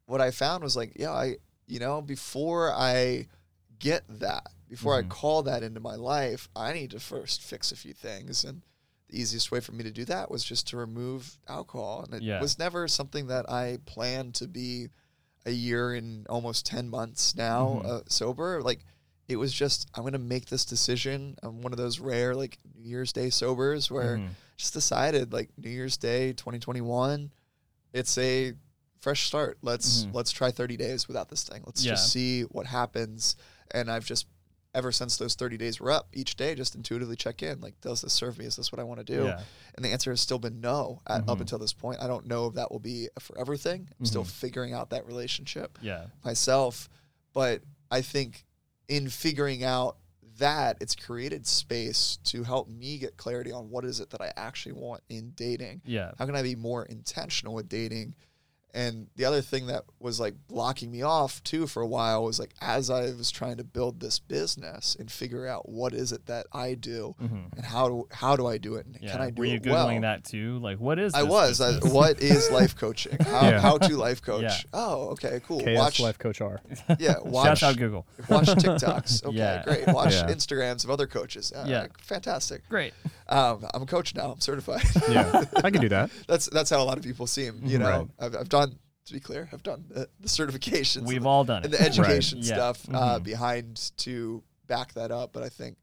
what 0.07 0.21
I 0.21 0.31
found 0.31 0.63
was 0.63 0.77
like, 0.77 0.93
yeah, 0.97 1.11
I 1.11 1.37
you 1.67 1.81
know 1.81 2.03
before 2.03 2.73
I 2.73 3.27
get 3.81 4.05
that, 4.21 4.47
before 4.71 4.95
Mhm. 5.03 5.05
I 5.05 5.09
call 5.09 5.43
that 5.43 5.63
into 5.63 5.81
my 5.81 5.97
life, 5.97 6.49
I 6.57 6.73
need 6.73 6.93
to 6.93 7.01
first 7.01 7.43
fix 7.43 7.71
a 7.73 7.77
few 7.77 7.93
things 7.93 8.45
and. 8.45 8.63
The 9.13 9.21
easiest 9.21 9.51
way 9.51 9.59
for 9.59 9.73
me 9.73 9.83
to 9.83 9.91
do 9.91 10.05
that 10.05 10.31
was 10.31 10.45
just 10.45 10.69
to 10.69 10.77
remove 10.77 11.37
alcohol, 11.49 12.05
and 12.05 12.15
it 12.15 12.23
Yeah. 12.23 12.41
was 12.41 12.61
never 12.61 12.87
something 12.87 13.27
that 13.27 13.51
I 13.51 13.79
planned 13.85 14.37
to 14.37 14.47
be 14.47 14.89
a 15.45 15.51
year 15.51 15.95
and 15.95 16.29
almost 16.29 16.65
10 16.65 16.89
months 16.89 17.35
now 17.35 17.81
Mhm. 17.83 17.87
uh, 17.87 18.01
sober 18.09 18.63
like 18.63 18.85
it 19.27 19.35
was 19.35 19.53
just 19.53 19.89
i'm 19.95 20.05
gonna 20.05 20.17
make 20.19 20.47
this 20.47 20.65
decision 20.65 21.35
i'm 21.43 21.61
one 21.63 21.73
of 21.73 21.77
those 21.79 21.99
rare 21.99 22.37
like 22.37 22.59
new 22.77 22.89
year's 22.89 23.13
day 23.13 23.31
sobers 23.31 23.91
where 23.91 24.19
Mhm. 24.19 24.31
just 24.57 24.75
decided 24.75 25.33
like 25.33 25.51
new 25.59 25.71
year's 25.71 25.97
day 25.97 26.33
2021 26.35 27.33
it's 27.93 28.17
a 28.19 28.53
fresh 29.01 29.27
start 29.27 29.59
let's 29.63 30.05
Mhm. 30.05 30.15
let's 30.15 30.31
try 30.31 30.51
30 30.53 30.77
days 30.77 31.09
without 31.09 31.31
this 31.31 31.43
thing 31.43 31.63
let's 31.67 31.85
Yeah. 31.85 31.93
just 31.95 32.13
see 32.13 32.43
what 32.43 32.67
happens 32.67 33.35
and 33.73 33.91
i've 33.91 34.05
just 34.05 34.27
ever 34.75 34.93
since 34.93 35.17
those 35.17 35.35
30 35.35 35.57
days 35.57 35.81
were 35.81 35.91
up 35.91 36.09
each 36.13 36.37
day 36.37 36.55
just 36.55 36.75
intuitively 36.77 37.17
check 37.17 37.43
in 37.43 37.61
like 37.61 37.81
does 37.81 38.03
this 38.03 38.13
serve 38.13 38.39
me 38.39 38.45
is 38.45 38.55
this 38.57 38.71
what 38.71 38.79
i 38.79 38.85
want 38.85 39.05
to 39.05 39.05
do 39.17 39.25
Yeah. 39.25 39.41
and 39.75 39.85
the 39.85 39.89
answer 39.91 40.11
has 40.11 40.21
still 40.21 40.39
been 40.39 40.61
no 40.61 41.03
at, 41.09 41.29
up 41.29 41.39
Mhm. 41.39 41.41
until 41.43 41.59
this 41.59 41.73
point. 41.73 42.01
I 42.01 42.07
don't 42.07 42.27
know 42.27 42.47
if 42.47 42.55
that 42.55 42.71
will 42.71 42.79
be 42.81 43.09
a 43.17 43.21
forever 43.21 43.57
thing. 43.57 43.89
I'm 43.99 44.07
still 44.07 44.25
Mhm. 44.25 44.29
figuring 44.31 44.73
out 44.73 44.91
that 44.91 45.07
relationship 45.07 45.79
Yeah. 45.83 46.07
myself. 46.25 46.89
But 47.33 47.63
I 47.91 48.03
think 48.03 48.45
in 48.89 49.09
figuring 49.09 49.63
out 49.65 49.97
that, 50.39 50.77
it's 50.81 50.95
created 50.95 51.47
space 51.47 52.19
to 52.25 52.43
help 52.45 52.69
me 52.69 52.99
get 52.99 53.17
clarity 53.17 53.53
on 53.53 53.71
what 53.71 53.85
is 53.85 54.01
it 54.01 54.11
that 54.11 54.21
I 54.21 54.33
actually 54.37 54.73
want 54.73 55.03
in 55.09 55.33
dating. 55.33 55.83
Yeah. 55.85 56.13
How 56.19 56.27
can 56.27 56.35
I 56.37 56.43
be 56.43 56.55
more 56.57 56.85
intentional 56.85 57.55
with 57.55 57.69
dating? 57.69 58.15
And 58.73 59.09
the 59.17 59.25
other 59.25 59.41
thing 59.43 59.67
that 59.67 59.85
was 59.99 60.21
like 60.21 60.35
blocking 60.49 60.91
me 60.91 61.03
off 61.03 61.43
too 61.43 61.67
for 61.67 61.83
a 61.83 61.87
while 61.87 62.23
was 62.25 62.39
like 62.39 62.55
as 62.61 62.89
I 62.91 63.03
was 63.13 63.31
trying 63.31 63.57
to 63.57 63.65
build 63.65 64.01
this 64.01 64.19
business 64.19 64.97
and 64.99 65.11
figure 65.11 65.47
out 65.47 65.69
what 65.69 65.93
is 65.93 66.13
it 66.13 66.27
that 66.27 66.47
I 66.53 66.75
do 66.75 67.15
Mm-hmm. 67.21 67.57
and 67.57 67.65
how 67.65 67.89
do 67.89 68.09
how 68.13 68.37
do 68.37 68.47
I 68.47 68.59
do 68.59 68.75
it 68.77 68.87
and 68.87 68.97
Yeah. 69.01 69.13
can 69.13 69.21
I 69.21 69.31
do 69.31 69.35
it. 69.35 69.39
Were 69.41 69.45
you 69.47 69.55
it 69.57 69.63
googling 69.63 69.93
well? 69.93 70.01
that 70.03 70.25
too? 70.25 70.59
Like, 70.61 70.79
what 70.79 70.99
is? 70.99 71.15
I 71.15 71.23
this 71.23 71.31
was. 71.31 71.61
I, 71.61 71.73
what 71.89 72.21
is 72.21 72.51
life 72.51 72.77
coaching? 72.77 73.17
How, 73.21 73.41
Yeah. 73.49 73.61
how 73.61 73.79
to 73.79 73.97
life 73.97 74.23
coach? 74.23 74.43
Yeah. 74.43 74.57
Oh, 74.73 75.09
okay, 75.11 75.41
cool. 75.47 75.61
KS 75.61 75.77
watch, 75.77 76.01
Life 76.01 76.19
Coach 76.19 76.41
R. 76.41 76.61
yeah, 76.99 77.15
watch, 77.23 77.59
Shout 77.59 77.71
out 77.73 77.77
Google. 77.79 78.07
watch 78.29 78.47
TikToks. 78.65 79.25
Okay, 79.25 79.37
Yeah. 79.37 79.63
great. 79.65 79.87
Watch 79.89 80.13
Yeah. 80.15 80.27
Instagrams 80.31 80.85
of 80.85 80.91
other 80.91 81.07
coaches. 81.07 81.53
Uh, 81.55 81.65
Yeah. 81.67 81.87
fantastic. 82.01 82.69
Great. 82.69 82.95
Um, 83.29 83.65
I'm 83.75 83.83
a 83.83 83.87
coach 83.87 84.15
now. 84.15 84.33
I'm 84.33 84.41
certified. 84.41 84.83
Yeah, 85.09 85.45
I 85.65 85.71
can 85.71 85.81
do 85.81 85.89
that. 85.89 86.11
that's 86.27 86.47
that's 86.51 86.71
how 86.71 86.83
a 86.83 86.85
lot 86.85 86.99
of 86.99 87.05
people 87.05 87.27
see 87.27 87.45
him. 87.45 87.61
You 87.65 87.79
know, 87.79 87.91
Right. 87.91 88.09
I've, 88.21 88.35
I've 88.37 88.49
done. 88.49 88.60
To 89.07 89.13
be 89.15 89.21
clear, 89.21 89.49
I've 89.53 89.63
done 89.63 89.85
the, 89.89 90.09
the 90.21 90.29
certifications. 90.29 91.07
We've 91.07 91.19
and 91.19 91.27
all 91.27 91.45
done 91.45 91.65
and 91.65 91.73
it. 91.73 91.79
the 91.79 91.83
education 91.83 92.39
Yeah. 92.39 92.45
stuff 92.55 92.89
uh, 92.91 93.19
Mhm. 93.19 93.25
behind 93.25 93.93
to 93.99 94.43
back 94.67 94.93
that 94.95 95.11
up. 95.11 95.33
But 95.33 95.43
I 95.43 95.49
think, 95.49 95.79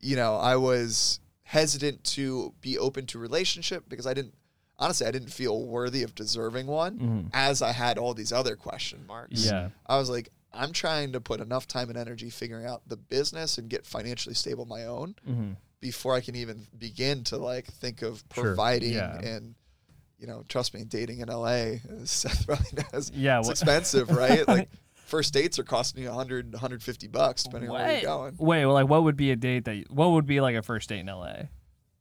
you 0.00 0.14
know, 0.16 0.36
I 0.36 0.56
was 0.56 1.20
hesitant 1.42 2.04
to 2.04 2.54
be 2.60 2.78
open 2.78 3.06
to 3.06 3.18
relationship 3.18 3.88
because 3.88 4.06
I 4.06 4.14
didn't, 4.14 4.34
honestly, 4.78 5.06
I 5.06 5.10
didn't 5.10 5.32
feel 5.32 5.64
worthy 5.66 6.02
of 6.02 6.14
deserving 6.14 6.66
one 6.66 6.98
Mhm. 6.98 7.30
as 7.32 7.60
I 7.62 7.72
had 7.72 7.98
all 7.98 8.14
these 8.14 8.30
other 8.32 8.54
question 8.56 9.04
marks. 9.06 9.44
Yeah. 9.44 9.70
I 9.86 9.98
was 9.98 10.08
like, 10.10 10.28
I'm 10.52 10.72
trying 10.72 11.12
to 11.12 11.20
put 11.20 11.40
enough 11.40 11.66
time 11.66 11.88
and 11.88 11.98
energy 11.98 12.28
figuring 12.30 12.66
out 12.66 12.82
the 12.86 12.96
business 12.96 13.56
and 13.58 13.68
get 13.70 13.86
financially 13.86 14.34
stable 14.34 14.64
my 14.66 14.84
own 14.84 15.14
Mm-hmm. 15.28 15.52
before 15.80 16.14
I 16.14 16.20
can 16.20 16.36
even 16.36 16.66
begin 16.76 17.24
to 17.24 17.36
like 17.36 17.66
think 17.66 18.02
of 18.02 18.22
Sure. 18.34 18.44
providing 18.44 18.92
Yeah. 18.94 19.18
and 19.18 19.54
you 20.20 20.26
know, 20.26 20.44
trust 20.48 20.74
me, 20.74 20.84
dating 20.84 21.20
in 21.20 21.28
LA, 21.28 21.78
as 22.02 22.04
Seth 22.10 22.46
probably 22.46 22.66
knows, 22.92 23.10
Yeah. 23.14 23.38
it's 23.38 23.48
wha- 23.48 23.52
expensive, 23.52 24.10
right? 24.16 24.46
Like 24.46 24.68
first 25.06 25.32
dates 25.34 25.58
are 25.58 25.64
costing 25.64 26.02
you 26.02 26.08
100, 26.10 26.52
150 26.52 27.08
bucks 27.08 27.42
depending 27.44 27.70
on 27.70 27.76
where 27.76 27.92
you're 27.94 28.02
going. 28.02 28.34
Wait. 28.38 28.64
Well, 28.66 28.74
like, 28.74 28.88
what 28.88 29.02
would 29.04 29.16
be 29.16 29.30
a 29.32 29.36
date 29.36 29.64
that? 29.64 29.74
You, 29.74 29.84
what 29.88 30.10
would 30.10 30.26
be 30.26 30.40
like 30.40 30.54
a 30.56 30.62
first 30.62 30.88
date 30.90 31.00
in 31.00 31.06
LA? 31.06 31.44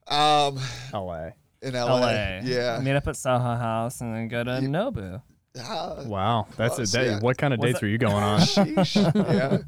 Um, 0.08 0.60
LA. 0.94 1.30
in 1.62 1.74
LA, 1.74 2.00
LA. 2.00 2.10
yeah. 2.44 2.80
Meet 2.84 2.92
up 2.96 3.08
at 3.08 3.16
Soho 3.16 3.38
House 3.40 4.02
and 4.02 4.14
then 4.16 4.28
go 4.28 4.44
to 4.44 4.60
You- 4.62 4.68
Nobu. 4.70 5.22
Ah, 5.60 6.04
Wow, 6.06 6.48
that's 6.58 6.76
Close, 6.76 6.94
a 6.94 6.98
that, 6.98 7.06
yeah. 7.06 7.20
What 7.22 7.38
kind 7.38 7.54
of 7.54 7.60
Was 7.60 7.70
dates 7.70 7.80
that- 7.80 7.86
were 7.86 7.90
you 7.90 7.98
going 7.98 8.14
on? 8.24 8.40
Sheesh. 8.42 8.96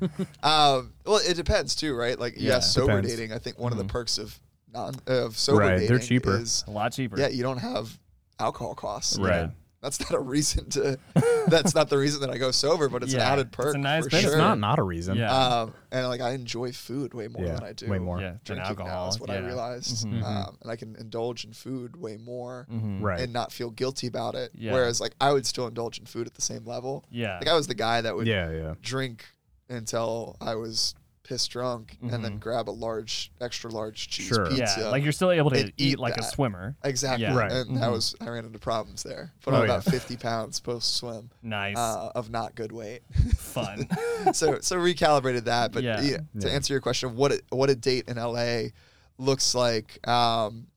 yeah. 0.07 0.27
Um, 0.43 0.93
well, 1.05 1.19
it 1.27 1.35
depends 1.35 1.75
too, 1.75 1.95
right? 1.95 2.17
Like, 2.19 2.35
Yeah. 2.37 2.49
yes, 2.53 2.71
sober 2.73 2.97
Depends. 3.01 3.15
dating. 3.15 3.33
I 3.33 3.39
think 3.39 3.57
one 3.57 3.71
of 3.71 3.77
Mhm. 3.79 3.87
the 3.87 3.87
perks 3.87 4.17
of 4.19 4.39
non 4.71 4.93
of 5.07 5.37
sober 5.37 5.59
Right, 5.59 5.79
they're 5.79 5.97
dating 5.97 6.07
cheaper. 6.07 6.37
is 6.37 6.63
A 6.67 6.71
lot 6.71 6.93
cheaper. 6.93 7.19
yeah, 7.19 7.27
you 7.29 7.41
don't 7.43 7.57
have 7.57 7.97
alcohol 8.41 8.75
costs. 8.75 9.17
Right. 9.19 9.49
That's 9.81 9.99
not 9.99 10.11
a 10.13 10.19
reason 10.19 10.69
to. 10.71 10.99
that's 11.47 11.73
not 11.73 11.89
the 11.89 11.97
reason 11.97 12.21
that 12.21 12.29
I 12.29 12.37
go 12.37 12.51
sober, 12.51 12.87
but 12.87 13.01
it's 13.01 13.13
Yeah, 13.13 13.25
an 13.25 13.33
added 13.33 13.47
it's 13.47 13.55
perk 13.55 13.73
a 13.73 13.79
nice 13.79 14.03
for 14.03 14.09
benefit. 14.11 14.27
sure. 14.27 14.33
It's 14.33 14.37
not 14.37 14.59
not 14.59 14.77
a 14.77 14.83
reason. 14.83 15.17
Yeah. 15.17 15.31
Um, 15.35 15.73
and 15.91 16.07
like 16.07 16.21
I 16.21 16.33
enjoy 16.33 16.71
food 16.71 17.15
way 17.15 17.27
more 17.27 17.43
Yeah, 17.43 17.55
than 17.55 17.63
I 17.63 17.73
do 17.73 17.87
way 17.89 17.97
more. 17.97 18.19
Yeah. 18.21 18.31
Than 18.45 18.57
drinking 18.57 18.67
alcohol. 18.67 19.05
now. 19.05 19.09
Is 19.09 19.19
what 19.19 19.31
yeah. 19.31 19.37
I 19.37 19.39
realized, 19.39 20.05
Mhm. 20.05 20.23
um, 20.23 20.57
and 20.61 20.69
I 20.71 20.75
can 20.75 20.95
indulge 20.97 21.45
in 21.45 21.53
food 21.53 21.95
way 21.97 22.17
more 22.17 22.67
Mhm. 22.71 23.01
Right. 23.01 23.21
and 23.21 23.33
not 23.33 23.51
feel 23.51 23.71
guilty 23.71 24.05
about 24.05 24.35
it. 24.35 24.51
Yeah. 24.53 24.71
Whereas 24.73 25.01
like 25.01 25.15
I 25.19 25.33
would 25.33 25.47
still 25.47 25.65
indulge 25.65 25.97
in 25.97 26.05
food 26.05 26.27
at 26.27 26.35
the 26.35 26.43
same 26.43 26.63
level. 26.63 27.03
Yeah. 27.09 27.39
Like 27.39 27.47
I 27.47 27.55
was 27.55 27.65
the 27.65 27.73
guy 27.73 28.01
that 28.01 28.15
would 28.15 28.27
yeah, 28.27 28.51
yeah. 28.51 28.73
drink 28.83 29.25
until 29.67 30.35
I 30.39 30.53
was 30.55 30.93
piss 31.23 31.47
drunk 31.47 31.97
and 32.01 32.23
then 32.23 32.37
Mhm. 32.37 32.39
grab 32.39 32.67
a 32.67 32.71
large, 32.71 33.31
extra 33.39 33.69
large 33.69 34.09
cheese 34.09 34.27
Sure. 34.27 34.47
pizza. 34.47 34.75
yeah. 34.79 34.87
Like 34.89 35.03
you're 35.03 35.11
still 35.11 35.31
able 35.31 35.51
to 35.51 35.67
eat, 35.67 35.73
eat 35.77 35.99
like 35.99 36.17
a 36.17 36.23
swimmer. 36.23 36.75
exactly. 36.83 37.23
Yeah. 37.25 37.35
Right. 37.37 37.51
And 37.51 37.77
that 37.77 37.89
Mhm. 37.89 37.91
was 37.91 38.15
I 38.19 38.27
ran 38.29 38.43
into 38.45 38.57
problems 38.59 39.03
there. 39.03 39.31
Put 39.41 39.53
Oh, 39.53 39.57
on 39.57 39.61
yeah. 39.67 39.75
about 39.75 39.83
fifty 39.85 40.17
pounds 40.17 40.59
post 40.59 40.95
swim 40.95 41.29
Nice. 41.43 41.77
uh, 41.77 42.11
of 42.15 42.29
not 42.31 42.55
good 42.55 42.71
weight. 42.71 43.03
Fun. 43.37 43.87
so 44.33 44.59
so 44.61 44.77
recalibrated 44.77 45.43
that. 45.45 45.71
But 45.71 45.83
Yeah. 45.83 46.01
yeah, 46.01 46.17
to 46.17 46.25
Yeah. 46.47 46.49
answer 46.49 46.73
your 46.73 46.81
question, 46.81 47.15
what 47.15 47.31
a, 47.31 47.41
what 47.49 47.69
a 47.69 47.75
date 47.75 48.05
in 48.07 48.17
LA 48.17 48.71
looks 49.17 49.53
like. 49.53 50.05
Um, 50.07 50.67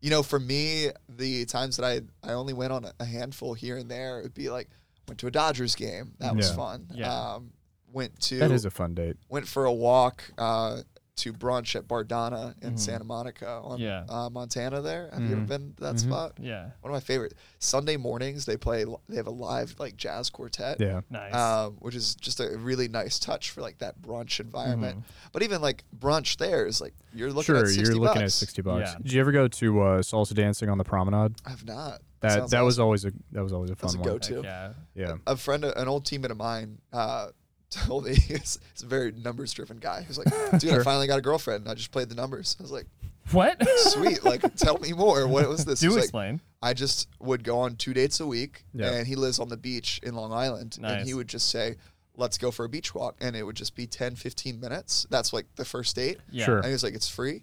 you 0.00 0.10
know, 0.10 0.22
for 0.22 0.38
me, 0.40 0.90
the 1.08 1.44
times 1.46 1.76
that 1.76 1.84
I 1.84 2.00
I 2.28 2.32
only 2.34 2.52
went 2.52 2.72
on 2.72 2.84
a, 2.84 2.92
a 3.00 3.04
handful 3.04 3.54
here 3.54 3.76
and 3.78 3.90
there, 3.90 4.20
it 4.20 4.22
would 4.22 4.34
be 4.34 4.48
like 4.48 4.68
went 5.08 5.18
to 5.18 5.26
a 5.26 5.30
Dodgers 5.32 5.74
game. 5.74 6.12
That 6.20 6.36
was 6.36 6.50
Yeah. 6.50 6.56
fun. 6.56 6.86
Yeah. 6.94 7.12
Um, 7.12 7.52
went 7.92 8.18
to 8.22 8.38
That 8.38 8.50
is 8.50 8.64
a 8.64 8.70
fun 8.70 8.94
date. 8.94 9.16
went 9.28 9.46
for 9.48 9.64
a 9.64 9.72
walk 9.72 10.24
uh, 10.38 10.82
to 11.14 11.32
brunch 11.32 11.76
at 11.76 11.86
Bardana 11.86 12.54
in 12.62 12.72
Mhm. 12.72 12.78
Santa 12.78 13.04
Monica 13.04 13.46
on 13.62 13.78
Yeah. 13.78 14.04
uh, 14.08 14.30
Montana. 14.30 14.80
There, 14.80 15.10
have 15.12 15.20
you 15.22 15.32
ever 15.32 15.42
Mhm. 15.42 15.46
been 15.46 15.74
to 15.76 15.82
that 15.82 15.94
Mhm. 15.96 16.00
spot? 16.00 16.32
yeah. 16.40 16.70
One 16.80 16.90
of 16.90 16.92
my 16.94 17.00
favorite. 17.00 17.34
Sunday 17.58 17.98
mornings 17.98 18.46
they 18.46 18.56
play. 18.56 18.86
They 19.10 19.16
have 19.16 19.26
a 19.26 19.30
live 19.30 19.76
like 19.78 19.96
jazz 19.98 20.30
quartet. 20.30 20.80
Yeah. 20.80 21.02
Nice. 21.10 21.34
Um, 21.34 21.74
which 21.80 21.94
is 21.94 22.14
just 22.14 22.40
a 22.40 22.56
really 22.56 22.88
nice 22.88 23.18
touch 23.18 23.50
for 23.50 23.60
like 23.60 23.78
that 23.78 24.00
brunch 24.00 24.40
environment. 24.40 25.00
Mm-hmm. 25.00 25.28
But 25.32 25.42
even 25.42 25.60
like 25.60 25.84
brunch 25.96 26.38
there 26.38 26.66
is 26.66 26.80
like 26.80 26.94
you're 27.12 27.28
looking 27.28 27.54
Sure, 27.54 27.56
at 27.58 27.68
60 27.68 27.82
you're 27.82 27.94
looking 28.00 28.22
at 28.22 28.24
bucks. 28.24 28.34
sixty 28.34 28.62
bucks. 28.62 28.90
Yeah. 28.92 28.98
Did 29.02 29.12
you 29.12 29.20
ever 29.20 29.32
go 29.32 29.48
to 29.48 29.80
uh, 29.82 29.98
salsa 30.02 30.34
dancing 30.34 30.70
on 30.70 30.78
the 30.78 30.84
promenade? 30.84 31.34
I've 31.44 31.64
not. 31.66 32.00
That 32.20 32.32
sounds 32.32 32.50
that 32.52 32.60
was 32.62 32.78
always 32.78 33.04
a 33.04 33.12
that 33.32 33.42
was 33.42 33.52
always 33.52 33.70
a 33.70 33.74
That's 33.74 33.92
fun 33.94 34.00
a 34.00 34.02
one. 34.02 34.12
go-to. 34.18 34.34
Heck 34.36 34.44
yeah. 34.44 34.72
Yeah. 34.94 35.16
a 35.26 35.36
friend, 35.36 35.64
an 35.64 35.88
old 35.88 36.04
teammate 36.06 36.30
of 36.30 36.36
mine, 36.38 36.78
uh, 36.92 37.28
told 37.72 38.04
me 38.04 38.14
he's, 38.14 38.58
he's 38.72 38.82
a 38.82 38.86
very 38.86 39.12
numbers 39.12 39.52
driven 39.52 39.78
guy. 39.78 40.02
He's 40.06 40.18
like, 40.18 40.28
dude, 40.58 40.72
I 40.72 40.82
finally 40.84 41.06
got 41.06 41.18
a 41.18 41.22
girlfriend. 41.22 41.62
And 41.62 41.70
I 41.70 41.74
just 41.74 41.90
played 41.90 42.08
the 42.08 42.14
numbers. 42.14 42.56
I 42.58 42.62
was 42.62 42.70
like, 42.72 42.86
What? 43.32 43.60
sweet. 43.78 44.22
Like, 44.24 44.42
tell 44.56 44.78
me 44.78 44.92
more. 44.92 45.26
What 45.26 45.48
was 45.48 45.64
this? 45.64 45.80
Do 45.80 45.86
He's 45.88 45.96
like, 45.96 46.04
explain. 46.04 46.40
I 46.62 46.74
just 46.74 47.08
would 47.18 47.42
go 47.44 47.58
on 47.60 47.76
two 47.76 47.92
dates 47.94 48.20
a 48.20 48.26
week, 48.26 48.64
Yeah. 48.72 48.92
and 48.92 49.06
he 49.06 49.16
lives 49.16 49.38
on 49.40 49.48
the 49.48 49.56
beach 49.56 49.98
in 50.02 50.14
Long 50.14 50.32
Island, 50.32 50.78
nice. 50.80 50.98
and 51.00 51.06
he 51.08 51.12
would 51.14 51.26
just 51.28 51.48
say, 51.48 51.74
"Let's 52.16 52.38
go 52.38 52.52
for 52.52 52.64
a 52.64 52.68
beach 52.68 52.94
walk," 52.94 53.16
and 53.20 53.34
it 53.34 53.42
would 53.42 53.56
just 53.56 53.74
be 53.74 53.86
10, 53.88 54.14
15 54.14 54.60
minutes. 54.60 55.04
That's 55.10 55.32
like 55.32 55.46
the 55.56 55.64
first 55.64 55.96
date, 55.96 56.18
Yeah. 56.30 56.44
Sure. 56.44 56.56
and 56.58 56.66
he 56.66 56.72
was 56.72 56.84
like, 56.84 56.94
"It's 56.94 57.08
free, 57.08 57.42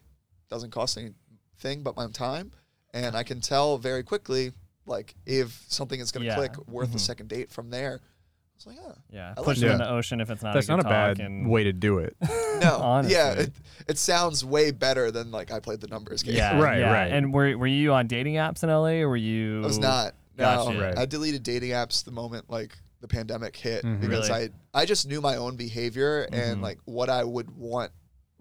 doesn't 0.49 0.71
cost 0.71 0.97
anything 0.97 1.83
but 1.83 1.97
my 1.97 2.07
time," 2.07 2.51
and 2.93 3.13
I 3.15 3.23
can 3.23 3.41
tell 3.41 3.77
very 3.77 4.03
quickly, 4.03 4.53
like 4.85 5.15
if 5.25 5.65
something 5.67 5.99
is 5.99 6.11
going 6.13 6.21
to 6.23 6.27
Yeah. 6.27 6.35
click 6.35 6.67
worth 6.67 6.93
a 6.93 6.97
Mhm. 6.97 7.01
second 7.01 7.27
date 7.29 7.51
from 7.51 7.71
there. 7.71 7.99
I 8.65 8.69
was 8.69 8.77
like, 8.77 8.85
"Oh, 8.85 8.95
Yeah. 9.11 9.33
I 9.35 9.39
like 9.39 9.45
Push 9.45 9.59
them 9.59 9.71
in 9.71 9.77
that. 9.77 9.85
the 9.85 9.91
ocean 9.91 10.19
if 10.21 10.29
it's 10.29 10.43
not 10.43 10.53
That's 10.53 10.67
a 10.67 10.71
not 10.71 10.79
a 10.81 10.83
bad 10.83 11.19
and 11.19 11.49
way 11.49 11.63
to 11.63 11.73
do 11.73 11.99
it. 11.99 12.15
no, 12.61 12.75
Honestly. 12.81 13.15
yeah, 13.15 13.31
it, 13.33 13.51
it 13.87 13.97
sounds 13.97 14.43
way 14.43 14.71
better 14.71 15.11
than 15.11 15.31
like 15.31 15.51
I 15.51 15.59
played 15.59 15.79
the 15.81 15.87
numbers 15.87 16.23
game." 16.23 16.35
Yeah. 16.35 16.59
Right, 16.59 16.79
yeah. 16.79 16.91
right. 16.91 17.11
And 17.11 17.33
were 17.33 17.57
were 17.57 17.67
you 17.67 17.93
on 17.93 18.07
dating 18.07 18.35
apps 18.35 18.63
in 18.63 18.69
LA 18.69 19.01
or 19.03 19.09
were 19.09 19.17
you 19.17 19.63
I 19.63 19.65
was 19.67 19.79
not. 19.79 20.13
No, 20.37 20.43
Gotcha. 20.45 20.79
Right. 20.79 20.97
I 20.97 21.05
deleted 21.05 21.43
dating 21.43 21.71
apps 21.71 22.03
the 22.03 22.11
moment 22.11 22.49
like 22.49 22.77
the 23.01 23.07
pandemic 23.07 23.55
hit 23.55 23.83
Mhm. 23.85 24.01
because 24.01 24.29
Really? 24.29 24.49
I 24.73 24.81
I 24.81 24.85
just 24.85 25.07
knew 25.07 25.21
my 25.21 25.35
own 25.37 25.55
behavior 25.55 26.27
Mhm. 26.31 26.37
and 26.51 26.61
like 26.61 26.79
what 26.85 27.09
I 27.09 27.23
would 27.23 27.49
want, 27.57 27.91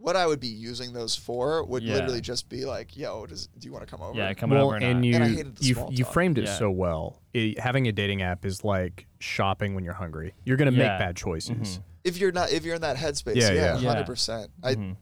what 0.01 0.14
I 0.16 0.26
would 0.26 0.38
be 0.40 0.46
using 0.49 0.92
those 0.92 1.16
for 1.16 1.64
would 1.64 1.82
Yeah. 1.82 1.94
literally 1.94 2.20
just 2.20 2.49
be 2.49 2.64
like, 2.64 2.96
"Yo, 2.96 3.26
does 3.26 3.49
do 3.59 3.66
you 3.66 3.72
want 3.72 3.84
to 3.86 3.90
come 3.90 4.01
over?" 4.01 4.16
Yeah, 4.16 4.32
coming 4.34 4.57
well, 4.57 4.66
over 4.68 4.76
or 4.76 4.80
and 4.80 5.01
not. 5.01 5.05
you 5.07 5.14
And 5.16 5.24
I 5.24 5.28
hated 5.28 5.57
the 5.57 5.64
you 5.64 5.74
small 5.74 5.92
you 5.92 6.05
talk. 6.05 6.12
framed 6.12 6.38
it 6.38 6.44
Yeah. 6.44 6.57
so 6.57 6.70
well. 6.70 7.20
It, 7.34 7.59
having 7.59 7.88
a 7.88 7.92
dating 7.92 8.22
app 8.22 8.44
is 8.44 8.62
like 8.64 9.07
shopping 9.18 9.74
when 9.74 9.84
you're 9.84 9.94
hungry. 9.94 10.34
You're 10.44 10.57
gonna 10.57 10.70
Yeah. 10.70 10.78
make 10.90 10.99
bad 10.99 11.16
choices. 11.16 11.51
Mhm. 11.78 11.82
if 12.05 12.16
you're 12.16 12.32
not 12.32 12.51
if 12.53 12.64
you're 12.64 12.76
in 12.76 12.80
that 12.82 12.96
headspace, 12.96 13.34
Yeah, 13.36 13.51
yeah, 13.53 13.78
yeah. 13.78 13.88
hundred 13.88 14.07
percent. 14.07 14.51
I 14.62 14.76
Mhm. 14.76 14.96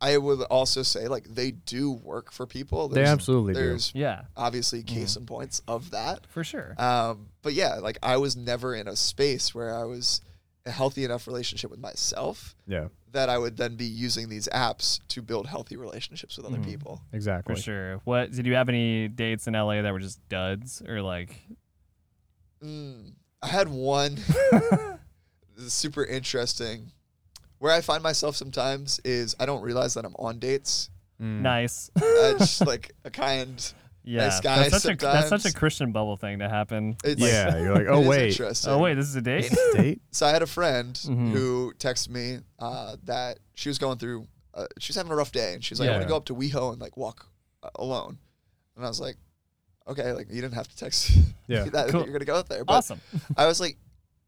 I 0.00 0.16
would 0.18 0.40
also 0.42 0.82
say 0.82 1.06
like 1.06 1.32
they 1.32 1.52
do 1.52 1.92
work 1.92 2.32
for 2.32 2.44
people. 2.44 2.88
They 2.88 2.96
There's, 2.96 3.08
absolutely 3.08 3.54
do. 3.54 3.78
Yeah, 3.94 4.22
obviously 4.36 4.82
case 4.82 5.14
in 5.16 5.24
points 5.26 5.62
of 5.68 5.92
that. 5.92 6.26
for 6.26 6.42
sure. 6.42 6.74
Um, 6.76 7.28
but 7.42 7.54
yeah, 7.54 7.76
like 7.76 7.98
I 8.02 8.16
was 8.16 8.36
never 8.36 8.74
in 8.74 8.88
a 8.88 8.96
space 8.96 9.54
where 9.54 9.72
I 9.72 9.84
was 9.84 10.20
a 10.64 10.70
healthy 10.70 11.04
enough 11.04 11.26
relationship 11.26 11.70
with 11.70 11.80
myself 11.80 12.54
Yeah, 12.66 12.88
that 13.10 13.28
I 13.28 13.36
would 13.38 13.56
then 13.56 13.74
be 13.76 13.84
using 13.84 14.28
these 14.28 14.48
apps 14.48 15.00
to 15.08 15.20
build 15.22 15.46
healthy 15.48 15.76
relationships 15.76 16.36
with 16.36 16.46
other 16.46 16.58
Mhm. 16.58 16.64
people. 16.64 17.02
exactly. 17.12 17.56
For 17.56 17.60
sure. 17.60 17.96
What 18.04 18.30
did 18.30 18.46
you 18.46 18.54
have 18.54 18.68
any 18.68 19.08
dates 19.08 19.46
in 19.48 19.54
LA 19.54 19.82
that 19.82 19.92
were 19.92 19.98
just 20.00 20.26
duds 20.28 20.80
or 20.86 21.02
like? 21.02 21.34
Mm, 22.62 23.14
I 23.42 23.48
had 23.48 23.68
one 23.68 24.18
super 25.68 26.04
interesting 26.04 26.92
where 27.58 27.72
I 27.72 27.80
find 27.80 28.02
myself 28.02 28.36
sometimes 28.36 29.00
is 29.04 29.34
I 29.38 29.46
don't 29.46 29.62
realize 29.62 29.94
that 29.94 30.04
I'm 30.04 30.14
on 30.16 30.38
dates. 30.38 30.90
Mm. 31.20 31.40
Nice. 31.42 31.90
I 31.96 32.34
just 32.38 32.64
like 32.66 32.92
a 33.04 33.10
kind. 33.10 33.72
Yeah, 34.04 34.24
Nice 34.24 34.40
guy 34.40 34.68
that's 34.68 34.82
such 34.82 34.94
a 34.94 34.96
that's 34.96 35.28
such 35.28 35.44
a. 35.44 35.52
Christian 35.52 35.92
bubble 35.92 36.16
thing 36.16 36.40
to 36.40 36.48
happen. 36.48 36.96
It's, 37.04 37.20
Yeah, 37.20 37.56
you're 37.60 37.74
like, 37.74 37.86
oh 37.88 38.00
wait. 38.00 38.40
Oh 38.66 38.78
wait, 38.78 38.94
this 38.94 39.06
is 39.08 39.14
a 39.16 39.22
date. 39.22 39.54
date. 39.74 40.02
So 40.10 40.26
I 40.26 40.30
had 40.30 40.42
a 40.42 40.46
friend 40.46 40.94
Mhm. 40.94 41.30
who 41.30 41.72
texted 41.78 42.08
me 42.10 42.38
uh, 42.58 42.96
that 43.04 43.38
she 43.54 43.68
was 43.68 43.78
going 43.78 43.98
through, 43.98 44.26
uh, 44.54 44.66
she 44.80 44.90
was 44.90 44.96
having 44.96 45.12
a 45.12 45.16
rough 45.16 45.30
day, 45.30 45.54
and 45.54 45.64
she's 45.64 45.78
like, 45.78 45.88
"I 45.88 45.92
want 45.92 46.02
to 46.02 46.08
go 46.08 46.16
up 46.16 46.24
to 46.26 46.34
WeHo 46.34 46.72
and 46.72 46.80
like 46.80 46.96
walk 46.96 47.28
uh, 47.62 47.70
alone." 47.76 48.18
And 48.76 48.84
I 48.84 48.88
was 48.88 49.00
like, 49.00 49.16
"Okay, 49.86 50.12
like 50.12 50.28
you 50.30 50.40
didn't 50.40 50.54
have 50.54 50.66
to 50.68 50.76
text 50.76 51.12
Yeah. 51.46 51.64
that 51.64 51.90
Cool. 51.90 52.02
you're 52.02 52.12
gonna 52.12 52.24
go 52.24 52.36
out 52.36 52.48
there." 52.48 52.64
But 52.64 52.74
awesome. 52.78 53.00
I 53.36 53.46
was 53.46 53.60
like, 53.60 53.76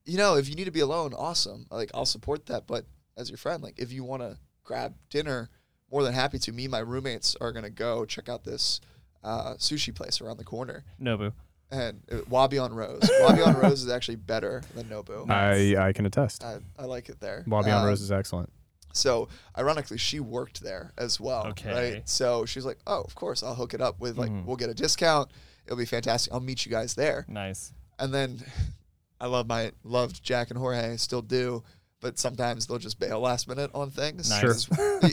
you 0.05 0.18
know, 0.18 0.37
if 0.37 0.49
you 0.49 0.55
need 0.55 0.66
to 0.66 0.70
be 0.70 0.81
alone, 0.81 1.14
awesome. 1.14 1.66
Like 1.70 1.91
I'll 1.95 2.07
support 2.07 2.47
that. 2.47 2.68
But 2.68 2.87
as 3.16 3.29
your 3.29 3.39
friend, 3.39 3.61
like 3.61 3.79
if 3.81 3.91
you 3.93 4.05
want 4.05 4.22
to 4.22 4.39
grab 4.62 4.95
dinner, 5.11 5.51
more 5.91 6.05
than 6.05 6.14
happy 6.14 6.39
to. 6.39 6.53
Me 6.53 6.64
and 6.66 6.70
my 6.72 6.79
roommates 6.79 7.35
are 7.41 7.51
gonna 7.51 7.70
go 7.70 8.05
check 8.05 8.29
out 8.29 8.45
this 8.45 8.81
uh, 9.25 9.55
sushi 9.55 9.95
place 9.95 10.20
around 10.20 10.37
the 10.37 10.45
corner, 10.45 10.85
Nobu. 11.01 11.33
and 11.70 12.01
uh, 12.12 12.18
Wabi 12.29 12.59
on 12.59 12.72
Rose. 12.75 13.09
Wabi 13.22 13.43
on 13.43 13.55
Rose 13.57 13.83
is 13.83 13.89
actually 13.89 14.16
better 14.16 14.62
than 14.75 14.85
Nobu. 14.87 15.29
I 15.31 15.89
I 15.89 15.93
can 15.93 16.07
attest. 16.07 16.45
I, 16.45 16.59
I 16.79 16.85
like 16.85 17.09
it 17.09 17.20
there. 17.20 17.43
Wabi 17.47 17.70
on 17.70 17.81
Um, 17.83 17.87
Rose 17.89 18.01
is 18.03 18.12
excellent. 18.12 18.51
So 18.93 19.29
ironically, 19.59 19.99
she 19.99 20.20
worked 20.20 20.62
there 20.62 20.93
as 20.97 21.18
well. 21.18 21.47
Okay. 21.49 21.93
Right. 21.95 22.09
So 22.09 22.45
she's 22.47 22.64
like, 22.64 22.79
"Oh, 22.87 23.01
of 23.03 23.14
course, 23.16 23.43
I'll 23.43 23.57
hook 23.57 23.75
it 23.75 23.81
up 23.81 23.99
with 23.99 24.16
like 24.18 24.31
Mhm. 24.31 24.45
we'll 24.45 24.57
get 24.57 24.70
a 24.70 24.75
discount. 24.75 25.31
It'll 25.66 25.77
be 25.79 25.85
fantastic. 25.87 26.33
I'll 26.33 26.39
meet 26.41 26.64
you 26.64 26.70
guys 26.70 26.95
there." 26.95 27.25
Nice. 27.29 27.72
And 27.99 28.14
then 28.14 28.39
I 29.20 29.27
love 29.27 29.47
my 29.49 29.72
loved 29.83 30.22
Jack 30.22 30.51
and 30.51 30.59
Jorge, 30.59 30.97
still 30.99 31.22
do, 31.22 31.64
but 32.01 32.18
sometimes 32.18 32.66
they'll 32.66 32.79
just 32.79 32.99
bail 33.01 33.18
last 33.20 33.49
minute 33.49 33.70
on 33.75 33.91
things. 33.91 34.29
Nice. 34.31 34.64
Sure. 34.66 35.11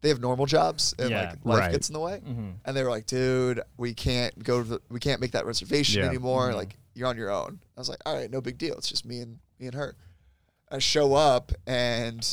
They, 0.00 0.08
have 0.10 0.20
normal 0.20 0.46
jobs 0.46 0.94
and 0.98 1.10
Yeah. 1.10 1.20
like 1.30 1.44
life 1.44 1.58
Right. 1.58 1.72
gets 1.72 1.88
in 1.88 1.92
the 1.94 2.00
way. 2.00 2.20
hmm 2.20 2.50
And 2.64 2.76
they 2.76 2.82
were 2.82 2.90
like, 2.90 3.06
"Dude, 3.06 3.60
we 3.76 3.94
can't 3.94 4.42
go 4.42 4.62
to 4.62 4.68
the, 4.68 4.80
we 4.88 5.00
can't 5.00 5.20
make 5.20 5.32
that 5.32 5.44
reservation 5.46 6.02
Yeah. 6.02 6.08
anymore. 6.08 6.50
Mhm. 6.50 6.54
Like 6.56 6.76
you're 6.94 7.08
on 7.08 7.16
your 7.16 7.30
own." 7.30 7.60
I 7.76 7.80
was 7.80 7.88
like, 7.88 8.00
"All 8.06 8.14
right, 8.14 8.30
no 8.30 8.40
big 8.40 8.58
deal. 8.58 8.74
It's 8.76 8.88
just 8.88 9.04
me 9.04 9.20
and 9.20 9.38
me 9.58 9.66
and 9.66 9.74
her." 9.74 9.96
I 10.70 10.78
show 10.78 11.14
up 11.14 11.52
and 11.66 12.26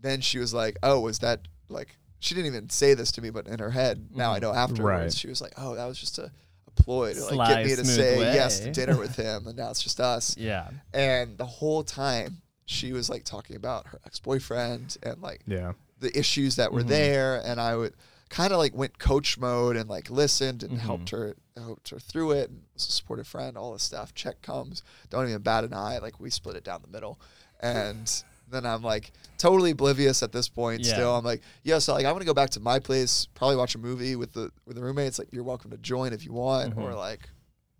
then 0.00 0.20
she 0.20 0.38
was 0.38 0.52
like, 0.54 0.78
"Oh, 0.82 1.00
was 1.00 1.18
that 1.20 1.40
like?" 1.68 1.96
She 2.20 2.34
didn't 2.34 2.46
even 2.48 2.68
say 2.68 2.94
this 2.94 3.12
to 3.12 3.20
me, 3.22 3.30
but 3.30 3.46
in 3.46 3.58
her 3.60 3.70
head, 3.70 4.08
now 4.14 4.32
I 4.32 4.38
Mhm. 4.38 4.42
know 4.42 4.52
afterwards, 4.54 4.82
Right. 4.82 5.14
she 5.14 5.28
was 5.28 5.40
like, 5.40 5.52
"Oh, 5.56 5.74
that 5.76 5.86
was 5.86 5.98
just 5.98 6.18
a, 6.18 6.32
a 6.66 6.70
ploy 6.82 7.14
to 7.14 7.24
like 7.34 7.48
get 7.48 7.64
me 7.66 7.76
to 7.76 7.84
say 7.84 8.18
yes 8.34 8.58
to 8.60 8.72
dinner 8.72 8.96
with 9.04 9.14
him, 9.16 9.46
and 9.46 9.56
now 9.56 9.70
it's 9.70 9.82
just 9.82 10.00
us." 10.00 10.36
Yeah. 10.36 10.68
And 10.92 11.38
the 11.38 11.46
whole 11.46 11.82
time, 11.84 12.42
she 12.66 12.92
was 12.92 13.08
like 13.08 13.24
talking 13.24 13.54
about 13.56 13.86
her 13.88 14.00
ex 14.04 14.18
boyfriend 14.20 14.96
and 15.02 15.22
like 15.22 15.42
Yeah. 15.46 15.72
The 16.00 16.16
issues 16.18 16.56
that 16.56 16.72
were 16.72 16.82
Mhm. 16.82 16.88
there, 16.88 17.42
and 17.44 17.60
I 17.60 17.76
would 17.76 17.94
kind 18.30 18.52
of 18.52 18.58
like 18.58 18.74
went 18.74 18.98
coach 18.98 19.38
mode 19.38 19.76
and 19.76 19.88
like 19.88 20.10
listened 20.10 20.62
and 20.62 20.72
Mhm. 20.78 20.80
helped 20.80 21.10
her 21.10 21.34
helped 21.56 21.88
her 21.88 21.98
through 21.98 22.30
it 22.32 22.50
and 22.50 22.62
was 22.74 22.86
a 22.88 22.92
supportive 22.92 23.26
friend, 23.26 23.56
all 23.56 23.72
this 23.72 23.82
stuff. 23.82 24.14
Check 24.14 24.42
comes, 24.42 24.82
don't 25.10 25.28
even 25.28 25.42
bat 25.42 25.64
an 25.64 25.72
eye. 25.74 25.98
Like 25.98 26.20
we 26.20 26.30
split 26.30 26.54
it 26.56 26.62
down 26.64 26.82
the 26.82 26.88
middle, 26.88 27.18
and 27.60 28.22
then 28.50 28.64
I'm 28.64 28.82
like 28.82 29.12
totally 29.38 29.72
oblivious 29.72 30.22
at 30.22 30.30
this 30.32 30.48
point. 30.48 30.82
Yeah. 30.84 30.92
Still, 30.94 31.16
I'm 31.16 31.24
like, 31.24 31.42
yeah, 31.64 31.78
so 31.80 31.94
like 31.94 32.04
I'm 32.06 32.12
gonna 32.12 32.24
go 32.24 32.34
back 32.34 32.50
to 32.50 32.60
my 32.60 32.78
place, 32.78 33.26
probably 33.34 33.56
watch 33.56 33.74
a 33.74 33.78
movie 33.78 34.14
with 34.14 34.32
the 34.34 34.50
with 34.66 34.76
the 34.76 34.82
roommates. 34.82 35.18
Like 35.18 35.28
you're 35.32 35.42
welcome 35.44 35.70
to 35.72 35.76
join 35.78 36.12
if 36.12 36.24
you 36.24 36.32
want, 36.32 36.76
or 36.76 36.92
Mhm. 36.92 36.96
like 36.96 37.28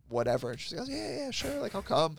whatever. 0.09 0.51
And 0.51 0.59
she 0.61 0.75
goes, 0.75 0.89
yeah, 0.89 1.16
yeah, 1.19 1.31
sure, 1.31 1.61
like 1.61 1.75
I'll 1.75 1.83
come. 1.83 2.19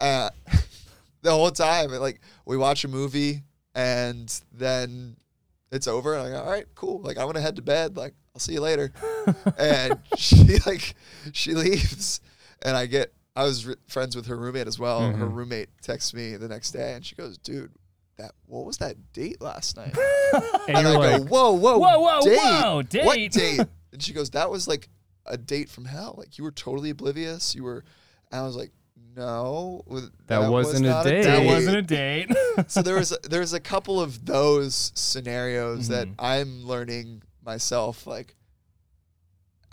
Uh, 0.00 0.30
the 1.22 1.30
whole 1.32 1.50
time, 1.50 1.90
and, 1.92 2.00
like 2.00 2.20
we 2.44 2.56
watch 2.56 2.84
a 2.84 2.88
movie 2.88 3.42
and 3.76 4.40
then 4.52 5.16
it's 5.70 5.86
over. 5.86 6.14
And 6.14 6.26
I'm 6.26 6.32
like, 6.32 6.42
all 6.42 6.50
right, 6.50 6.66
cool. 6.74 7.00
Like 7.02 7.18
I'm 7.18 7.26
gonna 7.26 7.42
head 7.42 7.56
to 7.56 7.62
bed. 7.62 7.96
Like 7.96 8.14
I'll 8.34 8.40
see 8.40 8.54
you 8.54 8.60
later. 8.60 8.92
and 9.58 10.00
she 10.16 10.58
like 10.66 10.94
she 11.32 11.52
leaves, 11.52 12.20
and 12.62 12.76
I 12.76 12.86
get 12.86 13.12
I 13.36 13.44
was 13.44 13.66
re- 13.66 13.76
friends 13.86 14.16
with 14.16 14.26
her 14.26 14.36
roommate 14.36 14.66
as 14.66 14.78
well. 14.78 15.00
Her 15.02 15.12
mm-hmm. 15.12 15.34
roommate 15.34 15.68
texts 15.82 16.14
me 16.14 16.36
the 16.36 16.48
next 16.48 16.72
day, 16.72 16.94
and 16.94 17.04
she 17.04 17.14
goes, 17.14 17.36
"Dude, 17.36 17.70
that 18.16 18.32
what 18.46 18.64
was 18.64 18.78
that 18.78 19.12
date 19.12 19.40
last 19.40 19.76
night?" 19.76 19.96
And 20.68 20.78
And 20.78 20.88
I 20.88 20.96
like, 20.96 21.18
go, 21.18 21.26
"Whoa, 21.26 21.52
whoa, 21.52 21.78
Whoa, 21.78 22.00
whoa, 22.00 22.20
date? 22.22 22.38
whoa, 22.38 22.76
What 23.04 23.16
date?" 23.16 23.32
date?" 23.32 23.60
And 23.92 24.02
she 24.02 24.12
goes, 24.12 24.30
"That 24.30 24.50
was 24.50 24.66
like 24.66 24.88
a 25.26 25.36
date 25.36 25.68
from 25.68 25.84
hell. 25.84 26.14
Like 26.16 26.38
you 26.38 26.44
were 26.44 26.50
totally 26.50 26.90
oblivious. 26.90 27.54
You 27.54 27.64
were." 27.64 27.84
And 28.32 28.40
I 28.40 28.44
was 28.44 28.56
like, 28.56 28.72
"No, 29.16 29.82
w- 29.86 30.10
That 30.26 30.38
was 30.40 30.50
wasn't 30.66 30.86
a 30.86 30.90
not 30.90 31.04
date." 31.04 31.22
That 31.24 31.44
wasn't 31.44 31.76
a 31.78 31.82
date. 31.82 32.30
so 32.68 32.82
there 32.82 32.96
was 32.96 33.16
there's 33.24 33.52
a 33.52 33.60
couple 33.60 34.00
of 34.00 34.24
those 34.26 34.92
scenarios 34.94 35.88
that 35.88 36.06
Mhm. 36.08 36.14
I'm 36.18 36.64
learning 36.66 37.22
myself. 37.44 38.06
Like, 38.06 38.34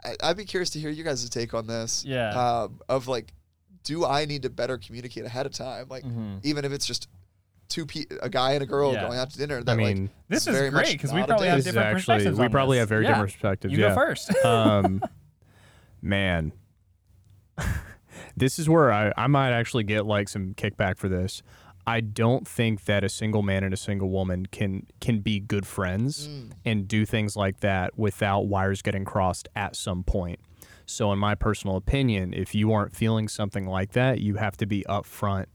I, 0.04 0.16
I'd 0.24 0.38
be 0.38 0.46
curious 0.46 0.70
to 0.72 0.80
hear 0.80 0.90
you 0.90 1.04
guys' 1.04 1.28
take 1.30 1.54
on 1.54 1.68
this. 1.68 2.04
Yeah. 2.06 2.30
Um, 2.30 2.80
of 2.90 3.08
like, 3.08 3.34
do 3.84 4.06
I 4.06 4.26
need 4.26 4.44
to 4.44 4.50
better 4.50 4.78
communicate 4.78 5.26
ahead 5.26 5.46
of 5.46 5.52
time? 5.54 5.88
Like, 5.90 6.04
Mhm. 6.04 6.40
even 6.44 6.64
if 6.66 6.72
it's 6.72 6.86
just 6.86 7.08
two 7.70 7.86
pe- 7.86 8.06
a 8.22 8.30
guy 8.30 8.52
and 8.54 8.62
a 8.64 8.66
girl 8.68 8.94
Yeah. 8.94 9.02
going 9.08 9.18
out 9.18 9.30
to 9.32 9.38
dinner. 9.38 9.58
I 9.58 9.64
That, 9.64 9.78
like, 9.78 9.96
mean, 9.98 10.10
this 10.30 10.46
is 10.48 10.56
very 10.56 10.70
great 10.70 10.92
because 10.94 11.12
we 11.12 11.24
probably 11.24 11.48
have 11.48 11.58
this 11.58 11.66
is 11.68 11.74
different 11.74 11.96
actually 11.98 12.16
perspectives. 12.18 12.40
we 12.40 12.48
probably 12.50 12.78
this. 12.78 12.82
have 12.84 12.90
very 12.90 13.04
Yeah. 13.04 13.10
different 13.12 13.32
perspectives. 13.32 13.74
You 13.74 13.80
yeah. 13.82 13.90
go 13.90 13.96
first. 13.96 14.46
um, 14.46 15.02
man, 16.02 16.52
this 18.36 18.58
is 18.60 18.68
where 18.70 18.92
I, 18.92 19.12
I 19.18 19.28
might 19.28 19.52
actually 19.52 19.84
get 19.84 20.06
like 20.06 20.28
some 20.30 20.54
kickback 20.56 20.98
for 20.98 21.08
this. 21.10 21.42
I 21.86 22.00
don't 22.00 22.48
think 22.48 22.86
that 22.86 23.04
a 23.04 23.10
single 23.10 23.42
man 23.42 23.64
and 23.64 23.74
a 23.74 23.78
single 23.78 24.10
woman 24.10 24.46
can 24.46 24.88
can 25.02 25.20
be 25.20 25.40
good 25.40 25.68
friends 25.68 26.28
Mm. 26.28 26.52
and 26.66 26.88
do 26.88 27.06
things 27.06 27.36
like 27.36 27.60
that 27.60 27.98
without 27.98 28.48
wires 28.48 28.82
getting 28.82 29.04
crossed 29.06 29.50
at 29.56 29.76
some 29.76 30.04
point. 30.04 30.40
So, 30.86 31.12
in 31.12 31.20
my 31.20 31.36
personal 31.36 31.76
opinion, 31.76 32.34
if 32.34 32.54
you 32.56 32.72
aren't 32.74 32.96
feeling 32.96 33.28
something 33.28 33.66
like 33.68 33.92
that, 33.94 34.20
you 34.20 34.36
have 34.36 34.56
to 34.58 34.66
be 34.66 34.86
upfront 34.90 35.46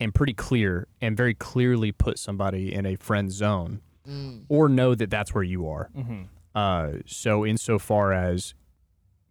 and 0.00 0.14
pretty 0.14 0.34
clear 0.34 0.86
and 1.00 1.16
very 1.16 1.34
clearly 1.34 1.90
put 1.92 2.18
somebody 2.18 2.74
in 2.74 2.84
a 2.86 2.96
friend 2.96 3.30
zone 3.32 3.80
Mm. 4.08 4.42
or 4.48 4.68
know 4.68 4.94
that 4.94 5.10
that's 5.10 5.34
where 5.34 5.42
you 5.44 5.68
are. 5.68 5.88
hmm 5.94 6.22
Uh, 6.54 6.98
so, 7.06 7.44
insofar 7.46 8.12
as 8.12 8.54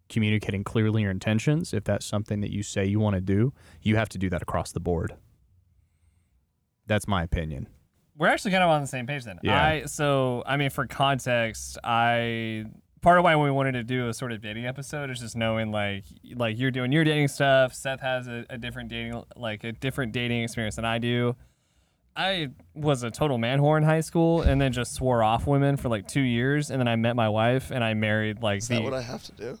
communicating 0.08 0.64
clearly 0.64 1.02
your 1.02 1.10
intentions, 1.10 1.72
if 1.72 1.84
that's 1.84 2.06
something 2.06 2.40
that 2.40 2.52
you 2.52 2.62
say 2.62 2.84
you 2.84 3.00
want 3.00 3.14
to 3.14 3.20
do, 3.20 3.52
you 3.82 3.96
have 3.96 4.08
to 4.10 4.18
do 4.18 4.30
that 4.30 4.42
across 4.42 4.72
the 4.72 4.80
board. 4.80 5.14
That's 6.86 7.08
my 7.08 7.22
opinion. 7.22 7.68
We're 8.16 8.28
actually 8.28 8.52
kind 8.52 8.62
of 8.64 8.70
on 8.70 8.80
the 8.80 8.86
same 8.86 9.06
page 9.06 9.24
then. 9.24 9.38
Yeah. 9.42 9.62
I 9.62 9.84
so 9.86 10.42
I 10.46 10.56
mean 10.56 10.70
for 10.70 10.86
context, 10.86 11.76
I 11.84 12.64
part 13.02 13.18
of 13.18 13.24
why 13.24 13.36
we 13.36 13.50
wanted 13.50 13.72
to 13.72 13.82
do 13.82 14.08
a 14.08 14.14
sort 14.14 14.32
of 14.32 14.40
dating 14.40 14.66
episode 14.66 15.10
is 15.10 15.20
just 15.20 15.36
knowing 15.36 15.70
like 15.70 16.04
like 16.34 16.58
you're 16.58 16.70
doing 16.70 16.92
your 16.92 17.04
dating 17.04 17.28
stuff. 17.28 17.74
Seth 17.74 18.00
has 18.00 18.26
a, 18.26 18.46
a 18.48 18.56
different 18.56 18.88
dating 18.88 19.22
like 19.36 19.64
a 19.64 19.72
different 19.72 20.12
dating 20.12 20.44
experience 20.44 20.76
than 20.76 20.84
I 20.84 20.98
do. 20.98 21.36
I 22.16 22.48
was 22.74 23.02
a 23.02 23.10
total 23.10 23.36
man 23.36 23.60
whore 23.60 23.76
in 23.76 23.84
high 23.84 24.00
school 24.00 24.40
and 24.40 24.58
then 24.58 24.72
just 24.72 24.94
swore 24.94 25.22
off 25.22 25.46
women 25.46 25.76
for 25.76 25.90
like 25.90 26.08
two 26.08 26.22
years 26.22 26.70
and 26.70 26.80
then 26.80 26.88
I 26.88 26.96
met 26.96 27.14
my 27.14 27.28
wife 27.28 27.70
and 27.70 27.84
I 27.84 27.92
married 27.92 28.42
like 28.42 28.58
Is 28.58 28.68
the 28.68 28.76
that 28.76 28.84
what 28.84 28.94
I 28.94 29.02
have 29.02 29.22
to 29.24 29.32
do? 29.32 29.58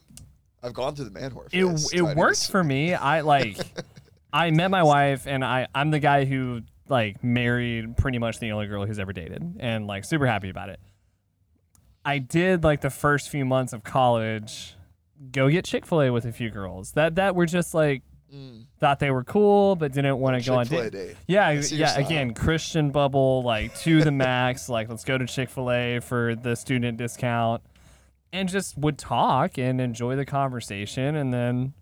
I've 0.66 0.74
gone 0.74 0.94
through 0.96 1.06
the 1.06 1.10
man 1.12 1.30
whore 1.30 1.46
it 1.46 1.52
phase, 1.52 1.92
it 1.92 1.98
so 1.98 2.14
worked 2.14 2.50
for 2.50 2.62
me. 2.64 2.92
I 2.94 3.20
like 3.22 3.58
I 4.32 4.50
met 4.50 4.70
my 4.70 4.82
wife 4.82 5.26
and 5.26 5.44
I 5.44 5.68
I'm 5.74 5.90
the 5.90 6.00
guy 6.00 6.24
who 6.24 6.62
like 6.88 7.22
married 7.24 7.96
pretty 7.96 8.18
much 8.18 8.38
the 8.40 8.52
only 8.52 8.66
girl 8.66 8.84
who's 8.84 8.98
ever 8.98 9.12
dated 9.12 9.56
and 9.60 9.86
like 9.86 10.04
super 10.04 10.26
happy 10.26 10.50
about 10.50 10.68
it. 10.68 10.80
I 12.04 12.18
did 12.18 12.62
like 12.64 12.80
the 12.80 12.90
first 12.90 13.28
few 13.30 13.44
months 13.44 13.72
of 13.72 13.82
college 13.84 14.74
go 15.32 15.48
get 15.48 15.64
Chick-fil-A 15.64 16.10
with 16.10 16.26
a 16.26 16.32
few 16.32 16.50
girls. 16.50 16.92
That 16.92 17.14
that 17.14 17.34
were 17.34 17.46
just 17.46 17.74
like 17.74 18.02
Mm. 18.34 18.64
thought 18.80 18.98
they 18.98 19.12
were 19.12 19.22
cool 19.22 19.76
but 19.76 19.92
didn't 19.92 20.18
want 20.18 20.36
to 20.42 20.44
go 20.50 20.56
on 20.56 20.66
date. 20.66 20.90
date. 20.90 21.16
Yeah, 21.28 21.46
I 21.46 21.60
see 21.60 21.76
your 21.76 21.86
yeah. 21.86 21.96
Again, 22.00 22.34
Christian 22.34 22.90
bubble, 22.90 23.44
like 23.44 23.72
to 23.82 24.02
the 24.02 24.10
max. 24.10 24.68
like, 24.68 24.88
let's 24.88 25.04
go 25.04 25.16
to 25.16 25.26
Chick 25.26 25.48
Fil 25.48 25.70
A 25.70 26.00
for 26.00 26.34
the 26.34 26.56
student 26.56 26.98
discount, 26.98 27.62
and 28.32 28.48
just 28.48 28.76
would 28.76 28.98
talk 28.98 29.58
and 29.58 29.80
enjoy 29.80 30.16
the 30.16 30.24
conversation, 30.26 31.16
and 31.16 31.32
then 31.32 31.74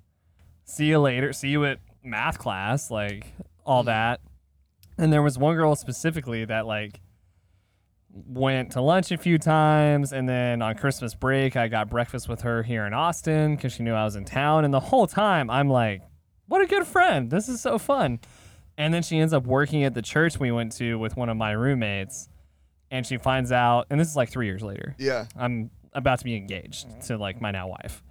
see 0.64 0.86
you 0.86 0.99
later. 0.99 1.32
See 1.32 1.49
you 1.49 1.64
at 1.64 1.78
math 2.03 2.38
class, 2.38 2.90
like 2.90 3.32
all 3.64 3.82
Mm. 3.82 3.86
that. 3.86 4.20
And 4.99 5.12
there 5.12 5.22
was 5.22 5.36
one 5.38 5.57
girl 5.57 5.74
specifically 5.74 6.45
that 6.45 6.66
like 6.66 7.01
went 8.11 8.70
to 8.72 8.80
lunch 8.80 9.11
a 9.11 9.16
few 9.16 9.38
times, 9.38 10.12
and 10.12 10.28
then 10.28 10.62
on 10.62 10.76
Christmas 10.76 11.14
break, 11.14 11.57
I 11.57 11.66
got 11.68 11.90
breakfast 11.90 12.28
with 12.28 12.42
her 12.42 12.62
here 12.62 12.86
in 12.86 12.95
Austin 12.95 13.57
because 13.57 13.72
she 13.72 13.82
knew 13.82 13.92
I 13.95 14.05
was 14.05 14.14
in 14.14 14.24
town, 14.24 14.64
and 14.64 14.72
the 14.72 14.80
whole 14.80 15.07
time 15.09 15.51
I'm 15.51 15.68
like, 15.68 16.03
what 16.47 16.62
a 16.62 16.66
good 16.66 16.86
friend. 16.86 17.30
This 17.30 17.49
is 17.49 17.61
so 17.61 17.78
fun. 17.78 18.20
And 18.76 18.92
then 18.92 19.03
she 19.03 19.18
ends 19.18 19.32
up 19.32 19.47
working 19.47 19.82
at 19.84 19.95
the 19.95 20.03
church 20.03 20.38
we 20.38 20.53
went 20.53 20.72
to 20.72 20.97
with 20.99 21.16
one 21.16 21.28
of 21.28 21.36
my 21.36 21.53
roommates. 21.53 22.28
And 22.90 23.05
she 23.07 23.16
finds 23.18 23.51
out, 23.51 23.86
and 23.90 23.99
this 23.99 24.09
is 24.09 24.14
like 24.16 24.28
three 24.30 24.47
years 24.47 24.62
later. 24.62 24.95
Yeah. 24.99 25.26
I'm 25.36 25.70
about 25.95 26.18
to 26.20 26.24
be 26.24 26.36
engaged 26.36 26.88
mm-hmm. 26.88 27.01
to 27.01 27.18
like 27.18 27.40
my 27.40 27.51
now 27.51 27.68
wife. 27.68 28.03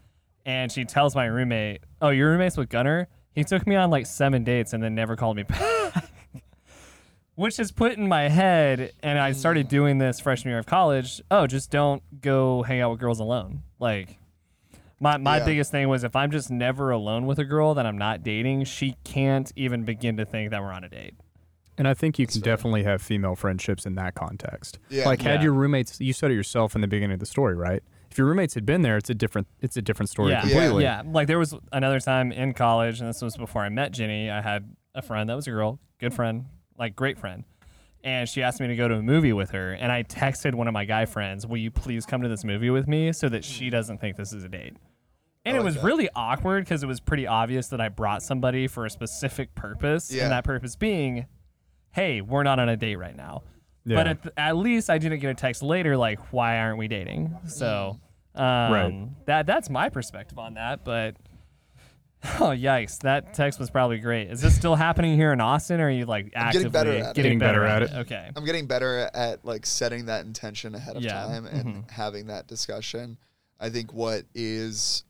And 0.46 0.72
she 0.72 0.86
tells 0.86 1.16
my 1.16 1.26
roommate, 1.26 1.82
Oh, 2.02 2.10
your 2.10 2.32
roommate's 2.32 2.58
with 2.58 2.70
Gunner? 2.70 3.08
He 3.34 3.44
took 3.44 3.66
me 3.66 3.76
on 3.76 3.90
like 3.90 4.06
seven 4.06 4.44
dates 4.44 4.74
and 4.74 4.84
then 4.84 4.94
never 4.96 5.16
called 5.16 5.38
me 5.38 5.44
back. 5.44 6.10
Which 7.36 7.60
is 7.60 7.72
put 7.72 7.94
in 7.94 8.08
my 8.08 8.30
head, 8.30 8.92
and 9.02 9.18
I 9.18 9.32
started 9.32 9.66
mm. 9.66 9.70
doing 9.70 9.98
this 9.98 10.20
freshman 10.20 10.52
year 10.52 10.60
of 10.60 10.68
college. 10.68 11.20
Oh, 11.32 11.48
just 11.48 11.72
don't 11.72 12.04
go 12.22 12.62
hang 12.62 12.80
out 12.80 12.92
with 12.92 13.00
girls 13.00 13.20
alone. 13.20 13.64
Like, 13.80 14.20
my, 15.00 15.18
my 15.18 15.40
Yeah. 15.40 15.46
biggest 15.46 15.72
thing 15.72 15.90
was 15.90 16.04
if 16.04 16.16
I'm 16.16 16.30
just 16.30 16.52
never 16.52 16.92
alone 16.92 17.26
with 17.26 17.40
a 17.40 17.44
girl 17.44 17.74
that 17.74 17.88
I'm 17.88 17.98
not 17.98 18.22
dating, 18.22 18.66
she 18.66 18.98
can't 19.04 19.52
even 19.56 19.84
begin 19.84 20.16
to 20.18 20.26
think 20.26 20.52
that 20.52 20.62
we're 20.62 20.72
on 20.72 20.84
a 20.84 20.90
date. 20.90 21.16
And 21.78 21.88
I 21.88 21.94
think 21.94 22.20
you 22.20 22.26
can 22.28 22.34
That's 22.36 22.46
fair. 22.46 22.56
definitely 22.56 22.84
have 22.84 23.02
female 23.02 23.36
friendships 23.36 23.86
in 23.86 23.96
that 23.96 24.14
context. 24.16 24.80
Yeah. 24.90 25.06
Like 25.06 25.22
had 25.22 25.40
Yeah. 25.40 25.44
your 25.46 25.54
roommates 25.54 26.00
you 26.00 26.14
said 26.14 26.32
it 26.32 26.36
yourself 26.36 26.76
in 26.76 26.82
the 26.82 26.88
beginning 26.88 27.14
of 27.16 27.20
the 27.20 27.26
story, 27.26 27.56
right? 27.56 27.82
If 28.12 28.18
your 28.20 28.28
roommates 28.28 28.54
had 28.54 28.66
been 28.66 28.84
there, 28.84 28.96
it's 28.98 29.10
a 29.10 29.16
different 29.16 29.48
it's 29.60 29.76
a 29.76 29.82
different 29.82 30.10
story 30.10 30.32
yeah. 30.32 30.42
completely. 30.42 30.84
Yeah. 30.84 31.02
yeah. 31.04 31.12
Like 31.12 31.28
there 31.28 31.40
was 31.40 31.56
another 31.72 32.00
time 32.00 32.32
in 32.32 32.54
college, 32.54 33.00
and 33.00 33.10
this 33.10 33.22
was 33.22 33.36
before 33.38 33.64
I 33.64 33.70
met 33.70 33.92
Jenny. 33.92 34.30
I 34.30 34.42
had 34.42 34.76
a 34.94 35.02
friend 35.02 35.28
that 35.30 35.36
was 35.36 35.48
a 35.48 35.52
girl, 35.52 35.80
good 36.00 36.14
friend, 36.14 36.46
like 36.78 36.96
great 36.96 37.18
friend. 37.18 37.44
And 38.04 38.28
she 38.28 38.44
asked 38.44 38.60
me 38.60 38.68
to 38.68 38.76
go 38.76 38.88
to 38.90 38.96
a 38.96 39.02
movie 39.02 39.32
with 39.34 39.52
her. 39.52 39.72
And 39.72 39.90
I 39.92 40.04
texted 40.04 40.54
one 40.56 40.68
of 40.68 40.74
my 40.74 40.84
guy 40.86 41.06
friends, 41.06 41.48
Will 41.48 41.58
you 41.58 41.72
please 41.72 42.06
come 42.06 42.22
to 42.22 42.28
this 42.28 42.44
movie 42.44 42.70
with 42.70 42.86
me 42.88 43.14
so 43.14 43.30
that 43.30 43.46
she 43.46 43.70
doesn't 43.70 44.00
think 44.02 44.18
this 44.18 44.34
is 44.34 44.44
a 44.44 44.50
date? 44.50 44.76
And 45.46 45.56
I 45.58 45.62
it 45.62 45.64
was 45.64 45.76
that. 45.76 45.84
really 45.86 46.10
awkward 46.16 46.66
because 46.66 46.84
it 46.84 46.88
was 46.88 47.00
pretty 47.00 47.26
obvious 47.28 47.68
that 47.70 47.80
I 47.82 47.88
brought 47.90 48.22
somebody 48.22 48.68
for 48.68 48.86
a 48.86 48.90
specific 48.90 49.56
purpose. 49.56 50.12
Yeah. 50.12 50.24
And 50.24 50.32
that 50.34 50.44
purpose 50.44 50.76
being, 50.76 51.28
hey, 51.94 52.22
we're 52.22 52.44
not 52.44 52.60
on 52.60 52.68
a 52.70 52.76
date 52.78 52.98
right 52.98 53.16
now. 53.16 53.44
Yeah. 53.86 53.96
But 53.98 54.08
at, 54.08 54.24
th- 54.24 54.34
at 54.38 54.58
least 54.58 54.90
I 54.90 54.98
didn't 54.98 55.20
get 55.20 55.30
a 55.30 55.34
text 55.34 55.64
later 55.64 55.96
like, 55.98 56.32
why 56.34 56.60
aren't 56.60 56.78
we 56.78 56.88
dating? 56.88 57.36
So 57.48 58.00
um, 58.36 58.44
Right. 58.72 59.10
that 59.26 59.46
that's 59.46 59.70
my 59.70 59.90
perspective 59.90 60.38
on 60.40 60.54
that. 60.56 60.84
But 60.86 61.16
oh 62.40 62.52
yikes, 62.56 63.00
that 63.00 63.34
text 63.34 63.60
was 63.60 63.70
probably 63.70 64.00
great. 64.00 64.32
Is 64.32 64.40
this 64.42 64.56
still 64.56 64.76
happening 64.76 65.16
here 65.18 65.34
in 65.34 65.42
Austin? 65.42 65.82
Or 65.82 65.88
are 65.88 65.90
you 65.92 66.06
like 66.06 66.28
I'm 66.36 66.48
actively 66.48 66.70
getting 66.70 66.72
better 66.72 66.92
at 66.94 67.10
it. 67.10 67.16
Getting 67.16 67.40
better 67.40 67.66
at 67.66 67.84
it. 67.84 67.92
Okay. 67.94 68.30
I'm 68.36 68.46
getting 68.46 68.66
better 68.68 69.10
at 69.14 69.44
like 69.44 69.66
setting 69.66 70.06
that 70.06 70.26
intention 70.26 70.74
ahead 70.76 70.96
of 70.96 71.04
Yeah. 71.04 71.14
time 71.14 71.46
and 71.46 71.66
Mhm. 71.86 71.92
having 71.92 72.28
that 72.28 72.48
discussion. 72.48 73.18
I 73.60 73.70
think 73.70 73.92
what 73.94 74.24
is 74.34 75.04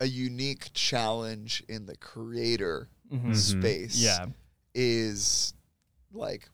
a 0.00 0.06
unique 0.06 0.70
challenge 0.74 1.62
in 1.68 1.86
the 1.86 1.96
creator 1.96 2.88
Mhm. 3.12 3.26
Mhm. 3.30 3.36
space 3.36 3.96
Yeah. 4.02 4.26
is 4.74 5.54
like 6.12 6.48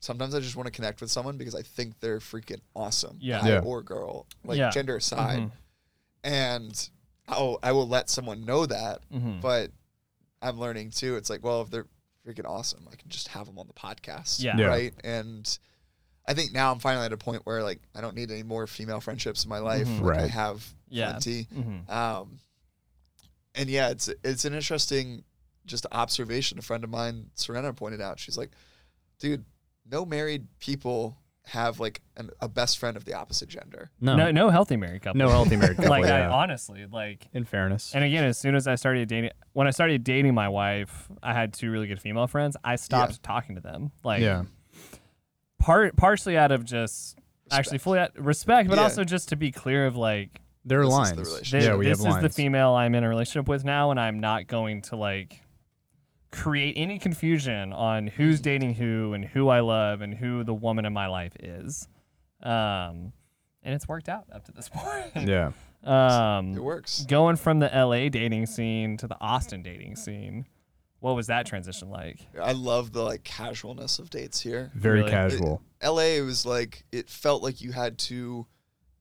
sometimes 0.00 0.34
I 0.34 0.40
just 0.40 0.56
want 0.56 0.66
to 0.66 0.72
connect 0.72 1.00
with 1.00 1.10
someone 1.10 1.36
because 1.36 1.54
I 1.54 1.62
think 1.62 2.00
they're 2.00 2.18
freaking 2.18 2.60
awesome, 2.74 3.18
Yeah. 3.20 3.40
guy 3.40 3.48
Yeah. 3.50 3.60
or 3.60 3.82
girl, 3.82 4.26
like 4.44 4.58
Yeah. 4.58 4.70
gender 4.70 4.96
aside, 4.96 5.40
Mhm. 5.40 5.50
and 6.24 6.90
I'll 7.28 7.58
I 7.62 7.72
will 7.72 7.86
let 7.88 8.10
someone 8.10 8.44
know 8.44 8.66
that, 8.66 9.08
Mhm. 9.10 9.40
but 9.40 9.70
I'm 10.40 10.58
learning 10.58 10.90
too. 10.90 11.16
It's 11.16 11.30
like, 11.30 11.42
well, 11.44 11.62
if 11.62 11.70
they're 11.70 11.86
freaking 12.26 12.44
awesome, 12.48 12.86
I 12.90 12.96
can 12.96 13.08
just 13.10 13.28
have 13.28 13.46
them 13.46 13.58
on 13.58 13.66
the 13.68 13.72
podcast, 13.74 14.42
Yeah. 14.42 14.56
Yeah. 14.56 14.66
right? 14.66 14.94
And 15.04 15.58
I 16.26 16.34
think 16.34 16.52
now 16.52 16.70
I'm 16.72 16.78
finally 16.78 17.06
at 17.06 17.12
a 17.12 17.16
point 17.16 17.46
where 17.46 17.62
like 17.62 17.80
I 17.94 18.00
don't 18.00 18.16
need 18.16 18.30
any 18.30 18.42
more 18.42 18.66
female 18.66 19.00
friendships 19.00 19.44
in 19.44 19.50
my 19.50 19.58
life. 19.58 19.86
Mhm. 19.86 20.00
Like 20.02 20.18
I 20.18 20.26
have 20.28 20.74
Yeah. 20.88 21.10
plenty. 21.12 21.44
Mhm. 21.46 21.88
Um, 21.88 22.40
and 23.54 23.68
yeah, 23.70 23.90
it's 23.90 24.08
it's 24.24 24.44
an 24.44 24.54
interesting 24.54 25.24
just 25.64 25.86
observation. 25.92 26.58
A 26.58 26.62
friend 26.62 26.82
of 26.82 26.90
mine, 26.90 27.30
Serena, 27.36 27.72
pointed 27.72 28.00
out. 28.00 28.18
She's 28.18 28.36
like, 28.36 28.50
"Dude, 29.22 29.44
no 29.90 30.04
married 30.04 30.46
people 30.58 31.16
have 31.46 31.80
like 31.80 32.00
an, 32.16 32.30
a 32.40 32.48
best 32.48 32.78
friend 32.78 32.96
of 32.96 33.04
the 33.04 33.14
opposite 33.14 33.48
gender." 33.48 33.90
No. 34.00 34.14
No, 34.16 34.24
No, 34.26 34.30
no 34.32 34.50
healthy 34.50 34.76
married 34.76 35.02
couple. 35.02 35.18
No 35.18 35.28
healthy 35.28 35.56
married 35.56 35.76
couple. 35.78 35.90
like 35.90 36.04
I 36.04 36.26
honestly 36.26 36.86
like 36.90 37.28
in 37.32 37.44
fairness. 37.44 37.94
And 37.94 38.04
again, 38.04 38.24
as 38.24 38.36
soon 38.38 38.54
as 38.54 38.66
I 38.68 38.74
started 38.74 39.08
dating, 39.08 39.30
when 39.54 39.66
I 39.66 39.70
started 39.70 40.04
dating 40.04 40.34
my 40.34 40.48
wife, 40.48 41.08
I 41.22 41.32
had 41.32 41.52
two 41.54 41.70
really 41.70 41.86
good 41.86 42.00
female 42.00 42.26
friends. 42.26 42.56
I 42.62 42.76
stopped 42.76 43.22
talking 43.22 43.54
to 43.54 43.60
them. 43.60 43.92
Like, 44.04 44.20
yeah. 44.22 44.42
part 45.58 45.96
partially 45.96 46.36
out 46.36 46.52
of 46.52 46.64
just 46.64 47.18
actually 47.50 47.74
Respect. 47.76 47.82
fully 47.84 47.98
out, 47.98 48.10
respect, 48.18 48.68
but 48.68 48.76
Yeah. 48.78 48.84
also 48.84 49.04
just 49.04 49.28
to 49.30 49.36
be 49.36 49.50
clear 49.52 49.86
of 49.86 49.96
like, 49.96 50.40
There 50.64 50.80
are 50.80 50.84
This 50.84 50.92
is 50.92 50.94
the 51.10 51.16
lines. 51.16 51.28
relationship. 51.28 51.68
Yeah, 51.70 51.76
we 51.76 51.84
this 51.86 51.98
have 51.98 52.06
is 52.06 52.12
lines. 52.14 52.22
the 52.22 52.28
female 52.30 52.70
I'm 52.74 52.94
in 52.94 53.02
a 53.04 53.08
relationship 53.08 53.48
with 53.48 53.64
now, 53.64 53.90
and 53.90 53.98
I'm 53.98 54.20
not 54.20 54.46
going 54.46 54.82
to 54.82 54.96
like 54.96 55.41
create 56.32 56.74
any 56.76 56.98
confusion 56.98 57.72
on 57.72 58.08
who's 58.08 58.40
Mm. 58.40 58.42
dating 58.42 58.74
who 58.74 59.12
and 59.12 59.24
who 59.24 59.48
I 59.48 59.60
love 59.60 60.00
and 60.00 60.14
who 60.14 60.42
the 60.42 60.54
woman 60.54 60.84
in 60.84 60.92
my 60.92 61.06
life 61.06 61.36
is. 61.38 61.86
Um, 62.42 63.12
and 63.62 63.74
it's 63.74 63.86
worked 63.86 64.08
out 64.08 64.24
up 64.32 64.44
to 64.46 64.52
this 64.52 64.68
point. 64.72 65.28
Yeah. 65.28 65.52
Um, 65.84 66.54
It 66.56 66.62
works. 66.62 67.04
going 67.06 67.36
from 67.36 67.58
the 67.60 67.68
LA 67.68 68.08
dating 68.08 68.46
scene 68.46 68.96
to 68.98 69.06
the 69.06 69.16
Austin 69.20 69.62
dating 69.62 69.96
scene, 69.96 70.46
what 71.00 71.14
was 71.16 71.26
that 71.26 71.44
transition 71.46 71.90
like? 71.90 72.20
I 72.40 72.52
love 72.52 72.92
the 72.92 73.02
like 73.02 73.24
casualness 73.24 73.98
of 73.98 74.08
dates 74.10 74.40
here. 74.40 74.70
Very 74.74 75.00
Really? 75.00 75.10
casual. 75.10 75.60
LA 75.82 76.20
was 76.24 76.46
like 76.46 76.84
it 76.92 77.08
felt 77.10 77.42
like 77.42 77.60
you 77.60 77.72
had 77.72 77.98
to 77.98 78.46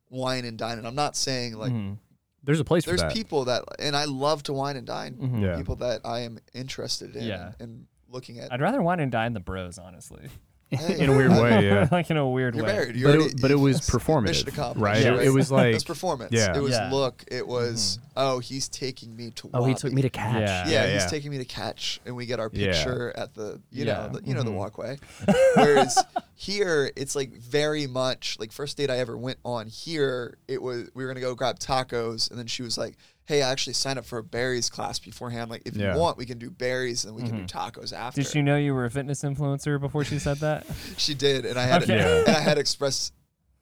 wine 0.10 0.44
and 0.46 0.58
dine, 0.58 0.78
and 0.80 0.88
I'm 0.88 0.96
not 0.96 1.16
saying 1.16 1.56
like 1.56 1.72
Mhm. 1.72 1.98
There's 2.44 2.60
a 2.60 2.64
place 2.66 2.84
for 2.86 2.90
there's 2.92 3.02
that. 3.02 3.14
people 3.14 3.46
that, 3.46 3.64
and 3.80 3.96
I 3.96 4.06
love 4.06 4.44
to 4.44 4.54
wine 4.54 4.76
and 4.76 4.88
dine. 4.88 5.14
Mhm. 5.16 5.42
Yeah. 5.42 5.58
People 5.58 5.76
that 5.78 6.02
I 6.06 6.22
am 6.22 6.40
interested 6.54 7.16
in 7.16 7.24
Yeah. 7.24 7.54
and, 7.60 7.70
and 7.70 7.86
looking 8.10 8.40
at. 8.40 8.52
I'd 8.52 8.62
rather 8.62 8.82
wine 8.82 9.00
and 9.00 9.12
dine 9.12 9.34
the 9.34 9.40
bros, 9.40 9.78
honestly. 9.78 10.28
Hey, 10.72 11.00
in 11.00 11.10
a 11.10 11.16
weird 11.18 11.32
I- 11.32 11.42
way, 11.42 11.66
yeah. 11.68 11.88
like 11.92 12.10
in 12.10 12.16
a 12.18 12.28
weird 12.30 12.56
You're 12.56 12.64
way. 12.66 12.72
married. 12.74 12.96
You 12.96 13.06
But 13.08 13.16
already, 13.16 13.32
it, 13.34 13.42
but 13.42 13.52
it 13.52 13.56
was 13.56 13.76
mission 13.78 14.00
performative, 14.00 14.48
accomplished. 14.48 14.82
right? 14.84 15.02
Yeah. 15.04 15.16
It, 15.16 15.28
it 15.28 15.30
was 15.32 15.52
like 15.52 15.72
it 15.72 15.74
was 15.74 15.84
performance. 15.84 16.32
Yeah. 16.32 16.56
It 16.56 16.62
was 16.62 16.72
Yeah. 16.72 16.90
look. 16.92 17.24
It 17.30 17.46
was 17.46 18.00
oh 18.16 18.40
he's 18.40 18.70
taking 18.70 19.16
me 19.16 19.32
to. 19.32 19.50
oh, 19.54 19.66
he 19.66 19.72
Wabi. 19.72 19.80
took 19.82 19.92
me 19.94 20.02
to 20.02 20.10
catch. 20.10 20.42
Yeah. 20.42 20.68
Yeah, 20.68 20.86
yeah, 20.86 20.94
he's 20.94 21.12
taking 21.12 21.30
me 21.30 21.40
to 21.40 21.46
catch, 21.46 22.00
and 22.06 22.16
we 22.16 22.26
get 22.26 22.40
our 22.40 22.50
Yeah. 22.54 22.72
picture 22.72 23.12
at 23.18 23.34
the 23.34 23.60
you 23.72 23.84
Yeah. 23.86 24.08
know 24.08 24.20
the, 24.20 24.28
you 24.28 24.34
know 24.34 24.44
the 24.44 24.52
Mhm. 24.52 24.56
walkway. 24.56 24.98
Whereas 25.56 26.02
here, 26.36 26.90
it's 26.96 27.16
like 27.16 27.34
very 27.38 27.86
much 27.88 28.38
like 28.40 28.52
first 28.52 28.78
date 28.78 28.90
I 28.90 28.98
ever 29.00 29.18
went 29.18 29.40
on. 29.44 29.68
Here, 29.68 30.38
it 30.48 30.62
was 30.62 30.90
we 30.94 31.04
were 31.04 31.10
gonna 31.10 31.20
go 31.20 31.36
grab 31.36 31.60
tacos, 31.60 32.30
and 32.30 32.40
then 32.40 32.48
she 32.48 32.64
was 32.64 32.78
like, 32.78 32.96
"Hey, 33.26 33.42
I 33.44 33.52
actually 33.52 33.74
signed 33.74 34.00
up 34.00 34.06
for 34.06 34.18
a 34.20 34.24
Barry's 34.24 34.70
class 34.70 35.00
beforehand. 35.00 35.50
Like, 35.52 35.62
if 35.66 35.76
Yeah. 35.76 35.94
you 35.94 36.00
want, 36.00 36.18
we 36.18 36.26
can 36.26 36.38
do 36.38 36.50
Barry's, 36.50 37.06
and 37.06 37.16
we 37.16 37.22
can 37.24 37.32
do 37.38 37.44
Mhm. 37.44 37.48
tacos 37.52 37.94
after." 37.94 38.22
Did 38.22 38.30
she 38.32 38.42
know 38.42 38.58
you 38.58 38.74
were 38.74 38.86
a 38.86 38.92
fitness 38.92 39.22
influencer 39.24 39.80
before 39.80 40.04
she 40.04 40.20
said 40.20 40.40
that? 40.40 40.66
She 40.98 41.14
did, 41.14 41.46
and 41.46 41.58
I 41.60 41.64
had 41.66 41.84
Okay. 41.84 41.98
Yeah. 41.98 42.20
and 42.28 42.36
I 42.38 42.40
had 42.42 42.58
expressed 42.58 43.14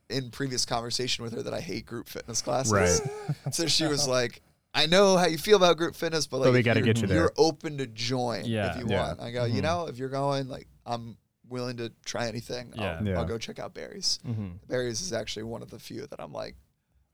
in 0.10 0.32
previous 0.32 0.66
conversation 0.66 1.24
with 1.24 1.34
her 1.34 1.44
that 1.44 1.54
I 1.54 1.62
hate 1.62 1.86
group 1.86 2.08
fitness 2.10 2.42
classes. 2.42 2.72
Right. 2.74 3.00
So 3.54 3.68
she 3.68 3.86
was 3.86 4.08
like, 4.08 4.42
"I 4.74 4.86
know 4.88 5.18
how 5.18 5.28
you 5.28 5.38
feel 5.38 5.58
about 5.58 5.78
group 5.78 5.96
fitness, 5.96 6.26
but 6.28 6.38
like, 6.38 6.48
But 6.48 6.54
we 6.54 6.64
gotta 6.64 6.80
you're- 6.80 6.94
get 6.94 7.02
you 7.02 7.08
there." 7.08 7.18
You're 7.18 7.34
open 7.38 7.78
to 7.78 7.86
join 7.88 8.46
Yeah. 8.46 8.72
if 8.74 8.80
you 8.80 8.88
Yeah. 8.90 9.08
want." 9.08 9.20
I 9.22 9.32
go, 9.32 9.46
"You 9.46 9.60
Mhm. 9.62 9.64
know, 9.64 9.86
if 9.88 9.98
you're 9.98 10.10
going, 10.10 10.48
like, 10.48 10.68
I'm 10.86 11.18
willing 11.48 11.78
to 11.78 11.92
try 12.06 12.28
anything. 12.28 12.72
Yeah. 12.76 12.98
I'll, 13.00 13.06
Yeah. 13.08 13.18
I'll 13.20 13.26
go 13.26 13.38
check 13.40 13.58
out 13.60 13.74
Barry's. 13.74 14.20
Mm-hmm. 14.28 14.50
Barry's 14.68 15.02
is 15.02 15.12
actually 15.14 15.44
one 15.44 15.62
of 15.64 15.72
the 15.72 15.80
few 15.80 16.06
that 16.08 16.20
I'm 16.20 16.32
like, 16.32 16.56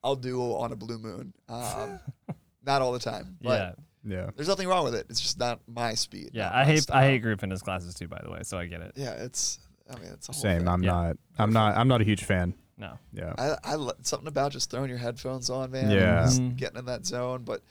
I'll 0.06 0.16
do 0.16 0.40
on 0.42 0.72
a 0.72 0.76
blue 0.76 1.00
moon. 1.00 1.34
Um, 1.50 2.00
not 2.66 2.82
all 2.82 2.92
the 2.92 3.00
time, 3.00 3.38
but 3.42 3.78
Yeah, 4.06 4.16
Yeah. 4.18 4.30
there's 4.36 4.48
nothing 4.48 4.68
wrong 4.68 4.84
with 4.86 4.94
it. 4.96 5.08
It's 5.10 5.20
just 5.20 5.40
not 5.40 5.60
my 5.68 5.96
speed. 5.96 6.30
yeah. 6.34 6.50
I 6.50 6.60
my 6.60 6.66
hate 6.66 6.78
I 6.78 6.80
style. 6.82 7.02
hate 7.04 7.20
group 7.24 7.40
fitness 7.40 7.62
classes 7.62 7.94
too. 7.96 8.08
By 8.08 8.22
the 8.24 8.30
way, 8.32 8.40
so 8.44 8.58
I 8.58 8.68
get 8.68 8.82
it. 8.82 8.92
Yeah, 8.96 9.12
it's. 9.14 9.60
I 9.90 10.00
mean, 10.00 10.12
it's 10.14 10.30
a 10.30 10.32
whole 10.32 10.42
Same. 10.42 10.60
thing. 10.60 10.68
I'm 10.68 10.84
Yeah. 10.84 10.92
not. 10.92 11.18
I'm 11.40 11.52
not. 11.54 11.76
I'm 11.78 11.88
not 11.88 12.02
a 12.02 12.04
huge 12.04 12.24
fan. 12.24 12.54
No. 12.78 12.98
Yeah. 13.14 13.34
I, 13.38 13.56
I 13.64 13.76
lo- 13.76 13.94
something 14.02 14.28
about 14.28 14.52
just 14.52 14.70
throwing 14.70 14.90
your 14.90 14.98
headphones 15.00 15.50
on, 15.50 15.72
man. 15.72 15.90
Yeah. 15.92 16.20
and 16.22 16.28
just 16.30 16.42
Mhm. 16.42 16.56
getting 16.58 16.78
in 16.80 16.86
that 16.86 17.06
zone. 17.06 17.44
But 17.44 17.62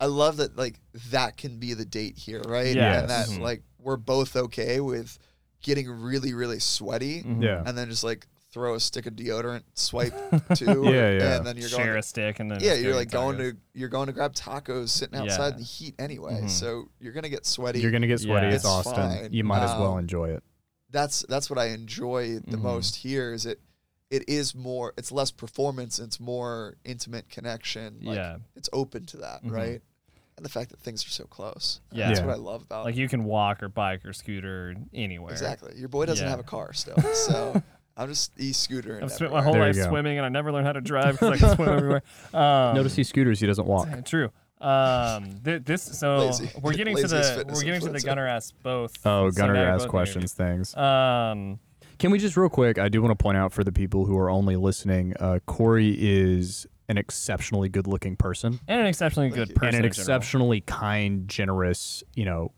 I 0.00 0.06
love 0.06 0.36
that 0.38 0.56
like 0.56 0.78
that 1.10 1.36
can 1.36 1.58
be 1.58 1.74
the 1.74 1.84
date 1.84 2.16
here, 2.18 2.40
right? 2.46 2.74
Yes. 2.74 3.00
And 3.02 3.10
that 3.10 3.26
Mhm. 3.28 3.40
like 3.40 3.62
we're 3.78 3.96
both 3.96 4.34
okay 4.36 4.80
with 4.80 5.18
getting 5.62 5.88
really, 5.90 6.34
really 6.34 6.58
sweaty, 6.58 7.22
Mhm. 7.22 7.42
Yeah. 7.42 7.62
and 7.66 7.76
then 7.78 7.88
just 7.90 8.04
like 8.04 8.26
throw 8.50 8.74
a 8.74 8.80
stick 8.80 9.06
of 9.06 9.14
deodorant, 9.14 9.62
swipe 9.74 10.14
two, 10.54 10.82
Yeah, 10.84 11.10
yeah. 11.10 11.36
and 11.36 11.46
then 11.46 11.56
you're 11.56 11.68
Share 11.68 11.86
going. 11.86 11.98
a 11.98 12.02
stick 12.02 12.40
and 12.40 12.50
then 12.50 12.60
yeah, 12.62 12.74
you're 12.74 12.94
like 12.94 13.08
eat 13.08 13.12
going 13.12 13.36
tacos. 13.36 13.50
to 13.52 13.56
you're 13.74 13.88
going 13.90 14.06
to 14.06 14.12
grab 14.12 14.34
tacos, 14.34 14.88
sitting 14.88 15.18
outside 15.18 15.48
Yeah. 15.48 15.52
in 15.52 15.56
the 15.58 15.64
heat 15.64 15.94
anyway. 15.98 16.40
Mhm. 16.44 16.50
So 16.50 16.88
you're 17.00 17.12
gonna 17.12 17.28
get 17.28 17.44
sweaty. 17.46 17.80
You're 17.80 17.90
gonna 17.90 18.06
get 18.06 18.20
sweaty. 18.20 18.46
Yeah. 18.46 18.54
It's 18.54 18.64
It's 18.64 18.66
Austin. 18.66 18.94
fine. 18.94 19.32
You 19.32 19.44
might 19.44 19.62
as 19.64 19.78
well 19.78 19.92
Um, 19.94 19.98
enjoy 20.00 20.30
it. 20.30 20.42
that's 20.90 21.24
that's 21.28 21.50
what 21.50 21.58
I 21.58 21.66
enjoy 21.66 22.38
the 22.38 22.56
Mhm. 22.56 22.62
most 22.62 22.96
here. 22.96 23.32
Is 23.34 23.44
it 23.46 23.60
it 24.10 24.26
is 24.26 24.54
more 24.54 24.94
it's 24.96 25.12
less 25.12 25.30
performance 25.30 25.98
it's 25.98 26.18
more 26.18 26.76
intimate 26.82 27.28
connection 27.28 27.98
like 28.02 28.16
Yeah. 28.16 28.38
it's 28.56 28.70
open 28.72 29.04
to 29.04 29.18
that 29.18 29.44
Mhm. 29.44 29.50
right 29.52 29.82
and 30.38 30.46
the 30.46 30.48
fact 30.48 30.70
that 30.70 30.80
things 30.80 31.04
are 31.04 31.10
so 31.10 31.24
close 31.26 31.80
Yeah. 31.92 32.06
that's 32.08 32.20
Yeah. 32.20 32.24
what 32.26 32.32
I 32.34 32.38
love 32.38 32.62
about 32.62 32.86
Like 32.86 32.96
you 32.96 33.06
can 33.06 33.24
walk 33.24 33.62
or 33.62 33.68
bike 33.68 34.06
or 34.06 34.14
scooter 34.14 34.74
anywhere. 34.94 35.30
exactly 35.32 35.74
your 35.76 35.88
boy 35.90 36.06
doesn't 36.06 36.24
Yeah. 36.24 36.30
have 36.30 36.40
a 36.40 36.44
car 36.44 36.72
still 36.72 36.96
so 37.12 37.62
I'm 37.98 38.08
just 38.08 38.32
e-scooter 38.40 39.00
I've 39.02 39.10
spent 39.10 39.32
my 39.32 39.42
whole 39.42 39.54
There 39.54 39.62
life 39.66 39.76
you 39.76 39.82
go. 39.82 39.88
swimming 39.88 40.18
and 40.18 40.24
I 40.24 40.28
never 40.28 40.52
learned 40.52 40.66
how 40.66 40.72
to 40.72 40.80
drive 40.80 41.18
because 41.18 41.32
I 41.32 41.36
can 41.46 41.56
swim 41.56 41.68
everywhere. 41.68 42.02
Um, 42.32 42.74
Notice 42.76 42.94
he 42.94 43.02
scooters. 43.04 43.40
He 43.40 43.46
doesn't 43.46 43.66
walk. 43.66 43.88
True. 44.04 44.30
Um, 44.60 45.40
th- 45.44 45.64
this 45.64 45.82
so 45.82 46.18
Lazy. 46.18 46.50
we're 46.62 46.72
getting 46.74 46.96
to 46.96 47.02
Laziest 47.02 47.10
the 47.32 47.38
fitness 47.40 47.56
we're 47.58 47.64
getting 47.64 47.80
to 47.80 47.88
the 47.90 47.98
influencer. 47.98 48.04
Gunner 48.04 48.26
ask 48.28 48.54
both. 48.62 49.06
Oh, 49.06 49.30
so 49.30 49.36
Gunner 49.36 49.54
now 49.54 49.60
you're 49.62 49.68
ask 49.70 49.84
both 49.84 49.90
questions 49.90 50.32
things. 50.32 50.74
interviewed. 50.74 51.52
Um, 51.52 51.58
Can 51.98 52.10
we 52.10 52.18
just 52.18 52.36
real 52.36 52.48
quick? 52.48 52.78
I 52.78 52.88
do 52.88 53.00
want 53.02 53.16
to 53.18 53.22
point 53.22 53.36
out 53.36 53.52
for 53.52 53.62
the 53.64 53.72
people 53.72 54.04
who 54.06 54.16
are 54.18 54.30
only 54.30 54.56
listening, 54.56 55.14
uh, 55.20 55.38
Corey 55.46 55.96
is 55.98 56.66
an 56.88 56.98
exceptionally 56.98 57.68
good-looking 57.68 58.16
person 58.16 58.58
and 58.66 58.80
an 58.80 58.86
exceptionally 58.86 59.28
good 59.30 59.54
person. 59.54 59.74
and 59.74 59.76
an 59.76 59.84
in 59.84 59.92
general. 59.92 60.16
exceptionally 60.16 60.60
kind, 60.62 61.28
generous, 61.28 62.02
you 62.14 62.24
know, 62.24 62.50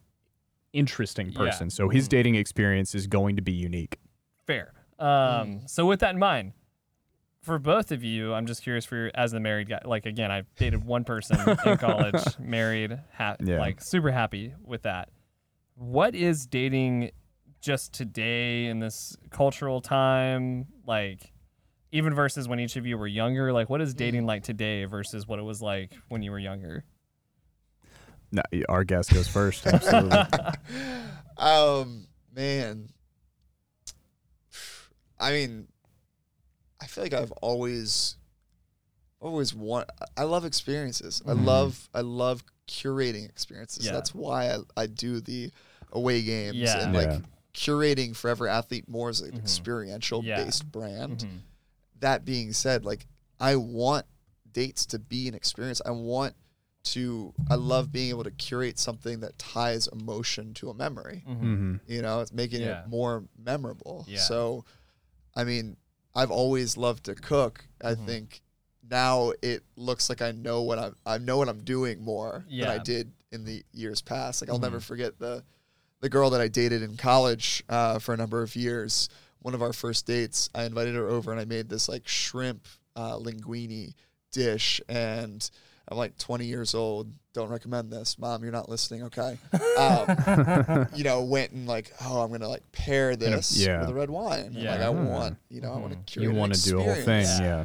interesting 0.73 1.31
Yeah. 1.33 1.39
person. 1.39 1.69
So 1.71 1.89
his 1.89 2.07
Mhm. 2.07 2.11
dating 2.11 2.35
experience 2.37 2.95
is 2.95 3.07
going 3.07 3.37
to 3.37 3.43
be 3.43 3.53
unique. 3.53 3.99
fair. 4.47 4.73
Um, 5.01 5.63
so 5.67 5.87
with 5.87 6.01
that 6.01 6.11
in 6.15 6.19
mind, 6.19 6.53
for 7.43 7.59
both 7.59 7.91
of 7.91 8.05
you, 8.05 8.35
I'm 8.35 8.47
just 8.47 8.63
curious 8.63 8.85
for 8.85 8.97
your, 8.97 9.11
as 9.15 9.33
the 9.33 9.41
married 9.41 9.69
guy. 9.69 9.81
Like 9.85 10.05
again, 10.07 10.31
I've 10.31 10.47
dated 10.57 10.85
one 10.85 11.05
person 11.05 11.39
in 11.41 11.57
college, 11.79 12.23
married, 12.39 12.99
ha- 13.15 13.37
Yeah. 13.43 13.59
like 13.59 13.81
super 13.81 14.11
happy 14.11 14.53
with 14.63 14.83
that. 14.83 15.09
What 15.75 16.15
is 16.15 16.45
dating 16.47 17.13
just 17.63 17.93
today 17.95 18.67
in 18.67 18.79
this 18.79 19.17
cultural 19.31 19.81
time 19.81 20.67
like? 20.87 21.33
Even 21.93 22.15
versus 22.15 22.47
when 22.47 22.61
each 22.61 22.77
of 22.77 22.87
you 22.87 22.97
were 22.97 23.09
younger, 23.09 23.53
like 23.53 23.69
what 23.69 23.81
is 23.81 23.95
dating 23.95 24.25
like 24.25 24.45
today 24.45 24.85
versus 24.85 25.27
what 25.27 25.41
it 25.41 25.43
was 25.43 25.61
like 25.61 25.93
when 26.09 26.23
you 26.23 26.31
were 26.31 26.39
younger? 26.39 26.85
No, 28.31 28.43
our 28.69 28.85
guest 28.85 29.13
goes 29.13 29.27
first. 29.27 29.67
Absolutely. 29.67 30.19
um 31.37 32.07
man 32.33 32.91
I 35.21 35.33
mean 35.33 35.69
I 36.81 36.87
feel 36.87 37.05
like 37.05 37.13
I've 37.15 37.33
always 37.43 38.17
always 39.21 39.55
want 39.55 39.89
I 40.17 40.23
love 40.25 40.45
experiences. 40.45 41.23
I 41.27 41.33
Mhm. 41.33 41.45
love 41.45 41.89
I 41.95 42.01
love 42.01 42.43
curating 42.67 43.29
experiences. 43.29 43.85
Yeah. 43.87 43.93
That's 43.93 44.15
why 44.15 44.55
I, 44.55 44.59
I 44.77 44.87
do 44.87 45.21
the 45.21 45.51
away 45.93 46.23
games 46.23 46.57
Yeah. 46.57 46.85
and 46.85 46.95
Yeah. 46.95 47.01
like 47.01 47.23
curating 47.53 48.15
Forever 48.17 48.47
Athlete 48.49 48.89
more 48.89 49.09
as 49.11 49.21
an 49.21 49.33
Mhm. 49.33 49.39
experiential 49.41 50.25
Yeah. 50.25 50.43
based 50.45 50.71
brand. 50.71 51.19
Mhm. 51.19 51.41
That 52.01 52.25
being 52.25 52.53
said, 52.53 52.85
like 52.85 53.07
I 53.41 53.57
want 53.57 54.07
dates 54.53 54.87
to 54.87 54.99
be 54.99 55.29
an 55.29 55.35
experience. 55.35 55.83
I 55.85 55.91
want 55.91 56.35
to 56.83 57.35
I 57.49 57.57
love 57.57 57.93
being 57.93 58.09
able 58.09 58.25
to 58.25 58.31
curate 58.31 58.79
something 58.79 59.21
that 59.21 59.39
ties 59.39 59.87
emotion 59.89 60.55
to 60.55 60.71
a 60.71 60.75
memory. 60.75 61.25
Mhm. 61.29 61.39
hmm 61.41 61.77
You 61.87 62.01
know, 62.01 62.21
it's 62.21 62.33
making 62.33 62.63
Yeah. 62.63 62.85
it 62.85 62.89
more 62.89 63.25
memorable. 63.37 64.05
Yeah. 64.09 64.21
So, 64.21 64.65
I 65.35 65.45
mean, 65.45 65.77
I've 66.15 66.31
always 66.31 66.77
loved 66.77 67.05
to 67.05 67.15
cook. 67.15 67.65
I 67.83 67.95
Mhm. 67.95 68.07
think 68.07 68.43
now 68.89 69.33
it 69.43 69.63
looks 69.77 70.09
like 70.09 70.21
I 70.23 70.33
know 70.33 70.63
what 70.63 70.79
I'm 70.79 70.97
I 71.07 71.19
know 71.19 71.37
what 71.39 71.49
I'm 71.49 71.63
doing 71.63 72.03
more 72.03 72.45
than 72.49 72.69
I 72.69 72.79
did 72.79 73.13
in 73.31 73.45
the 73.45 73.65
years 73.73 74.03
past. 74.03 74.41
Like 74.43 74.51
I'll 74.51 74.59
Mhm. 74.59 74.63
never 74.63 74.81
forget 74.81 75.19
the 75.19 75.45
the 76.01 76.09
girl 76.09 76.31
that 76.31 76.41
I 76.41 76.49
dated 76.49 76.83
in 76.83 76.97
college 76.97 77.63
uh, 77.69 77.99
for 77.99 78.15
a 78.15 78.17
number 78.17 78.43
of 78.43 78.57
years. 78.57 79.09
One 79.41 79.55
of 79.55 79.61
our 79.63 79.73
first 79.75 80.07
dates, 80.07 80.49
I 80.55 80.65
invited 80.65 80.95
her 80.95 81.09
over 81.09 81.31
and 81.31 81.39
I 81.41 81.45
made 81.45 81.69
this 81.69 81.89
like 81.89 82.09
shrimp 82.09 82.67
uh, 82.97 83.17
linguine 83.17 83.95
dish 84.33 84.81
and. 84.89 85.49
I'm 85.91 85.97
like 85.97 86.17
20 86.19 86.47
years 86.47 86.75
old. 86.75 87.13
Don't 87.33 87.49
recommend 87.49 87.93
this, 87.93 88.19
mom. 88.19 88.43
You're 88.43 88.53
not 88.53 88.69
listening, 88.69 89.05
okay? 89.05 89.39
Um, 89.81 90.87
you 90.95 91.05
know, 91.05 91.23
went 91.23 91.53
and 91.53 91.67
like, 91.67 91.93
oh, 92.05 92.21
I'm 92.21 92.31
gonna 92.31 92.49
like 92.49 92.71
pair 92.73 93.17
this 93.17 93.57
yeah. 93.57 93.81
with 93.81 93.91
a 93.91 93.95
red 93.95 94.11
wine. 94.11 94.41
And, 94.41 94.55
Like 94.57 94.65
Yeah. 94.65 94.87
I 94.87 94.91
want, 94.91 95.39
you 95.49 95.61
know, 95.63 95.73
I 95.73 95.79
want 95.79 96.07
to 96.07 96.21
Mhm. 96.21 96.23
You 96.23 96.33
want 96.33 96.55
to 96.55 96.63
do 96.63 96.81
a 96.81 96.83
whole 96.83 96.95
thing, 96.95 97.25
Yeah. 97.25 97.65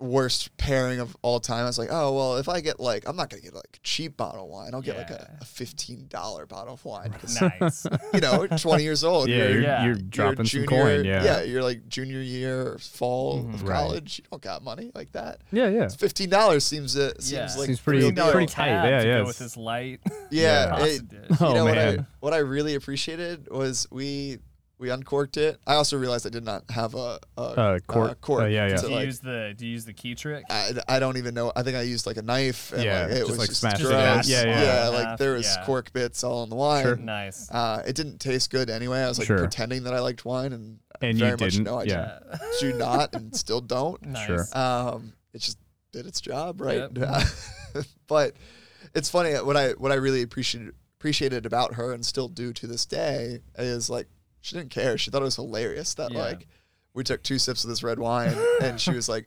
Yeah. 0.00 0.06
Worst 0.06 0.54
pairing 0.56 0.98
of 1.00 1.16
all 1.22 1.38
time. 1.40 1.60
I 1.60 1.66
was 1.66 1.78
like, 1.78 1.88
oh 1.90 2.12
well, 2.14 2.36
if 2.36 2.48
I 2.48 2.60
get 2.60 2.80
like, 2.80 3.04
I'm 3.08 3.16
not 3.16 3.30
gonna 3.30 3.42
get 3.42 3.54
like 3.54 3.64
a 3.76 3.78
cheap 3.82 4.16
bottle 4.16 4.44
of 4.44 4.50
wine. 4.50 4.74
I'll 4.74 4.82
get 4.82 4.98
like 4.98 5.10
a, 5.10 5.38
a 5.40 5.44
fifteen 5.44 6.06
dollar 6.08 6.46
bottle 6.46 6.74
of 6.74 6.84
wine 6.84 7.14
nice. 7.40 7.86
you 8.12 8.20
know, 8.20 8.46
20 8.58 8.82
years 8.82 9.04
old. 9.04 9.28
Yeah, 9.28 9.36
you're, 9.36 9.50
you're, 9.52 9.62
Yeah. 9.62 9.84
you're 9.84 9.92
you're 9.94 10.02
dropping 10.02 10.46
some 10.46 10.46
junior- 10.46 10.66
coin. 10.66 11.04
Yeah. 11.04 11.24
yeah, 11.24 11.42
you're 11.42 11.62
like 11.62 11.88
junior 11.88 12.20
year 12.20 12.72
or 12.72 12.78
fall 12.78 13.44
Mhm. 13.44 13.54
of 13.54 13.62
Right. 13.62 13.76
college. 13.76 14.18
You 14.18 14.24
don't 14.30 14.42
got 14.42 14.62
money 14.64 14.90
like 14.94 15.12
that. 15.12 15.40
Yeah, 15.52 15.68
yeah. 15.68 15.88
Fifteen 15.88 16.28
dollars 16.28 16.64
seems 16.64 16.96
uh, 16.96 17.12
seems 17.20 17.32
Yeah. 17.32 17.42
like 17.56 17.66
Seems 17.66 17.80
pretty- 17.80 18.00
real 18.00 18.10
$15 18.10 18.14
deal. 18.16 18.32
pretty 18.32 18.46
tight. 18.52 18.68
Yeah, 18.88 19.02
yeah, 19.02 19.22
with 19.22 19.38
this 19.38 19.56
light 19.56 20.00
Yeah, 20.30 20.76
Yeah. 20.78 20.84
it- 20.86 21.02
Oh, 21.40 21.48
you 21.48 21.54
know 21.54 21.64
what 21.64 21.78
I 21.78 21.84
man. 21.96 22.06
what 22.20 22.34
I 22.34 22.38
really 22.38 22.74
appreciated 22.74 23.48
was 23.50 23.86
we 23.90 24.38
we 24.78 24.90
uncorked 24.90 25.36
it. 25.36 25.58
I 25.66 25.74
also 25.74 25.96
realized 25.96 26.26
I 26.26 26.30
did 26.30 26.44
not 26.44 26.64
have 26.70 26.94
a, 26.94 27.18
a 27.38 27.40
Uh, 27.40 27.78
cork. 27.86 28.10
uh, 28.10 28.14
cork 28.14 28.42
Uh, 28.42 28.46
yeah, 28.46 28.66
yeah. 28.68 28.76
to, 28.76 28.82
Do 28.82 28.88
you 28.88 28.94
like- 28.96 29.06
use 29.06 29.20
the 29.20 29.54
Do 29.56 29.66
you 29.66 29.72
use 29.72 29.84
the 29.84 29.92
key 29.92 30.14
trick? 30.14 30.44
I, 30.50 30.72
I 30.88 30.98
don't 30.98 31.16
even 31.16 31.32
know. 31.34 31.52
I 31.54 31.62
think 31.62 31.76
I 31.76 31.82
used 31.82 32.06
like 32.06 32.16
a 32.16 32.22
knife. 32.22 32.72
And 32.72 32.82
Yeah, 32.82 33.02
like, 33.02 33.10
it 33.12 33.14
just, 33.18 33.30
was 33.30 33.38
like, 33.38 33.48
just 33.50 33.60
smash 33.60 33.80
gross. 33.80 34.28
Yeah, 34.28 34.44
yeah, 34.44 34.46
yeah. 34.46 34.62
yeah. 34.62 34.88
Like 34.88 35.18
there 35.18 35.34
was 35.34 35.46
Yeah. 35.46 35.64
cork 35.64 35.92
bits 35.92 36.24
all 36.24 36.42
in 36.42 36.50
the 36.50 36.56
wine. 36.56 36.82
Sure. 36.84 36.96
Nice. 36.96 37.48
Uh, 37.50 37.82
it 37.86 37.94
didn't 37.94 38.18
taste 38.18 38.50
good 38.50 38.68
anyway. 38.68 39.00
I 39.00 39.08
was 39.08 39.18
like 39.18 39.26
Sure. 39.28 39.38
pretending 39.38 39.84
that 39.84 39.94
I 39.94 40.00
liked 40.00 40.24
wine, 40.24 40.52
and, 40.52 40.78
And 41.00 41.18
very 41.18 41.30
you 41.30 41.36
much 41.36 41.52
didn't, 41.52 41.64
no, 41.64 41.78
I 41.78 41.84
yeah. 41.84 42.18
do 42.60 42.72
not, 42.72 43.14
and 43.14 43.34
still 43.34 43.60
don't. 43.60 44.02
nice. 44.06 44.26
Sure. 44.26 44.46
Um, 44.52 45.12
it 45.32 45.38
just 45.40 45.58
did 45.92 46.06
its 46.06 46.20
job, 46.20 46.60
right? 46.60 46.88
Yep. 46.94 47.22
but 48.08 48.34
it's 48.94 49.08
funny 49.08 49.34
what 49.34 49.56
I 49.56 49.70
what 49.72 49.92
I 49.92 49.96
really 49.96 50.22
appreciated 50.22 50.74
appreciated 50.98 51.44
about 51.46 51.74
her, 51.74 51.92
and 51.92 52.04
still 52.04 52.28
do 52.28 52.52
to 52.54 52.66
this 52.66 52.86
day, 52.86 53.40
is 53.58 53.88
like 53.90 54.06
she 54.44 54.56
didn't 54.56 54.70
care. 54.70 54.96
She 54.98 55.10
thought 55.10 55.22
it 55.22 55.24
was 55.24 55.36
hilarious 55.36 55.94
that 55.94 56.12
Yeah. 56.12 56.18
like 56.18 56.46
we 56.92 57.02
took 57.02 57.22
two 57.22 57.38
sips 57.38 57.64
of 57.64 57.70
this 57.70 57.82
red 57.82 57.98
wine, 57.98 58.36
and 58.62 58.80
she 58.80 58.92
was 58.92 59.08
like. 59.08 59.26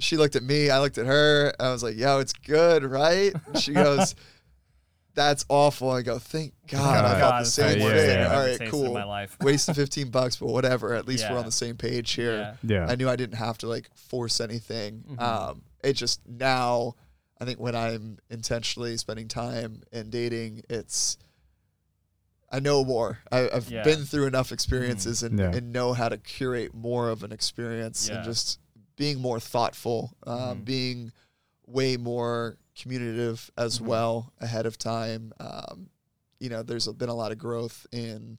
She 0.00 0.16
looked 0.16 0.34
at 0.34 0.42
me, 0.42 0.70
I 0.70 0.80
looked 0.80 0.98
at 0.98 1.06
her, 1.06 1.52
I 1.60 1.70
was 1.70 1.84
like, 1.84 1.96
yo, 1.96 2.18
it's 2.18 2.32
good, 2.32 2.82
right? 2.82 3.32
And 3.46 3.56
she 3.62 3.72
goes, 3.72 4.16
That's 5.14 5.44
awful. 5.48 5.88
I 5.90 6.02
go, 6.02 6.18
Thank 6.18 6.52
God, 6.66 6.80
I 7.04 7.20
God. 7.20 7.20
thought 7.20 7.34
the 7.36 7.40
it's 7.42 7.52
same 7.52 7.78
yeah, 7.78 7.86
thing. 7.88 7.96
thing 7.96 8.18
yeah. 8.18 8.24
I've 8.26 8.32
All 8.32 8.38
ever 8.40 8.42
right, 8.50 8.58
tasted 8.58 8.70
cool 8.72 8.86
In 8.86 8.92
my 8.94 9.04
life. 9.04 9.36
wasted 9.40 9.76
15 9.76 10.10
bucks, 10.10 10.36
but 10.36 10.48
whatever. 10.48 10.94
At 10.94 11.06
least 11.06 11.30
we're 11.30 11.38
on 11.38 11.44
the 11.44 11.52
same 11.52 11.76
page 11.76 12.10
here. 12.12 12.56
Yeah. 12.64 12.78
Yeah. 12.80 12.86
I 12.90 12.96
knew 12.96 13.08
I 13.08 13.14
didn't 13.14 13.36
have 13.36 13.56
to 13.58 13.68
like 13.68 13.88
force 13.94 14.40
anything. 14.40 15.04
Mhm. 15.12 15.20
Um, 15.22 15.62
it 15.84 15.92
just 15.92 16.20
now, 16.26 16.94
I 17.40 17.44
think 17.44 17.60
when 17.60 17.76
I'm 17.76 18.18
intentionally 18.30 18.96
spending 18.96 19.28
time 19.28 19.82
and 19.92 20.10
dating, 20.10 20.62
it's 20.68 21.18
I 22.54 22.60
know 22.60 22.84
more. 22.84 23.18
I, 23.32 23.48
I've 23.52 23.68
Yeah. 23.68 23.82
been 23.82 24.04
through 24.04 24.26
enough 24.26 24.52
experiences 24.52 25.22
and, 25.24 25.38
Yeah. 25.38 25.50
and 25.52 25.72
know 25.72 25.92
how 25.92 26.08
to 26.08 26.16
curate 26.18 26.72
more 26.72 27.10
of 27.10 27.22
an 27.24 27.32
experience 27.32 28.08
Yeah. 28.08 28.16
and 28.16 28.24
just 28.24 28.60
being 28.96 29.20
more 29.20 29.40
thoughtful, 29.40 30.16
um, 30.24 30.60
Mhm. 30.60 30.64
being 30.64 31.12
way 31.66 31.96
more 31.96 32.56
communicative 32.80 33.50
as 33.58 33.78
Mhm. 33.80 33.86
well 33.86 34.32
ahead 34.40 34.66
of 34.66 34.78
time. 34.78 35.32
Um, 35.40 35.88
you 36.38 36.48
know, 36.48 36.62
there's 36.62 36.86
been 36.86 37.08
a 37.08 37.14
lot 37.14 37.32
of 37.32 37.38
growth 37.38 37.86
in 37.90 38.38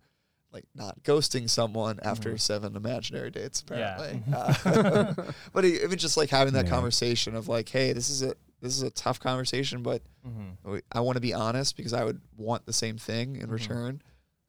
like 0.53 0.65
not 0.73 1.03
ghosting 1.03 1.49
someone 1.49 1.99
after 2.01 2.35
Mhm. 2.35 2.39
seven 2.39 2.75
imaginary 2.77 3.29
dates, 3.29 3.61
Yeah. 3.69 4.13
Uh, 4.33 5.13
but 5.51 5.65
e- 5.65 5.83
even 5.83 5.97
just 5.97 6.15
like 6.15 6.29
having 6.29 6.53
that 6.53 6.65
Yeah. 6.65 6.71
conversation 6.71 7.35
of 7.35 7.49
like, 7.49 7.67
hey, 7.67 7.91
this 7.91 8.09
is 8.09 8.21
a 8.21 8.35
this 8.65 8.75
is 8.75 8.81
a 8.83 8.89
tough 8.89 9.19
conversation, 9.19 9.83
but 9.83 10.01
Mhm. 10.27 10.81
I 10.91 10.99
want 10.99 11.15
to 11.17 11.21
be 11.21 11.33
honest 11.33 11.77
because 11.77 11.93
I 11.93 12.03
would 12.03 12.21
want 12.35 12.65
the 12.65 12.73
same 12.73 12.97
thing 12.97 13.35
in 13.35 13.47
Mhm. 13.47 13.51
return. 13.51 14.01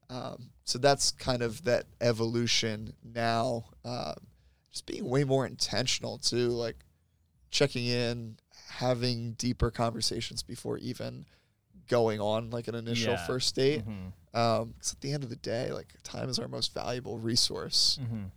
Um, 0.08 0.50
so 0.64 0.78
that's 0.78 1.10
kind 1.12 1.42
of 1.42 1.64
that 1.64 1.86
evolution 2.00 2.94
now. 3.04 3.66
Um, 3.84 4.14
just 4.72 4.86
being 4.86 5.04
way 5.08 5.24
more 5.24 5.46
intentional 5.46 6.18
too, 6.18 6.48
like 6.48 6.84
checking 7.50 7.86
in, 7.86 8.38
having 8.68 9.32
deeper 9.32 9.70
conversations 9.70 10.42
before 10.42 10.78
even 10.78 11.26
going 11.88 12.20
on 12.20 12.50
like 12.50 12.68
an 12.68 12.74
initial 12.74 13.12
Yeah. 13.14 13.26
first 13.26 13.54
date. 13.54 13.84
Mhm. 13.86 14.12
Um, 14.34 14.74
'cause 14.74 14.92
at 14.94 15.00
the 15.00 15.12
end 15.12 15.24
of 15.24 15.30
the 15.30 15.36
day, 15.36 15.72
like 15.72 15.94
time 16.02 16.28
is 16.28 16.38
our 16.38 16.48
most 16.48 16.72
valuable 16.74 17.18
resource, 17.18 17.98
Mhm. 18.02 18.30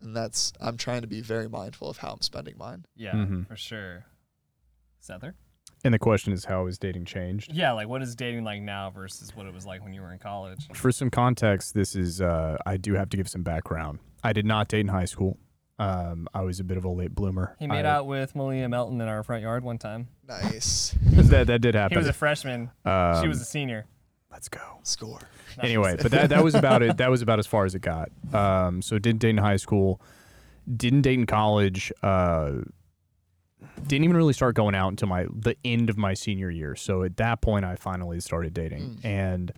and 0.00 0.16
that's 0.16 0.52
I'm 0.60 0.76
trying 0.76 1.02
to 1.02 1.06
be 1.06 1.20
very 1.20 1.48
mindful 1.48 1.88
of 1.88 1.98
how 1.98 2.12
I'm 2.12 2.20
spending 2.20 2.56
mine. 2.58 2.84
Yeah, 2.94 3.14
Mhm. 3.14 3.46
for 3.46 3.56
sure. 3.56 4.04
Sether? 5.06 5.34
And 5.84 5.92
the 5.94 5.98
question 5.98 6.32
is, 6.32 6.44
how 6.46 6.66
has 6.66 6.78
dating 6.78 7.04
changed? 7.04 7.52
Yeah, 7.52 7.72
like 7.72 7.86
what 7.88 8.02
is 8.02 8.14
dating 8.16 8.44
like 8.44 8.60
now 8.62 8.90
versus 8.90 9.36
what 9.36 9.46
it 9.46 9.54
was 9.54 9.66
like 9.66 9.82
when 9.84 9.92
you 9.92 10.00
were 10.00 10.12
in 10.12 10.18
college? 10.18 10.68
For 10.74 10.90
some 10.90 11.10
context, 11.10 11.74
this 11.74 11.94
is 11.94 12.20
uh, 12.20 12.56
I 12.66 12.76
do 12.76 12.94
have 12.94 13.08
to 13.10 13.16
give 13.16 13.28
some 13.28 13.42
background. 13.42 13.98
I 14.24 14.32
did 14.32 14.46
not 14.46 14.68
date 14.68 14.80
in 14.80 14.88
high 14.88 15.04
school. 15.04 15.38
Um, 15.78 16.26
I 16.32 16.40
was 16.40 16.58
a 16.58 16.64
bit 16.64 16.78
of 16.78 16.84
a 16.84 16.88
late 16.88 17.14
bloomer. 17.14 17.54
He 17.58 17.66
made 17.66 17.84
I- 17.84 17.90
out 17.96 18.06
with 18.06 18.34
Malia 18.34 18.68
Melton 18.68 19.00
in 19.00 19.06
our 19.08 19.22
front 19.22 19.42
yard 19.42 19.62
one 19.62 19.76
time. 19.78 20.08
Nice 20.26 20.94
that 21.02 21.46
that 21.48 21.60
did 21.60 21.74
happen. 21.74 21.94
He 21.94 21.98
was 21.98 22.08
a 22.08 22.12
freshman. 22.14 22.70
um, 22.84 23.22
she 23.22 23.28
was 23.28 23.40
a 23.40 23.44
senior. 23.44 23.84
let's 24.32 24.48
go. 24.48 24.78
score. 24.82 25.20
Anyway, 25.60 25.96
but 26.00 26.10
that 26.10 26.30
that 26.30 26.42
was 26.42 26.54
about 26.54 26.82
it. 26.82 26.96
That 26.96 27.10
was 27.10 27.22
about 27.22 27.38
as 27.38 27.46
far 27.46 27.64
as 27.64 27.74
it 27.74 27.80
got. 27.80 28.10
Um, 28.32 28.82
so 28.82 28.98
didn't 28.98 29.20
date 29.20 29.30
in 29.30 29.38
high 29.38 29.56
school, 29.56 30.00
didn't 30.74 31.02
date 31.02 31.18
in 31.18 31.26
college. 31.26 31.92
Uh, 32.02 32.52
didn't 33.86 34.04
even 34.04 34.16
really 34.16 34.32
start 34.32 34.54
going 34.54 34.74
out 34.74 34.88
until 34.88 35.08
my 35.08 35.26
the 35.34 35.56
end 35.64 35.90
of 35.90 35.96
my 35.96 36.14
senior 36.14 36.50
year. 36.50 36.74
So 36.76 37.02
at 37.02 37.16
that 37.18 37.40
point, 37.40 37.64
I 37.64 37.76
finally 37.76 38.20
started 38.20 38.54
dating, 38.54 38.82
Mm. 38.96 39.04
and 39.04 39.52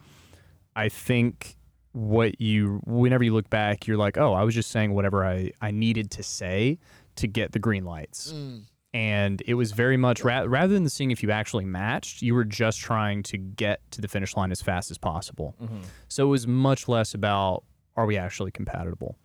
I 0.77 0.89
think 0.89 1.57
what 1.93 2.41
you 2.41 2.81
whenever 2.87 3.25
you 3.25 3.33
look 3.33 3.51
back, 3.51 3.87
you're 3.87 3.97
like, 3.97 4.17
oh, 4.19 4.33
I 4.35 4.43
was 4.45 4.55
just 4.55 4.71
saying 4.71 4.93
whatever 4.95 5.25
I 5.25 5.53
I 5.61 5.71
needed 5.71 6.11
to 6.13 6.23
say 6.23 6.79
to 7.17 7.27
get 7.27 7.53
the 7.53 7.59
green 7.59 7.85
lights 7.85 8.33
Mm, 8.33 8.63
and 8.95 9.43
it 9.47 9.55
was 9.55 9.73
very 9.73 9.97
much 9.97 10.23
ra- 10.23 10.45
rather 10.47 10.73
than 10.75 10.89
seeing 10.89 11.11
if 11.11 11.23
you 11.23 11.31
actually 11.33 11.65
matched, 11.65 12.23
you 12.23 12.35
were 12.35 12.45
just 12.45 12.79
trying 12.79 13.23
to 13.25 13.37
get 13.37 13.81
to 13.91 14.01
the 14.01 14.07
finish 14.07 14.37
line 14.37 14.53
as 14.53 14.63
fast 14.63 14.91
as 14.93 14.99
possible. 14.99 15.57
Mhm. 15.61 15.83
So 16.09 16.27
it 16.27 16.31
was 16.31 16.47
much 16.47 16.87
less 16.89 17.15
about 17.15 17.65
are 17.97 18.07
we 18.07 18.17
actually 18.17 18.53
compatible. 18.53 19.17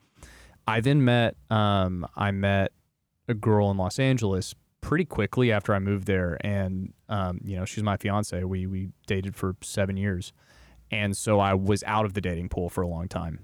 I 0.68 0.80
then 0.82 1.04
met 1.04 1.36
um, 1.52 2.08
I 2.16 2.32
met 2.32 2.72
a 3.28 3.34
girl 3.36 3.70
in 3.70 3.78
Los 3.78 4.00
Angeles 4.00 4.56
pretty 4.84 5.06
quickly 5.06 5.52
after 5.52 5.74
I 5.74 5.80
moved 5.80 6.06
there, 6.06 6.38
and 6.42 6.94
um, 7.10 7.40
you 7.44 7.56
know 7.56 7.66
she's 7.66 7.84
my 7.84 7.98
fiance. 7.98 8.44
We 8.44 8.68
we 8.68 8.90
dated 9.08 9.36
for 9.36 9.56
seven 9.64 9.98
years, 9.98 10.34
and 10.92 11.18
so 11.18 11.40
I 11.40 11.54
was 11.56 11.84
out 11.88 12.06
of 12.06 12.14
the 12.14 12.22
dating 12.22 12.50
pool 12.50 12.70
for 12.70 12.82
a 12.84 12.88
long 12.88 13.08
time, 13.08 13.40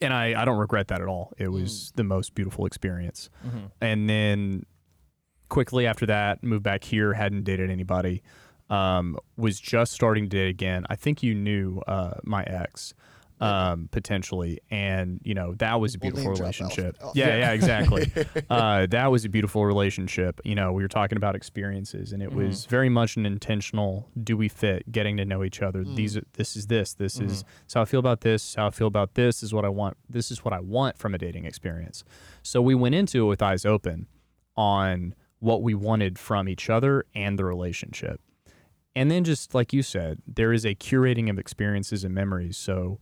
and 0.00 0.12
I 0.12 0.40
I 0.40 0.44
don't 0.44 0.58
regret 0.58 0.88
that 0.88 1.00
at 1.00 1.06
all. 1.06 1.32
It 1.38 1.48
was 1.52 1.92
the 1.94 2.02
most 2.04 2.34
beautiful 2.34 2.66
experience. 2.66 3.30
Mhm. 3.46 3.70
and 3.80 4.08
then 4.10 4.66
quickly 5.50 5.86
after 5.86 6.06
that 6.06 6.42
moved 6.42 6.62
back 6.64 6.82
here 6.82 7.12
hadn't 7.12 7.44
dated 7.44 7.70
anybody 7.70 8.22
um, 8.70 9.16
was 9.36 9.60
just 9.60 9.92
starting 9.92 10.24
to 10.28 10.36
date 10.36 10.48
again. 10.48 10.84
I 10.88 10.96
think 10.96 11.22
you 11.22 11.34
knew 11.34 11.80
uh, 11.86 12.14
my 12.24 12.42
ex 12.44 12.94
um, 13.44 13.88
potentially 13.92 14.58
and 14.70 15.20
you 15.24 15.34
know 15.34 15.54
that 15.54 15.80
was 15.80 15.94
a 15.94 15.98
We'll 16.00 16.12
beautiful 16.12 16.32
relationship 16.32 16.96
Alf- 17.00 17.08
Alf. 17.08 17.16
yeah 17.16 17.36
yeah 17.36 17.50
exactly 17.52 18.10
uh, 18.50 18.86
that 18.86 19.10
was 19.10 19.24
a 19.24 19.28
beautiful 19.28 19.66
relationship 19.66 20.40
you 20.44 20.54
know 20.54 20.72
we 20.72 20.82
were 20.82 20.88
talking 20.88 21.16
about 21.16 21.34
experiences 21.36 22.12
and 22.12 22.22
it 22.22 22.30
Mhm. 22.30 22.36
was 22.36 22.66
very 22.66 22.88
much 22.88 23.16
an 23.16 23.26
intentional 23.26 24.08
do 24.22 24.36
we 24.36 24.48
fit 24.48 24.90
getting 24.90 25.16
to 25.18 25.24
know 25.24 25.44
each 25.44 25.60
other 25.62 25.84
Mm. 25.84 25.96
these 25.96 26.16
are, 26.16 26.22
this 26.34 26.56
is 26.56 26.66
this 26.68 26.94
this 26.94 27.20
is 27.20 27.42
Mhm. 27.42 27.46
so 27.66 27.82
I 27.82 27.84
feel 27.84 28.00
about 28.00 28.20
this, 28.22 28.54
how 28.54 28.66
I 28.68 28.70
feel 28.70 28.86
about 28.86 29.14
this 29.14 29.42
is 29.42 29.52
what 29.52 29.64
I 29.64 29.68
want. 29.68 29.96
This 30.08 30.30
is 30.30 30.44
what 30.44 30.54
I 30.54 30.60
want 30.60 30.96
from 30.98 31.14
a 31.14 31.18
dating 31.18 31.44
experience. 31.44 32.04
So 32.42 32.62
we 32.62 32.74
went 32.74 32.94
into 32.94 33.24
it 33.24 33.28
with 33.28 33.42
eyes 33.42 33.64
open 33.66 34.06
on 34.56 35.14
what 35.40 35.62
we 35.62 35.74
wanted 35.74 36.18
from 36.18 36.48
each 36.48 36.70
other 36.70 37.04
and 37.14 37.38
the 37.38 37.44
relationship. 37.44 38.20
And 38.96 39.10
then 39.10 39.24
just 39.24 39.54
like 39.54 39.72
you 39.72 39.82
said, 39.82 40.18
there 40.26 40.52
is 40.52 40.64
a 40.64 40.74
curating 40.74 41.28
of 41.28 41.38
experiences 41.38 42.04
and 42.04 42.14
memories. 42.14 42.56
So 42.56 43.00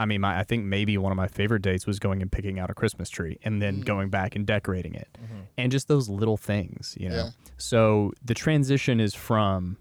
I 0.00 0.06
mean, 0.06 0.22
my, 0.22 0.38
I 0.40 0.44
think 0.44 0.64
maybe 0.64 0.96
one 0.96 1.12
of 1.12 1.16
my 1.16 1.28
favorite 1.28 1.60
dates 1.62 1.86
was 1.86 1.98
going 1.98 2.22
and 2.22 2.32
picking 2.32 2.58
out 2.58 2.70
a 2.70 2.74
Christmas 2.74 3.10
tree 3.10 3.38
and 3.44 3.60
then 3.60 3.82
Mm. 3.82 3.84
going 3.84 4.08
back 4.10 4.34
and 4.34 4.46
decorating 4.46 4.94
it. 4.94 5.08
Mhm. 5.22 5.42
And 5.58 5.70
just 5.70 5.88
those 5.88 6.08
little 6.08 6.36
things, 6.38 6.96
you 6.98 7.08
know. 7.10 7.16
Yeah. 7.16 7.30
So 7.58 8.12
the 8.24 8.32
transition 8.34 8.98
is 8.98 9.14
from 9.14 9.76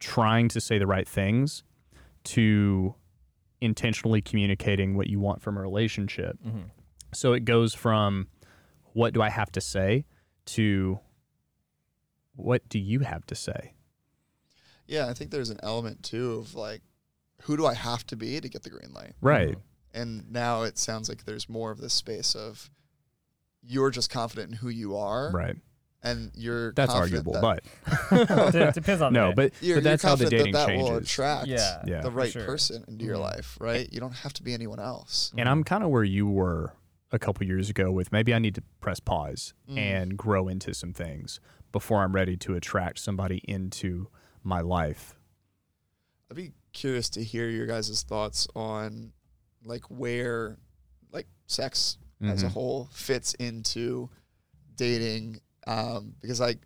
trying 0.00 0.48
to 0.48 0.60
say 0.60 0.78
the 0.78 0.86
right 0.86 1.08
things 1.08 1.64
to 2.24 2.94
intentionally 3.60 4.20
communicating 4.20 4.96
what 4.96 5.06
you 5.08 5.18
want 5.18 5.40
from 5.42 5.56
a 5.56 5.60
relationship. 5.60 6.38
Mhm. 6.46 6.64
So 7.14 7.32
it 7.32 7.44
goes 7.46 7.74
from 7.74 8.28
what 8.92 9.14
do 9.14 9.22
I 9.22 9.30
have 9.30 9.50
to 9.52 9.60
say 9.62 10.04
to 10.46 11.00
what 12.36 12.68
do 12.68 12.78
you 12.78 13.00
have 13.00 13.24
to 13.26 13.34
say? 13.34 13.72
Yeah, 14.86 15.08
I 15.08 15.14
think 15.14 15.30
there's 15.30 15.50
an 15.50 15.58
element 15.62 16.02
too 16.02 16.32
of 16.34 16.54
like, 16.54 16.82
who 17.42 17.56
do 17.56 17.66
I 17.66 17.74
have 17.74 18.06
to 18.08 18.16
be 18.16 18.40
to 18.40 18.48
get 18.48 18.62
the 18.62 18.70
green 18.70 18.92
light? 18.94 19.14
Right. 19.20 19.56
And 19.94 20.30
now 20.30 20.62
it 20.62 20.78
sounds 20.78 21.08
like 21.08 21.24
there's 21.24 21.48
more 21.48 21.70
of 21.70 21.80
this 21.80 21.94
space 21.94 22.34
of 22.34 22.70
you're 23.62 23.90
just 23.90 24.10
confident 24.10 24.50
in 24.52 24.56
who 24.58 24.68
you 24.68 24.96
are, 24.96 25.30
Right. 25.32 25.56
and 26.02 26.30
you're 26.34 26.72
That's 26.72 26.92
arguable, 26.92 27.32
that, 27.34 27.42
but 27.42 28.54
It 28.54 28.74
depends 28.74 29.02
on 29.02 29.12
no, 29.14 29.30
the 29.30 29.34
but, 29.36 29.52
you're, 29.60 29.76
but 29.78 29.84
that's 29.84 30.02
you're 30.04 30.10
how 30.10 30.16
the 30.16 30.26
dating 30.30 30.52
that, 30.52 30.66
that 30.68 30.76
will 30.76 30.88
changes. 30.90 31.10
attract 31.10 31.46
Yeah. 31.48 31.82
Yeah. 31.86 32.00
the 32.02 32.10
right 32.10 32.30
sure. 32.32 32.44
person 32.44 32.84
into 32.86 33.04
your 33.04 33.16
Mhm. 33.16 33.20
life, 33.22 33.56
right? 33.60 33.92
You 33.92 33.98
don't 34.00 34.12
have 34.14 34.32
to 34.34 34.42
be 34.42 34.54
anyone 34.54 34.78
else. 34.78 35.32
And 35.36 35.48
I'm 35.48 35.64
kind 35.64 35.82
of 35.82 35.90
where 35.90 36.04
you 36.04 36.26
were 36.28 36.74
a 37.10 37.18
couple 37.18 37.46
years 37.46 37.68
ago 37.70 37.90
with 37.90 38.12
maybe 38.12 38.32
I 38.34 38.38
need 38.38 38.54
to 38.56 38.62
press 38.80 39.00
pause 39.00 39.54
Mm. 39.68 39.78
and 39.78 40.16
grow 40.18 40.46
into 40.48 40.72
some 40.74 40.92
things 40.92 41.40
before 41.72 42.02
I'm 42.04 42.14
ready 42.14 42.36
to 42.36 42.54
attract 42.54 42.98
somebody 43.00 43.38
into 43.48 44.08
my 44.44 44.60
life. 44.60 45.14
I'd 46.30 46.36
be 46.36 46.52
curious 46.72 47.08
to 47.10 47.22
hear 47.22 47.48
your 47.48 47.66
guys' 47.66 48.02
thoughts 48.02 48.46
on 48.54 49.12
like 49.64 49.84
where 49.90 50.56
like 51.12 51.26
sex 51.46 51.98
as 52.20 52.42
a 52.42 52.46
Mhm. 52.46 52.50
whole 52.50 52.88
fits 52.92 53.34
into 53.34 54.08
dating. 54.76 55.40
Um, 55.66 56.14
because 56.20 56.40
like 56.40 56.58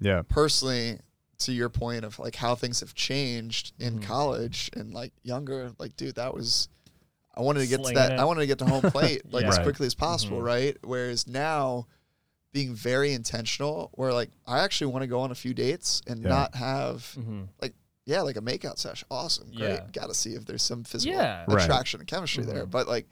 Yeah. 0.00 0.22
personally, 0.22 0.98
to 1.38 1.52
your 1.52 1.68
point 1.68 2.04
of 2.04 2.18
like 2.20 2.36
how 2.36 2.54
things 2.54 2.80
have 2.80 2.94
changed 2.94 3.72
in 3.78 3.98
Mhm. 3.98 4.02
college 4.04 4.70
and 4.74 4.94
like 4.94 5.12
younger, 5.22 5.72
like 5.78 5.96
dude, 5.96 6.14
that 6.16 6.34
was 6.34 6.68
I 7.34 7.40
wanted 7.40 7.60
to 7.60 7.66
get 7.66 7.82
to 7.82 7.92
that. 7.94 8.12
it. 8.12 8.18
I 8.18 8.24
wanted 8.24 8.40
to 8.42 8.46
get 8.46 8.58
to 8.58 8.66
home 8.66 8.82
plate 8.90 9.22
like 9.32 9.42
Yeah. 9.44 9.48
as 9.48 9.58
quickly 9.60 9.86
as 9.86 9.94
possible, 9.94 10.38
Mhm. 10.40 10.44
right? 10.44 10.76
Whereas 10.84 11.26
now, 11.26 11.86
being 12.52 12.74
very 12.74 13.12
intentional, 13.14 13.88
where 13.94 14.12
like 14.12 14.30
I 14.46 14.60
actually 14.60 14.88
want 14.92 15.02
to 15.02 15.06
go 15.06 15.20
on 15.20 15.30
a 15.30 15.34
few 15.34 15.54
dates 15.54 16.02
and 16.06 16.22
Yeah. 16.22 16.28
not 16.28 16.54
have 16.54 17.16
Mhm. 17.18 17.48
Yeah, 18.06 18.20
like 18.22 18.36
a 18.36 18.40
makeout 18.40 18.78
session. 18.78 19.06
Awesome, 19.10 19.48
great. 19.50 19.68
Yeah. 19.74 19.86
Got 19.92 20.08
to 20.08 20.14
see 20.14 20.30
if 20.34 20.44
there's 20.44 20.62
some 20.62 20.84
physical 20.84 21.16
Yeah. 21.16 21.44
Right. 21.48 21.62
attraction 21.64 22.00
and 22.00 22.06
chemistry 22.08 22.44
there. 22.44 22.66
Mhm. 22.66 22.70
But 22.70 22.88
like 22.88 23.08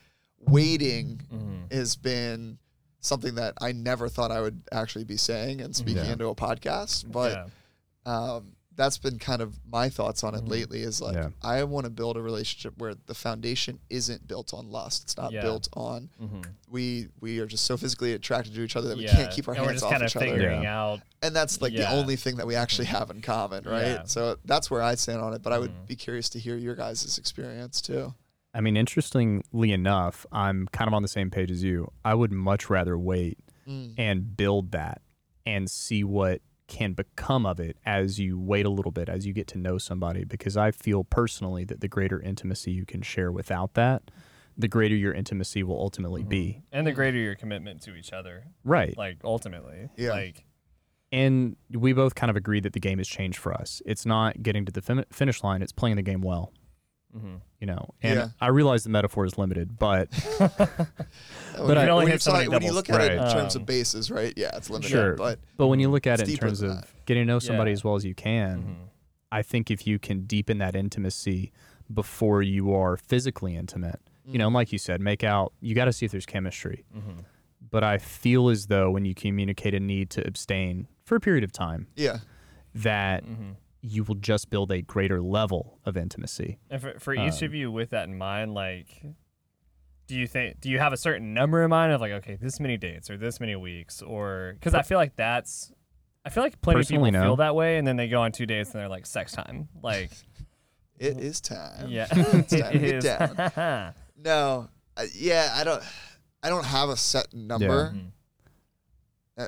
waiting 0.46 1.20
Mhm. 1.32 1.72
has 1.72 1.96
been 1.96 2.58
something 3.00 3.34
that 3.36 3.54
I 3.60 3.72
never 3.72 4.08
thought 4.08 4.30
I 4.30 4.40
would 4.40 4.62
actually 4.72 5.04
be 5.04 5.16
saying 5.16 5.60
and 5.60 5.74
speaking 5.74 6.04
Yeah. 6.04 6.12
into 6.12 6.26
a 6.28 6.34
podcast. 6.34 7.10
But 7.10 7.32
yeah. 8.06 8.12
um, 8.12 8.52
that's 8.76 8.98
been 8.98 9.18
kind 9.18 9.42
of 9.42 9.58
my 9.70 9.88
thoughts 9.88 10.22
on 10.24 10.34
it 10.34 10.44
Mhm. 10.44 10.48
lately. 10.48 10.80
Is 10.82 11.00
like 11.00 11.14
Yeah. 11.16 11.30
I 11.42 11.64
want 11.64 11.84
to 11.84 11.90
build 11.90 12.16
a 12.16 12.22
relationship 12.22 12.74
where 12.78 12.94
the 13.06 13.14
foundation 13.14 13.80
isn't 13.90 14.26
built 14.26 14.54
on 14.54 14.70
lust. 14.70 15.02
It's 15.04 15.16
not 15.16 15.32
Yeah. 15.32 15.42
built 15.42 15.68
on 15.74 16.08
Mhm. 16.22 16.44
we 16.68 17.08
we 17.20 17.40
are 17.40 17.46
just 17.46 17.64
so 17.64 17.76
physically 17.76 18.12
attracted 18.12 18.54
to 18.54 18.62
each 18.62 18.76
other 18.76 18.88
that 18.88 18.96
we 18.96 19.06
can't 19.06 19.30
keep 19.32 19.48
our 19.48 19.54
and 19.54 19.62
we're 19.62 19.68
hands 19.70 19.80
just 19.82 19.84
off 19.86 19.90
kind 19.92 20.02
of 20.04 20.08
each 20.10 20.16
other. 20.16 20.26
figuring 20.26 20.62
Yeah. 20.62 20.80
out. 20.80 21.00
And 21.22 21.34
that's 21.36 21.60
like 21.60 21.74
the 21.74 21.90
only 21.90 22.16
thing 22.16 22.36
that 22.36 22.46
we 22.46 22.54
actually 22.54 22.86
have 22.86 23.10
in 23.10 23.20
common, 23.20 23.64
right? 23.64 23.86
Yeah. 23.86 24.02
So 24.04 24.36
that's 24.44 24.70
where 24.70 24.80
I 24.82 24.94
stand 24.94 25.20
on 25.20 25.34
it. 25.34 25.42
But 25.42 25.52
I 25.52 25.58
would 25.58 25.72
Mhm. 25.72 25.86
be 25.86 25.96
curious 25.96 26.28
to 26.30 26.38
hear 26.38 26.56
your 26.56 26.74
guys' 26.76 27.18
experience 27.18 27.80
too. 27.82 28.14
I 28.54 28.60
mean, 28.60 28.76
interestingly 28.76 29.72
enough, 29.72 30.26
I'm 30.32 30.66
kind 30.68 30.88
of 30.88 30.94
on 30.94 31.02
the 31.02 31.08
same 31.08 31.30
page 31.30 31.50
as 31.50 31.62
you. 31.62 31.92
I 32.04 32.14
would 32.14 32.32
much 32.32 32.70
rather 32.70 32.96
wait 32.98 33.38
Mm. 33.68 33.94
and 33.98 34.36
build 34.36 34.72
that 34.72 35.02
and 35.46 35.70
see 35.70 36.02
what 36.02 36.40
can 36.70 36.94
become 36.94 37.44
of 37.44 37.60
it 37.60 37.76
as 37.84 38.18
you 38.18 38.38
wait 38.40 38.64
a 38.64 38.70
little 38.70 38.92
bit, 38.92 39.10
as 39.10 39.26
you 39.26 39.34
get 39.34 39.46
to 39.48 39.58
know 39.58 39.76
somebody. 39.76 40.24
Because 40.24 40.56
I 40.56 40.70
feel 40.70 41.04
personally 41.04 41.64
that 41.64 41.82
the 41.82 41.88
greater 41.88 42.18
intimacy 42.22 42.70
you 42.70 42.86
can 42.86 43.02
share 43.02 43.30
without 43.30 43.74
that, 43.74 44.10
the 44.56 44.68
greater 44.68 44.94
your 44.94 45.12
intimacy 45.12 45.62
will 45.62 45.78
ultimately 45.78 46.22
be. 46.22 46.44
Mm-hmm. 46.46 46.60
And 46.78 46.86
the 46.86 46.92
greater 46.92 47.18
your 47.18 47.34
commitment 47.34 47.82
to 47.82 47.94
each 47.94 48.12
other, 48.12 48.44
Right. 48.64 48.96
like 48.96 49.18
ultimately, 49.24 49.90
Yeah. 49.98 50.12
like 50.12 50.46
And 51.12 51.56
we 51.70 51.92
both 51.92 52.14
kind 52.14 52.30
of 52.30 52.36
agree 52.36 52.60
that 52.60 52.72
the 52.72 52.78
game 52.80 52.98
has 52.98 53.08
changed 53.08 53.38
for 53.38 53.52
us. 53.52 53.82
It's 53.84 54.06
not 54.06 54.42
getting 54.44 54.64
to 54.66 54.72
the 54.72 54.80
fin- 54.80 55.04
finish 55.10 55.42
line, 55.42 55.60
it's 55.60 55.72
playing 55.72 55.96
the 55.96 56.02
game 56.02 56.20
well. 56.20 56.52
Mhm. 57.16 57.40
You 57.60 57.66
know, 57.66 57.90
and 58.02 58.18
Yeah. 58.18 58.28
I 58.40 58.48
realize 58.48 58.84
the 58.84 58.90
metaphor 58.90 59.24
is 59.26 59.36
limited, 59.38 59.78
but 59.78 60.08
When 60.38 60.48
But 61.66 61.76
you- 61.76 61.82
I- 61.82 61.88
only 61.88 62.04
when, 62.04 62.06
hit 62.08 62.14
you 62.14 62.18
so 62.20 62.30
talk- 62.30 62.38
many 62.40 62.48
when 62.48 62.62
you 62.62 62.72
look 62.72 62.88
at 62.90 63.00
it 63.00 63.12
in 63.12 63.30
terms 63.30 63.56
Um, 63.56 63.62
of 63.62 63.66
bases, 63.66 64.10
right? 64.10 64.32
Yeah, 64.36 64.56
it's 64.56 64.70
limited. 64.70 64.90
Sure. 64.90 65.14
But 65.14 65.38
but 65.56 65.66
when 65.68 65.80
you 65.80 65.88
look 65.90 66.06
at 66.06 66.20
it 66.20 66.28
in 66.28 66.36
terms 66.36 66.62
of 66.62 66.70
that. 66.76 66.88
getting 67.06 67.22
to 67.24 67.26
know 67.26 67.38
somebody 67.38 67.70
Yeah. 67.70 67.74
as 67.74 67.84
well 67.84 67.96
as 67.96 68.04
you 68.04 68.14
can, 68.14 68.62
Mhm. 68.62 68.74
I 69.32 69.42
think 69.42 69.70
if 69.70 69.86
you 69.86 69.98
can 69.98 70.22
deepen 70.26 70.58
that 70.58 70.74
intimacy 70.74 71.52
before 71.92 72.42
you 72.42 72.72
are 72.74 72.96
physically 72.96 73.56
intimate, 73.56 74.00
you 74.24 74.34
Mm. 74.34 74.38
know, 74.38 74.46
and 74.46 74.54
like 74.54 74.72
you 74.72 74.78
said, 74.78 75.00
make 75.00 75.22
out, 75.24 75.52
you 75.60 75.74
got 75.74 75.86
to 75.86 75.92
see 75.92 76.06
if 76.06 76.12
there's 76.12 76.26
chemistry. 76.26 76.84
Mhm. 76.96 77.24
But 77.70 77.84
I 77.84 77.98
feel 77.98 78.48
as 78.48 78.66
though 78.66 78.90
when 78.90 79.04
you 79.04 79.14
communicate 79.14 79.74
a 79.74 79.80
need 79.80 80.10
to 80.10 80.26
abstain 80.26 80.88
for 81.04 81.16
a 81.16 81.20
period 81.20 81.44
of 81.44 81.52
time, 81.52 81.88
yeah, 81.96 82.18
that 82.74 83.24
Mhm. 83.24 83.56
You 83.82 84.04
will 84.04 84.14
just 84.16 84.50
build 84.50 84.70
a 84.70 84.82
greater 84.82 85.20
level 85.22 85.78
of 85.84 85.96
intimacy. 85.96 86.58
And 86.70 86.80
for, 86.80 86.98
for 86.98 87.14
each 87.14 87.42
Um, 87.42 87.44
of 87.46 87.54
you, 87.54 87.70
with 87.72 87.90
that 87.90 88.08
in 88.08 88.18
mind, 88.18 88.52
like, 88.54 89.02
do 90.06 90.16
you 90.16 90.26
think 90.26 90.60
do 90.60 90.68
you 90.68 90.78
have 90.78 90.92
a 90.92 90.96
certain 90.96 91.32
number 91.34 91.62
in 91.62 91.70
mind 91.70 91.92
of 91.92 92.00
like, 92.00 92.12
okay, 92.12 92.36
this 92.36 92.58
many 92.60 92.76
dates 92.76 93.08
or 93.10 93.16
this 93.16 93.40
many 93.40 93.56
weeks, 93.56 94.02
or 94.02 94.52
because 94.54 94.74
I 94.74 94.82
feel 94.82 94.98
like 94.98 95.16
that's, 95.16 95.72
I 96.24 96.30
feel 96.30 96.42
like 96.42 96.60
plenty 96.60 96.80
of 96.80 96.88
people 96.88 97.10
no. 97.10 97.22
feel 97.22 97.36
that 97.36 97.54
way, 97.54 97.78
and 97.78 97.86
then 97.86 97.96
they 97.96 98.08
go 98.08 98.20
on 98.20 98.32
two 98.32 98.44
dates 98.46 98.72
and 98.72 98.80
they're 98.80 98.88
like, 98.88 99.06
sex 99.06 99.32
time, 99.32 99.68
like, 99.82 100.10
it 100.98 101.16
is 101.18 101.40
time. 101.40 101.88
yeah, 101.88 102.06
it's 102.10 102.50
time 102.52 102.72
to 102.72 102.86
it 102.96 103.02
get 103.02 103.54
down. 103.54 103.94
No, 104.16 104.68
uh, 104.96 105.04
yeah, 105.14 105.54
I 105.54 105.64
don't. 105.64 105.82
I 106.42 106.48
don't 106.48 106.64
have 106.64 106.88
a 106.88 106.96
set 106.96 107.32
number. 107.34 107.92
Mhm. 107.94 108.10
Uh, 109.38 109.46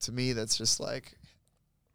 to 0.00 0.12
me, 0.12 0.32
that's 0.32 0.56
just 0.58 0.78
like, 0.80 1.16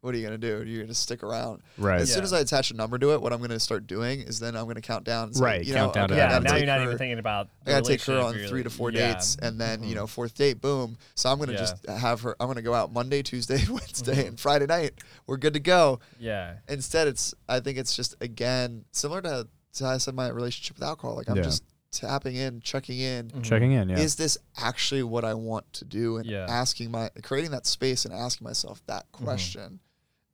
what 0.00 0.14
are 0.14 0.18
you 0.18 0.24
gonna 0.24 0.38
do? 0.38 0.62
You're 0.64 0.82
gonna 0.84 0.94
stick 0.94 1.22
around. 1.24 1.60
Right. 1.76 2.00
As 2.00 2.12
soon 2.12 2.22
as 2.22 2.32
I 2.32 2.38
attach 2.40 2.70
a 2.70 2.74
number 2.74 2.98
to 2.98 3.12
it, 3.14 3.20
what 3.20 3.32
I'm 3.32 3.40
gonna 3.40 3.58
start 3.58 3.86
doing 3.86 4.20
is 4.20 4.38
then 4.38 4.56
I'm 4.56 4.66
gonna 4.68 4.80
count 4.80 5.04
down. 5.04 5.32
Say, 5.34 5.44
Right, 5.44 5.64
You 5.64 5.74
count 5.74 5.94
know, 5.94 6.00
down 6.02 6.12
okay, 6.12 6.22
I 6.22 6.30
yeah, 6.32 6.38
now 6.38 6.56
you're 6.56 6.66
not 6.66 6.78
her- 6.78 6.84
even 6.84 6.98
thinking 6.98 7.18
about. 7.18 7.48
I 7.66 7.70
gotta 7.72 7.84
take 7.84 8.02
her 8.02 8.18
on 8.18 8.34
three 8.34 8.62
to 8.62 8.70
four 8.70 8.90
yeah. 8.92 9.14
dates, 9.14 9.36
and 9.42 9.60
then 9.60 9.82
you 9.82 9.92
Mhm. 9.92 9.96
know 9.96 10.06
fourth 10.06 10.34
date, 10.34 10.60
boom. 10.60 10.96
So 11.16 11.30
I'm 11.30 11.38
gonna 11.38 11.52
Yeah. 11.52 11.58
just 11.58 11.84
have 11.86 12.20
her. 12.22 12.36
I'm 12.38 12.46
gonna 12.46 12.62
go 12.62 12.74
out 12.74 12.92
Monday, 12.92 13.22
Tuesday, 13.22 13.64
Wednesday, 13.70 14.24
Mhm. 14.24 14.28
and 14.28 14.40
Friday 14.40 14.66
night. 14.66 14.94
We're 15.26 15.36
good 15.36 15.54
to 15.54 15.60
go. 15.60 15.98
yeah, 16.20 16.54
Instead, 16.68 17.08
it's 17.08 17.34
I 17.48 17.58
think 17.60 17.76
it's 17.78 17.96
just 17.96 18.14
again 18.20 18.84
similar 18.92 19.20
to, 19.22 19.48
to 19.74 19.84
how 19.84 19.90
I 19.90 19.98
said 19.98 20.14
my 20.14 20.28
relationship 20.28 20.76
with 20.76 20.84
alcohol. 20.84 21.16
Like 21.16 21.28
I'm 21.28 21.36
Yeah. 21.36 21.42
just 21.42 21.64
tapping 21.90 22.36
in, 22.36 22.60
checking 22.60 22.98
in. 23.00 23.30
Mhm. 23.30 23.42
Checking 23.42 23.72
in, 23.72 23.88
yeah. 23.88 23.98
Is 23.98 24.14
this 24.16 24.36
actually 24.58 25.02
what 25.02 25.24
I 25.24 25.32
want 25.34 25.72
to 25.72 25.84
do? 25.86 26.18
And 26.18 26.26
Yeah. 26.26 26.44
asking 26.48 26.90
my 26.90 27.10
creating 27.22 27.50
that 27.52 27.66
space 27.66 28.04
and 28.04 28.12
asking 28.14 28.44
myself 28.44 28.82
that 28.86 29.10
Mm-hmm. 29.12 29.24
question, 29.24 29.80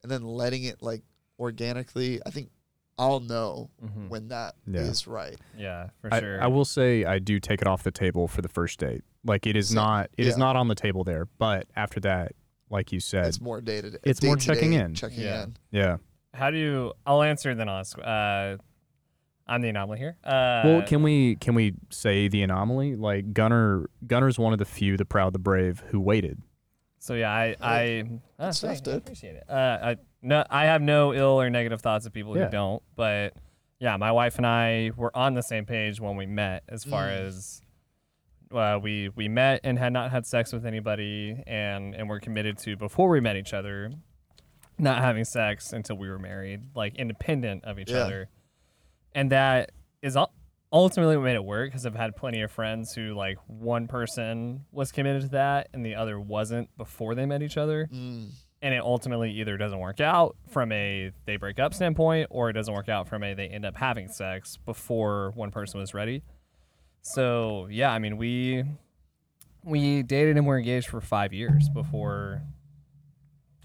and 0.05 0.10
then 0.12 0.22
letting 0.22 0.62
it 0.62 0.81
like 0.81 1.02
organically. 1.40 2.20
I 2.24 2.31
think 2.31 2.51
I'll 2.97 3.18
know 3.18 3.70
Mhm. 3.85 4.09
when 4.09 4.28
that 4.28 4.55
is 4.68 5.05
Yeah. 5.06 5.12
right. 5.12 5.36
Yeah, 5.59 5.89
for 6.01 6.14
I, 6.14 6.20
sure. 6.20 6.40
I 6.43 6.47
will 6.47 6.64
say 6.64 7.05
I 7.05 7.18
do 7.18 7.40
take 7.40 7.60
it 7.60 7.66
off 7.66 7.82
the 7.82 7.90
table 7.90 8.28
for 8.28 8.40
the 8.43 8.48
first 8.48 8.78
date. 8.78 9.02
Like 9.24 9.47
it 9.47 9.56
is 9.56 9.68
Same. 9.68 9.76
not 9.76 10.10
it 10.16 10.26
is 10.26 10.35
Yeah. 10.35 10.44
not 10.44 10.55
on 10.56 10.68
the 10.68 10.76
table 10.76 11.02
there. 11.02 11.26
But 11.39 11.66
after 11.74 11.98
that, 12.01 12.32
like 12.70 12.93
you 12.93 13.01
said, 13.01 13.26
It's 13.26 13.40
more 13.40 13.60
day 13.60 13.81
to 13.81 13.90
day. 13.90 13.98
it's 14.05 14.22
more 14.22 14.36
checking 14.36 14.74
in. 14.74 14.94
Checking 14.94 15.20
Yeah. 15.24 15.43
in. 15.44 15.56
yeah. 15.72 15.97
How 16.35 16.51
do 16.51 16.56
you? 16.59 16.93
I'll 17.06 17.22
answer 17.22 17.51
and 17.51 17.59
then 17.59 17.68
I'll 17.68 17.81
ask. 17.81 17.98
Uh, 17.98 18.59
I'm 19.47 19.60
the 19.60 19.68
anomaly 19.68 19.98
here. 19.98 20.16
Uh, 20.24 20.62
Well, 20.64 20.82
can 20.86 21.02
we 21.02 21.36
can 21.36 21.55
we 21.55 21.74
say 21.90 22.28
the 22.28 22.43
anomaly? 22.43 22.97
Like 22.97 23.32
Gunner 23.32 23.90
Gunner's 24.06 24.39
one 24.39 24.52
of 24.52 24.59
the 24.59 24.64
few, 24.64 24.97
the 24.97 25.05
proud, 25.05 25.32
the 25.32 25.39
brave, 25.39 25.81
who 25.89 26.01
waited. 26.01 26.40
So 27.05 27.12
yeah, 27.12 27.31
I 27.31 27.55
I 27.60 28.05
ah, 28.39 28.51
stuff, 28.51 28.70
I 28.70 28.74
dude. 28.81 28.94
appreciate 28.94 29.36
it. 29.36 29.44
Uh, 29.47 29.78
I 29.82 29.97
no, 30.22 30.43
I 30.48 30.64
have 30.64 30.81
no 30.81 31.12
ill 31.12 31.39
or 31.39 31.51
negative 31.51 31.82
thoughts 31.82 32.06
of 32.06 32.14
people 32.14 32.35
Yeah. 32.35 32.47
who 32.47 32.51
don't, 32.51 32.82
but 32.97 33.35
yeah, 33.78 33.94
my 33.98 34.10
wife 34.10 34.39
and 34.39 34.47
I 34.47 34.90
were 34.97 35.14
on 35.14 35.35
the 35.35 35.43
same 35.43 35.66
page 35.66 36.01
when 36.01 36.16
we 36.16 36.24
met, 36.24 36.62
as 36.66 36.82
far 36.82 37.09
Mm. 37.09 37.26
as 37.26 37.60
uh, 38.51 38.78
we 38.82 39.10
we 39.10 39.28
met 39.28 39.60
and 39.64 39.78
had 39.78 39.93
not 39.93 40.12
had 40.12 40.24
sex 40.24 40.51
with 40.51 40.64
anybody, 40.64 41.43
and 41.47 41.94
and 41.94 42.09
we're 42.09 42.20
committed 42.20 42.56
to 42.60 42.74
before 42.74 43.10
we 43.10 43.20
met 43.20 43.36
each 43.36 43.52
other, 43.52 43.90
not 44.78 45.01
having 45.02 45.24
sex 45.26 45.74
until 45.74 45.97
we 45.98 46.09
were 46.09 46.18
married, 46.18 46.62
like 46.74 46.97
independent 46.97 47.64
of 47.64 47.78
each 47.78 47.90
Yeah. 47.90 47.98
other, 47.98 48.28
and 49.14 49.31
that 49.31 49.72
is 50.01 50.16
ul- 50.16 50.32
ultimately 50.74 51.16
what 51.16 51.22
made 51.24 51.36
it 51.36 51.44
work 51.44 51.70
because 51.70 51.86
I've 51.86 51.94
had 51.94 52.16
plenty 52.16 52.42
of 52.42 52.51
friends 52.51 52.92
who 52.94 53.14
like 53.14 53.38
one 53.46 53.86
person 53.86 54.64
was 54.72 54.90
committed 54.92 55.22
to 55.22 55.28
that 55.28 55.68
and 55.72 55.86
the 55.86 55.94
other 55.94 56.18
wasn't 56.20 56.68
before 56.76 57.14
they 57.14 57.24
met 57.26 57.42
each 57.42 57.56
other, 57.56 57.88
Mm. 57.90 58.30
and 58.60 58.74
it 58.74 58.82
ultimately 58.82 59.30
either 59.30 59.56
doesn't 59.56 59.78
work 59.78 60.01
out 60.01 60.36
from 60.48 60.72
a 60.72 61.12
they 61.26 61.36
break 61.36 61.59
up 61.60 61.72
standpoint 61.74 62.26
or 62.30 62.51
it 62.51 62.55
doesn't 62.55 62.74
work 62.74 62.88
out 62.88 63.09
from 63.09 63.22
a 63.22 63.34
they 63.34 63.46
end 63.46 63.64
up 63.64 63.76
having 63.76 64.09
sex 64.09 64.56
before 64.66 65.30
one 65.36 65.51
person 65.52 65.78
was 65.80 65.94
ready. 65.94 66.22
So 67.02 67.68
yeah, 67.70 67.90
I 67.92 67.98
mean 68.01 68.16
we 68.16 68.64
we 69.62 70.02
dated 70.02 70.36
and 70.36 70.46
were 70.46 70.59
engaged 70.59 70.88
for 70.88 71.01
five 71.01 71.32
years 71.32 71.68
before 71.72 72.42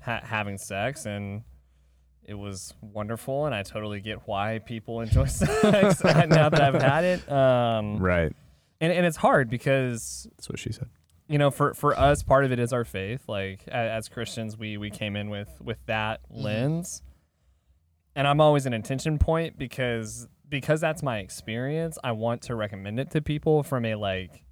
ha- 0.01 0.21
having 0.23 0.57
sex 0.57 1.05
and 1.05 1.41
it 2.29 2.37
was 2.37 2.73
wonderful 2.81 3.45
and 3.47 3.55
I 3.55 3.63
totally 3.63 3.99
get 4.01 4.27
why 4.27 4.59
people 4.59 5.01
enjoy 5.01 5.25
sex 5.41 6.03
now 6.03 6.49
that 6.49 6.61
I've 6.61 6.81
had 6.81 7.03
it. 7.03 7.31
Um, 7.31 7.97
Right. 7.97 8.31
and, 8.79 8.93
and 8.93 9.05
it's 9.05 9.17
hard 9.17 9.49
because 9.49 10.27
That's 10.37 10.47
what 10.49 10.59
she 10.59 10.71
said. 10.71 10.89
you 11.27 11.37
know 11.37 11.49
for 11.51 11.73
for 11.73 11.97
us 11.99 12.21
part 12.23 12.45
of 12.45 12.51
it 12.51 12.59
is 12.59 12.71
our 12.71 12.85
faith 12.85 13.23
like 13.27 13.63
a- 13.67 13.73
as 13.73 14.07
christians 14.09 14.57
we 14.57 14.77
we 14.77 14.89
came 14.89 15.15
in 15.15 15.29
with 15.29 15.49
with 15.61 15.77
that 15.87 16.21
Mhm. 16.31 16.43
lens 16.43 17.01
and 18.15 18.27
i'm 18.27 18.41
always 18.41 18.65
an 18.65 18.73
intention 18.73 19.17
point 19.19 19.57
because 19.57 20.27
because 20.47 20.79
that's 20.81 21.03
my 21.03 21.19
experience 21.19 21.97
i 22.03 22.11
want 22.11 22.41
to 22.43 22.55
recommend 22.55 22.99
it 22.99 23.11
to 23.11 23.21
people 23.21 23.61
from 23.63 23.85
a 23.85 23.95
like 23.95 24.43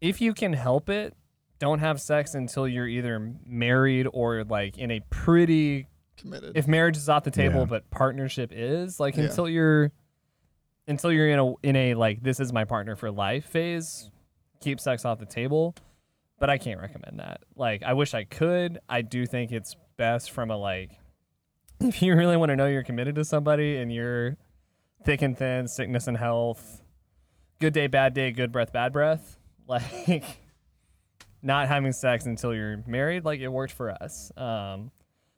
if 0.00 0.20
you 0.20 0.34
can 0.34 0.52
help 0.52 0.88
it 0.90 1.14
don't 1.58 1.78
have 1.78 1.98
sex 2.00 2.34
until 2.34 2.68
you're 2.68 2.86
either 2.88 3.32
married 3.46 4.06
or 4.12 4.44
like 4.44 4.76
in 4.76 4.90
a 4.90 5.00
pretty 5.08 5.86
Committed. 6.16 6.56
if 6.56 6.66
marriage 6.66 6.96
is 6.96 7.08
off 7.08 7.24
the 7.24 7.30
table 7.30 7.60
Yeah. 7.60 7.64
but 7.66 7.90
partnership 7.90 8.50
is 8.54 8.98
like 9.00 9.16
Yeah. 9.16 9.24
until 9.24 9.48
you're 9.48 9.92
until 10.88 11.12
you're 11.12 11.28
in 11.28 11.38
a 11.38 11.54
in 11.62 11.76
a 11.76 11.94
like 11.94 12.22
this 12.22 12.40
is 12.40 12.52
my 12.52 12.64
partner 12.64 12.96
for 12.96 13.10
life 13.10 13.44
phase 13.46 14.10
keep 14.60 14.80
sex 14.80 15.04
off 15.04 15.18
the 15.18 15.26
table 15.26 15.74
but 16.38 16.48
i 16.48 16.56
can't 16.58 16.80
recommend 16.80 17.18
that 17.18 17.40
like 17.56 17.82
i 17.82 17.92
wish 17.92 18.14
i 18.14 18.24
could 18.24 18.78
i 18.88 19.02
do 19.02 19.26
think 19.26 19.52
it's 19.52 19.76
best 19.96 20.30
from 20.30 20.50
a 20.50 20.56
like 20.56 20.92
if 21.80 22.00
you 22.02 22.14
really 22.14 22.36
want 22.36 22.50
to 22.50 22.56
know 22.56 22.66
you're 22.66 22.82
committed 22.84 23.14
to 23.16 23.24
somebody 23.24 23.76
and 23.78 23.92
you're 23.92 24.36
thick 25.04 25.22
and 25.22 25.36
thin 25.36 25.66
sickness 25.68 26.06
and 26.06 26.16
health 26.16 26.82
good 27.60 27.72
day 27.72 27.86
bad 27.88 28.14
day 28.14 28.30
good 28.32 28.52
breath 28.52 28.72
bad 28.72 28.92
breath 28.92 29.38
like 29.66 30.24
not 31.42 31.68
having 31.68 31.92
sex 31.92 32.26
until 32.26 32.54
you're 32.54 32.82
married 32.86 33.24
like 33.24 33.40
it 33.40 33.48
worked 33.48 33.72
for 33.72 33.90
us 33.90 34.30
um 34.36 34.90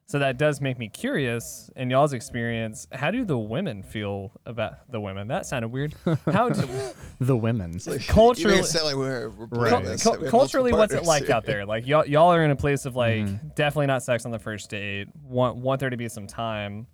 So 0.09 0.18
that 0.20 0.39
does 0.39 0.62
make 0.62 0.78
me 0.78 0.89
curious. 0.89 1.70
In 1.76 1.90
y'all's 1.90 2.14
experience, 2.14 2.86
how 2.93 3.10
do 3.10 3.26
the 3.26 3.36
women 3.36 3.82
feel 3.82 4.32
about 4.47 4.90
the 4.90 4.98
women? 5.01 5.28
That 5.28 5.44
sounded 5.44 5.68
weird. 5.68 5.94
How 6.24 6.48
do, 6.48 6.66
The 7.20 7.36
women. 7.36 7.78
Like, 7.86 8.06
Culturally- 8.06 8.55
you 8.56 8.60
make 8.62 8.64
it 8.64 8.72
sound 8.72 8.86
like 8.86 8.97
we're, 8.97 9.28
we're 9.28 9.47
Right. 9.48 9.70
doing 9.70 9.85
this, 9.85 10.06
we 10.06 10.28
culturally, 10.30 10.72
what's 10.72 10.94
it 10.94 11.05
like 11.05 11.26
here. 11.26 11.35
out 11.36 11.44
there? 11.44 11.66
Like 11.66 11.86
y'all, 11.86 12.06
y'all 12.06 12.32
are 12.32 12.43
in 12.43 12.51
a 12.51 12.56
place 12.56 12.86
of 12.86 12.97
like 12.97 13.16
Mm-hmm. 13.26 13.48
definitely 13.55 13.89
not 13.89 14.02
sex 14.02 14.24
on 14.24 14.30
the 14.32 14.39
first 14.39 14.70
date. 14.70 15.09
Want 15.22 15.56
want 15.59 15.78
there 15.78 15.90
to 15.90 15.97
be 15.98 16.09
some 16.09 16.26
time. 16.26 16.86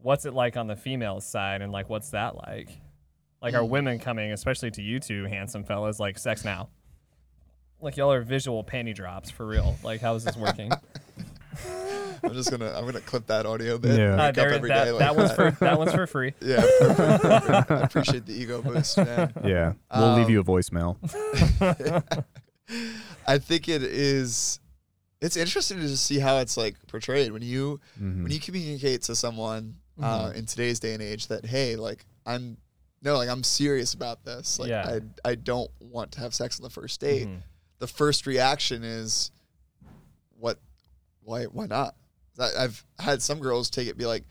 What's 0.00 0.24
it 0.24 0.32
like 0.32 0.56
on 0.56 0.68
the 0.68 0.76
female 0.76 1.20
side, 1.20 1.60
and 1.60 1.72
like 1.72 1.88
what's 1.90 2.10
that 2.10 2.36
like? 2.36 2.68
Like 3.42 3.54
Mm. 3.54 3.58
are 3.58 3.64
women 3.64 3.98
coming, 3.98 4.30
especially 4.30 4.70
to 4.72 4.82
you 4.82 5.00
two 5.00 5.24
handsome 5.24 5.64
fellas, 5.64 5.98
like 5.98 6.16
sex 6.18 6.44
now? 6.44 6.68
Like 7.80 7.96
y'all 7.96 8.12
are 8.12 8.22
visual 8.22 8.62
panty 8.62 8.94
drops 8.94 9.28
for 9.28 9.44
real. 9.44 9.74
Like 9.82 10.00
how 10.00 10.14
is 10.14 10.22
this 10.22 10.36
working? 10.36 10.70
I'm 12.22 12.32
just 12.34 12.50
gonna 12.50 12.72
I'm 12.76 12.84
gonna 12.84 13.00
clip 13.00 13.26
that 13.28 13.46
audio 13.46 13.78
bit. 13.78 13.98
Yeah. 13.98 14.12
and 14.12 14.20
Uh, 14.20 14.24
wake 14.24 14.28
up 14.28 14.34
there, 14.36 14.52
every 14.52 14.68
that, 14.68 14.84
day 14.84 14.90
like 14.92 14.98
that 15.00 15.16
one's 15.16 15.32
for 15.32 15.50
that 15.60 15.78
one's 15.78 15.92
for 15.92 16.06
free. 16.06 16.34
Yeah, 16.40 16.60
perfect, 16.80 17.22
perfect. 17.22 17.70
I 17.70 17.80
appreciate 17.82 18.26
the 18.26 18.32
ego 18.34 18.62
boost, 18.62 18.96
man. 18.98 19.32
Yeah. 19.44 19.72
We'll 19.94 20.14
leave 20.14 20.26
Um, 20.26 20.32
you 20.32 20.40
a 20.40 20.44
voicemail. 20.44 20.96
I 23.26 23.38
think 23.38 23.68
it 23.68 23.82
is. 23.82 24.60
It's 25.20 25.36
interesting 25.36 25.78
to 25.78 25.88
just 25.88 26.04
see 26.06 26.18
how 26.18 26.38
it's 26.38 26.56
like 26.56 26.76
portrayed 26.86 27.32
when 27.32 27.42
you 27.42 27.80
Mhm. 28.00 28.22
when 28.22 28.30
you 28.32 28.40
communicate 28.40 29.02
to 29.02 29.16
someone 29.16 29.76
uh, 30.00 30.26
Mm-hmm. 30.28 30.38
in 30.38 30.46
today's 30.46 30.78
day 30.78 30.94
and 30.94 31.02
age 31.02 31.26
that 31.28 31.44
hey, 31.44 31.76
like 31.76 32.04
I'm 32.24 32.56
no, 33.02 33.16
like 33.16 33.28
I'm 33.28 33.42
serious 33.42 33.94
about 33.94 34.24
this. 34.24 34.58
Like 34.58 34.68
Yeah. 34.70 34.98
I 35.24 35.30
I 35.30 35.34
don't 35.34 35.70
want 35.80 36.12
to 36.12 36.20
have 36.20 36.34
sex 36.34 36.58
on 36.60 36.64
the 36.64 36.70
first 36.70 37.00
date. 37.00 37.26
Mhm. 37.28 37.42
The 37.80 37.86
first 37.86 38.26
reaction 38.26 38.82
is, 38.84 39.30
what? 40.38 40.58
Why? 41.22 41.44
Why 41.44 41.66
not? 41.66 41.94
I've 42.38 42.84
had 42.98 43.22
some 43.22 43.40
girls 43.40 43.70
take 43.70 43.88
it 43.88 43.96
be 43.96 44.06
like, 44.06 44.24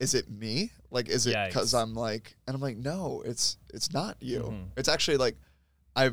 is 0.00 0.14
it 0.14 0.30
me? 0.30 0.70
Like, 0.90 1.08
is 1.08 1.26
it 1.26 1.34
because 1.48 1.74
I'm 1.74 1.94
like, 1.94 2.36
and 2.46 2.54
I'm 2.54 2.60
like, 2.60 2.76
no, 2.76 3.22
it's 3.26 3.56
it's 3.74 3.92
not 3.92 4.16
you. 4.20 4.40
Mhm. 4.40 4.68
It's 4.76 4.88
actually 4.88 5.16
like, 5.16 5.36
I, 5.96 6.10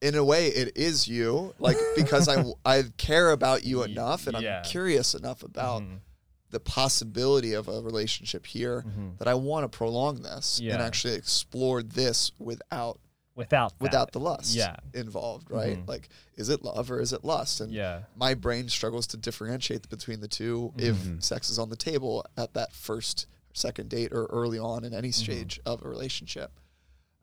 in 0.00 0.14
a 0.14 0.24
way, 0.24 0.48
it 0.48 0.76
is 0.76 1.06
you. 1.08 1.54
Like 1.58 1.76
because 1.94 2.28
I 2.28 2.44
I 2.64 2.84
care 2.96 3.30
about 3.32 3.64
you 3.64 3.82
enough, 3.82 4.26
and 4.26 4.40
yeah. 4.40 4.58
I'm 4.58 4.64
curious 4.64 5.14
enough 5.14 5.42
about 5.42 5.82
Mhm. 5.82 5.98
the 6.50 6.60
possibility 6.60 7.52
of 7.54 7.68
a 7.68 7.80
relationship 7.82 8.46
here 8.46 8.84
Mhm. 8.86 9.18
that 9.18 9.28
I 9.28 9.34
want 9.34 9.70
to 9.70 9.76
prolong 9.76 10.22
this 10.22 10.60
and 10.74 10.82
actually 10.82 11.14
explore 11.14 11.82
this 11.82 12.32
without 12.38 13.00
Without 13.36 13.78
that. 13.78 13.82
without 13.84 14.12
the 14.12 14.18
lust 14.18 14.54
Yeah. 14.54 14.76
involved, 14.94 15.50
right? 15.50 15.76
Mhm. 15.78 15.86
Like, 15.88 16.08
is 16.36 16.48
it 16.48 16.62
love 16.64 16.90
or 16.90 17.00
is 17.00 17.12
it 17.12 17.22
lust? 17.24 17.60
And 17.60 17.70
Yeah. 17.70 18.04
my 18.16 18.32
brain 18.34 18.68
struggles 18.68 19.06
to 19.08 19.16
differentiate 19.18 19.88
between 19.90 20.20
the 20.20 20.28
2 20.28 20.72
Mhm. 20.76 21.18
if 21.18 21.22
sex 21.24 21.50
is 21.50 21.58
on 21.58 21.68
the 21.68 21.76
table 21.76 22.24
at 22.36 22.54
that 22.54 22.72
first, 22.72 23.26
second 23.52 23.90
date, 23.90 24.10
or 24.12 24.24
early 24.26 24.58
on 24.58 24.84
in 24.84 24.92
any 24.94 25.12
stage 25.12 25.60
of 25.66 25.82
a 25.84 25.88
relationship. 25.88 26.58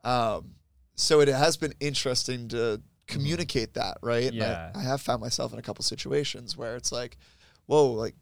Um, 0.04 0.54
so 0.94 1.20
it 1.20 1.28
has 1.28 1.56
been 1.56 1.74
interesting 1.80 2.48
to 2.48 2.80
communicate 3.06 3.74
that, 3.74 3.98
right? 4.02 4.32
And 4.32 4.42
I- 4.42 4.46
Yeah. 4.46 4.72
I, 4.74 4.82
have 4.82 5.00
found 5.02 5.20
myself 5.20 5.52
in 5.52 5.58
a 5.58 5.62
couple 5.62 5.82
situations 5.84 6.56
where 6.56 6.76
it's 6.76 6.90
like, 6.92 7.18
whoa, 7.66 7.90
like 7.92 8.14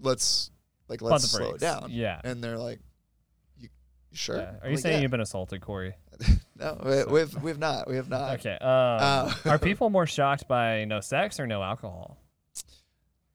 let's 0.00 0.50
like 0.88 1.02
let's 1.02 1.28
slow 1.30 1.52
it 1.54 1.60
down. 1.60 1.90
Yeah. 1.90 2.20
And 2.24 2.42
they're 2.42 2.58
like, 2.58 2.80
you, 3.56 3.68
you 4.10 4.16
sure? 4.16 4.36
Yeah. 4.36 4.42
Are 4.42 4.60
I'm 4.64 4.70
you 4.70 4.76
like, 4.76 4.82
saying 4.82 4.96
"Yeah." 4.96 5.02
you've 5.02 5.10
been 5.10 5.20
assaulted, 5.20 5.60
Corey? 5.60 5.94
No, 6.58 6.76
we, 6.84 7.04
we've 7.04 7.42
we've 7.42 7.58
not. 7.58 7.86
We 7.88 7.94
have 7.96 8.08
not. 8.08 8.40
Okay. 8.40 8.54
Um, 8.54 8.60
Uh, 8.70 9.32
are 9.46 9.58
people 9.60 9.90
more 9.90 10.06
shocked 10.08 10.48
by 10.48 10.84
no 10.86 10.98
sex 11.00 11.38
or 11.38 11.46
no 11.46 11.62
alcohol? 11.62 12.16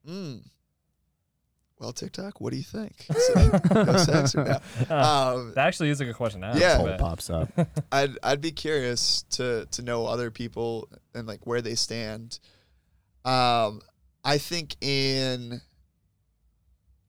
Mm. 0.06 0.42
Well, 1.78 1.92
TikTok, 1.94 2.40
what 2.40 2.50
do 2.50 2.58
you 2.58 2.62
think? 2.62 3.06
No 3.74 3.96
sex 3.96 4.34
or 4.34 4.44
no? 4.44 4.94
Um, 4.94 5.52
That 5.54 5.66
actually 5.66 5.88
is 5.88 6.00
a 6.00 6.04
good 6.04 6.16
question 6.16 6.42
to 6.42 6.48
ask. 6.48 6.60
Yeah. 6.60 6.76
Poll 6.76 6.96
pops 6.98 7.30
up. 7.30 7.48
I'd 7.90 8.18
I'd 8.22 8.40
be 8.42 8.52
curious 8.52 9.22
to 9.30 9.66
to 9.70 9.82
know 9.82 10.06
other 10.06 10.30
people 10.30 10.88
and 11.14 11.26
like 11.26 11.46
where 11.46 11.62
they 11.62 11.74
stand. 11.76 12.38
Um, 13.24 13.80
I 14.22 14.36
think 14.38 14.76
in 14.82 15.62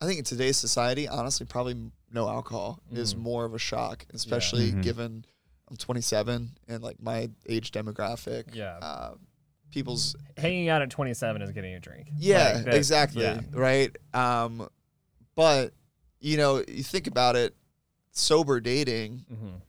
I 0.01 0.05
think 0.05 0.19
in 0.19 0.23
today's 0.25 0.55
society, 0.57 1.07
honestly, 1.09 1.45
probably 1.45 1.75
no 2.11 2.29
alcohol 2.29 2.79
is 2.93 3.13
Mhm. 3.13 3.17
more 3.19 3.43
of 3.45 3.53
a 3.53 3.59
shock, 3.59 4.05
especially 4.13 4.71
Mhm. 4.71 4.81
given 4.81 5.25
I'm 5.69 5.77
27 5.77 6.51
and 6.67 6.83
like 6.83 7.01
my 7.01 7.29
age 7.47 7.71
demographic. 7.71 8.53
Yeah. 8.53 8.77
Uh, 8.81 9.13
people's 9.71 10.15
Hanging 10.37 10.69
out 10.69 10.81
at 10.81 10.89
27 10.89 11.41
is 11.41 11.51
getting 11.51 11.73
a 11.73 11.79
drink. 11.79 12.07
Yeah, 12.17 12.53
Like, 12.55 12.65
that- 12.65 12.73
exactly. 12.75 13.23
yeah. 13.23 13.41
Right. 13.51 13.95
Um, 14.13 14.67
but 15.35 15.73
you 16.19 16.37
know, 16.37 16.63
you 16.67 16.81
think 16.83 17.07
about 17.07 17.35
it, 17.35 17.55
sober 18.11 18.59
dating. 18.59 19.25
Mhm. 19.31 19.61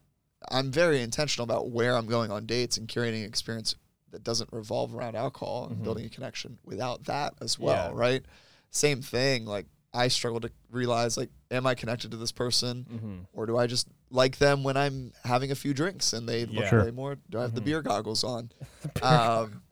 I'm 0.51 0.70
very 0.70 1.02
intentional 1.02 1.44
about 1.44 1.70
where 1.70 1.97
I'm 1.97 2.06
going 2.06 2.31
on 2.31 2.47
dates 2.47 2.77
and 2.77 2.86
curating 2.89 3.20
an 3.23 3.28
experience 3.28 3.74
that 4.12 4.23
doesn't 4.23 4.51
revolve 4.52 4.94
around 4.94 5.16
alcohol 5.16 5.66
and 5.68 5.78
Mhm. 5.81 5.82
building 5.85 6.06
a 6.06 6.09
connection 6.09 6.59
without 6.64 7.05
that 7.05 7.35
as 7.40 7.59
well. 7.59 7.90
Yeah. 7.93 7.98
Right. 7.98 8.24
Same 8.70 9.02
thing. 9.02 9.44
Like 9.44 9.66
I 9.97 10.09
struggle 10.09 10.40
to 10.40 10.51
realize, 10.70 11.16
like, 11.16 11.31
am 11.51 11.66
I 11.66 11.74
connected 11.74 12.10
to 12.10 12.16
this 12.16 12.32
person, 12.32 12.85
Mhm. 12.90 13.27
or 13.32 13.47
do 13.47 13.56
I 13.56 13.66
just 13.66 13.89
like 14.10 14.39
them 14.39 14.62
when 14.62 14.77
I'm 14.77 15.12
having 15.24 15.51
a 15.51 15.55
few 15.55 15.73
drinks 15.74 16.12
and 16.12 16.28
they 16.28 16.44
look 16.44 16.66
Sure. 16.66 16.85
way 16.85 16.90
more? 16.90 17.16
Do 17.31 17.39
I 17.39 17.43
have 17.43 17.55
the 17.55 17.60
Mhm. 17.60 17.64
beer 17.64 17.82
goggles 17.82 18.23
on? 18.23 18.51
um, 19.02 19.62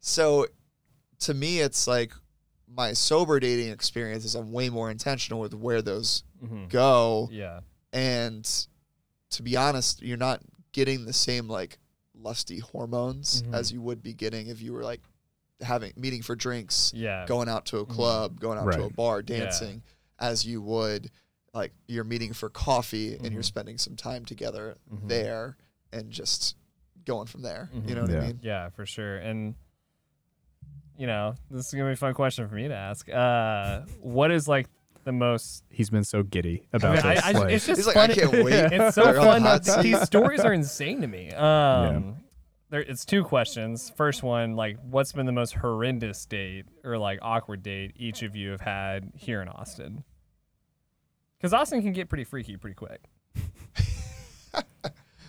so 0.00 0.46
to 1.20 1.34
me, 1.34 1.60
it's 1.60 1.86
like 1.86 2.12
my 2.68 2.92
sober 2.92 3.40
dating 3.40 3.72
experience 3.72 4.24
is 4.24 4.34
I'm 4.34 4.52
way 4.52 4.68
more 4.70 4.90
intentional 4.90 5.40
with 5.40 5.54
where 5.54 5.82
those 5.82 6.22
Mhm. 6.44 6.68
go. 6.68 7.28
Yeah. 7.32 7.60
And 7.92 8.48
to 9.30 9.42
be 9.42 9.56
honest, 9.56 10.02
you're 10.02 10.16
not 10.16 10.42
getting 10.72 11.04
the 11.04 11.12
same 11.12 11.48
like 11.48 11.78
lusty 12.14 12.58
hormones 12.58 13.42
Mhm. 13.42 13.54
as 13.54 13.72
you 13.72 13.80
would 13.80 14.02
be 14.02 14.12
getting 14.14 14.48
if 14.48 14.60
you 14.60 14.72
were 14.72 14.82
like 14.84 15.00
having 15.62 15.92
meeting 15.96 16.22
for 16.22 16.34
drinks, 16.36 16.92
Yeah. 16.94 17.26
going 17.26 17.48
out 17.48 17.66
to 17.66 17.78
a 17.78 17.86
club, 17.86 18.40
going 18.40 18.58
out 18.58 18.72
to 18.72 18.84
a 18.84 18.90
bar, 18.90 19.22
Mm-hmm. 19.22 19.32
Yeah. 19.32 19.38
dancing, 19.40 19.82
as 20.18 20.46
you 20.46 20.60
would 20.62 21.10
like 21.52 21.72
you're 21.88 22.04
meeting 22.04 22.32
for 22.32 22.48
coffee 22.48 23.16
and 23.16 23.32
you're 23.32 23.42
Mhm. 23.42 23.46
spending 23.46 23.78
some 23.78 23.96
time 23.96 24.24
together 24.24 24.76
Mhm. 24.92 25.08
there 25.08 25.56
and 25.92 26.10
just 26.10 26.56
going 27.04 27.26
from 27.26 27.42
there. 27.42 27.68
You 27.86 27.94
know 27.96 28.02
what 28.02 28.10
I 28.10 28.14
Yeah. 28.14 28.20
mean? 28.20 28.40
Yeah, 28.42 28.68
for 28.68 28.86
sure. 28.86 29.16
And 29.18 29.54
you 30.96 31.06
know, 31.06 31.34
this 31.50 31.66
is 31.66 31.72
gonna 31.72 31.86
be 31.86 31.92
a 31.94 31.96
fun 31.96 32.14
question 32.14 32.46
for 32.48 32.54
me 32.54 32.68
to 32.68 32.74
ask. 32.74 33.08
Uh, 33.08 33.80
what 34.00 34.30
is 34.30 34.46
like 34.46 34.68
the 35.04 35.12
most? 35.12 35.64
He's 35.70 35.88
been 35.90 36.04
so 36.04 36.22
giddy 36.22 36.68
I 36.72 36.76
about 36.76 37.02
mean, 37.02 37.14
this. 37.14 37.24
I, 37.24 37.30
like- 37.32 37.52
it's 37.54 37.66
just 37.66 37.78
He's 37.78 37.86
like. 37.86 37.96
I 37.96 38.08
can't 38.08 38.32
wait. 38.44 38.52
It's 38.72 38.94
so 38.94 39.04
They're 39.04 39.18
on 39.18 39.42
the 39.42 39.48
fun. 39.48 39.60
that- 39.64 39.82
These 39.82 40.02
stories 40.02 40.40
are 40.40 40.52
insane 40.52 41.00
to 41.00 41.06
me. 41.06 41.30
Um, 41.34 42.16
there, 42.70 42.80
it's 42.80 43.04
two 43.04 43.24
questions. 43.24 43.90
First 43.96 44.22
one, 44.22 44.54
like, 44.56 44.78
what's 44.88 45.12
been 45.12 45.26
the 45.26 45.32
most 45.32 45.54
horrendous 45.54 46.24
date 46.26 46.66
or 46.84 46.96
like 46.98 47.18
awkward 47.22 47.62
date 47.62 47.92
each 47.96 48.22
of 48.22 48.34
you 48.36 48.50
have 48.50 48.60
had 48.60 49.10
here 49.16 49.42
in 49.42 49.48
Austin? 49.48 50.04
Because 51.38 51.52
Austin 51.52 51.82
can 51.82 51.92
get 51.92 52.08
pretty 52.08 52.24
freaky 52.24 52.56
pretty 52.56 52.74
quick. 52.74 53.02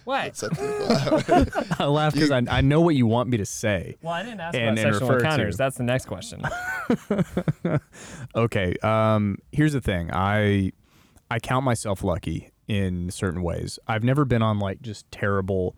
what? 0.04 0.24
That's 0.26 0.44
up 0.44 0.52
to 0.52 0.56
the 0.58 1.76
I 1.80 1.86
laugh 1.86 2.14
because 2.14 2.32
I, 2.32 2.44
I 2.50 2.62
know 2.62 2.82
what 2.82 2.96
you 2.96 3.08
want 3.08 3.30
me 3.30 3.38
to 3.38 3.46
say. 3.46 3.98
Well, 4.02 4.14
I 4.14 4.24
didn't 4.24 4.40
ask 4.42 4.56
And- 4.56 4.64
about 4.64 4.86
and 4.86 4.94
sexual 4.94 5.10
refer 5.10 5.20
to- 5.20 5.26
encounters. 5.26 5.58
That's 5.58 5.78
the 5.78 5.84
next 5.84 6.06
question. 6.06 6.42
okay. 8.36 8.76
Um, 8.84 9.38
here's 9.52 9.74
the 9.74 9.82
thing. 9.82 10.10
I 10.14 10.74
I 11.30 11.40
count 11.40 11.64
myself 11.66 12.04
lucky 12.04 12.51
in 12.72 13.12
certain 13.12 13.44
ways. 13.44 13.78
I've 13.86 14.02
never 14.02 14.24
been 14.24 14.42
on 14.42 14.58
like 14.58 14.82
just 14.82 15.12
terrible, 15.12 15.76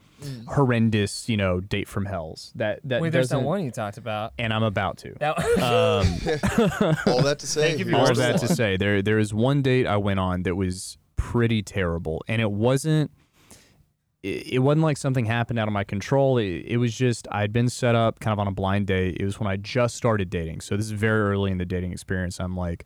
horrendous, 0.48 1.28
you 1.28 1.36
know, 1.36 1.60
date 1.60 1.88
from 1.88 2.06
hells. 2.06 2.52
That 2.54 2.82
that 2.84 3.02
Wait, 3.02 3.10
there's 3.10 3.30
that 3.30 3.42
one 3.42 3.64
you 3.64 3.72
talked 3.72 3.98
about. 3.98 4.34
and 4.38 4.54
I'm 4.54 4.62
about 4.62 4.98
to. 5.00 5.16
That 5.20 5.40
Um, 5.40 6.96
All 7.12 7.24
that 7.24 7.38
to 7.40 7.48
say, 7.48 7.76
you 7.76 7.86
all 7.96 8.02
yours. 8.06 8.10
of 8.12 8.16
the 8.18 8.22
that 8.22 8.40
to 8.42 8.48
say, 8.48 8.78
there 8.78 9.02
there 9.02 9.18
is 9.18 9.34
one 9.34 9.64
date 9.64 9.88
I 9.88 9.98
went 9.98 10.20
on 10.20 10.44
that 10.44 10.56
was 10.56 11.00
pretty 11.16 11.64
terrible, 11.64 12.24
and 12.28 12.40
it 12.40 12.52
wasn't. 12.52 13.10
It, 14.22 14.54
it 14.54 14.60
wasn't 14.60 14.84
like 14.84 14.98
something 14.98 15.26
happened 15.26 15.58
out 15.58 15.68
of 15.68 15.74
my 15.74 15.84
control. 15.84 16.38
It, 16.38 16.64
it 16.68 16.78
was 16.78 16.94
just 16.96 17.28
I'd 17.32 17.52
been 17.52 17.70
set 17.70 17.96
up 17.96 18.20
kind 18.20 18.34
of 18.34 18.40
on 18.40 18.48
a 18.48 18.52
blind 18.52 18.86
date. 18.86 19.18
It 19.20 19.26
was 19.26 19.40
when 19.40 19.48
I 19.50 19.58
just 19.58 19.96
started 19.96 20.30
dating, 20.30 20.62
so 20.62 20.78
this 20.78 20.86
is 20.86 20.92
very 20.92 21.22
early 21.22 21.50
in 21.52 21.58
the 21.58 21.66
dating 21.66 21.92
experience. 21.92 22.40
I'm 22.40 22.56
like 22.56 22.86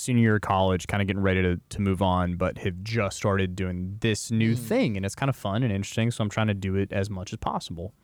senior 0.00 0.22
year 0.22 0.34
of 0.36 0.42
college, 0.42 0.86
kind 0.86 1.00
of 1.00 1.06
getting 1.06 1.22
ready 1.22 1.42
to, 1.42 1.60
to 1.70 1.80
move 1.80 2.02
on, 2.02 2.36
but 2.36 2.58
have 2.58 2.82
just 2.82 3.16
started 3.16 3.54
doing 3.54 3.96
this 4.00 4.30
new 4.30 4.54
thing, 4.54 4.96
and 4.96 5.06
it's 5.06 5.14
kind 5.14 5.30
of 5.30 5.36
fun 5.36 5.62
and 5.62 5.72
interesting. 5.72 6.10
So 6.10 6.22
I'm 6.22 6.30
trying 6.30 6.48
to 6.48 6.54
do 6.54 6.76
it 6.76 6.92
as 6.92 7.10
much 7.10 7.32
as 7.32 7.38
possible 7.38 7.94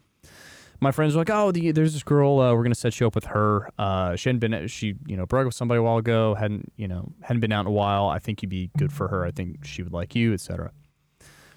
my 0.80 0.90
friends 0.92 1.14
were 1.14 1.20
like, 1.20 1.30
"Oh, 1.30 1.52
the, 1.52 1.72
there's 1.72 1.92
this 1.92 2.02
girl. 2.02 2.40
Uh, 2.40 2.54
we're 2.54 2.62
gonna 2.62 2.74
set 2.74 2.98
you 3.00 3.06
up 3.06 3.14
with 3.14 3.26
her. 3.26 3.70
Uh, 3.78 4.16
she 4.16 4.28
hadn't 4.28 4.40
been. 4.40 4.68
She, 4.68 4.94
you 5.06 5.16
know, 5.16 5.26
broke 5.26 5.42
up 5.42 5.46
with 5.46 5.54
somebody 5.54 5.78
a 5.78 5.82
while 5.82 5.98
ago. 5.98 6.34
hadn't, 6.34 6.72
you 6.76 6.88
know, 6.88 7.12
hadn't 7.22 7.40
been 7.40 7.52
out 7.52 7.62
in 7.62 7.66
a 7.66 7.72
while. 7.72 8.08
I 8.08 8.18
think 8.18 8.42
you'd 8.42 8.50
be 8.50 8.70
good 8.76 8.92
for 8.92 9.08
her. 9.08 9.24
I 9.24 9.30
think 9.30 9.64
she 9.64 9.82
would 9.82 9.92
like 9.92 10.14
you, 10.14 10.34
etc." 10.34 10.72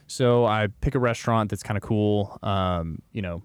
So 0.07 0.45
I 0.45 0.67
pick 0.81 0.95
a 0.95 0.99
restaurant 0.99 1.49
that's 1.49 1.63
kind 1.63 1.77
of 1.77 1.83
cool. 1.83 2.39
Um, 2.41 3.01
you 3.11 3.21
know, 3.21 3.43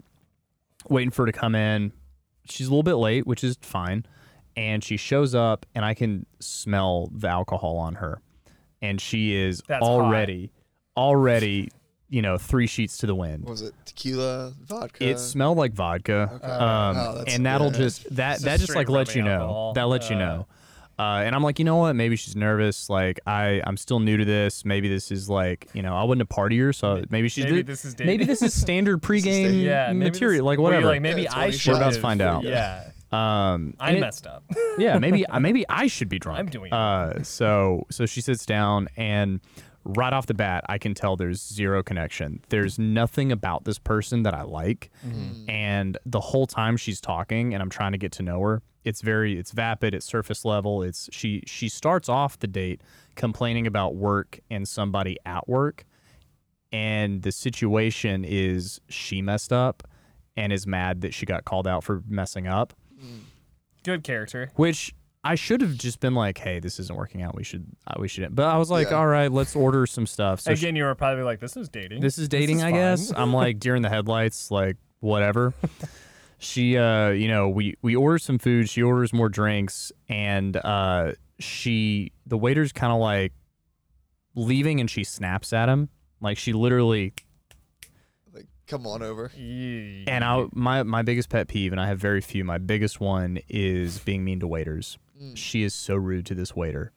waiting 0.88 1.10
for 1.10 1.22
her 1.22 1.32
to 1.32 1.38
come 1.38 1.54
in. 1.54 1.92
She's 2.46 2.66
a 2.66 2.70
little 2.70 2.82
bit 2.82 2.94
late, 2.94 3.26
which 3.26 3.42
is 3.42 3.58
fine. 3.60 4.06
And 4.56 4.82
she 4.84 4.96
shows 4.96 5.34
up, 5.34 5.66
and 5.74 5.84
I 5.84 5.94
can 5.94 6.26
smell 6.40 7.10
the 7.14 7.28
alcohol 7.28 7.76
on 7.78 7.94
her, 7.96 8.20
and 8.82 9.00
she 9.00 9.34
is 9.34 9.62
That's 9.68 9.82
hot. 9.84 9.90
already, 9.90 10.52
already, 10.96 11.70
you 12.08 12.22
know, 12.22 12.38
three 12.38 12.66
sheets 12.66 12.98
to 12.98 13.06
the 13.06 13.14
wind. 13.14 13.44
What 13.44 13.50
was 13.50 13.62
it 13.62 13.74
tequila, 13.84 14.52
vodka? 14.64 15.04
It 15.08 15.18
smelled 15.18 15.58
like 15.58 15.72
vodka, 15.72 16.30
Okay. 16.34 16.46
um, 16.46 16.96
Oh, 16.96 17.24
and 17.26 17.44
that'll 17.46 17.72
yeah. 17.72 17.78
just 17.78 18.04
that 18.16 18.40
that 18.40 18.58
just 18.60 18.66
just 18.66 18.76
like 18.76 18.86
straight 18.86 18.94
lets 18.94 19.16
you 19.16 19.22
know. 19.22 19.40
alcohol. 19.40 19.72
That 19.74 19.88
lets 19.88 20.10
you 20.10 20.16
Uh, 20.16 20.18
know. 20.20 20.46
Uh, 20.96 21.24
and 21.26 21.34
I'm 21.34 21.42
like, 21.42 21.58
you 21.58 21.64
know 21.64 21.74
what? 21.74 21.94
Maybe 21.96 22.14
she's 22.14 22.36
nervous. 22.36 22.88
Like 22.88 23.18
I, 23.26 23.60
I'm 23.66 23.76
still 23.76 23.98
new 23.98 24.16
to 24.16 24.24
this. 24.24 24.64
Maybe 24.64 24.88
this 24.88 25.10
is 25.10 25.28
like, 25.28 25.68
you 25.74 25.82
know, 25.82 25.96
I 25.96 26.04
wasn't 26.04 26.22
a 26.22 26.26
partier, 26.26 26.72
so 26.72 27.02
maybe 27.10 27.28
she's 27.28 27.46
maybe 27.46 27.62
this 27.62 27.84
is 27.84 27.98
maybe 27.98 28.24
this 28.24 28.42
is 28.42 28.54
standard 28.54 29.02
pregame 29.02 29.24
dating. 29.24 29.60
yeah, 29.62 29.92
material, 29.92 30.44
this- 30.44 30.46
like 30.52 30.58
whatever. 30.60 30.86
Like 30.86 31.02
maybe 31.02 31.22
Yeah, 31.22 31.36
I 31.36 31.50
should. 31.50 31.72
We're 31.72 31.78
about 31.78 31.94
to 31.94 32.00
find 32.00 32.20
out. 32.22 32.44
Yeah, 32.44 32.90
um, 33.14 33.74
I 33.80 33.92
it- 33.92 34.00
messed 34.00 34.26
up. 34.26 34.44
yeah, 34.78 34.98
maybe 34.98 35.24
uh, 35.34 35.40
maybe 35.40 35.64
I 35.68 35.86
should 35.86 36.08
be 36.08 36.18
drunk. 36.18 36.38
I'm 36.40 36.46
doing 36.46 36.72
it 36.72 36.74
Uh, 36.74 37.22
so 37.22 37.86
so 37.90 38.06
she 38.06 38.20
sits 38.20 38.44
down 38.46 38.88
and 38.96 39.40
right 39.84 40.14
off 40.14 40.24
the 40.26 40.32
bat, 40.34 40.64
I 40.68 40.78
can 40.78 40.94
tell 40.94 41.14
there's 41.14 41.42
zero 41.46 41.82
connection. 41.82 42.40
There's 42.48 42.78
nothing 42.78 43.30
about 43.30 43.64
this 43.64 43.78
person 43.78 44.22
that 44.22 44.32
I 44.32 44.42
like, 44.42 44.90
Mm-hmm. 45.06 45.50
and 45.50 45.98
the 46.06 46.20
whole 46.20 46.46
time 46.46 46.76
she's 46.78 47.00
talking 47.02 47.52
and 47.52 47.62
I'm 47.62 47.68
trying 47.68 47.92
to 47.92 47.98
get 47.98 48.10
to 48.12 48.22
know 48.22 48.40
her, 48.40 48.62
it's 48.84 49.00
very 49.02 49.38
it's 49.38 49.52
vapid, 49.52 49.94
it's 49.94 50.06
surface 50.06 50.44
level. 50.44 50.82
It's 50.82 51.08
she 51.12 51.42
she 51.46 51.68
starts 51.68 52.08
off 52.08 52.38
the 52.38 52.46
date 52.46 52.80
complaining 53.14 53.66
about 53.66 53.94
work 53.94 54.40
and 54.50 54.66
somebody 54.66 55.16
at 55.26 55.48
work, 55.48 55.84
and 56.72 57.22
the 57.22 57.32
situation 57.32 58.24
is 58.26 58.80
she 58.88 59.22
messed 59.22 59.52
up 59.52 59.82
and 60.36 60.52
is 60.52 60.66
mad 60.66 61.00
that 61.02 61.14
she 61.14 61.24
got 61.26 61.44
called 61.44 61.66
out 61.68 61.84
for 61.84 62.02
messing 62.08 62.46
up 62.46 62.72
Good 63.82 64.02
character. 64.04 64.50
which 64.56 64.94
I 65.22 65.34
should 65.36 65.60
have 65.62 65.76
just 65.76 66.00
been 66.00 66.14
like, 66.14 66.38
"Hey, 66.38 66.58
this 66.60 66.78
isn't 66.80 66.94
working 66.96 67.22
out. 67.22 67.34
We 67.34 67.44
should, 67.44 67.66
uh, 67.86 67.94
we 67.98 68.08
should." 68.08 68.34
But 68.34 68.46
I 68.46 68.56
was 68.58 68.70
like, 68.70 68.90
Yeah. 68.90 68.96
"All 68.96 69.06
right, 69.06 69.30
let's 69.32 69.56
order 69.56 69.86
some 69.86 70.06
stuff." 70.06 70.40
So 70.40 70.54
she- 70.54 70.60
Again, 70.66 70.76
you 70.76 70.84
were 70.84 70.94
probably 70.94 71.22
like, 71.24 71.40
"This 71.40 71.56
is 71.56 71.68
dating. 71.68 72.00
this 72.00 72.18
is 72.18 72.28
dating, 72.28 72.60
I 72.62 72.66
fine. 72.66 72.74
guess. 72.74 73.12
I'm 73.16 73.32
like 73.32 73.58
during 73.58 73.82
the 73.82 73.88
headlights, 73.88 74.50
like 74.50 74.76
whatever. 75.00 75.54
she, 76.38 76.76
uh, 76.76 77.08
you 77.10 77.28
know, 77.28 77.48
we 77.48 77.74
we 77.82 77.96
order 77.96 78.18
some 78.18 78.38
food. 78.38 78.68
She 78.68 78.82
orders 78.82 79.12
more 79.14 79.28
drinks, 79.30 79.92
and 80.10 80.56
uh, 80.58 81.12
she, 81.38 82.12
the 82.26 82.36
waiter's 82.38 82.72
kind 82.72 82.92
of 82.92 82.98
like 83.00 83.32
leaving, 84.34 84.80
and 84.80 84.90
she 84.90 85.04
snaps 85.04 85.52
at 85.52 85.68
him, 85.68 85.88
like 86.20 86.36
she 86.38 86.52
literally 86.52 87.04
like, 87.06 87.23
come 88.66 88.86
on 88.86 89.02
over. 89.02 89.30
And 90.06 90.24
I, 90.24 90.46
my 90.52 90.82
my 90.82 91.02
biggest 91.02 91.28
pet 91.28 91.48
peeve, 91.48 91.72
and 91.72 91.80
I 91.80 91.86
have 91.86 91.98
very 91.98 92.20
few. 92.20 92.44
My 92.44 92.58
biggest 92.58 93.00
one 93.00 93.38
is 93.48 93.98
being 94.00 94.24
mean 94.24 94.40
to 94.40 94.46
waiters. 94.46 94.98
She 95.34 95.62
is 95.62 95.74
so 95.74 95.94
rude 95.94 96.26
to 96.26 96.34
this 96.34 96.54
waiter. 96.56 96.92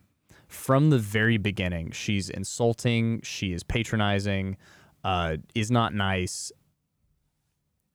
From 0.48 0.89
the 0.89 0.98
very 0.98 1.38
beginning, 1.38 1.91
she's 1.91 2.30
insulting. 2.30 3.22
She 3.22 3.53
is 3.53 3.64
patronizing. 3.64 4.57
Uh, 5.03 5.38
is 5.56 5.69
not 5.69 5.94
nice. 5.94 6.52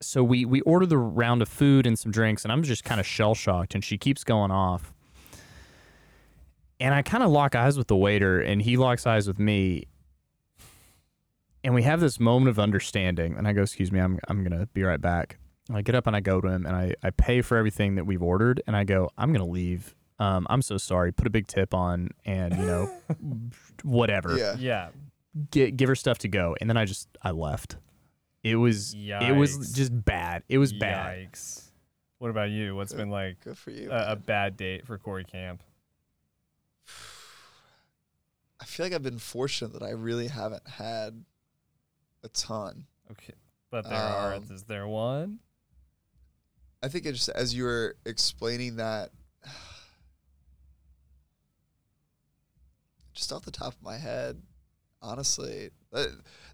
So 0.01 0.23
we 0.23 0.44
we 0.44 0.61
order 0.62 0.86
the 0.86 0.99
round 0.99 1.43
of 1.43 1.49
food 1.49 1.86
and 1.86 1.99
some 1.99 2.12
drinks, 2.12 2.44
and 2.44 2.53
I'm 2.53 2.62
just 2.62 2.85
kind 2.85 3.01
of 3.01 3.07
shell 3.07 3.35
shocked. 3.35 3.74
And 3.74 3.85
she 3.85 3.99
keeps 3.99 4.24
going 4.24 4.51
off. 4.51 4.93
And 6.78 6.94
I 6.94 7.03
kind 7.03 7.23
of 7.23 7.31
lock 7.31 7.55
eyes 7.55 7.78
with 7.78 7.86
the 7.86 7.97
waiter, 7.97 8.40
and 8.40 8.61
he 8.61 8.77
locks 8.77 9.07
eyes 9.07 9.28
with 9.28 9.39
me. 9.39 9.86
And 11.64 11.74
we 11.74 11.82
have 11.82 12.01
this 12.01 12.18
moment 12.18 12.48
of 12.48 12.59
understanding. 12.59 13.36
And 13.36 13.47
I 13.47 13.52
go, 13.52 13.62
"Excuse 13.62 13.93
me, 13.93 14.01
I'm 14.01 14.18
I'm 14.28 14.43
gonna 14.43 14.66
be 14.74 14.82
right 14.82 15.01
back." 15.01 15.39
And 15.68 15.76
I 15.78 15.82
get 15.82 15.94
up 15.94 16.06
and 16.06 16.16
I 16.16 16.20
go 16.20 16.40
to 16.40 16.48
him 16.48 16.66
and 16.66 16.74
I, 16.74 16.94
I 17.05 17.10
pay 17.10 17.40
for 17.40 17.56
everything 17.56 17.94
that 17.94 18.05
we've 18.05 18.22
ordered 18.22 18.60
and 18.66 18.74
I 18.76 18.82
go, 18.84 19.10
I'm 19.16 19.32
gonna 19.32 19.47
leave. 19.47 19.94
Um, 20.18 20.47
I'm 20.51 20.60
so 20.60 20.76
sorry. 20.76 21.12
Put 21.12 21.26
a 21.26 21.30
big 21.30 21.47
tip 21.47 21.72
on 21.72 22.10
and 22.24 22.56
you 22.56 22.66
know, 22.66 22.90
whatever. 23.84 24.36
Yeah. 24.36 24.56
yeah, 24.59 24.89
Get, 25.51 25.76
give 25.76 25.89
her 25.89 25.94
stuff 25.94 26.18
to 26.18 26.28
go. 26.28 26.56
And 26.60 26.68
then 26.68 26.76
I 26.76 26.84
just 26.84 27.09
I 27.22 27.30
left. 27.30 27.76
It 28.43 28.56
was 28.56 28.93
it 28.94 29.36
was 29.36 29.72
just 29.72 29.93
bad. 30.05 30.43
It 30.48 30.59
was 30.59 30.72
bad. 30.72 31.28
What 32.18 32.30
about 32.30 32.51
you? 32.51 32.74
What's 32.74 32.93
been 32.93 33.10
like 33.10 33.40
Good 33.44 33.56
for 33.56 33.70
you. 33.70 33.90
a, 33.90 34.12
a 34.12 34.16
bad 34.16 34.56
date 34.56 34.86
for 34.86 34.98
Corey 34.98 35.24
Camp? 35.24 35.62
I 38.60 38.64
feel 38.64 38.86
like 38.86 38.93
I've 38.93 39.02
been 39.02 39.18
fortunate 39.18 39.72
that 39.72 39.82
I 39.82 39.90
really 39.90 40.28
haven't 40.28 40.66
had 40.68 41.24
a 42.24 42.28
ton. 42.28 42.86
Okay, 43.11 43.35
but 43.70 43.89
there 43.89 43.99
are. 43.99 44.35
Um, 44.35 44.44
Is 44.51 44.62
there 44.65 44.86
one? 44.89 45.39
I 46.82 46.89
think 46.89 47.07
it 47.07 47.12
just 47.12 47.28
as 47.28 47.55
you 47.55 47.65
were 47.65 47.97
explaining 48.05 48.77
that, 48.77 49.11
just 53.15 53.32
off 53.32 53.44
the 53.44 53.51
top 53.51 53.74
of 53.74 53.82
my 53.82 53.97
head, 53.99 54.40
honestly, 55.01 55.70
uh, 55.93 56.07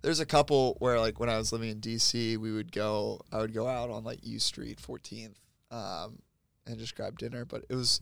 there's 0.03 0.21
a 0.21 0.27
couple 0.27 0.77
where 0.81 0.99
like 0.99 1.21
when 1.21 1.29
I 1.29 1.39
was 1.39 1.53
living 1.53 1.71
in 1.71 1.81
DC, 1.81 2.37
we 2.37 2.53
would 2.53 2.73
go, 2.73 3.21
I 3.33 3.39
would 3.39 3.55
go 3.55 3.67
out 3.69 3.91
on 3.91 4.05
like 4.05 4.19
U 4.23 4.39
Street, 4.39 4.79
14th, 4.81 5.35
um, 5.71 6.19
and 6.67 6.79
just 6.79 6.95
grab 6.97 7.19
dinner. 7.19 7.45
But 7.45 7.65
it 7.69 7.75
was 7.75 8.01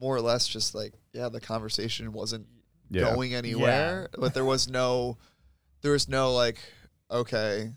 more 0.00 0.14
or 0.16 0.20
less 0.20 0.46
just 0.46 0.74
like, 0.74 0.94
yeah, 1.12 1.28
the 1.28 1.40
conversation 1.40 2.12
wasn't 2.12 2.46
Yeah. 2.90 3.02
going 3.02 3.34
anywhere, 3.34 4.08
but 4.18 4.32
there 4.34 4.44
was 4.44 4.68
no, 4.68 5.18
there 5.82 5.92
was 5.92 6.08
no 6.08 6.32
like, 6.32 6.58
okay, 7.10 7.72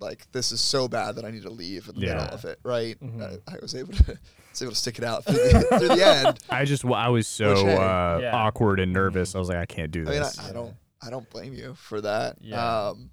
like 0.00 0.30
this 0.32 0.50
is 0.52 0.60
so 0.60 0.88
bad 0.88 1.16
that 1.16 1.24
I 1.24 1.30
need 1.30 1.42
to 1.42 1.50
leave 1.50 1.88
in 1.88 1.94
the 1.94 2.00
Yeah. 2.06 2.14
middle 2.14 2.34
of 2.34 2.44
it, 2.44 2.58
right? 2.64 2.98
Mhm. 3.00 3.40
I, 3.48 3.52
I 3.54 3.58
was 3.62 3.74
able 3.74 3.92
to, 3.92 4.04
was 4.50 4.62
able 4.62 4.72
to 4.72 4.76
stick 4.78 4.98
it 4.98 5.04
out 5.04 5.24
through 5.24 5.34
the, 5.38 5.76
through 5.78 5.88
the 5.96 6.04
end. 6.06 6.38
I 6.50 6.64
just 6.64 6.84
I 6.84 7.08
was 7.08 7.26
so 7.28 7.50
Which, 7.50 7.58
hey, 7.64 7.76
uh, 7.76 8.18
Yeah. 8.18 8.34
awkward 8.34 8.80
and 8.80 8.92
nervous. 8.92 9.34
I 9.34 9.38
was 9.38 9.48
like, 9.48 9.58
I 9.58 9.66
can't 9.66 9.90
do 9.90 10.00
I 10.02 10.10
mean, 10.10 10.22
this. 10.22 10.38
I, 10.38 10.50
I 10.50 10.52
don't, 10.52 10.74
I 11.00 11.10
don't 11.10 11.28
blame 11.30 11.52
you 11.54 11.74
for 11.74 12.00
that. 12.00 12.36
Yeah. 12.40 12.88
Um, 12.88 13.10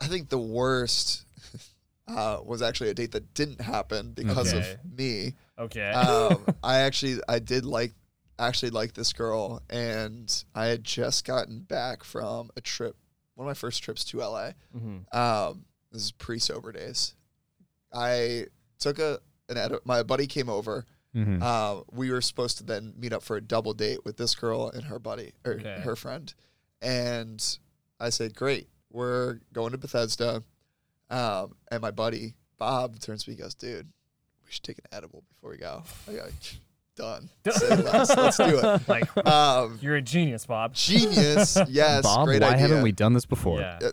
I 0.00 0.06
think 0.08 0.28
the 0.28 0.38
worst 0.38 1.24
uh, 2.08 2.38
was 2.44 2.62
actually 2.62 2.90
a 2.90 2.94
date 2.94 3.12
that 3.12 3.32
didn't 3.34 3.60
happen 3.60 4.12
because 4.12 4.52
Okay. 4.54 4.72
of 4.72 4.92
me. 4.98 5.34
Okay. 5.58 5.90
um, 5.92 6.46
I 6.62 6.78
actually 6.80 7.18
I 7.28 7.38
did 7.38 7.64
like 7.64 7.94
actually 8.38 8.70
like 8.70 8.92
this 8.92 9.12
girl, 9.14 9.62
and 9.70 10.44
I 10.54 10.66
had 10.66 10.84
just 10.84 11.24
gotten 11.24 11.60
back 11.60 12.04
from 12.04 12.50
a 12.56 12.60
trip, 12.60 12.94
one 13.36 13.46
of 13.46 13.50
my 13.50 13.54
first 13.54 13.82
trips 13.82 14.04
to 14.06 14.18
LA. 14.22 14.52
Mhm. 14.74 15.14
Um, 15.14 15.64
this 15.92 16.02
is 16.02 16.10
pre 16.12 16.38
sober 16.40 16.72
days. 16.72 17.14
I 17.92 18.46
took 18.78 18.98
a 18.98 19.20
an 19.48 19.56
edi- 19.58 19.78
my 19.84 20.02
buddy 20.02 20.26
came 20.26 20.48
over. 20.48 20.84
Mhm. 21.14 21.40
Uh, 21.40 21.84
we 21.92 22.10
were 22.10 22.20
supposed 22.20 22.58
to 22.58 22.64
then 22.64 22.92
meet 22.96 23.12
up 23.12 23.22
for 23.22 23.36
a 23.36 23.40
double 23.40 23.72
date 23.72 24.04
with 24.04 24.16
this 24.16 24.34
girl 24.34 24.68
and 24.68 24.84
her 24.84 24.98
buddy 24.98 25.32
or 25.44 25.52
Okay. 25.52 25.80
her 25.82 25.94
friend, 25.96 26.34
and 26.82 27.58
I 28.00 28.10
said, 28.10 28.34
"Great, 28.34 28.68
we're 28.90 29.40
going 29.52 29.72
to 29.72 29.78
Bethesda." 29.78 30.42
Um, 31.08 31.56
and 31.70 31.80
my 31.80 31.90
buddy 31.92 32.34
Bob 32.58 32.98
turns 33.00 33.24
to 33.24 33.30
me, 33.30 33.34
and 33.36 33.42
goes, 33.44 33.54
"Dude, 33.54 33.86
we 34.44 34.50
should 34.50 34.64
take 34.64 34.78
an 34.78 34.86
edible 34.92 35.22
before 35.28 35.50
we 35.50 35.56
go." 35.58 35.84
I 36.08 36.12
go, 36.14 36.28
"Done. 36.96 37.28
Say 37.50 37.76
less. 37.76 38.16
Let's 38.16 38.36
do 38.38 38.58
it." 38.58 38.80
like 38.88 39.16
Um, 39.26 39.78
you're 39.80 39.96
a 39.96 40.02
genius, 40.02 40.46
Bob. 40.46 40.74
genius, 40.74 41.56
yes, 41.68 42.02
Bob, 42.02 42.26
great 42.26 42.42
why 42.42 42.48
idea. 42.48 42.58
haven't 42.58 42.82
we 42.82 42.92
done 42.92 43.12
this 43.12 43.26
before? 43.26 43.60
Yeah. 43.60 43.78
Uh, 43.82 43.90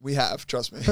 we 0.00 0.14
have, 0.14 0.46
trust 0.46 0.72
me. 0.72 0.82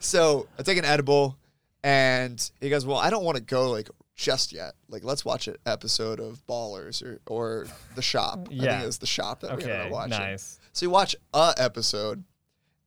so 0.00 0.46
I 0.58 0.62
take 0.62 0.78
an 0.78 0.84
edible, 0.84 1.36
and 1.82 2.50
he 2.60 2.70
goes, 2.70 2.84
"Well, 2.86 2.96
I 2.98 3.10
don't 3.10 3.24
want 3.24 3.36
to 3.36 3.42
go 3.42 3.70
like 3.70 3.88
just 4.14 4.52
yet. 4.52 4.74
Like, 4.88 5.04
let's 5.04 5.24
watch 5.24 5.46
an 5.46 5.56
episode 5.66 6.20
of 6.20 6.44
Ballers 6.46 7.02
or 7.02 7.20
or 7.26 7.66
The 7.94 8.02
Shop. 8.02 8.48
I 8.50 8.54
Yeah. 8.54 8.70
think 8.72 8.82
it 8.84 8.86
was 8.86 8.98
The 8.98 9.06
Shop 9.06 9.40
that 9.40 9.50
we 9.56 9.62
ended 9.62 9.70
Okay. 9.76 9.86
up 9.86 9.90
watching. 9.92 10.10
Nice. 10.18 10.58
So 10.72 10.86
you 10.86 10.90
watch 10.90 11.14
a 11.34 11.54
episode, 11.58 12.24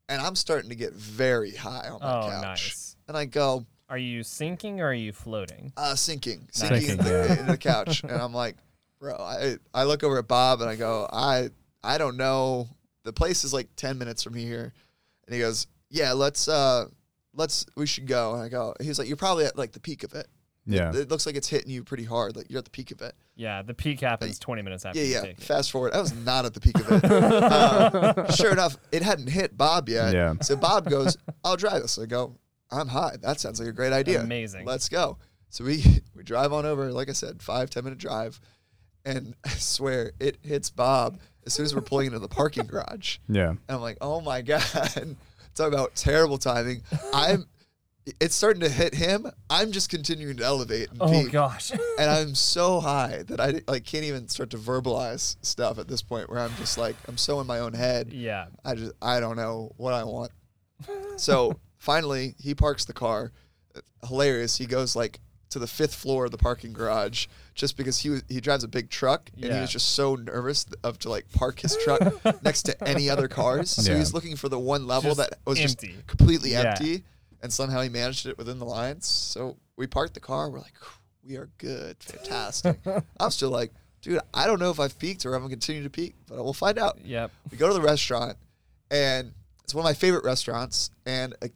and 0.07 0.22
I'm 0.22 0.36
starting 0.36 0.69
to 0.69 0.76
get 0.76 0.94
very 0.94 1.52
high 1.56 1.88
on 1.90 1.99
my 2.02 2.19
Oh, 2.19 2.30
couch, 2.30 2.41
nice. 2.44 2.95
and 3.07 3.15
I 3.18 3.26
go, 3.26 3.65
Are 3.90 3.98
you 3.98 4.24
sinking 4.24 4.82
or 4.82 4.88
are 4.90 4.94
you 4.94 5.11
floating? 5.11 5.74
uh, 5.78 5.95
sinking, 5.95 6.41
Nice. 6.41 6.57
sinking 6.70 6.80
Sinking, 6.82 6.99
into, 6.99 7.10
yeah. 7.11 7.32
into 7.40 7.52
the 7.52 7.57
couch, 7.57 8.03
and 8.03 8.11
I'm 8.11 8.34
like, 8.34 8.56
bro, 8.99 9.16
I 9.16 9.57
I 9.74 9.84
look 9.84 10.03
over 10.03 10.18
at 10.20 10.28
Bob 10.28 10.61
and 10.61 10.70
I 10.70 10.76
go, 10.76 11.07
I 11.11 11.49
I 11.84 11.98
don't 11.98 12.18
know. 12.18 12.68
The 13.03 13.14
place 13.14 13.44
is 13.44 13.53
like 13.53 13.68
ten 13.76 13.98
minutes 13.98 14.22
from 14.24 14.36
here, 14.36 14.74
and 15.28 15.34
he 15.34 15.41
goes, 15.41 15.68
yeah, 15.90 16.11
let's 16.14 16.48
uh, 16.48 16.86
let's 17.34 17.66
we 17.76 17.86
should 17.88 18.06
go. 18.07 18.34
And 18.36 18.44
I 18.44 18.49
go, 18.49 18.74
he's 18.82 18.99
like, 18.99 19.07
you're 19.07 19.18
probably 19.18 19.45
at 19.45 19.57
like 19.57 19.72
the 19.72 19.80
peak 19.80 20.03
of 20.03 20.14
it. 20.14 20.28
Yeah. 20.66 20.90
It, 20.90 20.95
it 20.95 21.10
looks 21.10 21.26
like 21.26 21.36
it's 21.36 21.48
hitting 21.48 21.72
you 21.72 21.84
pretty 21.84 22.03
hard. 22.03 22.36
Like 22.36 22.48
you're 22.49 22.60
at 22.60 22.66
the 22.66 22.70
peak 22.72 22.91
of 22.91 23.02
it. 23.02 23.16
Yeah, 23.36 23.61
the 23.64 23.74
peak 23.74 24.02
happens 24.02 24.38
20 24.38 24.61
minutes 24.61 24.86
after 24.86 24.99
Yeah, 24.99 25.06
you 25.06 25.11
yeah. 25.14 25.24
it. 25.24 25.40
Fast 25.41 25.72
forward, 25.72 25.94
I 25.94 25.99
was 26.02 26.14
not 26.14 26.45
at 26.45 26.53
the 26.53 26.60
peak 26.60 26.76
of 26.78 26.91
it. 26.91 27.06
um, 28.20 28.32
sure 28.36 28.52
enough, 28.52 28.78
it 28.91 29.02
hadn't 29.02 29.28
hit 29.30 29.57
Bob 29.57 29.90
yet. 29.90 30.14
Yeah. 30.14 30.34
So 30.41 30.56
Bob 30.57 30.88
goes, 30.90 31.18
"I'll 31.44 31.56
drive 31.57 31.82
us." 31.82 31.98
I 31.98 32.06
go, 32.06 32.36
"I'm 32.72 32.88
high. 32.90 33.18
That 33.22 33.40
sounds 33.40 33.60
like 33.60 33.70
a 33.70 33.74
great 33.74 33.94
idea. 33.94 34.22
Amazing. 34.22 34.66
Let's 34.66 34.90
go." 34.90 35.18
So 35.50 35.64
we 35.64 35.84
we 36.16 36.24
drive 36.24 36.54
on 36.54 36.66
over. 36.66 36.91
Like 36.91 37.10
I 37.10 37.14
said, 37.14 37.41
five 37.41 37.70
ten 37.70 37.84
minute 37.84 38.00
drive, 38.00 38.40
and 39.06 39.36
I 39.46 39.50
swear 39.50 40.12
it 40.20 40.38
hits 40.44 40.70
Bob 40.70 41.20
as 41.46 41.54
soon 41.54 41.66
as 41.66 41.74
we're 41.74 41.82
pulling 41.82 42.08
into 42.08 42.20
the 42.20 42.28
parking 42.28 42.66
garage. 42.68 43.18
Yeah. 43.28 43.50
And 43.50 43.60
I'm 43.70 43.82
like, 43.82 43.98
"Oh 44.02 44.22
my 44.22 44.41
god!" 44.41 44.64
Talk 45.56 45.74
about 45.74 45.96
terrible 45.96 46.38
timing. 46.38 46.84
I'm. 47.14 47.46
it's 48.22 48.34
starting 48.34 48.62
to 48.62 48.70
hit 48.70 48.96
him. 48.96 49.30
I'm 49.50 49.72
just 49.72 49.90
continuing 49.90 50.38
to 50.38 50.44
elevate 50.44 50.90
and 50.90 51.02
Oh 51.02 51.12
peak. 51.12 51.32
gosh. 51.32 51.72
and 51.72 52.10
I'm 52.10 52.34
so 52.34 52.80
high 52.80 53.24
that 53.28 53.40
I 53.41 53.62
like 53.68 53.84
can't 53.84 54.06
even 54.06 54.28
start 54.30 54.52
to 54.52 54.58
verbalize 54.58 55.36
stuff 55.41 55.78
at 55.80 55.88
this 55.88 56.02
point 56.02 56.30
where 56.30 56.40
I'm 56.40 56.54
just 56.56 56.78
like 56.78 56.96
I'm 57.08 57.18
so 57.18 57.40
in 57.41 57.46
my 57.48 57.60
own 57.60 57.74
head. 57.74 58.14
yeah. 58.14 58.46
I 58.64 58.76
just 58.76 58.94
I 59.02 59.20
don't 59.20 59.36
know 59.36 59.74
what 59.78 59.94
I 59.94 60.04
want. 60.06 60.32
So 61.18 61.60
finally, 61.80 62.35
he 62.39 62.53
parks 62.53 62.85
the 62.85 62.93
car. 62.93 63.31
Hilarious. 64.07 64.57
He 64.57 64.65
goes 64.65 64.95
like 64.95 65.19
to 65.49 65.57
the 65.60 65.68
fifth 65.68 65.95
floor 65.95 66.26
of 66.26 66.31
the 66.31 66.38
parking 66.38 66.73
garage 66.73 67.26
just 67.56 67.76
because 67.76 67.97
he 67.99 68.10
was, 68.11 68.23
he 68.30 68.39
drives 68.39 68.64
a 68.64 68.68
big 68.68 68.89
truck 68.91 69.31
and 69.35 69.45
he 69.51 69.60
was 69.60 69.72
just 69.72 69.95
so 69.95 70.14
nervous 70.15 70.65
of 70.84 70.99
to 70.99 71.10
like 71.10 71.26
park 71.31 71.60
his 71.60 71.76
truck 71.84 72.01
next 72.43 72.64
to 72.64 72.84
any 72.88 73.10
other 73.10 73.27
cars. 73.27 73.72
So 73.72 73.91
Yeah. 73.91 73.97
he's 73.97 74.14
looking 74.14 74.35
for 74.35 74.47
the 74.47 74.60
one 74.60 74.85
level 74.85 75.15
Just 75.15 75.30
that 75.31 75.39
was 75.45 75.60
empty. 75.60 75.88
just 75.93 76.07
completely 76.07 76.51
Yeah. 76.51 76.69
empty, 76.77 77.03
and 77.41 77.51
somehow 77.51 77.81
he 77.81 77.89
managed 77.89 78.27
it 78.27 78.38
within 78.38 78.60
the 78.60 78.65
lines. 78.65 79.07
So 79.07 79.57
we 79.76 79.88
parked 79.88 80.14
the 80.14 80.19
car. 80.19 80.49
We're 80.51 80.60
like, 80.60 80.76
we 81.26 81.35
are 81.38 81.49
good, 81.57 81.97
fantastic. 81.99 82.77
I'm 83.19 83.31
still 83.31 83.49
like, 83.49 83.72
dude, 84.01 84.19
I 84.34 84.45
don't 84.45 84.60
know 84.60 84.69
if 84.69 84.80
I've 84.80 84.97
peaked 84.99 85.26
or 85.26 85.35
if 85.35 85.41
I'm 85.41 85.49
continuing 85.49 85.84
to 85.84 85.89
peak, 85.89 86.14
but 86.27 86.43
we'll 86.43 86.53
find 86.53 86.77
out. 86.77 86.99
Yep. 87.03 87.31
We 87.51 87.57
go 87.57 87.68
to 87.69 87.73
the 87.73 87.81
restaurant, 87.81 88.38
and 88.91 89.34
it's 89.64 89.73
one 89.73 89.81
of 89.84 89.89
my 89.89 89.93
favorite 89.93 90.23
restaurants. 90.23 90.91
And 91.06 91.35
a 91.41 91.49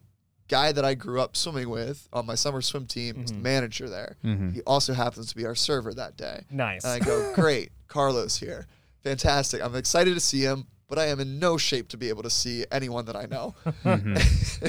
guy 0.53 0.71
that 0.71 0.85
I 0.85 0.93
grew 0.93 1.19
up 1.19 1.35
swimming 1.35 1.67
with 1.67 2.07
on 2.13 2.27
my 2.27 2.35
summer 2.35 2.61
swim 2.61 2.85
team 2.85 3.23
is 3.23 3.31
the 3.31 3.33
mm-hmm. 3.33 3.43
manager 3.43 3.89
there. 3.89 4.17
Mm-hmm. 4.23 4.51
He 4.51 4.61
also 4.67 4.93
happens 4.93 5.29
to 5.29 5.35
be 5.35 5.47
our 5.47 5.55
server 5.55 5.95
that 5.95 6.15
day. 6.15 6.43
Nice. 6.51 6.83
And 6.83 6.93
I 6.93 7.03
go, 7.03 7.33
great, 7.35 7.71
Carlos 7.87 8.37
here. 8.37 8.67
Fantastic. 9.03 9.63
I'm 9.63 9.73
excited 9.73 10.13
to 10.13 10.19
see 10.19 10.41
him, 10.41 10.67
but 10.87 10.99
I 10.99 11.07
am 11.07 11.19
in 11.19 11.39
no 11.39 11.57
shape 11.57 11.87
to 11.87 11.97
be 11.97 12.09
able 12.09 12.21
to 12.21 12.29
see 12.29 12.65
anyone 12.71 13.05
that 13.05 13.15
I 13.15 13.25
know. 13.25 13.55
Mm-hmm. 13.65 14.67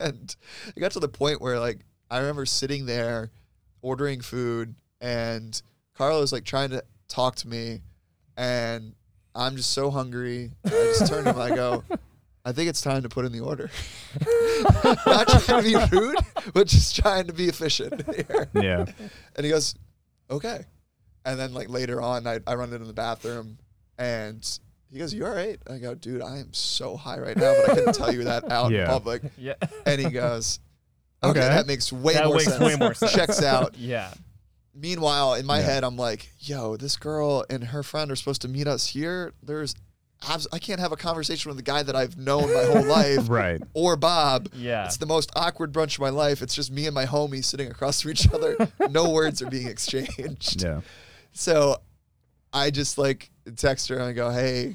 and 0.00 0.34
I 0.74 0.80
got 0.80 0.92
to 0.92 1.00
the 1.00 1.10
point 1.10 1.42
where, 1.42 1.60
like, 1.60 1.80
I 2.10 2.20
remember 2.20 2.46
sitting 2.46 2.86
there 2.86 3.30
ordering 3.82 4.22
food, 4.22 4.76
and 4.98 5.60
Carlos, 5.92 6.32
like, 6.32 6.44
trying 6.44 6.70
to 6.70 6.82
talk 7.06 7.36
to 7.36 7.48
me, 7.48 7.82
and 8.34 8.94
I'm 9.34 9.56
just 9.56 9.72
so 9.72 9.90
hungry. 9.90 10.52
I 10.64 10.70
just 10.70 11.06
turn 11.06 11.24
to 11.24 11.32
him, 11.32 11.38
I 11.38 11.54
go, 11.54 11.84
I 12.48 12.52
think 12.52 12.68
it's 12.70 12.80
time 12.80 13.02
to 13.02 13.08
put 13.08 13.24
in 13.24 13.32
the 13.32 13.40
order. 13.40 13.70
Not 15.06 15.28
trying 15.44 15.64
to 15.64 15.88
be 15.90 15.96
rude, 15.96 16.16
but 16.54 16.66
just 16.66 16.96
trying 16.96 17.26
to 17.26 17.32
be 17.32 17.48
efficient 17.48 18.04
here. 18.28 18.48
Yeah. 18.54 18.86
And 19.36 19.44
he 19.44 19.50
goes, 19.50 19.74
okay. 20.30 20.64
And 21.24 21.38
then 21.38 21.52
like 21.52 21.68
later 21.68 22.00
on, 22.00 22.26
I, 22.26 22.40
I 22.46 22.54
run 22.54 22.72
into 22.72 22.86
the 22.86 22.92
bathroom 22.94 23.58
and 23.98 24.42
he 24.90 24.98
goes, 24.98 25.12
you 25.12 25.26
all 25.26 25.34
right? 25.34 25.58
I 25.70 25.78
go, 25.78 25.94
dude, 25.94 26.22
I 26.22 26.38
am 26.38 26.52
so 26.54 26.96
high 26.96 27.18
right 27.18 27.36
now, 27.36 27.54
but 27.60 27.70
I 27.70 27.74
couldn't 27.74 27.92
tell 27.94 28.14
you 28.14 28.24
that 28.24 28.50
out 28.50 28.72
Yeah. 28.72 28.82
in 28.84 28.86
public. 28.88 29.22
yeah. 29.36 29.54
And 29.84 30.00
he 30.00 30.08
goes, 30.10 30.60
okay, 31.22 31.38
Okay. 31.40 31.48
that 31.48 31.66
makes 31.66 31.92
way 31.92 32.14
more 32.24 32.40
sense. 32.40 32.56
That 32.56 32.60
more 32.60 32.68
makes 32.78 32.78
sense. 32.78 32.80
way 32.80 32.86
more 32.86 32.94
sense. 32.94 33.12
Checks 33.12 33.42
out. 33.42 33.76
Yeah. 33.76 34.10
Meanwhile, 34.74 35.34
in 35.34 35.44
my 35.44 35.58
Yeah. 35.58 35.64
head, 35.66 35.84
I'm 35.84 35.96
like, 35.96 36.30
yo, 36.38 36.76
this 36.76 36.96
girl 36.96 37.44
and 37.50 37.64
her 37.64 37.82
friend 37.82 38.10
are 38.10 38.16
supposed 38.16 38.42
to 38.42 38.48
meet 38.48 38.66
us 38.68 38.86
here. 38.86 39.32
There's, 39.42 39.74
abs- 39.74 39.82
I 40.52 40.58
can't 40.58 40.80
have 40.80 40.90
a 40.92 40.96
conversation 40.96 41.48
with 41.48 41.56
the 41.56 41.62
guy 41.62 41.82
that 41.82 41.94
I've 41.94 42.16
known 42.16 42.52
my 42.52 42.64
whole 42.64 42.84
life 42.86 43.28
Right. 43.28 43.62
or 43.72 43.96
Bob. 43.96 44.48
Yeah. 44.52 44.84
It's 44.86 44.96
the 44.96 45.06
most 45.06 45.30
awkward 45.36 45.72
brunch 45.72 45.94
of 45.94 46.00
my 46.00 46.08
life. 46.10 46.42
It's 46.42 46.54
just 46.54 46.72
me 46.72 46.86
and 46.86 46.94
my 46.94 47.06
homie 47.06 47.44
sitting 47.44 47.70
across 47.70 48.00
from 48.02 48.10
each 48.12 48.28
other. 48.32 48.56
no 48.90 49.10
words 49.10 49.40
are 49.42 49.50
being 49.50 49.68
exchanged. 49.68 50.62
Yeah. 50.62 50.80
So 51.32 51.76
I 52.52 52.70
just 52.70 52.98
like 52.98 53.30
text 53.56 53.88
her 53.90 53.94
and 53.96 54.04
I 54.04 54.12
go, 54.12 54.30
hey, 54.30 54.74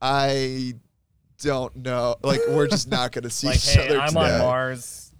I 0.00 0.74
don't 1.42 1.74
know. 1.76 2.16
Like, 2.22 2.40
we're 2.48 2.66
just 2.68 2.88
not 2.90 3.12
going 3.12 3.22
to 3.24 3.30
see 3.30 3.48
like, 3.48 3.56
each 3.56 3.74
hey, 3.74 3.86
other 3.88 4.00
I'm 4.00 4.08
today. 4.08 4.32
on 4.34 4.38
Mars. 4.38 5.12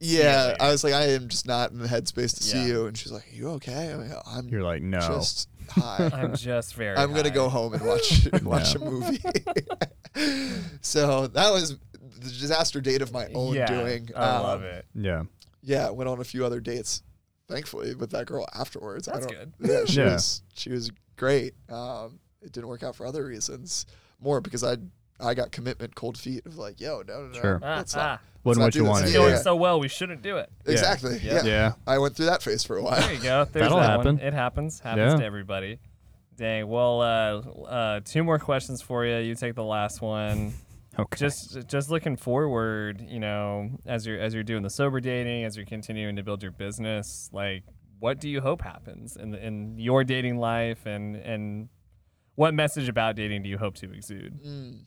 Yeah. 0.00 0.50
you 0.50 0.56
I 0.60 0.70
was 0.70 0.84
like, 0.84 0.92
I 0.94 1.08
am 1.10 1.28
just 1.28 1.46
not 1.46 1.70
in 1.70 1.78
the 1.78 1.88
headspace 1.88 2.38
to 2.38 2.44
Yeah. 2.56 2.62
see 2.64 2.68
you. 2.68 2.86
And 2.86 2.96
she's 2.96 3.10
like, 3.10 3.24
you 3.32 3.48
okay? 3.52 3.90
I'm, 3.92 4.00
like, 4.08 4.16
oh, 4.16 4.22
I'm 4.26 4.48
You're 4.48 4.62
like, 4.62 4.82
no. 4.82 5.00
just 5.00 5.48
high. 5.70 6.10
I'm 6.14 6.34
just 6.34 6.74
very. 6.74 6.96
I'm 6.96 7.10
gonna 7.10 7.24
high. 7.24 7.34
go 7.34 7.48
home 7.48 7.74
and 7.74 7.84
watch 7.86 8.28
watch 8.42 8.74
a 8.74 8.78
movie. 8.78 9.18
so 10.80 11.26
that 11.28 11.50
was 11.52 11.76
the 12.00 12.28
disaster 12.30 12.80
date 12.80 13.02
of 13.02 13.12
my 13.12 13.26
own 13.34 13.54
yeah, 13.54 13.66
doing. 13.66 14.10
I 14.16 14.36
Um, 14.36 14.42
love 14.42 14.62
it. 14.62 14.86
yeah. 14.94 15.22
Yeah, 15.62 15.90
went 15.90 16.08
on 16.08 16.20
a 16.20 16.24
few 16.24 16.44
other 16.46 16.60
dates, 16.60 17.02
thankfully, 17.48 17.94
with 17.94 18.10
that 18.10 18.26
girl 18.26 18.46
afterwards. 18.54 19.08
I 19.08 19.14
That's 19.14 19.26
don't, 19.26 19.58
good. 19.58 19.70
Yeah, 19.70 19.84
she 19.86 20.00
Yeah. 20.00 20.12
was 20.14 20.42
she 20.54 20.70
was 20.70 20.90
great. 21.16 21.54
Um, 21.68 22.18
it 22.40 22.52
didn't 22.52 22.68
work 22.68 22.82
out 22.82 22.94
for 22.96 23.04
other 23.06 23.24
reasons, 23.26 23.84
more 24.20 24.40
because 24.40 24.62
I 24.64 24.76
I 25.20 25.34
got 25.34 25.50
commitment 25.52 25.94
cold 25.94 26.16
feet 26.18 26.46
of 26.46 26.56
like, 26.56 26.80
yo, 26.80 27.02
no, 27.06 27.22
no, 27.22 27.26
no, 27.28 27.40
Sure. 27.40 27.60
Ah, 27.62 27.76
let's 27.76 27.96
ah. 27.96 27.98
not. 27.98 28.20
Wasn't 28.44 28.62
what 28.64 28.72
do 28.72 28.78
you 28.78 28.84
this. 28.84 28.90
wanted. 28.90 29.04
It's 29.06 29.14
Yeah, 29.14 29.20
going 29.20 29.32
yeah. 29.32 29.38
so 29.40 29.56
well, 29.56 29.80
we 29.80 29.88
shouldn't 29.88 30.22
do 30.22 30.36
it. 30.38 30.50
Exactly. 30.64 31.18
Yeah. 31.22 31.34
Yeah. 31.36 31.44
Yeah. 31.44 31.72
I 31.86 31.98
went 31.98 32.16
through 32.16 32.26
that 32.26 32.42
phase 32.42 32.64
for 32.64 32.76
a 32.76 32.82
while. 32.82 33.00
There 33.00 33.12
you 33.12 33.20
go. 33.22 33.44
There's 33.44 33.64
That'll 33.64 33.78
that 33.78 33.90
happen. 33.90 34.16
One. 34.18 34.20
It 34.24 34.32
happens. 34.32 34.80
Happens 34.80 35.12
Yeah. 35.14 35.18
to 35.18 35.24
everybody. 35.24 35.80
Dang. 36.36 36.68
Well, 36.68 37.00
uh, 37.02 37.40
uh, 37.66 38.00
two 38.04 38.22
more 38.22 38.38
questions 38.38 38.80
for 38.80 39.04
you. 39.04 39.16
You 39.18 39.34
take 39.34 39.54
the 39.54 39.64
last 39.64 40.00
one. 40.00 40.52
Okay. 41.00 41.16
Just, 41.16 41.68
just 41.68 41.90
looking 41.92 42.16
forward. 42.16 43.00
You 43.08 43.20
know, 43.20 43.70
as 43.86 44.04
you're 44.04 44.18
as 44.18 44.34
you're 44.34 44.42
doing 44.42 44.64
the 44.64 44.70
sober 44.70 44.98
dating, 44.98 45.44
as 45.44 45.56
you're 45.56 45.64
continuing 45.64 46.16
to 46.16 46.24
build 46.24 46.42
your 46.42 46.50
business, 46.50 47.30
like, 47.32 47.62
what 48.00 48.18
do 48.18 48.28
you 48.28 48.40
hope 48.40 48.62
happens 48.62 49.14
in 49.16 49.32
in 49.36 49.78
your 49.78 50.02
dating 50.02 50.38
life, 50.38 50.86
and 50.86 51.14
and 51.14 51.68
what 52.34 52.52
message 52.52 52.88
about 52.88 53.14
dating 53.14 53.44
do 53.44 53.48
you 53.48 53.58
hope 53.58 53.76
to 53.76 53.92
exude? 53.92 54.42
Mm, 54.42 54.86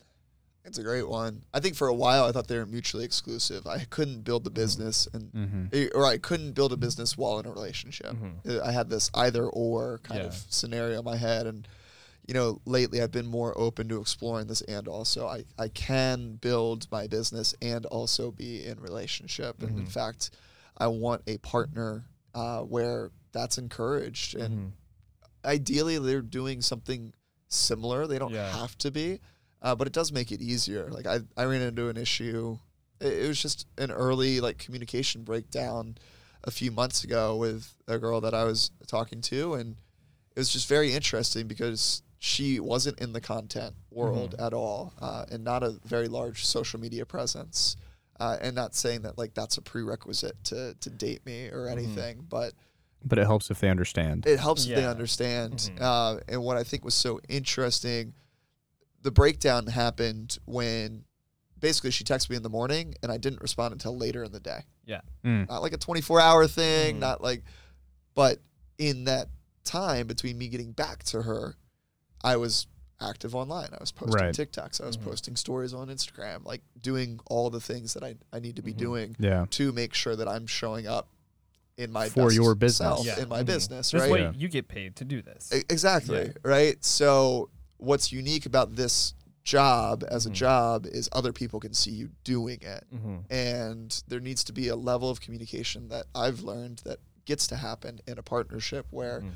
it's 0.66 0.78
a 0.78 0.84
great 0.84 1.08
one. 1.08 1.44
I 1.54 1.60
think 1.60 1.76
for 1.76 1.88
a 1.88 1.94
while 1.94 2.26
I 2.26 2.32
thought 2.32 2.48
they 2.48 2.58
were 2.58 2.66
mutually 2.66 3.04
exclusive. 3.06 3.66
I 3.68 3.86
couldn't 3.90 4.22
build 4.24 4.44
the 4.44 4.50
business 4.52 5.08
and 5.14 5.32
mm-hmm. 5.34 5.66
eh, 5.74 5.88
or 5.96 6.06
I 6.06 6.18
couldn't 6.18 6.54
build 6.54 6.72
a 6.72 6.78
business 6.78 7.18
while 7.18 7.40
in 7.40 7.46
a 7.46 7.52
relationship. 7.52 8.14
Mhm. 8.16 8.48
Uh, 8.48 8.64
I 8.64 8.72
had 8.72 8.90
this 8.90 9.10
either 9.14 9.46
or 9.48 10.00
kind 10.04 10.22
Yeah. 10.22 10.28
of 10.28 10.34
scenario 10.50 11.00
in 11.00 11.06
my 11.06 11.18
head 11.18 11.48
and 11.48 11.68
you 12.28 12.36
know, 12.36 12.62
lately 12.66 13.02
I've 13.02 13.12
been 13.12 13.26
more 13.26 13.58
open 13.58 13.90
to 13.90 14.00
exploring 14.00 14.46
this 14.48 14.62
and 14.62 14.88
also 14.88 15.28
I, 15.28 15.44
I 15.58 15.68
can 15.70 16.36
build 16.36 16.88
my 16.92 17.08
business 17.08 17.56
and 17.62 17.86
also 17.88 18.32
be 18.32 18.64
in 18.64 18.80
relationship. 18.80 19.62
And 19.64 19.78
in 19.80 19.86
Mhm. 19.86 19.92
fact, 19.92 20.30
I 20.78 20.88
want 20.88 21.24
a 21.28 21.38
partner 21.40 22.06
uh, 22.36 22.62
where 22.62 23.12
that's 23.34 23.58
encouraged 23.58 24.36
and 24.36 24.54
Mhm. 24.54 24.72
ideally 25.44 25.98
they're 25.98 26.22
doing 26.22 26.62
something 26.62 27.14
similar. 27.50 28.08
They 28.08 28.20
don't 28.20 28.32
Yeah. 28.34 28.52
have 28.52 28.78
to 28.78 28.92
be, 28.92 29.20
uh, 29.62 29.76
but 29.76 29.88
it 29.88 29.94
does 29.94 30.12
make 30.12 30.32
it 30.32 30.42
easier. 30.42 30.90
Like 30.90 31.06
I, 31.08 31.20
I 31.38 31.46
ran 31.46 31.62
into 31.62 31.90
an 31.90 31.98
issue. 31.98 32.58
It, 33.00 33.14
it 33.26 33.28
was 33.28 33.42
just 33.42 33.68
an 33.78 33.92
early 33.92 34.40
like 34.42 34.58
communication 34.58 35.24
breakdown 35.24 35.98
a 36.44 36.52
few 36.52 36.72
months 36.72 37.04
ago 37.04 37.36
with 37.36 37.76
a 37.88 38.00
girl 38.00 38.22
that 38.22 38.34
I 38.34 38.44
was 38.46 38.72
talking 38.88 39.22
to, 39.22 39.54
and 39.54 39.76
it 40.36 40.40
was 40.40 40.50
just 40.50 40.68
very 40.68 40.94
interesting 40.94 41.48
because 41.48 42.02
she 42.18 42.60
wasn't 42.60 43.00
in 43.00 43.14
the 43.14 43.22
content 43.22 43.74
world 43.92 44.36
at 44.40 44.54
all, 44.54 44.94
uh, 45.02 45.26
and 45.32 45.44
not 45.44 45.64
a 45.64 45.80
very 45.86 46.08
large 46.08 46.46
social 46.46 46.80
media 46.80 47.06
presence. 47.06 47.76
Uh, 48.20 48.38
and 48.40 48.56
not 48.56 48.76
saying 48.76 49.02
that 49.02 49.18
like 49.18 49.34
that's 49.34 49.58
a 49.58 49.62
prerequisite 49.64 50.36
to 50.44 50.76
to 50.80 50.90
date 50.92 51.26
me 51.26 51.48
or 51.50 51.68
anything, 51.68 52.24
but 52.30 52.54
But 53.04 53.18
it 53.18 53.26
helps 53.26 53.50
if 53.50 53.60
they 53.60 53.70
understand. 53.70 54.28
it 54.28 54.40
helps 54.40 54.68
if 54.68 54.76
they 54.76 54.82
Yeah. 54.84 54.92
understand. 54.92 55.54
Mhm. 55.76 55.82
Uh, 55.82 56.20
and 56.28 56.44
what 56.44 56.56
I 56.56 56.64
think 56.64 56.86
was 56.86 56.94
so 56.94 57.20
interesting, 57.28 58.14
the 59.02 59.11
breakdown 59.11 59.68
happened 59.68 60.38
when 60.45 61.03
basically 61.60 61.91
she 61.91 62.03
texted 62.03 62.30
me 62.30 62.36
in 62.36 62.44
the 62.44 62.49
morning 62.49 62.95
and 63.03 63.11
I 63.11 63.18
didn't 63.18 63.41
respond 63.41 63.72
until 63.73 63.95
later 63.98 64.23
in 64.23 64.32
the 64.32 64.40
day. 64.40 64.65
Yeah. 64.86 65.02
Mm. 65.23 65.48
Not 65.49 65.61
like 65.61 65.73
a 65.73 65.78
24 65.78 66.19
hour 66.19 66.48
thing, 66.48 66.95
Mhm. 66.95 66.99
not 66.99 67.22
like, 67.22 67.44
but 68.15 68.40
in 68.78 69.03
that 69.06 69.30
time 69.64 70.07
between 70.07 70.38
me 70.38 70.48
getting 70.48 70.72
back 70.72 71.03
to 71.06 71.22
her, 71.23 71.56
I 72.23 72.36
was 72.38 72.68
active 72.99 73.36
online. 73.36 73.69
I 73.73 73.78
was 73.80 73.91
posting 73.91 74.14
Right. 74.26 74.34
TikToks. 74.36 74.82
I 74.82 74.86
was 74.86 74.98
Mhm. 74.98 75.03
posting 75.03 75.36
stories 75.36 75.73
on 75.73 75.88
Instagram, 75.90 76.45
like 76.45 76.61
doing 76.80 77.19
all 77.28 77.49
the 77.49 77.61
things 77.61 77.94
that 77.94 78.03
I, 78.03 78.15
I 78.34 78.40
need 78.40 78.56
to 78.57 78.61
be 78.61 78.73
Mhm. 78.73 78.78
doing 78.78 79.15
Yeah. 79.19 79.45
to 79.52 79.72
make 79.72 79.94
sure 79.94 80.15
that 80.15 80.28
I'm 80.28 80.45
showing 80.48 80.86
up 80.88 81.10
in 81.78 81.91
my 81.91 82.10
For 82.10 82.26
best 82.26 82.36
your 82.36 82.53
business. 82.53 82.78
self, 82.78 83.06
Yeah. 83.06 83.19
in 83.19 83.30
my 83.30 83.41
Mhm. 83.41 83.48
business, 83.48 83.91
This 83.91 84.02
right? 84.02 84.11
way 84.11 84.22
Yeah. 84.22 84.34
you 84.36 84.49
get 84.49 84.68
paid 84.68 84.95
to 84.98 85.06
do 85.06 85.22
this. 85.23 85.52
E- 85.53 85.64
Exactly. 85.69 86.26
Yeah. 86.28 86.34
Right. 86.44 86.84
So 86.86 87.49
what's 87.82 88.12
unique 88.12 88.45
about 88.45 88.76
this 88.76 89.14
job 89.44 90.03
as 90.08 90.26
Mhm. 90.26 90.30
a 90.30 90.34
job 90.34 90.86
is 90.86 91.10
other 91.12 91.34
people 91.34 91.60
can 91.60 91.74
see 91.74 91.91
you 91.91 92.12
doing 92.24 92.60
it. 92.62 92.86
mm-hmm. 92.94 93.18
And 93.34 94.03
there 94.08 94.20
needs 94.20 94.44
to 94.45 94.53
be 94.53 94.68
a 94.68 94.76
level 94.76 95.10
of 95.10 95.20
communication 95.20 95.90
that 95.90 96.06
I've 96.14 96.41
learned 96.41 96.80
that 96.86 96.99
gets 97.26 97.48
to 97.48 97.56
happen 97.56 97.99
in 98.08 98.18
a 98.20 98.24
partnership 98.24 98.86
where 98.91 99.22
Mhm. 99.22 99.32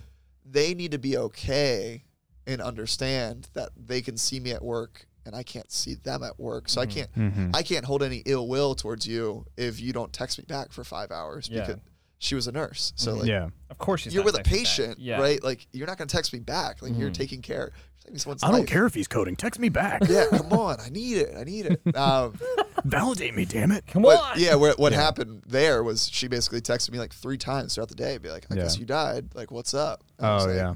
they 0.46 0.74
need 0.76 0.92
to 0.92 1.00
be 1.00 1.18
okay 1.18 2.04
and 2.46 2.62
understand 2.62 3.48
that 3.54 3.70
they 3.76 4.02
can 4.02 4.16
see 4.18 4.40
me 4.40 4.52
at 4.52 4.64
work 4.64 5.08
and 5.26 5.36
I 5.36 5.42
can't 5.42 5.72
see 5.72 5.96
them 5.96 6.22
at 6.22 6.40
work. 6.40 6.70
So 6.70 6.82
I 6.82 6.86
Mhm. 6.86 6.90
can't 6.92 7.12
Mm-hmm. 7.16 7.52
I 7.56 7.64
can't 7.64 7.86
hold 7.86 8.04
any 8.04 8.22
ill 8.28 8.48
will 8.48 8.76
towards 8.76 9.08
you 9.08 9.48
if 9.58 9.80
you 9.82 9.92
don't 9.92 10.14
text 10.14 10.38
me 10.38 10.46
back 10.48 10.72
for 10.72 10.84
five 10.84 11.10
hours 11.12 11.50
Yeah. 11.50 11.62
because 11.66 11.82
she 12.20 12.36
was 12.36 12.46
a 12.48 12.52
nurse, 12.52 12.94
so 12.96 13.16
like 13.16 13.28
yeah. 13.28 13.50
Of 13.72 13.78
course 13.80 14.02
she's 14.02 14.14
you're 14.14 14.24
with 14.24 14.38
a 14.40 14.44
patient, 14.44 15.00
Yeah. 15.00 15.20
right? 15.20 15.44
Like 15.44 15.68
you're 15.74 15.88
not 15.88 15.98
gonna 15.98 16.08
text 16.08 16.32
me 16.32 16.40
back. 16.40 16.82
Like 16.84 16.96
you're 16.96 17.10
taking 17.12 17.42
care. 17.42 17.72
You're 18.12 18.36
I 18.44 18.52
don't 18.52 18.60
life. 18.62 18.68
care 18.68 18.86
if 18.86 18.94
he's 18.94 19.08
coding. 19.08 19.36
Text 19.36 19.60
me 19.60 19.70
back. 19.70 20.02
Yeah, 20.08 20.26
come 20.32 20.54
on. 20.54 20.80
I 20.80 20.90
need 20.90 21.18
it. 21.18 21.36
I 21.38 21.44
need 21.44 21.66
it. 21.66 21.82
Um, 21.96 22.38
Validate 22.84 23.36
me, 23.36 23.46
damn 23.46 23.72
it. 23.72 23.86
Come 23.88 24.04
but 24.04 24.20
on. 24.20 24.34
yeah, 24.40 24.56
what, 24.56 24.78
what 24.78 24.94
happened 24.94 25.42
there 25.48 25.82
was 25.84 26.08
she 26.10 26.28
basically 26.28 26.62
texted 26.62 26.92
me 26.92 27.00
like 27.00 27.14
three 27.14 27.38
times 27.38 27.74
throughout 27.76 27.90
the 27.90 27.96
day, 27.96 28.18
be 28.20 28.30
like, 28.30 28.46
"I 28.52 28.56
guess 28.56 28.78
you 28.78 28.86
died. 28.86 29.34
Like, 29.34 29.50
what's 29.50 29.74
up?" 29.74 30.04
And 30.20 30.28
I 30.28 30.36
was 30.36 30.44
Oh 30.46 30.48
like, 30.50 30.56
yeah. 30.58 30.74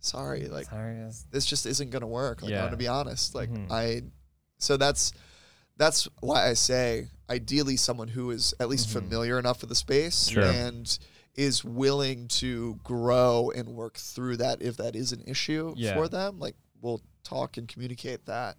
Sorry, 0.00 0.48
like 0.48 0.66
Sorry. 0.66 0.96
this 1.30 1.44
just 1.46 1.66
isn't 1.66 1.90
gonna 1.90 2.06
work. 2.06 2.40
Like 2.42 2.50
Yeah. 2.52 2.60
I'm 2.60 2.66
gonna 2.66 2.76
be 2.76 2.88
honest. 2.88 3.34
Like 3.34 3.50
Mhm. 3.50 3.70
I, 3.70 4.02
so 4.58 4.76
that's 4.76 5.12
that's 5.76 6.08
why 6.20 6.48
I 6.48 6.54
say 6.54 7.08
ideally 7.28 7.76
someone 7.76 8.08
who 8.08 8.30
is 8.30 8.54
at 8.60 8.68
least 8.68 8.88
familiar 8.90 9.38
enough 9.38 9.60
with 9.60 9.68
the 9.70 9.74
space 9.74 10.28
Sure. 10.28 10.44
and 10.44 10.98
is 11.34 11.64
willing 11.64 12.28
to 12.28 12.78
grow 12.84 13.50
and 13.54 13.68
work 13.70 13.96
through 13.96 14.36
that 14.36 14.62
if 14.62 14.76
that 14.76 14.94
is 14.94 15.12
an 15.12 15.22
issue 15.26 15.74
Yeah. 15.76 15.94
for 15.94 16.08
them. 16.08 16.38
Like 16.38 16.56
we'll 16.80 17.00
talk 17.22 17.56
and 17.56 17.68
communicate 17.68 18.26
that, 18.26 18.56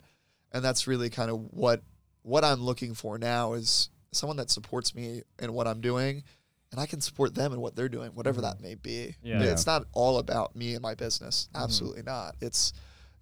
and 0.51 0.63
that's 0.63 0.87
really 0.87 1.09
kind 1.09 1.31
of 1.31 1.39
what 1.51 1.83
what 2.21 2.43
I'm 2.43 2.61
looking 2.61 2.93
for 2.95 3.17
now 3.17 3.53
is 3.53 3.89
someone 4.11 4.37
that 4.37 4.49
supports 4.49 4.95
me 4.95 5.21
in 5.39 5.53
what 5.53 5.67
I'm 5.67 5.81
doing. 5.81 6.23
And 6.71 6.81
I 6.81 6.87
can 6.87 6.99
support 6.99 7.35
them 7.35 7.53
in 7.53 7.61
what 7.61 7.75
they're 7.75 7.87
doing, 7.87 8.11
whatever 8.15 8.41
mm-hmm. 8.41 8.57
that 8.57 8.61
may 8.61 8.75
be. 8.75 9.15
Yeah. 9.23 9.41
It's 9.43 9.65
not 9.65 9.85
all 9.93 10.17
about 10.17 10.55
me 10.55 10.73
and 10.73 10.81
my 10.81 10.95
business. 10.95 11.47
Mm-hmm. 11.53 11.63
Absolutely 11.63 12.01
not. 12.01 12.35
It's 12.41 12.73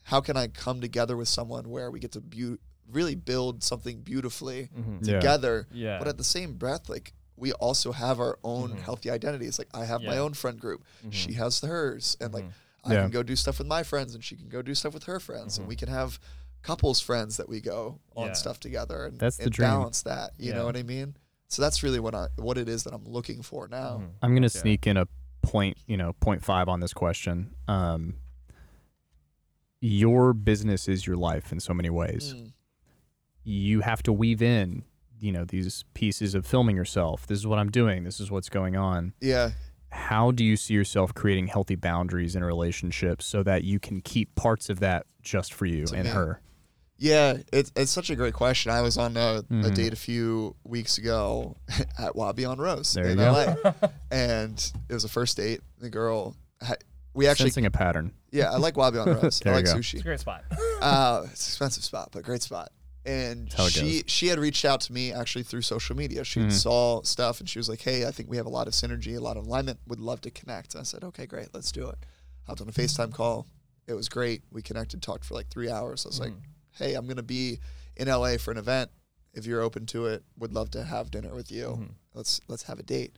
how 0.03 0.21
can 0.21 0.37
I 0.37 0.47
come 0.47 0.81
together 0.81 1.15
with 1.17 1.27
someone 1.27 1.69
where 1.69 1.91
we 1.91 1.99
get 1.99 2.13
to 2.13 2.21
beau- 2.21 2.57
really 2.91 3.15
build 3.15 3.63
something 3.63 3.99
beautifully 3.99 4.69
mm-hmm. 4.75 4.97
Yeah. 5.01 5.15
together, 5.15 5.67
Yeah. 5.71 5.99
but 5.99 6.07
at 6.07 6.17
the 6.17 6.23
same 6.23 6.53
breath, 6.53 6.89
like 6.89 7.13
we 7.35 7.51
also 7.53 7.91
have 7.91 8.19
our 8.19 8.37
own 8.43 8.71
healthy 8.77 9.09
identities. 9.09 9.57
Like 9.59 9.69
I 9.73 9.85
have 9.85 10.01
my 10.03 10.17
own 10.17 10.33
friend 10.33 10.59
group, 10.59 10.83
she 11.09 11.33
has 11.33 11.59
hers, 11.61 12.15
and 12.21 12.33
like 12.33 12.45
I 12.45 12.47
Mm-hmm. 12.47 12.91
Yeah. 12.93 13.01
can 13.03 13.11
go 13.11 13.23
do 13.23 13.35
stuff 13.37 13.59
with 13.59 13.67
my 13.67 13.81
friends, 13.83 14.13
and 14.13 14.21
she 14.23 14.35
can 14.35 14.49
go 14.49 14.61
do 14.61 14.75
stuff 14.75 14.93
with 14.93 15.03
her 15.05 15.19
friends, 15.19 15.57
and 15.57 15.67
we 15.67 15.75
can 15.77 15.87
have 15.87 16.19
couples 16.63 16.99
friends 16.99 17.37
that 17.37 17.47
we 17.47 17.61
go 17.61 17.99
on 18.15 18.27
Yeah. 18.27 18.33
stuff 18.33 18.59
together 18.59 19.05
and, 19.05 19.17
That's 19.19 19.37
the 19.37 19.43
and 19.43 19.51
dream. 19.53 19.69
balance 19.69 20.01
that. 20.03 20.31
You 20.37 20.49
Yeah. 20.51 20.57
know 20.57 20.65
what 20.65 20.75
I 20.77 20.83
mean? 20.83 21.15
So 21.47 21.61
that's 21.61 21.81
really 21.83 21.99
what 22.01 22.13
I 22.15 22.27
what 22.35 22.57
it 22.57 22.67
is 22.67 22.83
that 22.83 22.93
I'm 22.93 23.05
looking 23.05 23.41
for 23.41 23.67
now. 23.67 23.97
Mm-hmm. 23.99 24.05
I'm 24.21 24.33
gonna 24.35 24.49
sneak 24.49 24.85
in 24.87 24.97
a 24.97 25.07
point, 25.41 25.77
you 25.87 25.97
know, 25.97 26.13
point 26.13 26.43
five 26.43 26.67
on 26.67 26.79
this 26.81 26.93
question. 26.93 27.53
Um, 27.67 28.15
your 29.79 30.33
business 30.33 30.87
is 30.87 31.05
your 31.05 31.17
life 31.17 31.51
in 31.51 31.59
so 31.59 31.73
many 31.73 31.89
ways. 31.89 32.33
Mm. 32.33 32.51
You 33.43 33.81
have 33.81 34.01
to 34.03 34.13
weave 34.13 34.41
in, 34.41 34.83
you 35.23 35.31
know, 35.31 35.45
these 35.45 35.85
pieces 35.93 36.35
of 36.35 36.45
filming 36.45 36.75
yourself. 36.75 37.25
This 37.27 37.39
is 37.39 37.47
what 37.47 37.57
I'm 37.57 37.71
doing. 37.71 38.03
This 38.03 38.19
is 38.19 38.29
what's 38.29 38.49
going 38.49 38.75
on. 38.75 39.13
Yeah. 39.21 39.51
How 39.89 40.31
do 40.31 40.43
you 40.43 40.57
see 40.57 40.73
yourself 40.73 41.13
creating 41.13 41.47
healthy 41.47 41.75
boundaries 41.75 42.35
in 42.35 42.43
relationships 42.43 43.25
so 43.25 43.41
that 43.43 43.63
you 43.63 43.79
can 43.79 44.01
keep 44.01 44.35
parts 44.35 44.69
of 44.69 44.79
that 44.81 45.05
just 45.21 45.53
for 45.53 45.65
you 45.65 45.85
To 45.85 45.95
and 45.95 46.03
me. 46.05 46.09
her? 46.09 46.41
Yeah, 46.97 47.37
it's 47.51 47.71
it's 47.75 47.91
such 47.91 48.09
a 48.09 48.15
great 48.15 48.33
question. 48.33 48.71
I 48.71 48.81
was 48.81 48.97
on 48.97 49.15
a, 49.17 49.37
a 49.39 49.43
Mhm. 49.43 49.75
date 49.75 49.93
a 49.93 49.97
few 49.97 50.55
weeks 50.63 50.97
ago 50.97 51.55
at 51.99 52.15
Wabi 52.15 52.43
on 52.45 52.57
Rose 52.59 52.93
There 52.93 53.05
in 53.05 53.17
you 53.17 53.23
LA, 53.23 53.55
and 54.11 54.71
it 54.89 54.93
was 54.93 55.03
a 55.03 55.09
first 55.09 55.37
date. 55.37 55.61
The 55.79 55.89
girl, 55.89 56.35
ha- 56.61 56.75
we 57.13 57.27
actually, 57.27 57.49
Sensing 57.49 57.65
a 57.65 57.71
pattern. 57.71 58.13
yeah, 58.31 58.51
I 58.51 58.57
like 58.57 58.75
Wabi 58.77 58.97
on 58.99 59.07
Rose. 59.21 59.41
I 59.45 59.51
like 59.51 59.65
go. 59.65 59.77
It's 59.77 59.93
a 59.93 59.99
great 60.01 60.19
spot. 60.19 60.43
Uh, 60.81 61.21
it's 61.31 61.45
an 61.47 61.51
expensive 61.51 61.83
spot, 61.83 62.09
but 62.11 62.23
great 62.23 62.41
spot. 62.41 62.71
And 63.05 63.51
she 63.69 64.01
goes. 64.01 64.03
she 64.07 64.27
had 64.27 64.39
reached 64.39 64.63
out 64.63 64.79
to 64.81 64.93
me 64.93 65.11
actually 65.11 65.43
through 65.43 65.61
social 65.63 65.95
media. 65.95 66.23
She 66.23 66.39
Mhm. 66.39 66.51
saw 66.51 67.01
stuff 67.03 67.39
and 67.41 67.49
she 67.49 67.59
was 67.59 67.67
like, 67.67 67.81
"Hey, 67.81 68.05
I 68.07 68.11
think 68.11 68.29
we 68.29 68.37
have 68.37 68.45
a 68.45 68.49
lot 68.49 68.67
of 68.67 68.73
synergy, 68.73 69.17
a 69.17 69.19
lot 69.19 69.35
of 69.35 69.45
alignment. 69.45 69.79
Would 69.87 69.99
love 69.99 70.21
to 70.21 70.31
connect." 70.31 70.73
And 70.73 70.81
I 70.81 70.83
said, 70.83 71.03
"Okay, 71.03 71.25
great, 71.25 71.49
let's 71.53 71.71
do 71.71 71.89
it." 71.89 71.97
Hopped 72.47 72.61
on 72.61 72.69
a 72.69 72.71
FaceTime 72.71 73.11
call. 73.13 73.47
It 73.87 73.93
was 73.93 74.07
great. 74.07 74.43
We 74.51 74.61
connected, 74.61 75.01
talked 75.01 75.25
for 75.25 75.33
like 75.33 75.49
three 75.49 75.69
hours. 75.69 76.05
I 76.05 76.09
was 76.09 76.19
like, 76.19 76.33
"Hey, 76.71 76.93
I'm 76.93 77.05
gonna 77.07 77.23
be 77.23 77.59
in 77.97 78.07
LA 78.07 78.37
for 78.37 78.51
an 78.51 78.57
event. 78.57 78.89
If 79.33 79.45
you're 79.45 79.61
open 79.61 79.85
to 79.87 80.05
it, 80.05 80.23
would 80.37 80.53
love 80.53 80.71
to 80.71 80.83
have 80.85 81.11
dinner 81.11 81.33
with 81.35 81.51
you. 81.51 81.89
Let's 82.13 82.39
let's 82.47 82.63
have 82.63 82.79
a 82.79 82.83
date." 82.83 83.17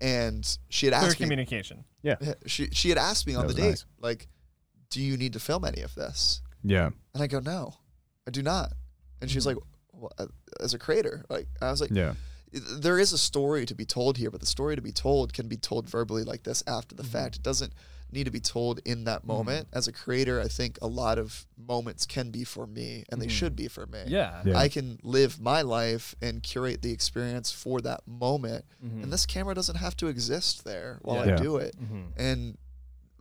And 0.00 0.58
she 0.68 0.86
had 0.86 0.92
Clear 0.94 1.08
asked 1.10 1.20
me. 1.20 1.24
communication. 1.24 1.84
Yeah. 2.02 2.16
She 2.46 2.68
she 2.72 2.90
had 2.90 2.98
asked 2.98 3.26
me 3.26 3.34
on 3.34 3.46
the 3.46 3.54
date, 3.54 3.62
nice. 3.70 3.84
like, 4.00 4.28
"Do 4.90 5.00
you 5.00 5.16
need 5.16 5.32
to 5.32 5.40
film 5.40 5.64
any 5.64 5.80
of 5.80 5.94
this?" 5.94 6.42
Yeah. 6.62 6.90
And 7.14 7.22
I 7.22 7.26
go, 7.26 7.38
no, 7.40 7.76
I 8.26 8.30
do 8.30 8.42
not. 8.42 8.72
And 9.24 9.30
she's 9.30 9.46
like, 9.46 9.56
well, 9.92 10.12
uh, 10.18 10.26
as 10.60 10.74
a 10.74 10.78
creator, 10.78 11.24
like 11.28 11.46
I 11.60 11.70
was 11.70 11.80
like, 11.80 11.90
Yeah. 11.90 12.14
there 12.52 12.98
is 12.98 13.12
a 13.12 13.18
story 13.18 13.66
to 13.66 13.74
be 13.74 13.84
told 13.84 14.16
here, 14.18 14.30
but 14.30 14.40
the 14.40 14.46
story 14.46 14.76
to 14.76 14.82
be 14.82 14.92
told 14.92 15.32
can 15.32 15.48
be 15.48 15.56
told 15.56 15.88
verbally 15.88 16.22
like 16.24 16.42
this 16.44 16.62
after 16.66 16.94
the 16.94 17.02
Mm-hmm. 17.02 17.12
fact. 17.12 17.36
It 17.36 17.42
doesn't 17.42 17.72
need 18.12 18.24
to 18.24 18.30
be 18.30 18.38
told 18.38 18.78
in 18.84 19.04
that 19.04 19.24
moment. 19.26 19.66
As 19.72 19.88
a 19.88 19.92
creator, 19.92 20.40
I 20.40 20.46
think 20.46 20.78
a 20.80 20.86
lot 20.86 21.18
of 21.18 21.46
moments 21.56 22.06
can 22.06 22.30
be 22.30 22.44
for 22.44 22.64
me, 22.64 23.02
and 23.10 23.20
they 23.20 23.26
should 23.26 23.56
be 23.56 23.66
for 23.66 23.86
me. 23.86 23.98
Mm-hmm. 24.00 24.10
Yeah. 24.12 24.42
Yeah. 24.44 24.56
I 24.58 24.68
can 24.68 25.00
live 25.02 25.40
my 25.40 25.62
life 25.62 26.14
and 26.22 26.40
curate 26.40 26.80
the 26.82 26.92
experience 26.92 27.50
for 27.50 27.80
that 27.80 28.06
moment. 28.06 28.64
And 28.80 29.12
this 29.12 29.26
camera 29.26 29.54
doesn't 29.54 29.76
have 29.76 29.96
to 29.96 30.06
exist 30.06 30.64
there 30.64 30.98
while 31.02 31.16
Mm-hmm. 31.16 31.28
Yeah. 31.28 31.34
I 31.34 31.38
Yeah. 31.38 31.42
do 31.42 31.56
it. 31.56 31.76
Mm-hmm. 31.82 32.02
And 32.16 32.58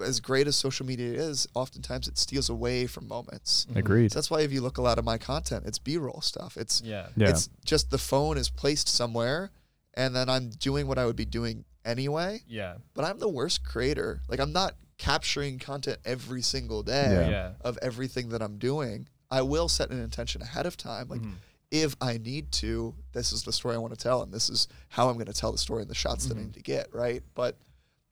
as 0.03 0.19
great 0.19 0.47
as 0.47 0.55
social 0.55 0.85
media 0.85 1.13
is, 1.13 1.47
oftentimes 1.53 2.07
it 2.07 2.17
steals 2.17 2.49
away 2.49 2.87
from 2.87 3.07
moments. 3.07 3.65
Mm-hmm. 3.69 3.79
Agreed. 3.79 4.11
So 4.11 4.19
that's 4.19 4.29
why 4.29 4.41
if 4.41 4.51
you 4.51 4.61
look 4.61 4.77
a 4.77 4.81
lot 4.81 4.99
of 4.99 5.05
my 5.05 5.17
content, 5.17 5.65
it's 5.65 5.79
B-roll 5.79 6.21
stuff. 6.21 6.57
It's 6.57 6.81
Yeah. 6.81 7.07
Yeah. 7.15 7.29
it's 7.29 7.49
just 7.65 7.89
the 7.89 7.97
phone 7.97 8.37
is 8.37 8.49
placed 8.49 8.87
somewhere, 8.87 9.51
and 9.93 10.15
then 10.15 10.29
I'm 10.29 10.49
doing 10.49 10.87
what 10.87 10.97
I 10.97 11.05
would 11.05 11.15
be 11.15 11.25
doing 11.25 11.65
anyway. 11.85 12.41
Yeah. 12.47 12.75
But 12.93 13.05
I'm 13.05 13.19
the 13.19 13.29
worst 13.29 13.63
creator. 13.63 14.21
Like 14.27 14.39
I'm 14.39 14.53
not 14.53 14.75
capturing 14.97 15.59
content 15.59 15.97
every 16.05 16.41
single 16.41 16.83
day 16.83 17.09
Yeah. 17.11 17.29
Yeah. 17.29 17.51
of 17.61 17.77
everything 17.81 18.29
that 18.29 18.41
I'm 18.41 18.57
doing. 18.57 19.07
I 19.29 19.41
will 19.41 19.67
set 19.67 19.89
an 19.89 19.99
intention 19.99 20.41
ahead 20.41 20.65
of 20.65 20.77
time. 20.77 21.07
Like 21.09 21.21
mm-hmm. 21.21 21.33
if 21.71 21.95
I 21.99 22.17
need 22.17 22.51
to, 22.53 22.93
this 23.13 23.31
is 23.33 23.43
the 23.43 23.51
story 23.51 23.75
I 23.75 23.79
want 23.79 23.93
to 23.93 23.99
tell, 23.99 24.21
and 24.21 24.31
this 24.31 24.49
is 24.49 24.67
how 24.89 25.09
I'm 25.09 25.15
going 25.15 25.25
to 25.25 25.33
tell 25.33 25.51
the 25.51 25.57
story 25.57 25.81
and 25.81 25.89
the 25.89 25.95
shots 25.95 26.27
that 26.27 26.35
I 26.35 26.37
mm-hmm. 26.37 26.47
need 26.47 26.53
to 26.53 26.61
get. 26.61 26.93
Right. 26.93 27.23
But 27.33 27.57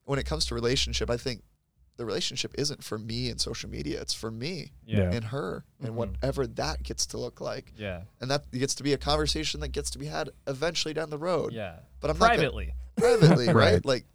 when 0.06 0.20
it 0.20 0.26
comes 0.26 0.46
to 0.48 0.56
relationship, 0.56 1.10
I 1.10 1.18
think 1.18 1.44
the 1.98 2.06
relationship 2.06 2.54
isn't 2.58 2.84
for 2.84 2.98
me 2.98 3.30
and 3.30 3.40
social 3.40 3.70
media. 3.70 4.02
It's 4.02 4.14
for 4.14 4.32
me 4.32 4.72
Yeah. 4.86 5.12
and 5.12 5.26
her 5.26 5.64
and 5.80 5.90
mm-hmm. 5.90 5.98
whatever 5.98 6.48
that 6.48 6.82
gets 6.84 7.06
to 7.08 7.18
look 7.18 7.40
like. 7.42 7.74
Yeah. 7.78 8.02
And 8.20 8.32
that 8.32 8.50
gets 8.52 8.74
to 8.76 8.84
be 8.84 8.94
a 8.94 8.98
conversation 8.98 9.60
that 9.60 9.70
gets 9.70 9.92
to 9.92 10.00
be 10.00 10.08
had 10.08 10.30
eventually 10.48 10.94
down 10.94 11.10
the 11.10 11.18
road. 11.18 11.54
Yeah. 11.54 11.76
But 12.00 12.10
I'm 12.10 12.18
not 12.18 12.28
gonna- 12.30 12.38
privately. 12.40 12.74
Privately, 12.98 13.48
right? 13.54 13.56
Right. 13.56 13.86
Like 13.86 14.06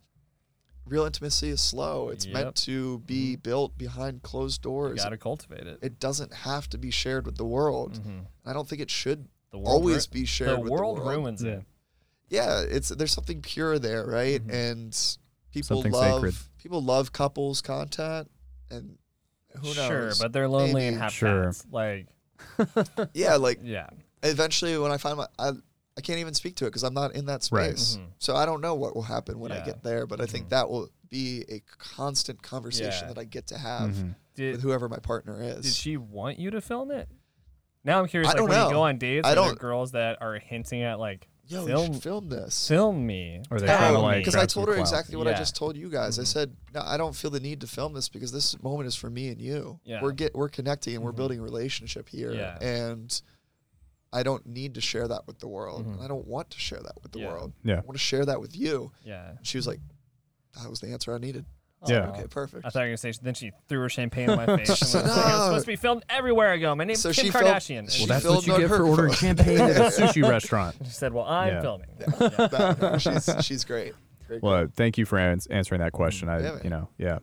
real 0.87 1.05
intimacy 1.05 1.49
is 1.49 1.61
slow. 1.61 2.09
It's 2.11 2.27
Yep. 2.27 2.35
meant 2.35 2.57
to 2.57 2.99
be 3.01 3.33
mm-hmm. 3.33 3.41
built 3.43 3.77
behind 3.79 4.23
closed 4.23 4.65
You 4.65 4.71
doors. 4.71 5.03
got 5.03 5.11
to 5.11 5.17
cultivate 5.19 5.67
it. 5.67 5.79
It 5.83 5.99
doesn't 6.01 6.33
have 6.33 6.69
to 6.71 6.79
be 6.79 6.91
shared 6.91 7.27
with 7.27 7.37
the 7.37 7.45
world. 7.45 7.95
Mm-hmm. 7.95 8.19
I 8.45 8.53
don't 8.53 8.69
think 8.69 8.81
it 8.83 8.91
should 8.91 9.29
The 9.51 9.59
world 9.59 9.69
always 9.69 10.09
ru- 10.09 10.21
be 10.21 10.25
shared 10.27 10.59
the 10.59 10.61
with 10.61 10.71
world 10.73 10.97
the 10.99 11.03
world. 11.03 11.17
ruins 11.19 11.43
it. 11.43 11.63
Yeah, 12.29 12.63
it's 12.69 12.89
there's 12.89 13.13
something 13.13 13.41
pure 13.43 13.79
there, 13.79 14.05
right? 14.05 14.41
And 14.49 14.93
people 15.63 15.77
Something 15.83 15.93
love 15.93 16.15
sacred. 16.17 16.35
people 16.59 16.83
love 16.83 17.13
couples 17.13 17.61
content 17.63 18.31
and 18.71 18.99
who 19.61 19.69
knows? 19.75 19.77
Sure, 19.87 20.13
but 20.21 20.33
they're 20.33 20.49
lonely 20.49 20.87
and 20.87 20.97
Maybe. 20.97 21.01
have 21.03 21.13
Sure. 21.13 21.45
cats. 21.47 21.65
Like, 21.71 22.07
yeah, 23.15 23.37
like 23.37 23.61
yeah. 23.63 23.89
eventually 24.23 24.77
when 24.79 24.93
I 24.93 24.99
find 24.99 25.17
my 25.17 25.27
I, 25.39 25.51
I 25.97 26.01
can't 26.03 26.19
even 26.19 26.35
speak 26.35 26.57
to 26.57 26.67
it 26.67 26.69
because 26.69 26.83
I'm 26.83 26.93
not 26.95 27.15
in 27.15 27.27
that 27.27 27.49
Right. 27.51 27.79
space. 27.79 27.99
So 28.19 28.37
I 28.37 28.45
don't 28.45 28.61
know 28.61 28.75
what 28.75 28.95
will 28.95 29.03
happen 29.03 29.39
when 29.39 29.51
I 29.53 29.57
Mm-hmm. 29.57 29.67
Yeah. 29.69 29.73
Mm-hmm. 29.73 29.81
get 29.83 29.83
there, 29.85 30.07
but 30.07 30.21
I 30.21 30.27
think 30.27 30.51
that 30.51 30.69
will 30.69 30.89
be 31.09 31.45
a 31.49 31.63
constant 31.79 32.43
conversation 32.43 33.07
Yeah. 33.09 33.15
that 33.15 33.19
I 33.19 33.25
get 33.25 33.47
to 33.49 33.59
have 33.59 33.91
Mm-hmm. 33.91 34.11
with 34.53 34.61
whoever 34.63 34.89
my 34.91 34.99
partner 34.99 35.43
is. 35.43 35.65
did 35.65 35.73
she 35.75 35.97
want 35.97 36.39
you 36.39 36.51
to 36.51 36.61
film 36.61 36.91
it? 36.91 37.09
Now 37.83 38.01
I'm 38.01 38.09
curious. 38.09 38.27
I 38.29 38.33
Like 38.33 38.37
don't 38.39 38.49
when 38.51 38.59
know. 38.59 38.67
you 38.69 38.75
go 38.75 38.83
on 38.83 38.99
dates, 38.99 39.27
I 39.27 39.33
are 39.33 39.35
there 39.37 39.45
don't- 39.45 39.59
girls 39.59 39.93
that 39.93 40.19
are 40.21 40.35
hinting 40.39 40.83
at 40.83 40.99
like 40.99 41.29
Yo, 41.49 41.61
you 41.61 41.67
film 41.67 41.93
should 41.93 42.03
film 42.03 42.29
this. 42.29 42.69
film 42.69 43.07
me? 43.07 43.43
Or 43.51 43.61
they 43.61 43.67
tell 43.67 43.79
kinda 43.79 43.99
like 44.01 44.19
because 44.19 44.35
I 44.35 44.47
told 44.47 44.69
her 44.69 44.75
clout. 44.75 44.83
exactly 44.83 45.17
what 45.17 45.29
I 45.29 45.35
just 45.35 45.55
told 45.55 45.77
you 45.77 45.89
guys. 45.89 46.19
I 46.19 46.23
mm-hmm. 46.23 46.27
said, 46.27 46.57
no, 46.75 46.83
I 46.85 46.97
don't 46.97 47.15
feel 47.15 47.31
the 47.31 47.41
need 47.41 47.61
to 47.61 47.67
film 47.67 47.93
this 47.93 48.09
because 48.09 48.33
this 48.33 48.61
moment 48.63 48.89
is 48.89 48.97
for 48.97 49.09
me 49.09 49.29
and 49.29 49.41
you. 49.41 49.79
Yeah. 49.85 50.03
We're 50.03 50.13
get 50.13 50.35
we're 50.35 50.49
connecting 50.49 50.95
and 50.95 51.05
we're 51.05 51.11
mm-hmm. 51.11 51.17
building 51.17 51.41
a 51.41 51.43
relationship 51.43 52.09
here. 52.09 52.33
Yeah. 52.33 52.59
And 52.59 53.21
I 54.13 54.23
don't 54.23 54.45
need 54.47 54.75
to 54.75 54.81
share 54.81 55.07
that 55.09 55.27
with 55.27 55.39
the 55.39 55.49
world. 55.49 55.87
And 55.87 56.01
I 56.01 56.09
don't 56.09 56.27
want 56.27 56.51
to 56.51 56.59
share 56.59 56.81
that 56.81 57.03
with 57.03 57.13
the 57.13 57.21
Yeah. 57.21 57.29
world. 57.29 57.53
Yeah. 57.63 57.77
I 57.77 57.81
want 57.81 57.93
to 57.93 57.99
share 57.99 58.25
that 58.25 58.41
with 58.41 58.57
you. 58.57 58.93
yeah. 59.05 59.33
She 59.43 59.59
was 59.59 59.67
like, 59.67 59.81
that 60.61 60.71
was 60.71 60.81
the 60.81 60.89
answer 60.89 61.15
I 61.15 61.19
needed. 61.19 61.45
Yeah. 61.89 62.09
Okay, 62.11 62.27
perfect. 62.29 62.65
I 62.67 62.71
thought 62.71 62.81
you 62.81 62.85
were 62.85 62.89
gonna 62.89 62.97
say. 62.97 63.13
Then 63.23 63.35
she 63.35 63.53
threw 63.69 63.81
her 63.81 63.89
champagne 63.89 64.31
in 64.31 64.37
my 64.37 64.47
face. 64.57 64.69
and 64.71 64.79
was 64.81 64.95
like, 64.95 65.05
"I'm 65.05 65.09
"No." 65.31 65.45
supposed 65.47 65.65
to 65.65 65.73
be 65.73 65.77
filmed 65.77 66.05
everywhere 66.09 66.51
I 66.53 66.57
go. 66.59 66.75
My 66.75 66.85
name's 66.85 67.01
So 67.01 67.13
Kim 67.13 67.27
she 67.27 67.31
filmed- 67.31 67.47
Kardashian. 67.47 67.91
she 67.91 68.03
Well, 68.03 68.07
that's 68.09 68.23
filmed 68.25 68.37
what 68.39 68.47
you 68.47 68.53
on 68.55 68.61
get 68.61 68.71
her 68.71 68.77
for 68.79 68.85
ordering 68.85 69.13
phone. 69.13 69.17
champagne 69.37 69.61
at 69.61 69.77
a 69.77 69.81
sushi 70.03 70.29
restaurant. 70.29 70.77
she 70.85 70.91
said, 70.91 71.13
"Well, 71.13 71.25
I'm 71.25 71.49
Yeah. 71.55 71.61
filming." 71.61 71.87
That- 71.99 72.99
she's 73.01 73.45
she's 73.47 73.65
great. 73.65 73.95
Great 74.27 74.41
girl. 74.41 74.51
Well, 74.51 74.67
thank 74.75 74.99
you 74.99 75.05
for 75.07 75.19
ans- 75.19 75.47
answering 75.47 75.81
that 75.81 75.93
question. 75.93 76.29
I, 76.29 76.39
Yeah, 76.41 76.53
man. 76.53 76.61
you 76.65 76.71
know, 76.71 76.89
yeah. 76.99 77.19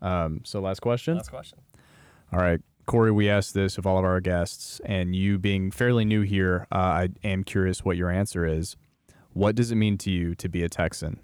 Um, 0.00 0.40
so 0.44 0.60
last 0.60 0.80
question. 0.80 1.16
Last 1.16 1.30
question. 1.30 1.58
All 2.32 2.38
right, 2.40 2.60
Corey, 2.86 3.10
we 3.10 3.28
asked 3.28 3.52
this 3.54 3.76
of 3.78 3.86
all 3.86 3.98
of 3.98 4.04
our 4.04 4.20
guests, 4.20 4.80
and 4.84 5.14
you 5.16 5.38
being 5.38 5.70
fairly 5.70 6.04
new 6.04 6.22
here, 6.22 6.66
uh, 6.72 6.76
I 6.76 7.08
am 7.24 7.42
curious 7.44 7.84
what 7.84 7.96
your 7.96 8.08
answer 8.10 8.46
is. 8.46 8.76
What 9.32 9.54
does 9.54 9.70
it 9.70 9.76
mean 9.76 9.98
to 9.98 10.10
you 10.10 10.34
to 10.36 10.48
be 10.48 10.62
a 10.62 10.68
Texan? 10.68 11.20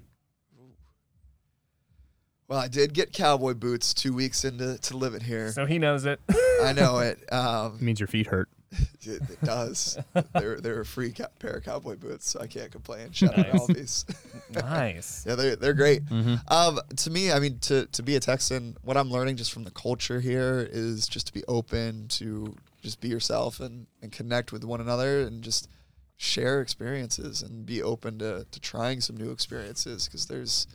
Well, 2.54 2.62
I 2.62 2.68
did 2.68 2.94
get 2.94 3.12
cowboy 3.12 3.54
boots 3.54 3.92
two 3.92 4.12
weeks 4.14 4.44
into 4.44 4.78
to 4.78 4.96
living 4.96 5.22
here. 5.22 5.50
So 5.50 5.66
he 5.66 5.80
knows 5.80 6.04
it. 6.04 6.20
I 6.62 6.72
know 6.72 6.98
it. 7.00 7.18
Um, 7.32 7.74
It 7.74 7.82
means 7.82 7.98
your 7.98 8.06
feet 8.06 8.28
hurt. 8.28 8.48
it, 9.02 9.22
it 9.28 9.42
does. 9.42 9.98
they're 10.34 10.60
they're 10.60 10.80
a 10.82 10.86
free 10.86 11.10
ca- 11.10 11.26
pair 11.40 11.54
of 11.54 11.64
cowboy 11.64 11.96
boots, 11.96 12.30
so 12.30 12.38
I 12.40 12.46
can't 12.46 12.70
complain. 12.70 13.10
Shout 13.10 13.36
out 13.36 13.46
Nice. 13.46 14.04
Albies. 14.04 14.54
nice. 14.54 15.24
yeah, 15.26 15.34
they're 15.34 15.56
they're 15.56 15.74
great. 15.74 16.02
Um, 16.46 16.78
to 16.96 17.10
me, 17.10 17.32
I 17.32 17.40
mean, 17.40 17.58
to 17.62 17.86
to 17.86 18.02
be 18.04 18.14
a 18.14 18.20
Texan, 18.20 18.76
what 18.82 18.96
I'm 18.96 19.10
learning 19.10 19.34
just 19.34 19.50
from 19.52 19.64
the 19.64 19.72
culture 19.72 20.20
here 20.20 20.68
is 20.70 21.08
just 21.08 21.26
to 21.26 21.32
be 21.32 21.42
open 21.48 22.06
to 22.20 22.54
just 22.82 23.00
be 23.00 23.08
yourself 23.08 23.58
and 23.58 23.88
and 24.00 24.12
connect 24.12 24.52
with 24.52 24.62
one 24.62 24.80
another 24.80 25.22
and 25.22 25.42
just 25.42 25.68
share 26.18 26.60
experiences 26.60 27.42
and 27.42 27.66
be 27.66 27.82
open 27.82 28.20
to 28.20 28.46
to 28.52 28.60
trying 28.60 29.00
some 29.00 29.16
new 29.16 29.32
experiences 29.32 30.06
because 30.06 30.26
there's 30.26 30.68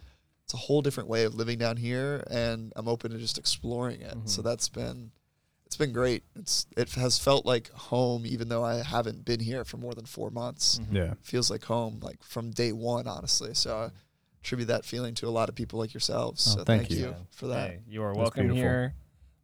it's 0.49 0.55
a 0.55 0.65
whole 0.65 0.81
different 0.81 1.07
way 1.07 1.25
of 1.25 1.35
living 1.35 1.59
down 1.59 1.77
here 1.77 2.23
and 2.27 2.73
I'm 2.75 2.87
open 2.87 3.11
to 3.11 3.19
just 3.19 3.37
exploring 3.37 4.01
it. 4.01 4.15
So 4.25 4.41
mm-hmm. 4.41 4.49
that's 4.49 4.67
been 4.67 5.11
it's 5.67 5.77
been 5.77 5.93
great. 5.93 6.23
It's 6.35 6.65
it 6.75 6.89
has 6.93 7.19
felt 7.19 7.45
like 7.45 7.69
home 7.69 8.25
even 8.25 8.49
though 8.49 8.65
I 8.65 8.81
haven't 8.81 9.25
been 9.25 9.41
here 9.41 9.63
for 9.63 9.77
more 9.77 9.93
than 9.93 10.07
4 10.07 10.31
months. 10.31 10.79
Mm-hmm. 10.79 10.95
Yeah. 10.95 11.13
Feels 11.21 11.51
like 11.51 11.65
home 11.65 11.99
like 12.01 12.23
from 12.23 12.49
day 12.49 12.71
1 12.71 13.07
honestly. 13.07 13.53
So 13.53 13.77
I 13.77 13.89
attribute 14.41 14.69
that 14.69 14.85
feeling 14.85 15.13
to 15.15 15.27
a 15.27 15.29
lot 15.29 15.49
of 15.49 15.55
people 15.55 15.77
like 15.77 15.93
yourselves. 15.93 16.47
Oh, 16.47 16.57
so 16.57 16.63
thank 16.63 16.87
thank, 16.87 16.91
you. 16.93 16.97
you. 16.97 17.15
for 17.29 17.45
that. 17.45 17.69
Hey, 17.69 17.79
you 17.87 18.01
are 18.01 18.09
That's 18.09 18.17
welcome 18.17 18.47
beautiful. 18.47 18.63
here. 18.63 18.95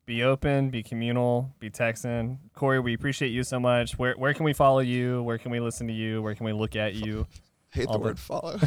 Be 0.08 0.24
open, 0.24 0.72
be 0.72 0.82
communal, 0.82 1.54
be 1.60 1.70
Texan. 1.70 2.40
Corey, 2.56 2.80
we 2.80 2.96
appreciate 2.96 3.30
you 3.30 3.44
so 3.44 3.60
much. 3.60 4.00
Where 4.00 4.16
where 4.16 4.34
can 4.34 4.44
we 4.44 4.54
follow 4.54 4.80
you? 4.80 5.22
Where 5.22 5.38
can 5.38 5.52
we 5.52 5.60
listen 5.60 5.86
to 5.86 5.94
you? 5.94 6.24
Where 6.24 6.34
can 6.34 6.48
we 6.48 6.54
look 6.54 6.76
at 6.76 6.96
you? 6.96 7.28
Hate 7.76 7.86
the 7.88 7.94
the- 7.94 8.00
word 8.00 8.18
follow. 8.20 8.58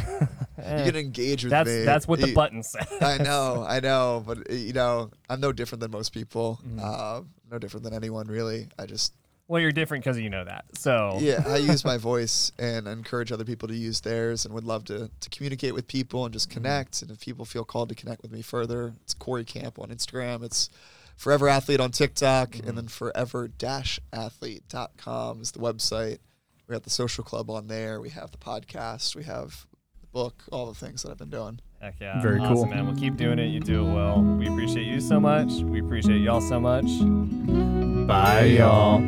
Eh, 0.57 0.77
you 0.85 0.91
can 0.91 0.95
engage 0.95 1.43
with 1.43 1.51
that's 1.51 1.69
me. 1.69 1.83
that's 1.83 2.07
what 2.07 2.19
the 2.21 2.33
button 2.33 2.63
says. 2.63 2.87
I 3.01 3.17
know, 3.17 3.65
I 3.67 3.79
know, 3.81 4.23
but 4.25 4.49
uh, 4.49 4.53
you 4.53 4.71
know, 4.73 5.11
I'm 5.29 5.41
no 5.41 5.51
different 5.51 5.81
than 5.81 5.91
most 5.91 6.13
people. 6.13 6.59
Mm-hmm. 6.65 6.79
Uh, 6.81 7.21
no 7.51 7.59
different 7.59 7.83
than 7.83 7.93
anyone, 7.93 8.27
really. 8.27 8.67
I 8.77 8.85
just, 8.85 9.11
Well, 9.47 9.59
you're 9.59 9.71
different 9.71 10.03
because 10.03 10.19
you 10.19 10.29
know 10.29 10.43
that. 10.45 10.65
So 10.77 11.17
yeah, 11.19 11.43
I 11.47 11.57
use 11.57 11.83
my 11.83 11.97
voice 11.97 12.51
and 12.59 12.87
encourage 12.87 13.31
other 13.31 13.43
people 13.45 13.67
to 13.67 13.75
use 13.75 14.01
theirs, 14.01 14.45
and 14.45 14.53
would 14.53 14.63
love 14.63 14.85
to 14.85 15.09
to 15.19 15.29
communicate 15.31 15.73
with 15.73 15.87
people 15.87 16.23
and 16.25 16.31
Mm-hmm. 16.31 16.35
just 16.35 16.49
connect. 16.51 17.01
And 17.01 17.09
if 17.11 17.19
people 17.19 17.45
feel 17.45 17.65
called 17.65 17.89
to 17.89 17.95
connect 17.95 18.21
with 18.21 18.31
me 18.31 18.41
further, 18.43 18.93
it's 19.03 19.13
Corey 19.15 19.43
Camp 19.45 19.79
on 19.79 19.89
Instagram. 19.89 20.43
It's 20.43 20.69
Forever 21.17 21.49
Athlete 21.49 21.79
on 21.81 21.89
TikTok, 21.91 22.51
Mm-hmm. 22.51 22.67
and 22.69 22.77
then 22.77 22.87
forever-athlete.com 22.87 25.41
is 25.41 25.51
the 25.51 25.59
website. 25.59 26.19
We 26.69 26.75
have 26.75 26.83
the 26.83 26.91
social 26.91 27.23
club 27.23 27.49
on 27.49 27.65
there. 27.65 27.99
We 27.99 28.09
have 28.09 28.29
the 28.29 28.37
podcast. 28.37 29.15
We 29.15 29.23
have 29.23 29.65
the 30.01 30.07
book. 30.07 30.43
All 30.51 30.67
the 30.67 30.75
things 30.75 31.01
that 31.01 31.09
I've 31.09 31.17
been 31.17 31.31
doing. 31.31 31.59
Heck 31.81 31.99
yeah. 31.99 32.21
Very 32.21 32.39
awesome, 32.39 32.55
cool. 32.55 32.65
man. 32.67 32.85
We'll 32.85 32.95
keep 32.95 33.17
doing 33.17 33.39
it. 33.39 33.47
You 33.47 33.59
do 33.59 33.87
it 33.87 33.91
well. 33.91 34.21
We 34.21 34.47
appreciate 34.47 34.85
you 34.85 35.01
so 35.01 35.19
much. 35.19 35.49
We 35.63 35.79
appreciate 35.79 36.21
y'all 36.21 36.41
so 36.41 36.59
much. 36.59 36.85
Bye, 38.07 38.43
y'all. 38.45 38.99